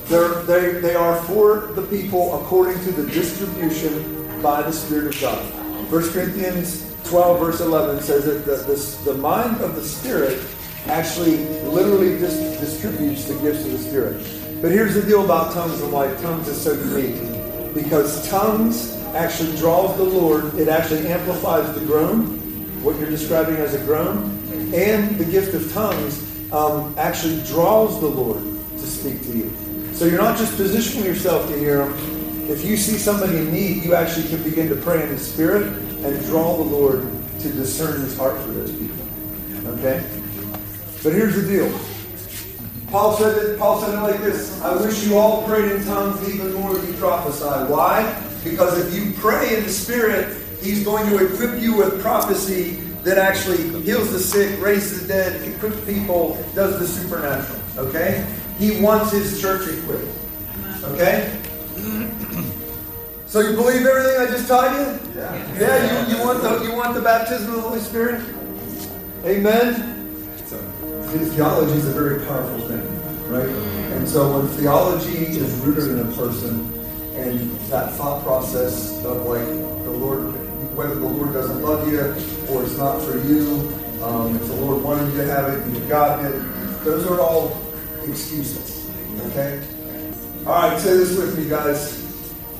they're, 0.06 0.42
they, 0.44 0.80
they 0.80 0.94
are 0.94 1.20
for 1.24 1.72
the 1.74 1.82
people 1.82 2.40
according 2.40 2.78
to 2.84 2.92
the 2.92 3.10
distribution 3.10 4.40
by 4.42 4.62
the 4.62 4.72
Spirit 4.72 5.14
of 5.14 5.20
God. 5.20 5.44
1 5.90 6.10
Corinthians 6.10 6.94
12, 7.08 7.40
verse 7.40 7.60
11 7.60 8.02
says 8.02 8.24
that 8.26 8.44
the, 8.44 8.56
the, 8.56 9.12
the 9.12 9.18
mind 9.18 9.60
of 9.60 9.74
the 9.74 9.82
Spirit 9.82 10.42
actually 10.86 11.38
literally 11.64 12.18
dis- 12.18 12.60
distributes 12.60 13.24
the 13.24 13.34
gifts 13.40 13.64
of 13.64 13.72
the 13.72 13.78
Spirit. 13.78 14.62
But 14.62 14.70
here's 14.70 14.94
the 14.94 15.02
deal 15.02 15.24
about 15.24 15.52
tongues 15.52 15.80
and 15.80 15.92
why 15.92 16.12
tongues 16.14 16.48
is 16.48 16.60
so 16.60 16.72
unique. 16.72 17.74
Because 17.74 18.28
tongues 18.28 18.96
actually 19.14 19.56
draws 19.56 19.96
the 19.96 20.04
Lord, 20.04 20.54
it 20.54 20.68
actually 20.68 21.06
amplifies 21.08 21.72
the 21.74 21.84
groan, 21.84 22.35
what 22.82 22.98
you're 22.98 23.10
describing 23.10 23.56
as 23.56 23.74
a 23.74 23.84
groan, 23.84 24.30
and 24.74 25.16
the 25.18 25.24
gift 25.24 25.54
of 25.54 25.72
tongues 25.72 26.52
um, 26.52 26.94
actually 26.98 27.42
draws 27.46 28.00
the 28.00 28.06
Lord 28.06 28.42
to 28.42 28.86
speak 28.86 29.22
to 29.22 29.36
you. 29.36 29.52
So 29.92 30.04
you're 30.04 30.20
not 30.20 30.36
just 30.36 30.56
positioning 30.56 31.06
yourself 31.06 31.48
to 31.48 31.58
hear 31.58 31.82
Him. 31.82 32.50
If 32.50 32.64
you 32.64 32.76
see 32.76 32.98
somebody 32.98 33.38
in 33.38 33.52
need, 33.52 33.84
you 33.84 33.94
actually 33.94 34.28
can 34.28 34.42
begin 34.42 34.68
to 34.68 34.76
pray 34.76 35.02
in 35.02 35.08
the 35.08 35.18
Spirit, 35.18 35.66
and 36.04 36.24
draw 36.26 36.56
the 36.56 36.62
Lord 36.62 37.00
to 37.40 37.48
discern 37.52 38.00
his 38.00 38.16
heart 38.16 38.40
for 38.40 38.50
those 38.50 38.72
people. 38.72 39.04
Okay? 39.78 40.04
But 41.02 41.12
here's 41.12 41.34
the 41.34 41.46
deal. 41.46 41.80
Paul 42.90 43.16
said 43.16 43.36
it, 43.36 43.58
Paul 43.58 43.80
said 43.80 43.94
it 43.94 44.00
like 44.00 44.20
this 44.20 44.60
I 44.62 44.76
wish 44.76 45.04
you 45.04 45.16
all 45.16 45.44
prayed 45.46 45.72
in 45.72 45.84
tongues 45.84 46.28
even 46.28 46.54
more 46.54 46.74
than 46.74 46.86
you 46.86 46.92
prophesy. 46.94 47.72
Why? 47.72 48.22
Because 48.44 48.78
if 48.78 48.94
you 48.94 49.12
pray 49.14 49.56
in 49.56 49.64
the 49.64 49.70
Spirit, 49.70 50.45
He's 50.66 50.82
going 50.82 51.08
to 51.10 51.24
equip 51.24 51.62
you 51.62 51.76
with 51.76 52.02
prophecy 52.02 52.72
that 53.04 53.18
actually 53.18 53.82
heals 53.82 54.10
the 54.10 54.18
sick, 54.18 54.60
raises 54.60 55.02
the 55.02 55.06
dead, 55.06 55.48
equips 55.48 55.84
people, 55.84 56.44
does 56.56 56.80
the 56.80 56.86
supernatural. 56.88 57.60
Okay? 57.78 58.26
He 58.58 58.80
wants 58.80 59.12
his 59.12 59.40
church 59.40 59.68
equipped. 59.68 60.10
Okay? 60.84 61.40
So 63.28 63.40
you 63.40 63.56
believe 63.56 63.84
everything 63.84 64.20
I 64.20 64.26
just 64.30 64.46
taught 64.46 64.72
you? 64.72 65.20
Yeah. 65.20 65.58
Yeah, 65.58 66.08
you, 66.08 66.16
you 66.16 66.24
want 66.24 66.42
the 66.42 66.64
you 66.64 66.72
want 66.72 66.94
the 66.94 67.02
baptism 67.02 67.50
of 67.50 67.56
the 67.56 67.60
Holy 67.60 67.80
Spirit? 67.80 68.24
Amen. 69.24 69.74
Theology 71.34 71.72
is 71.72 71.88
a 71.88 71.92
very 71.92 72.24
powerful 72.24 72.60
thing, 72.68 73.28
right? 73.28 73.48
And 73.94 74.08
so 74.08 74.38
when 74.38 74.46
theology 74.56 75.26
is 75.36 75.52
rooted 75.56 75.88
in 75.88 75.98
a 76.08 76.16
person 76.16 76.72
and 77.16 77.50
that 77.68 77.92
thought 77.94 78.22
process 78.22 79.04
of 79.04 79.26
like 79.26 79.44
the 79.84 79.90
Lord 79.90 80.45
whether 80.76 80.94
the 80.94 81.06
Lord 81.06 81.32
doesn't 81.32 81.62
love 81.62 81.90
you 81.90 82.00
or 82.52 82.62
it's 82.62 82.76
not 82.76 83.00
for 83.00 83.16
you, 83.26 83.72
um, 84.02 84.36
if 84.36 84.46
the 84.46 84.54
Lord 84.56 84.82
wanted 84.84 85.10
you 85.12 85.22
to 85.22 85.26
have 85.26 85.52
it 85.52 85.62
and 85.62 85.74
you've 85.74 85.88
gotten 85.88 86.26
it, 86.26 86.84
those 86.84 87.06
are 87.06 87.18
all 87.18 87.56
excuses. 88.04 88.90
Okay? 89.30 89.62
All 90.46 90.68
right, 90.68 90.78
say 90.78 90.96
this 90.98 91.16
with 91.16 91.38
me, 91.38 91.48
guys. 91.48 92.02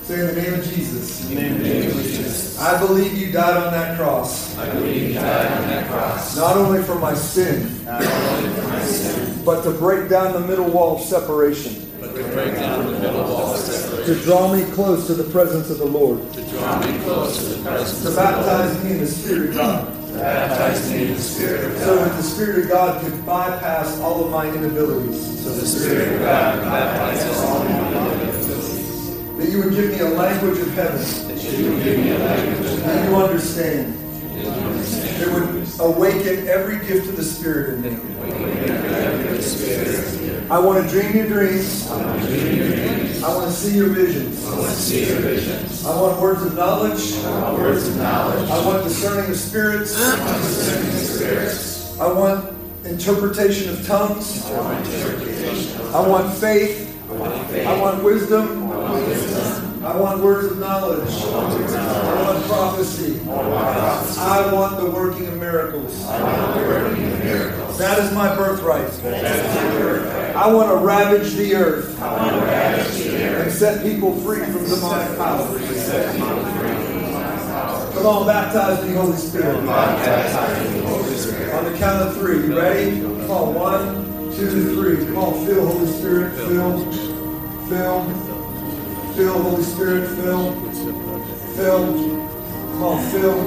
Say 0.02 0.20
in 0.20 0.26
the 0.34 0.40
name 0.40 0.54
of 0.54 0.64
Jesus. 0.64 1.28
In 1.30 1.36
the 1.36 1.68
name 1.68 1.90
of 1.90 1.96
Jesus. 1.96 2.58
I 2.60 2.78
believe 2.78 3.12
you 3.18 3.32
died 3.32 3.56
on 3.56 3.72
that 3.72 3.98
cross. 3.98 4.56
I 4.56 4.72
believe 4.72 5.08
you 5.08 5.14
died 5.14 5.52
on 5.52 5.68
that 5.68 5.88
cross. 5.88 6.36
Not 6.36 6.56
only 6.56 6.82
for 6.82 6.94
my 6.94 7.12
sin, 7.12 7.84
Not 7.84 8.02
only 8.02 8.50
for 8.54 8.68
my 8.68 8.80
sin, 8.82 9.44
but 9.44 9.62
to 9.64 9.72
break 9.72 10.08
down 10.08 10.32
the 10.32 10.40
middle 10.40 10.70
wall 10.70 10.96
of 10.96 11.02
separation, 11.02 11.92
but 12.00 12.14
to 12.14 12.22
break 12.22 12.54
down 12.54 12.86
the 12.86 12.98
middle 12.98 13.24
wall 13.24 13.52
of 13.52 13.58
separation. 13.58 13.85
To 14.06 14.14
draw 14.22 14.52
me 14.54 14.62
close 14.72 15.06
to 15.08 15.14
the 15.14 15.28
presence 15.32 15.68
of 15.68 15.78
the 15.78 15.84
Lord, 15.84 16.20
To 16.34 16.42
draw 16.50 16.78
me 16.80 16.98
close 17.00 17.38
to 17.38 17.44
the 17.54 17.62
presence 17.68 18.02
to 18.02 18.08
of 18.08 18.14
the 18.14 18.20
baptize 18.20 18.84
me 18.84 18.90
in 18.92 18.98
the 19.00 19.06
Spirit 19.06 19.48
of 19.50 19.54
God, 19.56 19.98
Lord. 19.98 20.20
Baptize 20.22 20.90
me 20.92 21.02
in 21.06 21.14
the 21.14 21.20
Spirit 21.20 21.64
of 21.64 21.78
so 21.78 21.96
God. 21.96 22.08
that 22.08 22.16
the 22.16 22.22
Spirit 22.22 22.58
of 22.64 22.68
God 22.70 23.02
could 23.04 23.26
bypass 23.26 24.00
all 24.00 24.24
of 24.24 24.30
my 24.30 24.46
inabilities. 24.46 25.42
So 25.42 25.50
the 25.50 25.66
Spirit 25.66 26.12
of 26.14 26.20
God 26.20 26.60
baptizes 26.62 27.40
all 27.42 27.62
of 27.62 27.68
my 27.68 27.90
inabilities. 28.22 29.36
That 29.38 29.48
you 29.50 29.58
would 29.64 29.74
give 29.74 29.90
me 29.90 29.98
a 29.98 30.08
language 30.10 30.58
of 30.60 30.72
heaven 30.74 31.02
that 31.28 31.58
you 31.58 31.72
would 31.72 31.82
give 31.82 31.98
me 31.98 32.10
a 32.12 32.18
language 32.18 32.58
of 32.58 32.82
that 32.84 33.08
you 33.08 33.16
understand. 33.16 33.92
That 35.18 35.28
would 35.32 35.66
awaken 35.80 36.46
every 36.46 36.78
gift 36.86 37.08
of 37.08 37.16
the 37.16 37.24
Spirit 37.24 37.74
in 37.74 37.82
me. 37.82 37.90
I 40.48 40.60
want 40.60 40.84
to 40.84 40.90
dream 40.90 41.16
your 41.16 41.26
dreams. 41.26 41.86
I 43.26 43.34
want 43.34 43.50
to 43.50 43.52
see 43.52 43.76
your 43.76 43.88
visions. 43.88 44.46
I 44.46 44.56
want 44.56 44.70
to 44.70 44.76
see 44.76 45.08
your 45.08 45.18
visions. 45.18 45.84
I 45.84 46.00
want 46.00 46.20
words 46.20 46.42
of 46.42 46.54
knowledge. 46.54 47.12
I 47.24 47.42
want 47.42 47.58
words 47.58 47.88
of 47.88 47.96
knowledge. 47.96 48.48
I 48.48 48.64
want 48.64 48.84
discerning 48.84 49.32
of 49.32 49.36
spirits. 49.36 50.00
I 50.00 50.20
want 50.24 50.42
discerning 50.42 50.88
of 50.90 50.94
spirits. 50.94 51.98
I 51.98 52.12
want 52.12 52.56
interpretation 52.84 53.70
of 53.70 53.84
tongues. 53.84 54.46
I 54.46 54.60
want 54.60 54.86
interpretation. 54.86 55.80
I 55.86 56.06
want 56.06 56.34
faith. 56.38 56.96
I 57.10 57.12
want 57.14 57.50
faith. 57.50 57.66
I 57.66 57.80
want 57.80 58.04
wisdom. 58.04 58.70
I 58.70 58.76
want 58.76 59.08
wisdom. 59.08 59.84
I 59.84 59.96
want 59.96 60.22
words 60.22 60.52
of 60.52 60.58
knowledge. 60.60 61.10
I 61.10 61.26
want 61.26 61.72
knowledge. 61.72 61.74
I 61.74 62.32
want 62.32 62.44
prophecy. 62.44 63.20
I 63.22 63.26
want 63.26 63.50
prophecy. 63.50 64.20
I 64.20 64.52
want 64.52 64.76
the 64.80 64.88
working 64.88 65.26
of 65.26 65.36
miracles. 65.38 66.06
I 66.06 66.22
want 66.22 66.60
the 66.60 66.66
working 66.68 67.12
of 67.12 67.24
miracles. 67.24 67.78
That 67.78 67.98
is 67.98 68.12
my 68.12 68.36
birthright. 68.36 68.88
That 69.02 69.24
is 69.24 69.54
my 69.54 69.78
birthright. 69.80 70.15
I 70.36 70.52
want 70.52 70.68
to 70.68 70.76
ravage 70.76 71.32
the 71.32 71.54
earth 71.54 71.98
I 71.98 72.14
want 72.14 72.30
to 72.30 72.46
ravage 72.46 72.96
the 72.98 73.24
earth. 73.24 73.42
and 73.44 73.52
set 73.52 73.82
people 73.82 74.14
free 74.20 74.40
from 74.44 74.64
demonic 74.68 75.16
powers. 75.16 75.80
Set 75.80 76.14
people 76.14 76.28
free 76.28 76.68
from 76.68 76.98
demonic 77.06 77.40
power. 77.46 77.92
Come 77.94 78.06
on, 78.06 78.26
baptize 78.26 78.86
me, 78.86 78.94
Holy 78.94 79.16
Spirit. 79.16 79.64
Baptize 79.64 80.74
me, 80.74 80.80
Holy 80.82 81.14
Spirit. 81.14 81.54
On 81.54 81.72
the 81.72 81.78
count 81.78 82.06
of 82.06 82.16
three. 82.18 82.46
You 82.48 82.58
ready? 82.58 83.00
Come 83.00 83.30
on, 83.30 83.54
one, 83.54 84.32
two, 84.36 84.74
three. 84.74 85.06
Come 85.06 85.16
on, 85.16 85.46
fill, 85.46 85.66
Holy 85.66 85.86
Spirit. 85.86 86.34
Fill. 86.34 86.92
Fill. 87.68 88.04
Fill, 89.14 89.42
Holy 89.42 89.62
Spirit. 89.62 90.08
Fill. 90.16 90.52
Fill. 91.56 91.92
Come 92.72 92.82
on, 92.82 93.10
fill. 93.10 93.40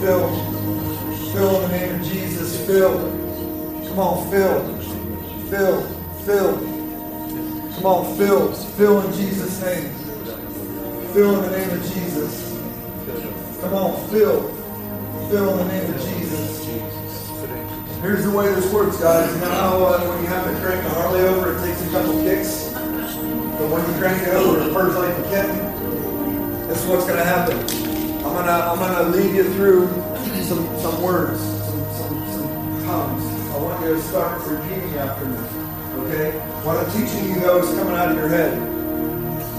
Fill. 0.00 0.28
Fill 1.32 1.62
in 1.62 1.70
the 1.70 1.78
name 1.78 2.00
of 2.00 2.02
Jesus. 2.04 2.66
Fill. 2.66 2.98
Come 3.90 3.98
on, 4.00 4.30
fill. 4.32 4.76
Fill. 5.48 5.99
Fill. 6.30 6.58
Come 7.74 7.86
on, 7.86 8.16
fill. 8.16 8.52
Fill 8.52 9.00
in 9.00 9.12
Jesus' 9.14 9.60
name. 9.62 9.92
Fill 11.12 11.42
in 11.42 11.50
the 11.50 11.58
name 11.58 11.70
of 11.70 11.82
Jesus. 11.92 12.56
Come 13.60 13.74
on, 13.74 14.08
fill. 14.10 14.42
Fill 15.28 15.58
in 15.58 15.66
the 15.66 15.72
name 15.72 15.92
of 15.92 16.00
Jesus. 16.00 16.68
Here's 18.00 18.22
the 18.22 18.30
way 18.30 18.46
this 18.54 18.72
works, 18.72 19.00
guys. 19.00 19.34
You 19.34 19.40
know 19.40 19.50
how 19.50 19.84
uh, 19.84 20.06
when 20.06 20.22
you 20.22 20.28
have 20.28 20.44
to 20.44 20.54
crank 20.64 20.84
the 20.84 20.90
Harley 20.90 21.22
over, 21.22 21.56
it 21.56 21.66
takes 21.66 21.84
a 21.84 21.90
couple 21.90 22.22
kicks? 22.22 22.74
But 22.74 23.66
when 23.68 23.84
you 23.90 23.98
crank 23.98 24.22
it 24.22 24.34
over, 24.34 24.68
it 24.68 24.72
purrs 24.72 24.94
like 24.94 25.18
a 25.18 25.22
kitten. 25.24 26.68
This 26.68 26.80
is 26.80 26.88
what's 26.88 27.06
going 27.06 27.18
to 27.18 27.24
happen. 27.24 27.58
I'm 28.24 28.36
gonna 28.36 28.52
I'm 28.52 28.78
gonna 28.78 29.08
lead 29.08 29.34
you 29.34 29.52
through 29.54 29.88
some 30.44 30.64
some 30.78 31.02
words, 31.02 31.40
some 31.40 31.82
some, 31.96 32.30
some 32.30 32.84
tongues. 32.84 33.50
I 33.50 33.58
want 33.58 33.82
you 33.82 33.94
to 33.94 34.02
start 34.02 34.46
repeating 34.46 34.94
after 34.94 35.24
me. 35.24 35.69
Okay? 36.06 36.30
What 36.64 36.76
I'm 36.76 36.90
teaching 36.92 37.28
you 37.28 37.40
though 37.40 37.62
is 37.62 37.76
coming 37.78 37.94
out 37.94 38.10
of 38.10 38.16
your 38.16 38.28
head. 38.28 38.56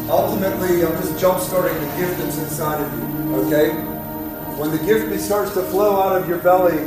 Ultimately, 0.10 0.84
I'm 0.84 0.92
just 1.02 1.20
jump 1.20 1.40
starting 1.40 1.78
the 1.80 1.96
gift 1.98 2.18
that's 2.18 2.38
inside 2.38 2.82
of 2.82 2.92
you. 2.98 3.36
Okay? 3.46 3.74
When 4.58 4.72
the 4.72 4.84
gift 4.84 5.20
starts 5.22 5.54
to 5.54 5.64
flow 5.64 6.02
out 6.02 6.22
of 6.22 6.28
your 6.28 6.40
belly, 6.40 6.80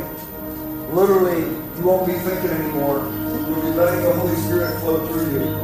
literally 0.93 1.41
you 1.77 1.83
won't 1.83 2.05
be 2.07 2.13
thinking 2.13 2.51
anymore. 2.51 2.99
You'll 3.47 3.61
be 3.61 3.71
letting 3.71 4.03
the 4.03 4.13
Holy 4.13 4.35
Spirit 4.35 4.79
flow 4.79 5.05
through 5.07 5.31
you. 5.31 5.55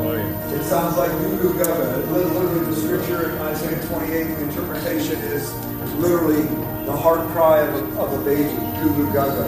It 0.56 0.64
sounds 0.64 0.98
like 0.98 1.12
Guru 1.12 1.54
Gaga. 1.58 1.98
Literally, 2.12 2.66
the 2.66 2.76
scripture 2.76 3.30
in 3.32 3.38
Isaiah 3.38 3.88
28, 3.88 4.24
the 4.24 4.44
interpretation 4.44 5.20
is 5.20 5.54
literally 5.96 6.44
the 6.86 6.96
heart 6.96 7.28
cry 7.30 7.60
of 7.60 7.74
a, 7.76 8.02
of 8.02 8.20
a 8.20 8.26
baby, 8.26 8.50
Guru 8.82 9.12
Gaga. 9.14 9.48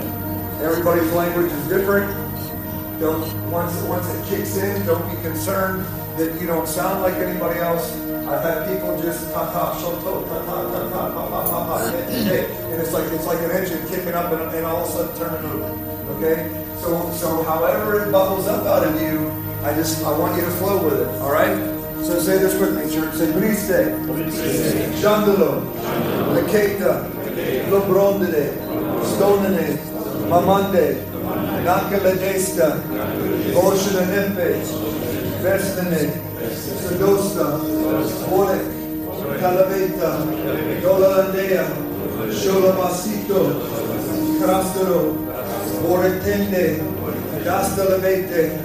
Everybody's 0.63 1.11
language 1.11 1.51
is 1.51 1.67
different. 1.67 2.22
Don't 3.03 3.51
once 3.51 3.75
once 3.83 4.07
it 4.15 4.23
kicks 4.29 4.55
in, 4.55 4.85
don't 4.85 5.03
be 5.13 5.21
concerned 5.21 5.83
that 6.17 6.39
you 6.39 6.47
don't 6.47 6.65
sound 6.65 7.01
like 7.01 7.15
anybody 7.15 7.59
else. 7.59 7.91
I've 8.31 8.41
had 8.41 8.71
people 8.71 8.95
just 9.01 9.29
ta 9.33 9.43
ta 9.51 9.75
shoto 9.75 10.23
ta 10.23 10.39
ta 10.45 10.55
ta 10.71 10.87
ta 10.87 11.01
ta 11.11 11.23
ta 11.27 11.41
ta 11.43 11.67
ta 11.67 11.97
and 12.71 12.81
it's 12.81 12.93
like 12.93 13.11
it's 13.11 13.25
like 13.25 13.39
an 13.39 13.51
engine 13.51 13.85
kicking 13.89 14.13
up 14.13 14.31
and, 14.31 14.55
and 14.55 14.65
all 14.65 14.85
of 14.85 14.87
a 14.87 14.91
sudden 14.93 15.17
turning 15.19 15.51
over. 15.51 15.67
Okay, 16.15 16.47
so 16.79 17.11
so 17.11 17.43
however 17.43 18.07
it 18.07 18.11
bubbles 18.13 18.47
up 18.47 18.65
out 18.65 18.87
of 18.87 18.95
you, 19.01 19.29
I 19.67 19.73
just 19.75 20.01
I 20.05 20.17
want 20.17 20.37
you 20.37 20.43
to 20.43 20.51
flow 20.51 20.81
with 20.81 21.01
it. 21.01 21.07
All 21.19 21.33
right. 21.33 21.59
So 22.05 22.19
say 22.19 22.37
this 22.37 22.57
with 22.57 22.71
me, 22.71 22.89
church. 22.89 23.15
Say 23.15 23.27
briste, 23.33 23.99
chandelo, 25.03 25.59
leketa, 26.35 27.03
lobrondede, 27.67 28.55
stonene, 29.11 29.75
mamande, 30.31 31.12
Anche 31.65 32.01
la 32.01 32.09
destra, 32.11 32.77
voce 33.53 33.93
la 33.93 34.01
neppe, 34.01 34.61
vestene, 35.41 36.21
sedosta, 36.85 37.59
cuore, 38.27 38.59
calavetta, 39.39 40.25
dolalandea, 40.81 41.65
sciolamassito, 42.29 43.61
crastero, 44.41 45.15
cuore 45.85 46.21
tende, 46.21 46.83
dasta 47.43 47.83
la 47.87 47.95
vete, 47.95 48.61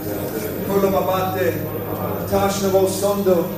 colomabate, 0.66 1.66
tashnavo 2.28 2.88
sondo, 2.88 3.48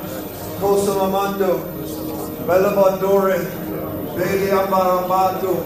cosa 0.61 0.93
mamando, 0.95 1.63
bella 2.45 2.71
bandore, 2.73 3.49
veli 4.17 4.51
amarambato, 4.51 5.65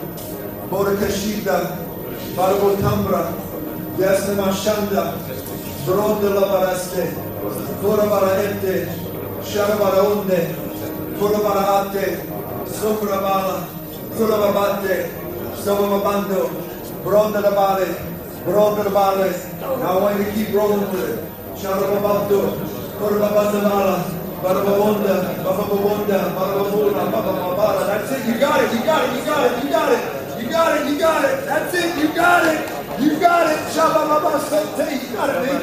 borcascita, 0.68 1.76
barbo 2.36 2.76
Jasne 3.98 4.34
mashanda, 4.34 5.14
brondo 5.86 6.34
la 6.34 6.46
baraste, 6.48 7.14
cora 7.80 8.02
shara 9.44 9.76
bara 9.78 10.02
onde, 10.02 10.48
cora 11.16 11.38
bara 11.38 11.84
bala, 13.20 13.68
cora 14.18 14.36
babate, 14.36 15.10
stava 15.54 15.86
babando, 15.86 16.50
brondo 17.04 17.40
la 17.40 17.50
bale, 17.50 17.86
brondo 18.44 18.82
la 18.82 18.90
bale, 18.90 19.30
now 19.60 20.08
I 20.08 20.24
keep 20.34 20.48
brondo, 20.48 21.28
shara 21.54 21.86
babando, 21.86 22.58
cora 22.98 23.16
babata 23.20 23.62
bala, 23.62 24.04
bara 24.42 24.60
babonda, 24.60 25.44
baba 25.44 25.62
babonda, 25.70 26.34
bara 26.34 26.54
babona, 26.58 27.12
baba 27.12 27.32
babara, 27.32 27.86
that's 27.86 28.10
it, 28.10 28.26
you 28.26 28.40
got 28.40 28.60
it, 28.60 28.72
you 28.72 28.84
got 28.84 29.04
it, 29.04 29.16
you 29.16 29.24
got 29.24 29.46
it, 29.46 29.64
you 29.64 29.70
got 29.70 29.92
it, 29.92 30.42
you 30.42 30.50
got 30.50 30.80
it, 30.80 30.90
you 30.90 30.98
got 30.98 31.24
it, 31.24 31.46
that's 31.46 31.74
it, 31.74 31.96
you 31.96 32.12
got 32.12 32.44
it. 32.52 32.83
You 33.00 33.18
got 33.18 33.50
it. 33.50 33.74
Got 35.14 35.30
it. 35.30 35.62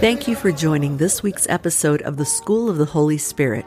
Thank 0.00 0.28
you 0.28 0.36
for 0.36 0.52
joining 0.52 0.96
this 0.96 1.22
week's 1.22 1.48
episode 1.48 2.02
of 2.02 2.16
the 2.16 2.24
School 2.24 2.68
of 2.68 2.76
the 2.76 2.84
Holy 2.84 3.18
Spirit. 3.18 3.64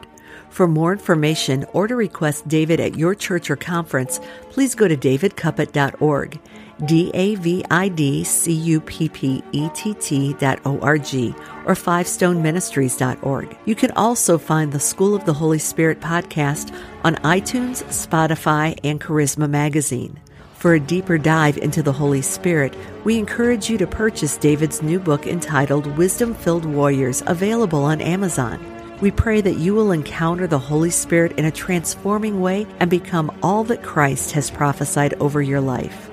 For 0.50 0.68
more 0.68 0.92
information 0.92 1.64
or 1.72 1.88
to 1.88 1.96
request 1.96 2.46
David 2.46 2.78
at 2.78 2.96
your 2.96 3.14
church 3.14 3.50
or 3.50 3.56
conference, 3.56 4.20
please 4.50 4.74
go 4.74 4.86
to 4.86 4.96
davidcuppett.org. 4.96 6.38
D 6.84 7.10
A 7.14 7.36
V 7.36 7.64
I 7.70 7.88
D 7.88 8.24
C 8.24 8.52
U 8.52 8.80
P 8.80 9.08
P 9.08 9.42
E 9.52 9.68
T 9.74 9.94
T 9.94 10.34
dot 10.34 10.60
O 10.64 10.78
R 10.80 10.98
G 10.98 11.34
or 11.64 11.74
fivestoneministries.org. 11.74 13.56
You 13.66 13.74
can 13.74 13.90
also 13.92 14.38
find 14.38 14.72
the 14.72 14.80
School 14.80 15.14
of 15.14 15.24
the 15.24 15.34
Holy 15.34 15.58
Spirit 15.58 16.00
podcast 16.00 16.74
on 17.04 17.16
iTunes, 17.16 17.84
Spotify, 17.84 18.78
and 18.82 19.00
Charisma 19.00 19.48
Magazine. 19.48 20.18
For 20.62 20.74
a 20.74 20.78
deeper 20.78 21.18
dive 21.18 21.58
into 21.58 21.82
the 21.82 21.92
Holy 21.92 22.22
Spirit, 22.22 22.76
we 23.02 23.18
encourage 23.18 23.68
you 23.68 23.76
to 23.78 23.86
purchase 23.88 24.36
David's 24.36 24.80
new 24.80 25.00
book 25.00 25.26
entitled 25.26 25.88
Wisdom 25.98 26.34
Filled 26.34 26.64
Warriors, 26.64 27.20
available 27.26 27.82
on 27.82 28.00
Amazon. 28.00 28.64
We 29.00 29.10
pray 29.10 29.40
that 29.40 29.56
you 29.56 29.74
will 29.74 29.90
encounter 29.90 30.46
the 30.46 30.60
Holy 30.60 30.90
Spirit 30.90 31.32
in 31.32 31.46
a 31.46 31.50
transforming 31.50 32.40
way 32.40 32.68
and 32.78 32.88
become 32.88 33.36
all 33.42 33.64
that 33.64 33.82
Christ 33.82 34.30
has 34.34 34.52
prophesied 34.52 35.14
over 35.14 35.42
your 35.42 35.60
life. 35.60 36.11